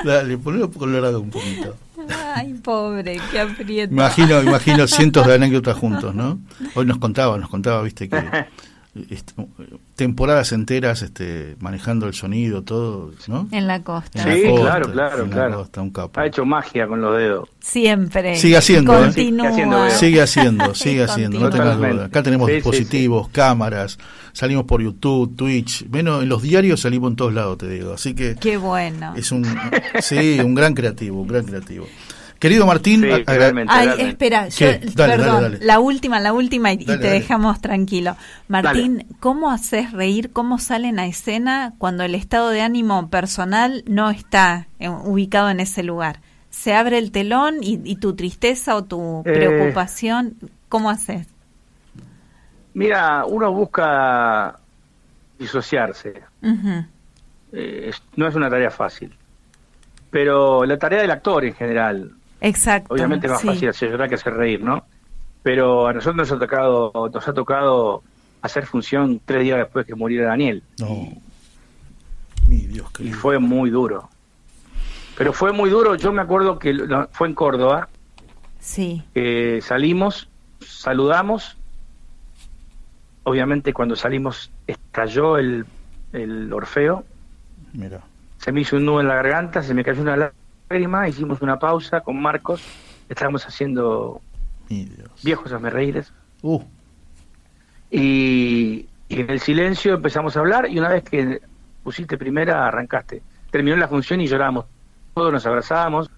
dale, 0.04 0.38
ponelo 0.38 0.72
colorado 0.72 1.22
un 1.22 1.30
poquito. 1.30 1.76
Ay, 2.36 2.54
pobre, 2.56 3.20
qué 3.32 3.40
aprieto. 3.40 3.94
Imagino, 3.94 4.42
imagino 4.42 4.88
cientos 4.88 5.28
de 5.28 5.36
anécdotas 5.36 5.78
juntos, 5.78 6.16
¿no? 6.16 6.40
Hoy 6.76 6.86
nos 6.86 6.98
contaba, 6.98 7.38
nos 7.38 7.50
contaba, 7.50 7.82
viste, 7.84 8.10
que 8.10 8.18
temporadas 9.96 10.52
enteras 10.52 11.02
este, 11.02 11.56
manejando 11.60 12.08
el 12.08 12.14
sonido, 12.14 12.64
todo, 12.64 13.12
¿no? 13.28 13.48
En 13.52 13.68
la 13.68 13.84
costa. 13.84 14.22
En 14.24 14.30
la 14.30 14.36
Sí, 14.36 14.42
costa, 14.44 14.62
claro, 14.66 14.92
claro, 14.92 15.24
en 15.24 15.30
la 15.30 15.36
claro. 15.36 15.58
costa, 15.60 15.82
un 15.82 15.90
capo. 15.92 16.20
Ha 16.20 16.26
hecho 16.26 16.46
magia 16.46 16.88
con 16.88 17.02
los 17.02 17.18
dedos. 17.18 17.50
Siempre. 17.60 18.36
Sigue 18.36 18.58
haciendo, 18.58 18.94
¿eh? 19.00 19.06
Continúa. 19.06 19.52
Sigue 19.52 19.52
haciendo. 19.54 19.90
Sigue 19.92 20.22
haciendo, 20.24 20.74
sigue 20.76 21.04
haciendo, 21.04 21.40
no 21.40 21.50
tengas 21.50 21.78
duda. 21.78 22.06
Acá 22.06 22.24
tenemos 22.24 22.48
Sí, 22.48 22.52
sí, 22.54 22.56
dispositivos, 22.56 23.30
cámaras, 23.30 23.98
salimos 24.34 24.64
por 24.66 24.82
YouTube, 24.82 25.36
Twitch, 25.36 25.88
menos 25.90 26.24
en 26.24 26.30
los 26.30 26.42
diarios 26.42 26.82
salimos 26.82 27.12
en 27.12 27.16
todos 27.16 27.34
lados, 27.34 27.58
te 27.58 27.68
digo. 27.70 27.94
Así 27.94 28.14
que 28.16 28.36
Qué 28.40 28.58
bueno. 28.58 29.14
es 29.16 29.32
un, 29.32 29.46
sí, 30.02 30.40
un 30.40 30.56
gran 30.56 30.74
creativo, 30.74 31.22
un 31.22 31.28
gran 31.28 31.46
creativo. 31.46 31.86
Querido 32.40 32.66
Martín, 32.66 33.02
Sí, 33.02 33.08
realmente, 33.26 33.72
Ay, 33.74 33.88
realmente. 33.88 34.10
espera, 34.12 34.48
yo, 34.48 34.68
perdón, 34.96 34.96
dale, 34.96 35.42
dale. 35.42 35.66
la 35.66 35.80
última, 35.80 36.20
la 36.22 36.32
última 36.34 36.72
y, 36.72 36.78
te 36.78 36.86
dale. 36.98 37.10
dejamos 37.10 37.60
tranquilo. 37.62 38.16
Martín, 38.48 39.06
¿cómo 39.20 39.52
haces 39.52 39.92
reír, 39.92 40.32
cómo 40.32 40.58
salen 40.58 41.00
a 41.00 41.06
escena 41.06 41.74
cuando 41.78 42.04
el 42.04 42.16
estado 42.16 42.50
de 42.50 42.62
ánimo 42.62 43.10
personal 43.10 43.84
no 43.88 44.10
está 44.10 44.68
eh, 44.80 44.88
ubicado 44.90 45.50
en 45.50 45.60
ese 45.60 45.84
lugar? 45.84 46.22
¿Se 46.50 46.74
abre 46.74 46.98
el 46.98 47.12
telón 47.12 47.58
y, 47.62 47.80
y 47.84 47.98
tu 47.98 48.16
tristeza 48.16 48.76
o 48.76 48.84
tu 48.86 49.20
Eh. 49.26 49.34
preocupación, 49.34 50.36
cómo 50.70 50.90
haces? 50.90 51.28
Mira, 52.74 53.26
uno 53.26 53.52
busca 53.52 54.58
disociarse. 55.38 56.22
Eh, 57.52 57.92
no 58.16 58.28
es 58.28 58.36
una 58.36 58.50
tarea 58.50 58.72
fácil. 58.72 59.14
Pero 60.12 60.66
la 60.66 60.78
tarea 60.78 61.02
del 61.02 61.12
actor 61.12 61.46
en 61.46 61.54
general, 61.54 62.12
Exacto. 62.42 62.94
obviamente 62.94 63.28
es 63.28 63.32
más 63.34 63.42
sí. 63.42 63.48
fácil 63.48 63.70
hacer 63.70 63.90
llorar 63.92 64.10
que 64.10 64.16
hacer 64.16 64.34
reír, 64.34 64.64
¿no? 64.64 64.86
Pero 65.44 65.88
a 65.88 65.94
nosotros 65.94 66.16
nos 66.16 66.32
ha 66.32 66.40
tocado, 66.40 66.92
nos 67.14 67.28
ha 67.28 67.34
tocado 67.34 68.04
hacer 68.42 68.66
función 68.66 69.20
tres 69.26 69.44
días 69.44 69.58
después 69.58 69.86
que 69.86 69.96
muriera 69.96 70.30
Daniel. 70.30 70.64
No. 70.80 71.10
Mi 72.48 72.58
Dios, 72.68 72.88
Y 72.92 72.94
querido. 72.98 73.18
fue 73.20 73.40
muy 73.40 73.70
duro. 73.70 74.10
Pero 75.18 75.34
fue 75.34 75.52
muy 75.52 75.70
duro, 75.70 75.96
yo 75.96 76.12
me 76.14 76.22
acuerdo 76.22 76.58
que 76.60 76.74
lo- 76.74 77.08
fue 77.12 77.28
en 77.28 77.36
Córdoba, 77.36 77.90
Sí. 78.60 79.04
que 79.14 79.60
salimos, 79.62 80.30
saludamos, 80.66 81.58
obviamente 83.24 83.74
cuando 83.74 83.96
salimos 83.96 84.52
estalló 84.68 85.38
el, 85.38 85.66
el 86.14 86.52
Orfeo, 86.54 87.04
Mira. 87.74 88.02
se 88.38 88.52
me 88.52 88.62
hizo 88.62 88.78
un 88.78 88.86
nudo 88.86 89.02
en 89.02 89.08
la 89.08 89.16
garganta, 89.16 89.62
se 89.62 89.74
me 89.74 89.84
cayó 89.84 90.02
una 90.02 90.32
lágrima, 90.70 91.08
hicimos 91.10 91.42
una 91.42 91.58
pausa 91.58 92.02
con 92.02 92.22
Marcos, 92.22 92.62
estábamos 93.10 93.46
haciendo 93.46 94.22
Mi 94.70 94.86
Dios. 94.86 95.10
viejos 95.24 95.52
reíres 95.62 96.14
Uh, 96.42 96.64
y, 97.92 98.88
y 99.10 99.20
en 99.20 99.30
el 99.30 99.42
silencio 99.42 99.96
empezamos 99.96 100.38
a 100.38 100.40
hablar 100.40 100.70
y 100.70 100.80
una 100.80 100.88
vez 100.88 101.04
que 101.04 101.42
pusiste 101.84 102.18
primera 102.18 102.66
arrancaste. 102.66 103.22
Terminó 103.52 103.76
la 103.76 103.90
función 103.90 104.22
y 104.22 104.28
lloramos, 104.28 104.64
todos 105.14 105.34
nos 105.34 105.46
abrazábamos, 105.46 106.10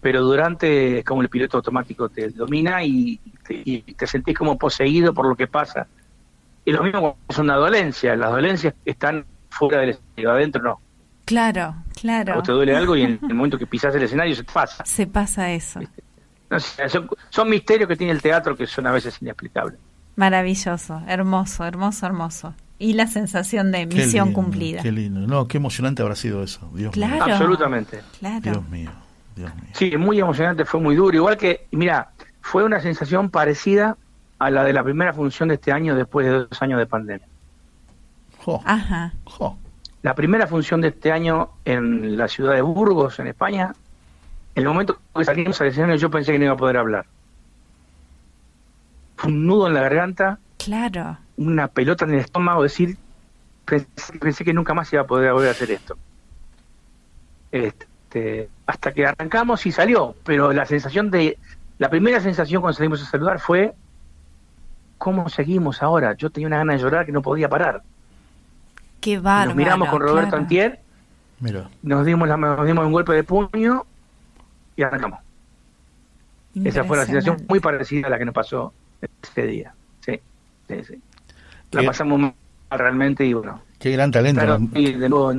pero 0.00 0.22
durante 0.22 1.00
es 1.00 1.04
como 1.04 1.20
el 1.20 1.28
piloto 1.28 1.58
automático 1.58 2.08
te 2.08 2.30
domina 2.30 2.82
y 2.82 3.20
te, 3.46 3.60
y 3.66 3.80
te 3.82 4.06
sentís 4.06 4.38
como 4.38 4.56
poseído 4.56 5.12
por 5.12 5.26
lo 5.26 5.36
que 5.36 5.46
pasa. 5.46 5.88
Y 6.64 6.72
lo 6.72 6.82
mismo 6.82 7.18
es 7.28 7.36
una 7.38 7.56
dolencia, 7.56 8.16
las 8.16 8.30
dolencias 8.30 8.72
están 8.86 9.26
fuera 9.50 9.80
del 9.80 9.90
escenario, 9.90 10.30
adentro 10.30 10.62
no. 10.62 10.80
Claro, 11.26 11.74
Claro. 12.00 12.34
Vos 12.36 12.44
te 12.44 12.52
duele 12.52 12.74
algo 12.76 12.96
y 12.96 13.02
en 13.02 13.18
el 13.22 13.34
momento 13.34 13.58
que 13.58 13.66
pisas 13.66 13.94
el 13.94 14.02
escenario 14.02 14.34
se 14.34 14.44
te 14.44 14.52
pasa. 14.52 14.84
Se 14.86 15.06
pasa 15.06 15.50
eso. 15.52 15.80
No 16.48 16.60
son, 16.60 17.10
son 17.30 17.50
misterios 17.50 17.88
que 17.88 17.96
tiene 17.96 18.12
el 18.12 18.22
teatro 18.22 18.56
que 18.56 18.66
son 18.66 18.86
a 18.86 18.92
veces 18.92 19.20
inexplicables. 19.20 19.78
Maravilloso, 20.16 21.02
hermoso, 21.06 21.64
hermoso, 21.64 22.06
hermoso. 22.06 22.54
Y 22.78 22.92
la 22.92 23.06
sensación 23.06 23.72
de 23.72 23.88
Qué 23.88 23.96
misión 23.96 24.26
lindo, 24.28 24.40
cumplida. 24.40 24.82
Qué 24.82 24.92
lindo. 24.92 25.20
No, 25.26 25.48
qué 25.48 25.56
emocionante 25.56 26.02
habrá 26.02 26.14
sido 26.14 26.42
eso. 26.42 26.70
Dios 26.74 26.92
Claro. 26.92 27.24
mío. 27.26 27.34
Absolutamente. 27.34 28.00
Claro. 28.18 28.40
Dios 28.42 28.68
mío. 28.68 28.90
Dios 29.34 29.54
mío. 29.56 29.64
Sí, 29.72 29.96
muy 29.96 30.20
emocionante, 30.20 30.64
fue 30.64 30.80
muy 30.80 30.94
duro. 30.94 31.16
Igual 31.16 31.36
que, 31.36 31.66
mira, 31.72 32.10
fue 32.42 32.62
una 32.64 32.80
sensación 32.80 33.30
parecida 33.30 33.96
a 34.38 34.50
la 34.50 34.62
de 34.64 34.72
la 34.72 34.84
primera 34.84 35.12
función 35.12 35.48
de 35.48 35.54
este 35.56 35.72
año 35.72 35.94
después 35.96 36.26
de 36.26 36.32
dos 36.32 36.62
años 36.62 36.78
de 36.78 36.86
pandemia. 36.86 37.26
Jo, 38.38 38.62
Ajá. 38.64 39.12
jo. 39.24 39.58
La 40.02 40.14
primera 40.14 40.46
función 40.46 40.80
de 40.80 40.88
este 40.88 41.10
año 41.10 41.50
en 41.64 42.16
la 42.16 42.28
ciudad 42.28 42.54
de 42.54 42.62
Burgos, 42.62 43.18
en 43.18 43.26
España, 43.26 43.74
en 44.54 44.62
el 44.62 44.68
momento 44.68 44.98
que 45.14 45.24
salimos 45.24 45.60
al 45.60 45.68
escenario 45.68 45.96
yo 45.96 46.10
pensé 46.10 46.32
que 46.32 46.38
no 46.38 46.44
iba 46.46 46.54
a 46.54 46.58
poder 46.58 46.76
hablar. 46.76 47.06
Fue 49.16 49.30
un 49.30 49.46
nudo 49.46 49.66
en 49.66 49.74
la 49.74 49.80
garganta, 49.80 50.38
Claro. 50.58 51.18
una 51.36 51.68
pelota 51.68 52.04
en 52.04 52.12
el 52.14 52.20
estómago, 52.20 52.62
decir, 52.62 52.96
pensé, 53.64 54.18
pensé 54.18 54.44
que 54.44 54.52
nunca 54.52 54.74
más 54.74 54.92
iba 54.92 55.02
a 55.02 55.06
poder 55.06 55.32
volver 55.32 55.48
a 55.48 55.52
hacer 55.52 55.70
esto. 55.70 55.96
Este, 57.52 58.48
hasta 58.66 58.92
que 58.92 59.06
arrancamos 59.06 59.64
y 59.66 59.72
salió, 59.72 60.14
pero 60.24 60.52
la 60.52 60.66
sensación 60.66 61.10
de, 61.10 61.38
la 61.78 61.88
primera 61.90 62.20
sensación 62.20 62.60
cuando 62.62 62.76
salimos 62.76 63.02
a 63.02 63.06
saludar 63.06 63.38
fue, 63.40 63.74
¿cómo 64.98 65.28
seguimos 65.28 65.82
ahora? 65.82 66.14
Yo 66.14 66.30
tenía 66.30 66.46
una 66.48 66.58
gana 66.58 66.72
de 66.74 66.78
llorar 66.78 67.06
que 67.06 67.12
no 67.12 67.22
podía 67.22 67.48
parar. 67.48 67.82
Qué 69.00 69.18
bárbaro. 69.18 69.48
nos 69.48 69.56
miramos 69.56 69.88
con 69.88 70.00
Roberto 70.00 70.28
claro. 70.30 70.36
Antier, 70.42 70.80
Mira. 71.40 71.68
nos 71.82 72.04
dimos, 72.06 72.28
la- 72.28 72.36
nos 72.36 72.66
dimos 72.66 72.86
un 72.86 72.92
golpe 72.92 73.12
de 73.12 73.22
puño 73.24 73.84
y 74.76 74.82
arrancamos. 74.82 75.20
Esa 76.64 76.84
fue 76.84 76.96
la 76.96 77.04
sensación 77.04 77.34
Impresionante. 77.34 77.44
muy 77.48 77.60
parecida 77.60 78.06
a 78.06 78.10
la 78.10 78.18
que 78.18 78.24
nos 78.24 78.34
pasó 78.34 78.72
ese 79.22 79.46
día. 79.46 79.74
Sí, 80.00 80.18
sí, 80.68 80.74
sí. 80.88 81.00
La 81.72 81.82
Qué- 81.82 81.86
pasamos 81.86 82.18
mal 82.18 82.34
realmente 82.70 83.24
y 83.26 83.34
bueno. 83.34 83.60
Qué 83.78 83.90
gran 83.92 84.10
talento. 84.10 84.40
Claro, 84.40 84.58
nom- 84.58 84.70
y 84.74 84.92
de 84.94 85.08
nuevo, 85.08 85.32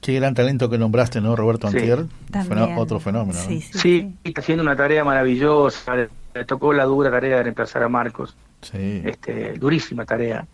Qué 0.00 0.14
gran 0.14 0.34
talento 0.34 0.68
que 0.68 0.78
nombraste, 0.78 1.20
¿no, 1.20 1.36
Roberto 1.36 1.68
Sí. 1.70 1.76
Antier? 1.78 2.06
Fenó- 2.44 2.76
otro 2.76 2.98
fenómeno. 2.98 3.38
¿no? 3.38 3.44
Sí, 3.48 3.60
sí, 3.60 3.78
sí, 3.78 4.14
está 4.24 4.40
haciendo 4.40 4.64
una 4.64 4.74
tarea 4.74 5.04
maravillosa. 5.04 5.94
Le, 5.94 6.08
le 6.34 6.44
tocó 6.44 6.72
la 6.72 6.84
dura 6.86 7.08
tarea 7.08 7.36
de 7.36 7.42
reemplazar 7.44 7.84
a 7.84 7.88
Marcos. 7.88 8.36
Sí. 8.62 9.00
Este, 9.04 9.52
durísima 9.52 10.04
tarea. 10.04 10.44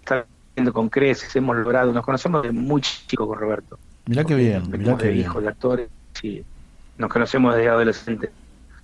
Está 0.00 0.24
con 0.72 0.88
creces, 0.88 1.34
hemos 1.36 1.56
logrado. 1.56 1.92
Nos 1.92 2.04
conocemos 2.04 2.42
de 2.42 2.52
muy 2.52 2.80
chico 2.80 3.26
con 3.28 3.38
Roberto. 3.38 3.78
Mirá 4.06 4.24
qué 4.24 4.34
bien, 4.34 4.70
mirá 4.70 4.96
qué 4.96 5.08
bien. 5.10 5.26
hijos 5.26 5.42
de 5.42 5.48
actores. 5.48 5.88
Sí, 6.14 6.42
nos 6.98 7.10
conocemos 7.12 7.54
desde 7.54 7.68
adolescentes. 7.68 8.30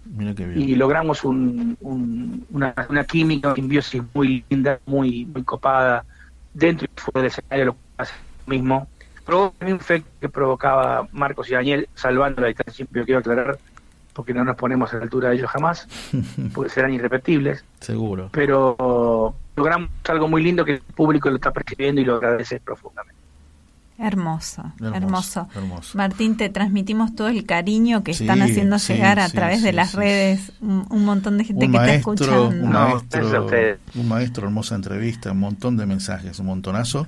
Mirá 0.04 0.34
qué 0.34 0.44
bien. 0.46 0.68
y 0.68 0.74
logramos 0.74 1.24
un- 1.24 1.76
un- 1.80 2.44
una, 2.50 2.74
una 2.88 3.04
química, 3.04 3.48
una 3.48 3.54
simbiosis 3.54 4.02
muy 4.12 4.44
linda, 4.50 4.80
muy 4.84 5.24
muy 5.26 5.42
copada, 5.44 6.04
dentro 6.52 6.86
y 6.94 7.00
fuera 7.00 7.20
del 7.20 7.26
escenario 7.30 7.64
lo 7.66 7.76
hace 7.96 8.12
lo 8.46 8.50
mismo. 8.54 8.88
Provocó 9.24 9.54
mismo 9.64 9.80
efecto 9.80 10.10
que 10.20 10.28
provocaba 10.28 11.06
Marcos 11.12 11.48
y 11.48 11.52
Daniel, 11.54 11.88
salvando 11.94 12.42
la 12.42 12.48
distancia, 12.48 12.74
siempre 12.74 13.04
quiero 13.04 13.20
aclarar, 13.20 13.58
porque 14.12 14.34
no 14.34 14.44
nos 14.44 14.56
ponemos 14.56 14.92
a 14.92 14.98
la 14.98 15.02
altura 15.04 15.30
de 15.30 15.36
ellos 15.36 15.50
jamás, 15.50 15.86
porque 16.54 16.70
serán 16.70 16.92
irrepetibles, 16.94 17.64
Seguro. 17.80 18.28
pero 18.32 19.34
logramos 19.56 19.90
algo 20.08 20.28
muy 20.28 20.42
lindo 20.42 20.64
que 20.64 20.74
el 20.74 20.80
público 20.82 21.28
lo 21.30 21.36
está 21.36 21.50
percibiendo 21.52 22.00
y 22.00 22.04
lo 22.04 22.16
agradece 22.16 22.60
profundamente. 22.60 23.20
Hermoso, 23.98 24.72
Hermoso, 24.80 25.48
hermoso. 25.54 25.96
Martín, 25.96 26.36
te 26.36 26.48
transmitimos 26.48 27.14
todo 27.14 27.28
el 27.28 27.44
cariño 27.46 28.02
que 28.02 28.14
Sí, 28.14 28.24
están 28.24 28.42
haciendo 28.42 28.78
sí, 28.78 28.94
llegar 28.94 29.20
a 29.20 29.28
sí, 29.28 29.36
través 29.36 29.60
sí, 29.60 29.64
de 29.66 29.72
las 29.72 29.90
sí, 29.90 29.96
redes 29.96 30.52
un, 30.60 30.86
un 30.90 31.04
montón 31.04 31.38
de 31.38 31.44
gente 31.44 31.66
un 31.66 31.72
que 31.72 31.76
está 31.78 31.92
maestro, 31.92 32.02
escuchando. 32.14 32.48
un 32.48 32.70
No, 32.70 32.70
maestro, 32.72 33.52
un 33.94 34.08
maestro, 34.08 34.46
hermosa 34.46 34.74
entrevista, 34.74 35.30
un 35.32 35.40
montón 35.40 35.76
de 35.76 35.86
mensajes, 35.86 36.38
un 36.40 36.46
montonazo. 36.46 37.06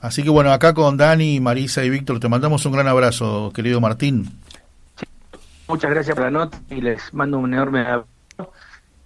Así 0.00 0.22
que 0.22 0.30
bueno, 0.30 0.52
acá 0.52 0.74
con 0.74 0.96
Dani, 0.96 1.40
Marisa 1.40 1.84
y 1.84 1.90
Víctor 1.90 2.18
te 2.20 2.28
mandamos 2.28 2.64
un 2.66 2.72
gran 2.72 2.88
abrazo, 2.88 3.52
querido 3.54 3.80
Martín. 3.80 4.32
Muchas 5.68 5.90
gracias 5.90 6.14
por 6.14 6.24
la 6.24 6.30
nota 6.30 6.58
y 6.70 6.80
les 6.80 7.12
mando 7.12 7.38
un 7.38 7.52
enorme 7.52 7.80
abrazo. 7.80 8.06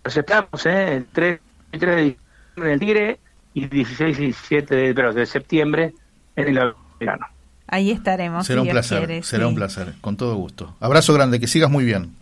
Los 0.04 0.16
esperamos, 0.16 0.66
¿eh? 0.66 0.96
El 0.96 1.06
3, 1.06 1.40
el 1.72 1.80
3 1.80 1.96
de 1.96 2.02
diciembre 2.02 2.20
en 2.56 2.66
el 2.66 2.80
Tigre 2.80 3.20
y 3.54 3.66
16 3.66 4.18
y 4.18 4.22
17 4.22 4.74
de, 4.74 4.94
pero 4.94 5.12
de 5.12 5.26
septiembre 5.26 5.94
en 6.36 6.56
el 6.56 6.74
verano. 6.98 7.26
Ahí 7.66 7.90
estaremos. 7.90 8.46
será 8.46 8.56
si 8.56 8.60
un 8.60 8.64
Dios 8.64 8.74
placer, 8.74 8.98
quiere, 8.98 9.22
será 9.22 9.44
sí. 9.44 9.48
un 9.48 9.54
placer, 9.54 9.94
con 10.00 10.16
todo 10.16 10.34
gusto. 10.34 10.74
Abrazo 10.80 11.14
grande, 11.14 11.38
que 11.38 11.46
sigas 11.46 11.70
muy 11.70 11.84
bien. 11.84 12.14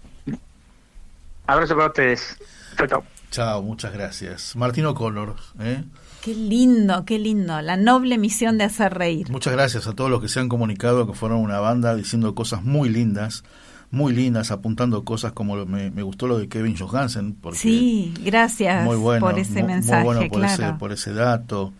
Abrazo 1.46 1.74
para 1.74 1.88
ustedes. 1.88 2.36
Chau, 2.76 2.86
chau. 2.86 3.04
Chao, 3.30 3.62
muchas 3.62 3.92
gracias. 3.92 4.54
Martín 4.56 4.86
O'Connor, 4.86 5.36
¿eh? 5.60 5.82
Qué 6.22 6.34
lindo, 6.34 7.04
qué 7.04 7.18
lindo. 7.18 7.60
La 7.62 7.76
noble 7.76 8.18
misión 8.18 8.58
de 8.58 8.64
hacer 8.64 8.92
reír. 8.94 9.30
Muchas 9.30 9.52
gracias 9.52 9.86
a 9.86 9.94
todos 9.94 10.10
los 10.10 10.20
que 10.20 10.28
se 10.28 10.40
han 10.40 10.48
comunicado, 10.48 11.06
que 11.06 11.14
fueron 11.14 11.38
una 11.38 11.60
banda 11.60 11.94
diciendo 11.94 12.34
cosas 12.34 12.62
muy 12.64 12.88
lindas, 12.88 13.44
muy 13.90 14.12
lindas, 14.14 14.50
apuntando 14.50 15.02
cosas 15.04 15.32
como 15.32 15.56
lo- 15.56 15.66
me, 15.66 15.90
me 15.90 16.02
gustó 16.02 16.26
lo 16.26 16.38
de 16.38 16.48
Kevin 16.48 16.76
Johansen, 16.76 17.34
porque 17.34 17.58
Sí, 17.58 18.14
gracias 18.24 18.84
muy 18.84 18.96
bueno, 18.96 19.24
por 19.26 19.38
ese 19.38 19.54
mu- 19.60 19.66
muy 19.66 19.74
mensaje, 19.74 20.04
bueno 20.04 20.20
por, 20.28 20.40
claro. 20.40 20.64
ese, 20.64 20.72
por 20.74 20.92
ese 20.92 21.12
dato. 21.14 21.72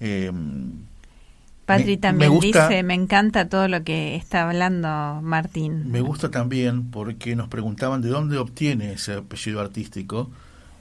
Eh, 0.00 0.32
Patri 1.66 1.98
también 1.98 2.30
me 2.32 2.36
gusta- 2.36 2.68
dice, 2.68 2.82
me 2.82 2.94
encanta 2.94 3.48
todo 3.48 3.68
lo 3.68 3.84
que 3.84 4.16
está 4.16 4.48
hablando 4.48 5.20
Martín. 5.22 5.88
Me 5.90 6.00
gusta 6.00 6.28
también 6.30 6.90
porque 6.90 7.36
nos 7.36 7.48
preguntaban 7.48 8.00
de 8.02 8.08
dónde 8.08 8.38
obtiene 8.38 8.92
ese 8.92 9.14
apellido 9.14 9.60
artístico, 9.60 10.30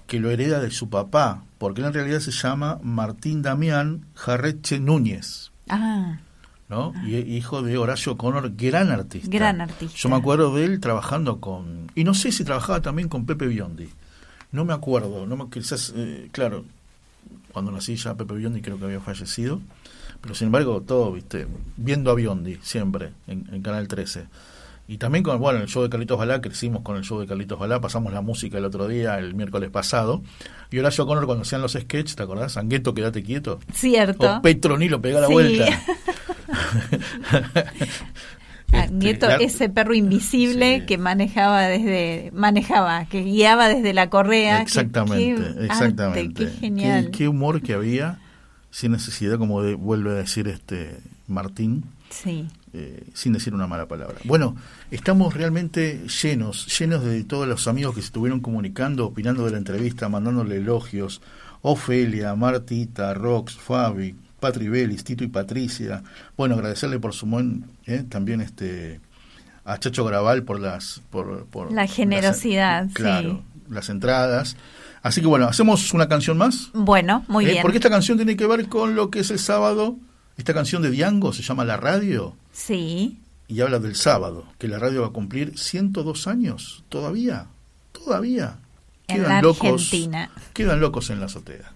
que 0.08 0.20
lo 0.20 0.32
hereda 0.32 0.60
de 0.60 0.72
su 0.72 0.90
papá, 0.90 1.44
porque 1.60 1.82
en 1.84 1.94
realidad 1.94 2.20
se 2.22 2.32
llama 2.32 2.80
Martín 2.82 3.44
Damián 3.44 4.06
Jarreche 4.16 4.80
Núñez, 4.80 5.52
Ah, 5.68 6.18
¿no? 6.70 6.94
Y 7.06 7.16
hijo 7.18 7.62
de 7.64 7.78
Horacio 7.78 8.16
Connor, 8.18 8.52
gran 8.56 8.92
artista. 8.92 9.28
gran 9.30 9.60
artista. 9.62 9.98
Yo 9.98 10.10
me 10.10 10.16
acuerdo 10.16 10.56
de 10.56 10.66
él 10.66 10.80
trabajando 10.80 11.40
con... 11.40 11.92
Y 11.96 12.04
no 12.04 12.14
sé 12.14 12.32
si 12.32 12.44
trabajaba 12.44 12.82
también 12.82 13.10
con 13.10 13.26
Pepe 13.26 13.48
Biondi. 13.48 13.90
No 14.52 14.66
me 14.66 14.74
acuerdo. 14.74 15.26
No 15.26 15.36
me, 15.36 15.50
quizás, 15.50 15.94
eh, 15.96 16.30
claro, 16.32 16.66
cuando 17.52 17.72
nací 17.72 17.96
ya 17.96 18.16
Pepe 18.16 18.36
Biondi 18.36 18.62
creo 18.62 18.78
que 18.78 18.86
había 18.86 19.00
fallecido. 19.00 19.60
Pero 20.22 20.36
sin 20.36 20.48
embargo, 20.48 20.82
todo, 20.82 21.12
viste, 21.14 21.48
viendo 21.78 22.12
a 22.12 22.16
Biondi 22.16 22.60
siempre 22.62 23.12
en, 23.28 23.48
en 23.52 23.62
Canal 23.62 23.88
13. 23.88 24.26
Y 24.88 24.98
también 24.98 25.24
con, 25.24 25.40
bueno, 25.40 25.60
el 25.60 25.68
show 25.68 25.84
de 25.84 25.90
Carlitos 25.90 26.18
Balá, 26.18 26.42
crecimos 26.42 26.82
con 26.82 26.98
el 26.98 27.04
show 27.04 27.20
de 27.20 27.28
Carlitos 27.28 27.60
Balá, 27.60 27.80
pasamos 27.80 28.12
la 28.12 28.22
música 28.22 28.58
el 28.58 28.66
otro 28.66 28.88
día, 28.88 29.20
el 29.20 29.36
miércoles 29.36 29.70
pasado. 29.70 30.24
Y 30.72 30.80
Horacio 30.80 31.06
Connor 31.06 31.26
cuando 31.28 31.44
hacían 31.44 31.62
los 31.62 31.74
sketches, 31.74 32.16
¿te 32.16 32.24
acordás? 32.24 32.54
Sangueto, 32.54 32.94
quédate 32.96 33.22
quieto. 33.24 33.60
Cierto. 33.72 34.38
O 34.38 34.42
Petronilo, 34.42 35.00
pega 35.00 35.20
la 35.22 35.28
Sí. 35.28 35.34
vuelta. 35.34 35.66
Ah, 38.72 38.82
Este, 38.84 38.94
Nieto, 38.94 39.28
ese 39.32 39.68
perro 39.70 39.96
invisible 39.96 40.82
Sí. 40.82 40.86
que 40.86 40.98
manejaba 41.00 41.62
desde, 41.64 42.30
manejaba, 42.36 43.06
que 43.06 43.24
guiaba 43.24 43.68
desde 43.68 43.94
la 43.96 44.12
correa. 44.12 44.58
que- 44.58 44.64
Exactamente, 44.64 45.42
qué 45.58 45.66
exactamente. 45.66 46.20
arte, 46.44 46.54
qué 46.54 46.60
genial. 46.60 47.06
Qué, 47.06 47.12
qué 47.12 47.28
humor 47.28 47.64
que 47.64 47.74
había, 47.74 48.20
sin 48.70 48.92
necesidad, 48.92 49.40
como 49.40 49.64
de- 49.64 49.74
vuelve 49.74 50.12
a 50.12 50.14
decir 50.14 50.48
este 50.48 51.00
Martín, 51.28 51.84
Sí. 52.12 52.48
eh, 52.74 53.06
sin 53.16 53.34
decir 53.34 53.56
una 53.56 53.66
mala 53.66 53.88
palabra. 53.88 54.18
Bueno, 54.24 54.56
estamos 54.92 55.34
realmente 55.34 56.06
llenos, 56.22 56.68
llenos 56.80 57.04
de 57.04 57.24
todos 57.24 57.48
los 57.48 57.68
amigos 57.68 57.96
que 57.96 58.02
se 58.02 58.08
estuvieron 58.08 58.40
comunicando, 58.40 59.08
opinando 59.08 59.46
de 59.46 59.52
la 59.52 59.58
entrevista, 59.58 60.10
mandándole 60.10 60.58
elogios. 60.58 61.24
Ofelia, 61.64 62.36
Martita, 62.36 63.16
Rox, 63.16 63.56
Fabi, 63.58 64.16
Patri 64.40 64.68
Belis, 64.70 65.04
Tito 65.04 65.24
y 65.24 65.28
Patricia. 65.28 66.04
Bueno, 66.38 66.56
agradecerle 66.56 67.00
por 67.00 67.14
su 67.14 67.26
buen, 67.26 67.66
eh, 67.86 68.04
también 68.08 68.42
este 68.42 69.00
a 69.66 69.78
Chacho 69.78 70.04
Graval 70.06 70.44
por 70.44 70.60
las 70.60 71.02
por, 71.10 71.46
por 71.46 71.72
La 71.72 71.86
generosidad, 71.88 72.86
las- 72.86 72.94
claro, 72.94 73.44
sí. 73.54 73.62
las 73.74 73.90
entradas. 73.90 74.58
Así 75.02 75.22
que 75.22 75.28
bueno, 75.28 75.48
hacemos 75.48 75.94
una 75.94 76.08
canción 76.10 76.38
más. 76.38 76.70
Bueno, 76.74 77.24
muy 77.28 77.46
Eh, 77.46 77.52
bien. 77.52 77.62
Porque 77.62 77.78
esta 77.78 77.90
canción 77.90 78.18
tiene 78.18 78.36
que 78.36 78.48
ver 78.48 78.68
con 78.68 78.96
lo 78.96 79.10
que 79.12 79.20
es 79.20 79.32
el 79.32 79.40
sábado. 79.40 79.96
Esta 80.38 80.54
canción 80.54 80.82
de 80.82 80.90
Diango 80.92 81.34
se 81.34 81.42
llama 81.42 81.66
La 81.66 81.78
Radio 81.78 82.36
Sí. 82.52 83.20
y 83.48 83.62
habla 83.62 83.80
del 83.80 83.96
sábado, 83.96 84.46
que 84.58 84.68
la 84.68 84.80
radio 84.80 85.02
va 85.02 85.08
a 85.08 85.12
cumplir 85.12 85.58
102 85.58 86.28
años 86.28 86.84
todavía, 86.90 87.48
todavía. 87.92 88.58
En 89.08 89.18
Quedan 89.18 89.30
la 89.30 89.42
locos, 89.42 89.84
Argentina. 89.84 90.30
quedan 90.54 90.80
locos 90.80 91.10
en 91.10 91.20
la 91.20 91.26
azotea. 91.28 91.72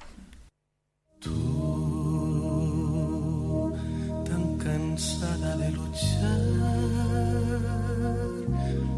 tan 1.22 1.93
cansada 4.94 5.58
de 5.58 5.72
luchar, 5.72 6.40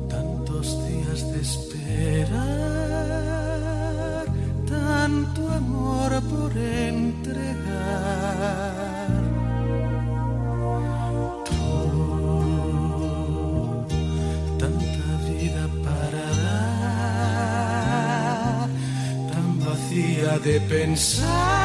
tantos 0.09 0.67
días 0.87 1.19
de 1.31 1.39
esperar, 1.39 2.35
tanto 4.67 5.47
amor 5.47 6.11
por 6.31 6.51
entregar. 6.57 7.15
Tanta 14.59 15.07
vida 15.29 15.63
para 15.85 16.23
dar, 17.07 18.67
tan 19.31 19.47
vacía 19.65 20.31
de 20.39 20.55
pensar. 20.59 21.64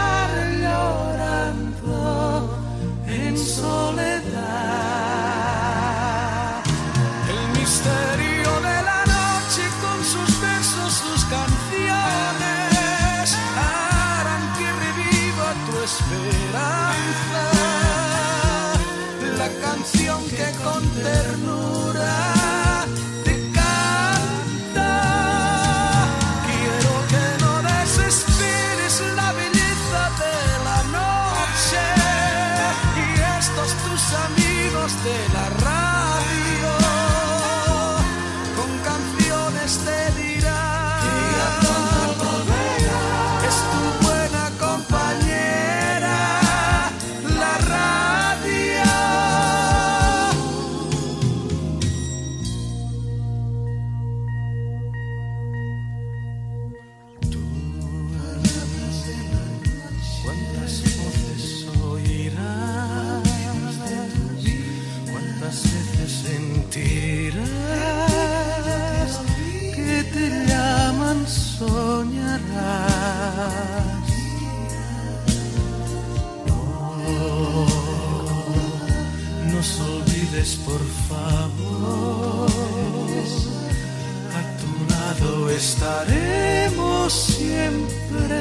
Estaremos 85.61 87.12
siempre 87.12 88.41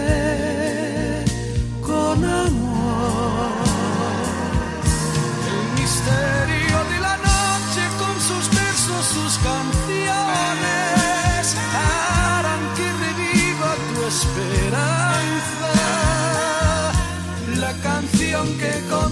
con 1.82 2.24
amor. 2.24 3.50
El 5.52 5.60
misterio 5.82 6.78
de 6.92 6.98
la 7.08 7.16
noche 7.30 7.84
con 8.02 8.16
sus 8.30 8.46
versos, 8.60 9.04
sus 9.16 9.34
canciones 9.50 11.44
harán 11.76 12.64
que 12.78 12.88
reviva 13.06 13.70
tu 13.90 13.98
esperanza. 14.14 15.72
La 17.64 17.74
canción 17.90 18.46
que 18.62 18.74
con 18.90 19.12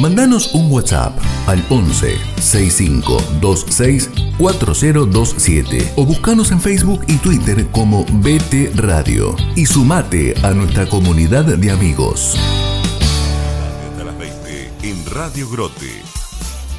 Mandanos 0.00 0.54
un 0.54 0.72
WhatsApp 0.72 1.12
al 1.46 1.62
11 1.68 2.16
65 2.40 3.22
26 3.42 4.08
4027 4.38 5.92
o 5.96 6.06
buscanos 6.06 6.52
en 6.52 6.60
Facebook 6.60 7.02
y 7.06 7.18
Twitter 7.18 7.66
como 7.70 8.06
BT 8.06 8.76
Radio 8.76 9.36
y 9.56 9.66
sumate 9.66 10.34
a 10.42 10.52
nuestra 10.52 10.86
comunidad 10.86 11.44
de 11.44 11.70
amigos. 11.70 12.34
Hasta 13.90 14.04
las 14.04 14.18
20 14.18 14.72
en 14.84 15.04
Radio 15.14 15.50
Grote. 15.50 16.02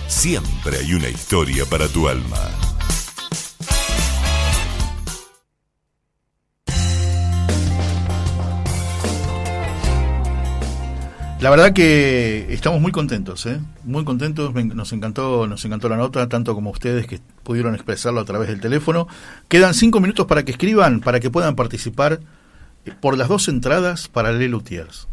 Siempre 0.07 0.79
hay 0.79 0.95
una 0.95 1.09
historia 1.09 1.67
para 1.67 1.87
tu 1.87 2.07
alma. 2.07 2.70
La 11.41 11.49
verdad 11.49 11.73
que 11.73 12.53
estamos 12.53 12.79
muy 12.81 12.91
contentos, 12.91 13.47
¿eh? 13.47 13.59
muy 13.83 14.05
contentos. 14.05 14.53
Nos 14.53 14.93
encantó, 14.93 15.47
nos 15.47 15.65
encantó 15.65 15.89
la 15.89 15.97
nota, 15.97 16.29
tanto 16.29 16.53
como 16.53 16.69
ustedes 16.69 17.07
que 17.07 17.19
pudieron 17.41 17.73
expresarlo 17.73 18.19
a 18.19 18.25
través 18.25 18.47
del 18.47 18.61
teléfono. 18.61 19.07
Quedan 19.47 19.73
cinco 19.73 19.99
minutos 19.99 20.27
para 20.27 20.45
que 20.45 20.51
escriban, 20.51 20.99
para 20.99 21.19
que 21.19 21.31
puedan 21.31 21.55
participar 21.55 22.19
eh, 22.85 22.91
por 23.01 23.17
las 23.17 23.27
dos 23.27 23.47
entradas 23.47 24.07
para 24.07 24.31
Le 24.31 24.49
Luthiers. 24.49 25.07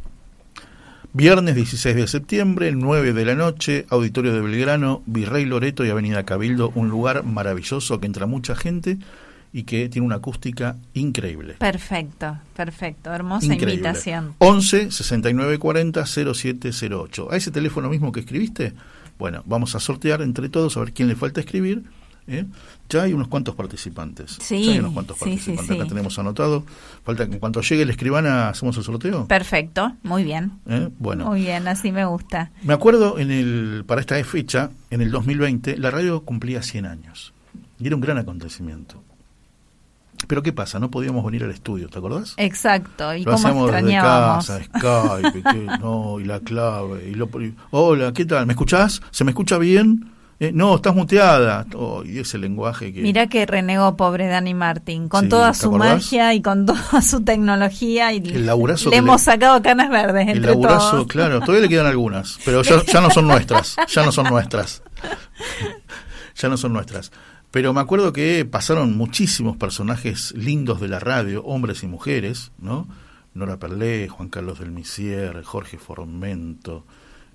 Viernes 1.14 1.54
16 1.54 1.96
de 1.96 2.06
septiembre, 2.06 2.72
9 2.72 3.14
de 3.14 3.24
la 3.24 3.34
noche, 3.34 3.86
Auditorio 3.88 4.34
de 4.34 4.42
Belgrano, 4.42 5.02
Virrey 5.06 5.46
Loreto 5.46 5.86
y 5.86 5.88
Avenida 5.88 6.26
Cabildo, 6.26 6.72
un 6.74 6.90
lugar 6.90 7.24
maravilloso 7.24 8.00
que 8.00 8.06
entra 8.06 8.26
mucha 8.26 8.54
gente 8.54 8.98
y 9.52 9.62
que 9.64 9.88
tiene 9.88 10.06
una 10.06 10.16
acústica 10.16 10.76
increíble. 10.94 11.54
Perfecto, 11.58 12.38
perfecto. 12.54 13.12
Hermosa 13.12 13.46
Increíble. 13.46 13.74
invitación. 13.74 14.34
11 14.38 14.90
69 14.90 15.58
40 15.58 16.04
0708. 16.06 17.32
A 17.32 17.36
ese 17.36 17.50
teléfono 17.50 17.88
mismo 17.88 18.12
que 18.12 18.20
escribiste, 18.20 18.72
bueno, 19.18 19.42
vamos 19.46 19.74
a 19.74 19.80
sortear 19.80 20.22
entre 20.22 20.48
todos 20.48 20.76
a 20.76 20.80
ver 20.80 20.92
quién 20.92 21.08
le 21.08 21.16
falta 21.16 21.40
escribir. 21.40 21.84
¿eh? 22.26 22.44
Ya 22.90 23.04
hay 23.04 23.14
unos 23.14 23.28
cuantos 23.28 23.54
participantes. 23.54 24.36
Sí, 24.40 24.64
ya 24.66 24.72
hay 24.72 24.78
unos 24.80 24.92
cuantos 24.92 25.16
sí, 25.16 25.24
participantes. 25.24 25.66
sí, 25.66 25.72
sí. 25.72 25.80
Acá 25.80 25.88
tenemos 25.88 26.18
anotado. 26.18 26.64
Falta 27.02 27.26
que 27.26 27.32
en 27.34 27.38
cuanto 27.40 27.62
llegue 27.62 27.82
el 27.82 27.90
escribana 27.90 28.50
hacemos 28.50 28.76
el 28.76 28.84
sorteo. 28.84 29.26
Perfecto, 29.26 29.96
muy 30.02 30.24
bien. 30.24 30.52
¿Eh? 30.66 30.88
Bueno, 30.98 31.24
Muy 31.26 31.40
bien, 31.40 31.66
así 31.68 31.90
me 31.90 32.04
gusta. 32.04 32.50
me 32.62 32.74
acuerdo 32.74 33.18
en 33.18 33.30
el 33.30 33.84
para 33.86 34.00
esta 34.02 34.22
fecha, 34.24 34.70
en 34.90 35.00
el 35.00 35.10
2020, 35.10 35.78
la 35.78 35.90
radio 35.90 36.20
cumplía 36.22 36.62
100 36.62 36.84
años. 36.86 37.32
Y 37.80 37.86
era 37.86 37.96
un 37.96 38.02
gran 38.02 38.18
acontecimiento. 38.18 39.02
Pero 40.26 40.42
¿qué 40.42 40.52
pasa? 40.52 40.78
No 40.78 40.90
podíamos 40.90 41.24
venir 41.24 41.44
al 41.44 41.50
estudio, 41.50 41.88
¿te 41.88 41.98
acordás? 41.98 42.34
Exacto, 42.36 43.14
y 43.14 43.24
Lo 43.24 43.32
cómo 43.32 43.36
hacíamos 43.36 43.66
desde 43.72 43.78
extrañábamos. 43.78 44.46
casa, 44.46 44.64
Skype, 44.64 45.42
que- 45.42 45.78
no, 45.80 46.20
y 46.20 46.24
la 46.24 46.40
clave, 46.40 47.08
y 47.08 47.14
lo, 47.14 47.26
y- 47.40 47.54
hola, 47.70 48.12
¿qué 48.12 48.24
tal? 48.26 48.46
¿Me 48.46 48.52
escuchás? 48.52 49.00
¿Se 49.10 49.24
me 49.24 49.30
escucha 49.30 49.56
bien? 49.58 50.12
Eh, 50.40 50.52
no, 50.54 50.76
estás 50.76 50.94
muteada. 50.94 51.66
Oh, 51.74 52.04
y 52.04 52.20
ese 52.20 52.38
lenguaje 52.38 52.92
que... 52.92 53.00
Mirá 53.00 53.26
que 53.26 53.44
renegó 53.44 53.96
pobre 53.96 54.28
Dani 54.28 54.54
Martín, 54.54 55.08
con 55.08 55.22
Sí, 55.24 55.28
toda 55.30 55.50
¿te 55.50 55.58
su 55.58 55.66
acordás? 55.66 55.94
magia 55.94 56.32
y 56.34 56.42
con 56.42 56.64
toda 56.66 57.02
su 57.02 57.24
tecnología 57.24 58.12
y 58.12 58.18
El 58.18 58.46
laburazo 58.46 58.90
le 58.90 58.98
hemos 58.98 59.20
le- 59.20 59.24
sacado 59.32 59.60
canas 59.62 59.90
verdes 59.90 60.28
El 60.28 60.36
entre 60.36 60.50
laburazo, 60.52 60.90
todos. 60.92 61.06
claro, 61.08 61.40
todavía 61.40 61.62
le 61.62 61.68
quedan 61.68 61.86
algunas, 61.86 62.38
pero 62.44 62.62
ya, 62.62 62.84
ya 62.84 63.00
no 63.00 63.10
son 63.10 63.26
nuestras, 63.26 63.74
ya 63.88 64.04
no 64.04 64.12
son 64.12 64.26
nuestras. 64.28 64.82
ya 66.36 66.48
no 66.48 66.56
son 66.56 66.72
nuestras. 66.72 67.10
Pero 67.50 67.72
me 67.72 67.80
acuerdo 67.80 68.12
que 68.12 68.44
pasaron 68.44 68.96
muchísimos 68.96 69.56
personajes 69.56 70.32
lindos 70.36 70.80
de 70.80 70.88
la 70.88 70.98
radio, 70.98 71.44
hombres 71.44 71.82
y 71.82 71.86
mujeres, 71.86 72.52
¿no? 72.58 72.86
Nora 73.34 73.58
Perlé, 73.58 74.08
Juan 74.08 74.28
Carlos 74.28 74.58
del 74.58 74.70
Misier, 74.70 75.42
Jorge 75.44 75.78
Formento, 75.78 76.84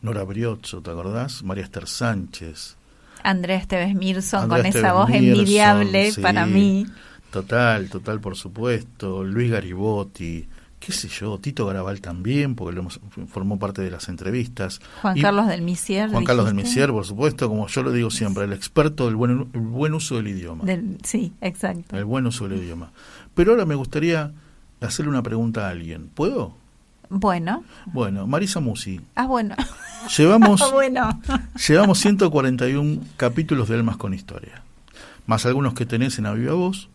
Nora 0.02 0.24
Briozzo, 0.24 0.82
¿te 0.82 0.92
acordás? 0.92 1.44
María 1.44 1.64
Esther 1.64 1.88
Sánchez. 1.88 2.76
Andrés 3.24 3.68
Tevez 3.68 3.96
Mirson 3.96 4.50
con 4.50 4.66
esa 4.66 4.94
voz 4.94 5.10
Mirson, 5.10 5.26
envidiable 5.30 6.12
sí. 6.12 6.22
para 6.22 6.46
mí. 6.46 6.86
Total, 7.32 7.90
total, 7.90 8.20
por 8.20 8.36
supuesto. 8.36 9.24
Luis 9.24 9.50
Garibotti, 9.50 10.48
qué 10.86 10.92
sé 10.92 11.08
yo, 11.08 11.38
Tito 11.40 11.66
Garabal 11.66 12.02
también, 12.02 12.56
porque 12.56 12.76
lo 12.76 12.82
hemos- 12.82 13.00
formó 13.28 13.58
parte 13.60 13.82
de 13.82 13.90
las 13.92 14.10
entrevistas. 14.10 14.82
Juan 15.02 15.18
Y- 15.18 15.22
Carlos 15.22 15.48
del 15.48 15.62
Misier. 15.62 16.10
Juan 16.10 16.26
Carlos 16.26 16.46
del. 16.48 16.56
Misier, 16.56 16.90
por 16.92 17.06
supuesto, 17.06 17.48
como 17.50 17.68
yo 17.68 17.84
lo 17.84 17.92
digo 17.92 18.10
siempre, 18.12 18.44
el 18.44 18.54
experto 18.54 19.06
del 19.06 19.16
buen, 19.16 19.50
el 19.54 19.60
buen 19.60 19.94
uso 19.94 20.16
del 20.18 20.28
idioma. 20.28 20.64
Del- 20.66 20.98
sí, 21.04 21.34
exacto. 21.42 21.96
El 21.98 22.06
buen 22.06 22.26
uso 22.28 22.48
del 22.48 22.60
idioma. 22.62 22.92
Pero 23.36 23.52
ahora 23.52 23.66
me 23.66 23.76
gustaría 23.76 24.32
hacerle 24.82 25.10
una 25.12 25.24
pregunta 25.24 25.68
a 25.68 25.70
alguien. 25.70 26.10
¿Puedo? 26.14 26.56
Bueno, 27.10 27.64
Bueno, 27.86 28.26
Marisa 28.26 28.60
Musi, 28.60 29.00
ah, 29.16 29.28
bueno. 29.28 29.56
llevamos, 30.18 30.62
Ah, 30.64 30.70
bueno. 30.72 31.22
llevamos 31.68 32.00
141 32.00 33.02
capítulos 33.18 33.70
de 33.70 33.76
Almas 33.76 33.98
con 33.98 34.14
Historia, 34.16 34.64
más 35.28 35.46
algunos 35.46 35.76
que 35.76 35.86
tenés 35.86 36.18
en 36.18 36.26
Aviva 36.26 36.54
Voz. 36.54 36.90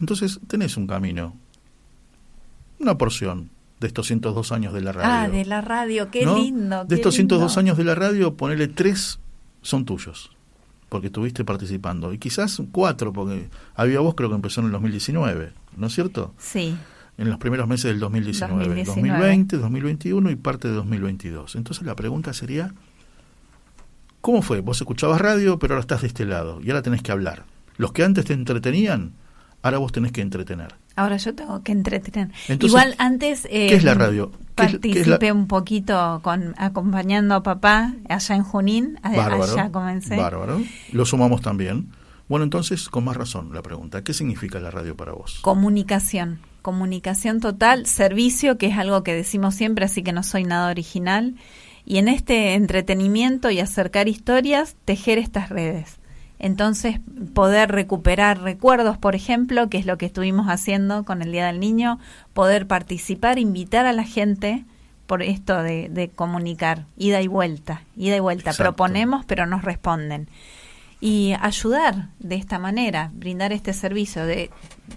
Entonces 0.00 0.40
tenés 0.48 0.76
un 0.76 0.88
camino, 0.88 1.36
una 2.80 2.98
porción 2.98 3.50
de 3.80 3.86
estos 3.86 4.06
102 4.08 4.52
años 4.52 4.72
de 4.72 4.80
la 4.80 4.92
radio. 4.92 5.10
Ah, 5.10 5.28
de 5.28 5.44
la 5.44 5.60
radio, 5.60 6.10
qué 6.10 6.24
¿no? 6.24 6.36
lindo. 6.36 6.82
De 6.84 6.88
qué 6.88 6.94
estos 6.96 7.16
lindo. 7.16 7.36
102 7.36 7.58
años 7.58 7.76
de 7.76 7.84
la 7.84 7.94
radio, 7.94 8.34
ponele 8.36 8.68
tres 8.68 9.20
son 9.62 9.84
tuyos, 9.84 10.30
porque 10.88 11.08
estuviste 11.08 11.44
participando. 11.44 12.12
Y 12.12 12.18
quizás 12.18 12.60
cuatro, 12.72 13.12
porque 13.12 13.48
había 13.74 14.00
vos 14.00 14.14
creo 14.14 14.28
que 14.28 14.34
empezó 14.36 14.60
en 14.60 14.66
el 14.66 14.72
2019, 14.72 15.52
¿no 15.76 15.86
es 15.86 15.94
cierto? 15.94 16.34
Sí, 16.38 16.76
En 17.16 17.30
los 17.30 17.38
primeros 17.38 17.66
meses 17.68 17.84
del 17.84 17.98
2019, 18.00 18.64
2019. 18.64 19.08
2020, 19.08 19.56
2021 19.56 20.30
y 20.30 20.36
parte 20.36 20.68
de 20.68 20.74
2022. 20.74 21.56
Entonces 21.56 21.84
la 21.84 21.96
pregunta 21.96 22.32
sería, 22.32 22.74
¿cómo 24.20 24.42
fue? 24.42 24.60
Vos 24.60 24.80
escuchabas 24.80 25.20
radio, 25.20 25.58
pero 25.58 25.74
ahora 25.74 25.80
estás 25.80 26.02
de 26.02 26.08
este 26.08 26.24
lado 26.24 26.60
y 26.62 26.70
ahora 26.70 26.82
tenés 26.82 27.02
que 27.02 27.12
hablar. 27.12 27.44
Los 27.76 27.92
que 27.92 28.04
antes 28.04 28.24
te 28.24 28.32
entretenían, 28.34 29.12
ahora 29.62 29.78
vos 29.78 29.92
tenés 29.92 30.12
que 30.12 30.20
entretener. 30.20 30.74
Ahora 30.98 31.16
yo 31.16 31.34
tengo 31.34 31.62
que 31.62 31.72
entretener. 31.72 32.28
Entonces, 32.48 32.68
Igual 32.68 32.94
antes... 32.98 33.44
eh, 33.46 33.68
¿Qué 33.68 33.74
es 33.76 33.84
la 33.84 33.94
radio? 33.94 34.30
¿Qué 34.56 34.64
es- 34.64 34.78
qué 34.78 34.90
es 34.90 35.06
la- 35.06 35.18
Participé 35.18 35.32
un 35.32 35.46
poquito 35.46 36.20
con 36.22 36.54
acompañando 36.58 37.34
a 37.34 37.42
papá 37.42 37.94
allá 38.08 38.34
en 38.34 38.42
Junín. 38.42 38.98
Bárbaro. 39.02 39.44
Allá 39.44 39.70
comencé. 39.70 40.16
Bárbaro. 40.16 40.60
Lo 40.92 41.04
sumamos 41.06 41.40
también. 41.42 41.88
Bueno, 42.28 42.44
entonces, 42.44 42.88
con 42.88 43.04
más 43.04 43.16
razón 43.16 43.50
la 43.54 43.62
pregunta, 43.62 44.02
¿qué 44.04 44.12
significa 44.12 44.60
la 44.60 44.70
radio 44.70 44.96
para 44.96 45.12
vos? 45.12 45.38
Comunicación, 45.42 46.40
comunicación 46.60 47.40
total, 47.40 47.86
servicio, 47.86 48.58
que 48.58 48.66
es 48.66 48.76
algo 48.76 49.02
que 49.02 49.14
decimos 49.14 49.54
siempre, 49.54 49.84
así 49.86 50.02
que 50.02 50.12
no 50.12 50.22
soy 50.22 50.44
nada 50.44 50.70
original. 50.70 51.36
Y 51.86 51.96
en 51.96 52.08
este 52.08 52.52
entretenimiento 52.54 53.50
y 53.50 53.60
acercar 53.60 54.08
historias, 54.08 54.76
tejer 54.84 55.16
estas 55.18 55.48
redes. 55.48 55.97
Entonces, 56.38 57.00
poder 57.34 57.72
recuperar 57.72 58.40
recuerdos, 58.40 58.96
por 58.96 59.14
ejemplo, 59.14 59.68
que 59.68 59.78
es 59.78 59.86
lo 59.86 59.98
que 59.98 60.06
estuvimos 60.06 60.46
haciendo 60.46 61.04
con 61.04 61.22
el 61.22 61.32
Día 61.32 61.46
del 61.46 61.60
Niño, 61.60 61.98
poder 62.32 62.66
participar, 62.66 63.38
invitar 63.38 63.86
a 63.86 63.92
la 63.92 64.04
gente 64.04 64.64
por 65.06 65.22
esto 65.22 65.62
de, 65.62 65.88
de 65.88 66.10
comunicar, 66.10 66.86
ida 66.96 67.20
y 67.22 67.26
vuelta, 67.26 67.82
ida 67.96 68.16
y 68.16 68.20
vuelta. 68.20 68.50
Exacto. 68.50 68.62
Proponemos, 68.62 69.24
pero 69.24 69.46
nos 69.46 69.62
responden 69.62 70.28
y 71.00 71.34
ayudar 71.40 72.08
de 72.18 72.34
esta 72.34 72.58
manera, 72.58 73.10
brindar 73.14 73.52
este 73.52 73.72
servicio 73.72 74.26
de, 74.26 74.50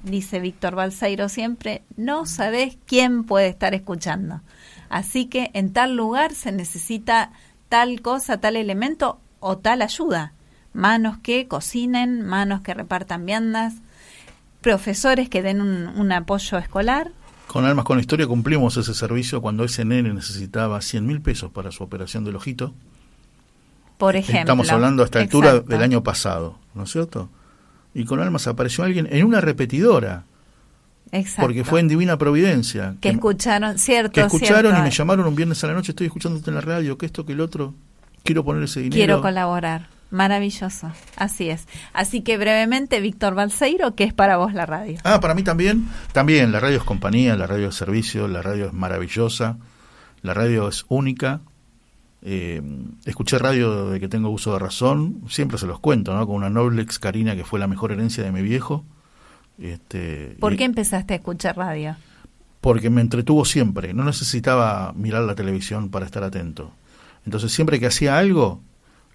dice 0.04 0.40
Víctor 0.40 0.76
Balseiro 0.76 1.30
siempre, 1.30 1.84
no 1.96 2.26
sabes 2.26 2.78
quién 2.86 3.24
puede 3.24 3.48
estar 3.48 3.74
escuchando. 3.74 4.42
Así 4.90 5.26
que 5.26 5.52
en 5.54 5.74
tal 5.74 5.96
lugar 5.96 6.34
se 6.34 6.52
necesita 6.52 7.32
tal 7.70 8.02
cosa, 8.02 8.40
tal 8.40 8.56
elemento 8.56 9.20
o 9.40 9.58
tal 9.58 9.82
ayuda. 9.82 10.34
Manos 10.73 11.18
que 11.18 11.48
cocinen, 11.48 12.26
manos 12.26 12.61
que 12.61 12.73
repartan 12.73 13.26
viandas, 13.26 13.76
profesores 14.61 15.30
que 15.30 15.41
den 15.41 15.61
un, 15.61 15.88
un 15.88 16.11
apoyo 16.11 16.57
escolar. 16.57 17.11
Con 17.48 17.65
Almas 17.65 17.84
con 17.84 17.99
Historia 17.99 18.27
cumplimos 18.27 18.77
ese 18.77 18.93
servicio 18.93 19.41
cuando 19.41 19.65
ese 19.65 19.84
nene 19.84 20.14
necesitaba 20.14 20.80
100 20.80 21.06
mil 21.06 21.22
pesos 21.22 21.52
para 21.52 21.72
su 21.72 21.84
operación 21.84 22.23
del 22.23 22.38
ojito. 22.38 22.73
Por 23.98 24.15
ejemplo. 24.15 24.39
Estamos 24.39 24.72
hablando 24.72 25.03
a 25.03 25.06
esta 25.06 25.19
altura 25.19 25.60
del 25.60 25.81
año 25.84 26.02
pasado, 26.02 26.57
¿no 26.73 26.84
es 26.85 26.91
cierto? 26.91 27.30
Y 27.93 28.06
con 28.06 28.19
Almas 28.19 28.48
apareció 28.48 28.84
alguien 28.84 29.07
en 29.11 29.26
una 29.26 29.41
repetidora, 29.41 30.23
Exacto. 31.11 31.41
porque 31.41 31.64
fue 31.64 31.81
en 31.81 31.89
Divina 31.89 32.18
Providencia. 32.18 32.95
que 33.02 33.10
escucharon, 33.10 33.77
cierto, 33.77 34.14
que 34.14 34.22
escucharon 34.22 34.72
cierto. 34.72 34.80
y 34.80 34.81
me 34.81 34.89
llamaron 34.89 35.27
un 35.27 35.35
viernes 35.35 35.64
a 35.64 35.68
la 35.68 35.73
noche, 35.73 35.91
estoy 35.91 36.07
escuchándote 36.07 36.49
en 36.49 36.56
la 36.56 36.61
radio, 36.61 36.98
que 36.98 37.06
esto, 37.06 37.26
que 37.26 37.34
el 37.34 37.41
otro, 37.41 37.76
quiero 38.23 38.43
poner 38.43 38.64
ese 38.64 38.80
dinero. 38.80 38.95
Quiero 38.95 39.22
colaborar. 39.22 39.89
Maravilloso. 40.12 40.92
Así 41.16 41.50
es. 41.50 41.68
Así 41.94 42.22
que 42.22 42.38
brevemente, 42.38 43.00
Víctor 43.00 43.34
Balseiro, 43.34 43.96
¿qué 43.96 44.04
es 44.04 44.14
para 44.14 44.38
vos 44.38 44.54
la 44.54 44.66
radio? 44.66 45.00
Ah, 45.04 45.20
para 45.22 45.34
mí 45.34 45.42
también. 45.44 45.88
También, 46.12 46.52
la 46.52 46.60
radio 46.60 46.78
es 46.78 46.84
compañía, 46.84 47.36
la 47.38 47.48
radio 47.48 47.70
es 47.70 47.76
servicio, 47.76 48.28
la 48.28 48.42
radio 48.42 48.68
es 48.68 48.74
maravillosa, 48.74 49.58
la 50.22 50.34
radio 50.34 50.68
es 50.68 50.86
única. 50.90 51.42
Eh, 52.24 52.62
escuché 53.06 53.40
radio 53.40 53.90
de 53.90 54.00
que 54.00 54.08
tengo 54.08 54.30
uso 54.30 54.54
de 54.54 54.60
razón, 54.60 55.22
siempre 55.30 55.58
se 55.58 55.66
los 55.66 55.80
cuento, 55.80 56.14
¿no? 56.14 56.28
Con 56.28 56.36
una 56.36 56.50
Noblex 56.50 57.00
Karina 57.00 57.36
que 57.36 57.46
fue 57.46 57.60
la 57.60 57.68
mejor 57.68 57.92
herencia 57.92 58.24
de 58.24 58.32
mi 58.32 58.42
viejo. 58.42 58.86
Este, 59.58 60.36
¿Por 60.40 60.54
y- 60.54 60.58
qué 60.58 60.66
empezaste 60.66 61.14
a 61.14 61.18
escuchar 61.18 61.58
radio? 61.58 61.96
Porque 62.60 62.90
me 62.92 63.02
entretuvo 63.02 63.44
siempre, 63.46 63.94
no 63.94 64.04
necesitaba 64.04 64.94
mirar 64.96 65.24
la 65.24 65.34
televisión 65.36 65.90
para 65.90 66.06
estar 66.06 66.24
atento. 66.24 66.72
Entonces, 67.26 67.52
siempre 67.52 67.80
que 67.80 67.88
hacía 67.88 68.18
algo, 68.20 68.62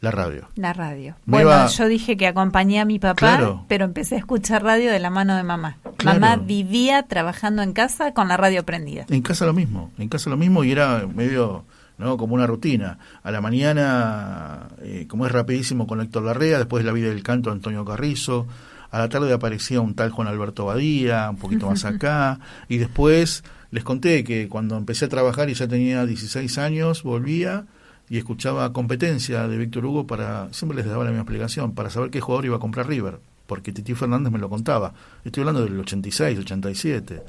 la 0.00 0.10
radio. 0.10 0.48
La 0.56 0.72
radio. 0.72 1.16
Me 1.24 1.38
bueno, 1.38 1.50
iba- 1.50 1.66
yo 1.66 1.88
dije 1.88 2.16
que 2.16 2.26
acompañé 2.26 2.80
a 2.80 2.84
mi 2.84 2.98
papá, 2.98 3.14
Claro. 3.16 3.64
pero 3.68 3.84
empecé 3.84 4.14
a 4.16 4.18
escuchar 4.18 4.62
radio 4.62 4.90
de 4.92 4.98
la 4.98 5.10
mano 5.10 5.36
de 5.36 5.42
mamá. 5.42 5.78
Claro. 5.96 6.20
Mamá 6.20 6.36
vivía 6.36 7.02
trabajando 7.04 7.62
en 7.62 7.72
casa 7.72 8.12
con 8.12 8.28
la 8.28 8.36
radio 8.36 8.64
prendida. 8.64 9.06
En 9.08 9.22
casa 9.22 9.46
lo 9.46 9.52
mismo, 9.54 9.90
en 9.98 10.08
casa 10.08 10.28
lo 10.30 10.36
mismo 10.36 10.62
y 10.64 10.72
era 10.72 11.06
medio, 11.12 11.64
¿no? 11.98 12.16
Como 12.18 12.34
una 12.34 12.46
rutina. 12.46 12.98
A 13.22 13.30
la 13.30 13.40
mañana, 13.40 14.68
eh, 14.82 15.06
como 15.08 15.26
es 15.26 15.32
rapidísimo 15.32 15.86
con 15.86 16.00
Héctor 16.00 16.24
Larrea, 16.24 16.58
después 16.58 16.84
la 16.84 16.92
vida 16.92 17.08
del 17.08 17.22
canto 17.22 17.50
Antonio 17.50 17.84
Carrizo. 17.84 18.46
A 18.90 18.98
la 18.98 19.08
tarde 19.08 19.32
aparecía 19.32 19.80
un 19.80 19.94
tal 19.94 20.10
Juan 20.10 20.28
Alberto 20.28 20.66
Badía, 20.66 21.28
un 21.30 21.36
poquito 21.36 21.68
más 21.68 21.84
acá. 21.84 22.38
Y 22.68 22.76
después 22.78 23.44
les 23.70 23.82
conté 23.84 24.24
que 24.24 24.48
cuando 24.48 24.76
empecé 24.76 25.06
a 25.06 25.08
trabajar 25.08 25.50
y 25.50 25.54
ya 25.54 25.66
tenía 25.66 26.06
16 26.06 26.58
años, 26.58 27.02
volvía 27.02 27.64
y 28.08 28.18
escuchaba 28.18 28.72
competencia 28.72 29.48
de 29.48 29.56
Víctor 29.58 29.84
Hugo 29.86 30.06
para, 30.06 30.52
siempre 30.52 30.76
les 30.76 30.86
daba 30.86 31.04
la 31.04 31.10
misma 31.10 31.22
explicación, 31.22 31.74
para 31.74 31.90
saber 31.90 32.10
qué 32.10 32.20
jugador 32.20 32.44
iba 32.46 32.56
a 32.56 32.60
comprar 32.60 32.86
River, 32.88 33.18
porque 33.46 33.72
Titi 33.72 33.94
Fernández 33.94 34.32
me 34.32 34.38
lo 34.38 34.48
contaba. 34.48 34.94
Estoy 35.24 35.42
hablando 35.42 35.64
del 35.64 35.78
86, 35.80 36.38
87. 36.38 37.22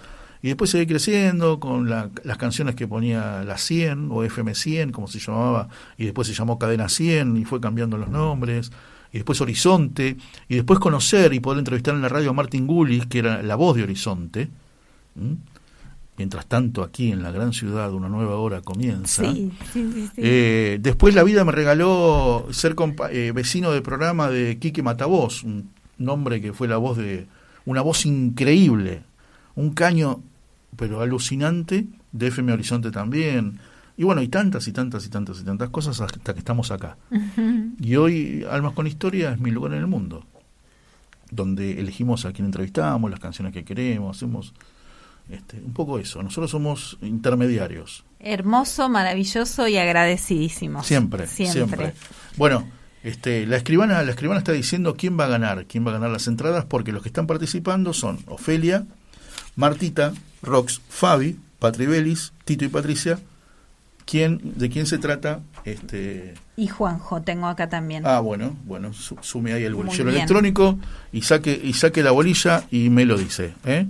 Y 0.43 0.49
después 0.49 0.69
seguí 0.69 0.85
creciendo 0.85 1.59
con 1.59 1.89
la- 1.89 2.11
las 2.23 2.37
canciones 2.37 2.75
que 2.75 2.87
ponía 2.87 3.43
la 3.43 3.57
100 3.57 4.09
o 4.11 4.23
FM 4.23 4.53
100, 4.53 4.91
como 4.91 5.07
se 5.07 5.17
llamaba, 5.19 5.67
y 5.97 6.05
después 6.05 6.27
se 6.27 6.33
llamó 6.35 6.59
Cadena 6.59 6.89
100 6.89 7.37
y 7.37 7.43
fue 7.45 7.59
cambiando 7.59 7.97
los 7.97 8.09
nombres, 8.09 8.71
y 9.11 9.17
después 9.17 9.41
Horizonte, 9.41 10.15
y 10.47 10.55
después 10.55 10.77
conocer 10.79 11.33
y 11.33 11.39
poder 11.39 11.57
entrevistar 11.59 11.95
en 11.95 12.03
la 12.03 12.09
radio 12.09 12.29
a 12.29 12.33
Martín 12.33 12.67
Gulis, 12.67 13.07
que 13.07 13.17
era 13.19 13.41
la 13.41 13.55
voz 13.55 13.75
de 13.77 13.83
Horizonte. 13.83 14.49
Mientras 16.17 16.47
tanto, 16.47 16.81
aquí 16.83 17.11
en 17.11 17.21
la 17.21 17.31
gran 17.31 17.53
ciudad, 17.53 17.93
una 17.93 18.09
nueva 18.09 18.37
hora 18.37 18.61
comienza. 18.61 19.23
Sí, 19.31 19.51
sí, 19.71 19.91
sí. 19.93 20.11
Eh, 20.17 20.79
después 20.81 21.13
la 21.13 21.23
vida 21.23 21.45
me 21.45 21.51
regaló 21.51 22.47
ser 22.51 22.75
compa- 22.75 23.09
eh, 23.11 23.31
vecino 23.33 23.71
de 23.71 23.81
programa 23.81 24.29
de 24.29 24.57
Quique 24.57 24.81
Matavoz, 24.81 25.43
un 25.43 25.69
nombre 25.99 26.41
que 26.41 26.53
fue 26.53 26.67
la 26.67 26.77
voz 26.77 26.97
de 26.97 27.27
una 27.65 27.81
voz 27.81 28.05
increíble, 28.07 29.03
un 29.55 29.71
caño 29.73 30.21
pero 30.75 31.01
alucinante 31.01 31.85
de 32.11 32.27
FM 32.27 32.51
Horizonte 32.53 32.89
también. 32.91 33.59
Y 33.95 34.03
bueno, 34.03 34.21
y 34.21 34.27
tantas 34.27 34.67
y 34.67 34.71
tantas 34.71 35.05
y 35.05 35.09
tantas 35.09 35.39
y 35.41 35.43
tantas 35.43 35.69
cosas 35.69 35.99
hasta 36.01 36.33
que 36.33 36.39
estamos 36.39 36.69
acá. 36.71 36.97
Y 37.79 37.95
hoy 37.95 38.45
Almas 38.49 38.73
con 38.73 38.85
Historia 38.87 39.31
es 39.33 39.39
mi 39.39 39.51
lugar 39.51 39.73
en 39.73 39.79
el 39.79 39.87
mundo. 39.87 40.23
donde 41.29 41.79
elegimos 41.79 42.25
a 42.25 42.31
quien 42.31 42.45
entrevistamos, 42.45 43.11
las 43.11 43.19
canciones 43.19 43.53
que 43.53 43.65
queremos, 43.65 44.15
hacemos 44.17 44.53
este, 45.29 45.57
un 45.57 45.73
poco 45.73 45.99
eso. 45.99 46.21
Nosotros 46.23 46.51
somos 46.51 46.97
intermediarios. 47.01 48.03
Hermoso, 48.19 48.89
maravilloso 48.89 49.67
y 49.67 49.77
agradecidísimo. 49.77 50.83
Siempre, 50.83 51.27
siempre. 51.27 51.93
Bueno, 52.35 52.67
este, 53.03 53.45
la 53.45 53.57
escribana, 53.57 54.01
la 54.03 54.11
escribana 54.11 54.39
está 54.39 54.51
diciendo 54.51 54.95
quién 54.95 55.19
va 55.19 55.25
a 55.25 55.29
ganar, 55.29 55.65
quién 55.65 55.85
va 55.85 55.91
a 55.91 55.93
ganar 55.93 56.09
las 56.09 56.27
entradas, 56.27 56.65
porque 56.65 56.91
los 56.91 57.01
que 57.03 57.09
están 57.09 57.27
participando 57.27 57.93
son 57.93 58.19
Ofelia, 58.27 58.85
Martita, 59.55 60.13
Rox, 60.41 60.81
Fabi, 60.89 61.39
Patribelis, 61.59 62.33
Tito 62.45 62.65
y 62.65 62.69
Patricia. 62.69 63.19
¿Quién, 64.05 64.39
¿De 64.55 64.69
quién 64.69 64.85
se 64.85 64.97
trata? 64.99 65.41
Este, 65.65 66.33
Y 66.55 66.67
Juanjo, 66.67 67.21
tengo 67.23 67.47
acá 67.47 67.67
también. 67.67 68.03
Ah, 68.05 68.21
bueno, 68.21 68.55
bueno, 68.63 68.93
su- 68.93 69.17
sume 69.21 69.51
ahí 69.51 69.63
el 69.63 69.75
bolillero 69.75 70.09
electrónico 70.09 70.79
y 71.11 71.23
saque 71.23 71.59
y 71.61 71.73
saque 71.73 72.03
la 72.03 72.11
bolilla 72.11 72.63
y 72.71 72.89
me 72.89 73.03
lo 73.03 73.17
dice, 73.17 73.53
¿eh? 73.65 73.85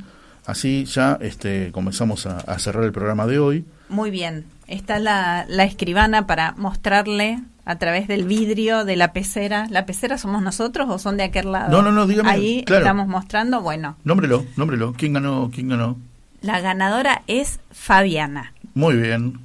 Así 0.47 0.85
ya 0.85 1.17
este 1.21 1.71
comenzamos 1.73 2.25
a, 2.25 2.37
a 2.37 2.57
cerrar 2.57 2.85
el 2.85 2.91
programa 2.93 3.27
de 3.27 3.37
hoy. 3.37 3.65
Muy 3.89 4.09
bien. 4.11 4.45
Está 4.67 4.97
la, 4.97 5.45
la 5.47 5.63
escribana 5.65 6.25
para 6.25 6.53
mostrarle 6.53 7.39
a 7.65 7.77
través 7.77 8.07
del 8.07 8.23
vidrio 8.23 8.85
de 8.85 8.95
la 8.95 9.11
pecera. 9.11 9.67
¿La 9.69 9.85
pecera 9.85 10.17
somos 10.17 10.41
nosotros 10.41 10.87
o 10.89 10.97
son 10.99 11.17
de 11.17 11.23
aquel 11.25 11.51
lado? 11.51 11.69
No, 11.69 11.81
no, 11.81 11.91
no, 11.91 12.07
dígame, 12.07 12.31
Ahí 12.31 12.63
claro. 12.65 12.83
estamos 12.83 13.07
mostrando. 13.07 13.61
Bueno, 13.61 13.97
Nómbrelo, 14.05 14.45
nómbrelo. 14.55 14.93
¿Quién 14.97 15.13
ganó? 15.13 15.51
¿Quién 15.53 15.67
ganó? 15.69 15.97
la 16.41 16.61
ganadora 16.61 17.23
es 17.27 17.59
Fabiana. 17.71 18.53
Muy 18.73 18.95
bien. 18.95 19.39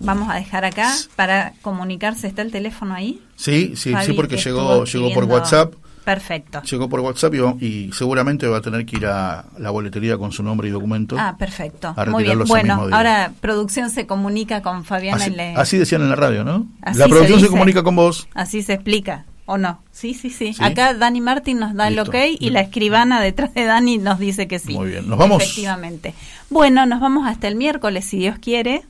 Vamos 0.00 0.30
a 0.30 0.34
dejar 0.34 0.64
acá 0.64 0.92
para 1.16 1.54
comunicarse. 1.62 2.28
¿Está 2.28 2.42
el 2.42 2.52
teléfono 2.52 2.94
ahí? 2.94 3.20
Sí, 3.34 3.72
sí, 3.74 3.90
Fabi, 3.92 4.06
sí, 4.06 4.12
porque 4.12 4.36
que 4.36 4.42
llegó 4.42 4.84
llegó 4.84 5.12
por 5.12 5.24
WhatsApp. 5.24 5.74
Perfecto. 6.04 6.62
Llegó 6.62 6.88
por 6.88 7.00
WhatsApp 7.00 7.34
y, 7.34 7.64
y 7.64 7.92
seguramente 7.92 8.46
va 8.46 8.58
a 8.58 8.60
tener 8.60 8.84
que 8.84 8.96
ir 8.96 9.06
a 9.06 9.46
la 9.58 9.70
boletería 9.70 10.18
con 10.18 10.32
su 10.32 10.42
nombre 10.42 10.68
y 10.68 10.70
documento. 10.70 11.16
Ah, 11.18 11.36
perfecto. 11.38 11.94
A 11.96 12.04
Muy 12.06 12.24
bien. 12.24 12.44
Bueno, 12.44 12.88
ahora 12.92 13.32
producción 13.40 13.88
se 13.88 14.06
comunica 14.06 14.60
con 14.60 14.84
Fabiana 14.84 15.24
así, 15.24 15.30
le... 15.30 15.54
así 15.56 15.78
decían 15.78 16.02
en 16.02 16.10
la 16.10 16.16
radio, 16.16 16.44
¿no? 16.44 16.66
Así 16.82 16.98
la 16.98 17.06
producción 17.06 17.38
se, 17.38 17.46
dice. 17.46 17.50
comunica 17.50 17.82
con 17.82 17.96
vos. 17.96 18.28
Así 18.34 18.62
se 18.62 18.74
explica, 18.74 19.24
¿o 19.46 19.56
no? 19.56 19.80
Sí, 19.92 20.12
sí, 20.12 20.28
sí. 20.28 20.52
Sí. 20.52 20.62
Acá 20.62 20.92
Dani 20.92 21.22
Martín 21.22 21.58
nos 21.58 21.74
da 21.74 21.88
Listo. 21.88 22.02
el 22.02 22.08
ok 22.08 22.36
y 22.38 22.50
la 22.50 22.60
escribana 22.60 23.22
detrás 23.22 23.54
de 23.54 23.64
Dani 23.64 23.96
nos 23.96 24.18
dice 24.18 24.46
que 24.46 24.58
sí. 24.58 24.74
Muy 24.74 24.90
bien. 24.90 25.08
¿Nos 25.08 25.18
vamos? 25.18 25.42
Efectivamente. 25.42 26.14
Bueno, 26.50 26.84
nos 26.84 27.00
vamos 27.00 27.26
hasta 27.26 27.48
el 27.48 27.56
miércoles, 27.56 28.04
si 28.04 28.18
Dios 28.18 28.38
quiere. 28.38 28.82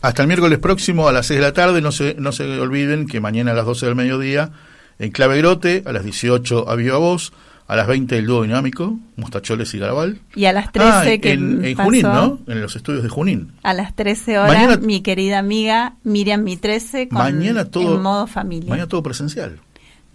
Hasta 0.00 0.22
el 0.22 0.28
miércoles 0.28 0.58
próximo 0.60 1.08
a 1.08 1.12
las 1.12 1.26
6 1.26 1.40
de 1.40 1.46
la 1.46 1.52
tarde. 1.52 1.82
No 1.82 1.92
se, 1.92 2.14
no 2.14 2.32
se 2.32 2.44
olviden 2.58 3.06
que 3.06 3.20
mañana 3.20 3.50
a 3.50 3.54
las 3.54 3.66
12 3.66 3.84
del 3.84 3.94
mediodía 3.94 4.50
en 4.98 5.10
Clave 5.10 5.38
Grote, 5.38 5.82
a 5.86 5.92
las 5.92 6.04
18 6.04 6.68
a 6.68 6.74
Viva 6.76 6.98
Voz, 6.98 7.32
a 7.66 7.76
las 7.76 7.86
20 7.86 8.18
el 8.18 8.26
dúo 8.26 8.42
dinámico, 8.42 8.98
Mostacholes 9.16 9.72
y 9.74 9.78
Garabal. 9.78 10.20
Y 10.34 10.44
a 10.44 10.52
las 10.52 10.70
13 10.70 10.88
Ah, 11.14 11.18
que 11.20 11.32
en, 11.32 11.64
en 11.64 11.76
pasó, 11.76 11.86
Junín, 11.86 12.02
¿no? 12.02 12.38
En 12.46 12.60
los 12.60 12.76
estudios 12.76 13.02
de 13.02 13.08
Junín. 13.08 13.52
A 13.62 13.72
las 13.72 13.96
13 13.96 14.38
horas, 14.38 14.52
Mañana- 14.52 14.76
mi 14.76 15.00
querida 15.00 15.38
amiga 15.38 15.94
Miriam 16.04 16.42
Mi 16.42 16.56
13 16.58 17.08
con 17.08 17.18
Mañana 17.18 17.64
todo, 17.64 17.96
en 17.96 18.02
modo 18.02 18.26
familia. 18.26 18.68
mañana 18.68 18.86
todo 18.88 19.02
presencial. 19.02 19.60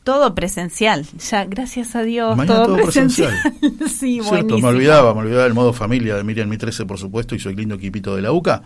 todo 0.03 0.33
presencial. 0.35 1.05
Ya, 1.29 1.45
gracias 1.45 1.95
a 1.95 2.03
Dios, 2.03 2.37
Mañana 2.37 2.55
todo, 2.55 2.65
todo 2.67 2.83
presencial. 2.83 3.33
presencial. 3.59 3.89
sí, 3.99 4.19
Cierto, 4.23 4.57
me 4.59 4.67
olvidaba, 4.67 5.13
me 5.15 5.21
olvidaba 5.21 5.45
el 5.47 5.53
modo 5.55 5.73
familia 5.73 6.15
de 6.17 6.23
Miriam 6.23 6.49
Mi 6.49 6.57
13, 6.57 6.85
por 6.85 6.97
supuesto, 6.99 7.33
y 7.35 7.39
su 7.39 7.49
lindo 7.49 7.75
equipito 7.75 8.15
de 8.15 8.21
la 8.21 8.31
UCA. 8.31 8.61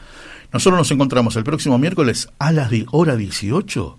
Nosotros 0.52 0.78
nos 0.78 0.92
encontramos 0.92 1.36
el 1.38 1.44
próximo 1.46 1.78
miércoles 1.78 2.30
a 2.38 2.52
las 2.52 2.70
hora 2.92 3.16
18. 3.16 3.98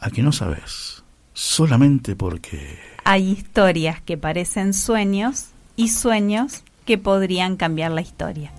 A 0.00 0.10
que 0.10 0.22
no 0.22 0.32
sabes. 0.32 0.89
Solamente 1.32 2.16
porque. 2.16 2.78
Hay 3.04 3.30
historias 3.30 4.00
que 4.00 4.16
parecen 4.16 4.74
sueños 4.74 5.48
y 5.76 5.88
sueños 5.88 6.64
que 6.84 6.98
podrían 6.98 7.56
cambiar 7.56 7.92
la 7.92 8.00
historia. 8.00 8.52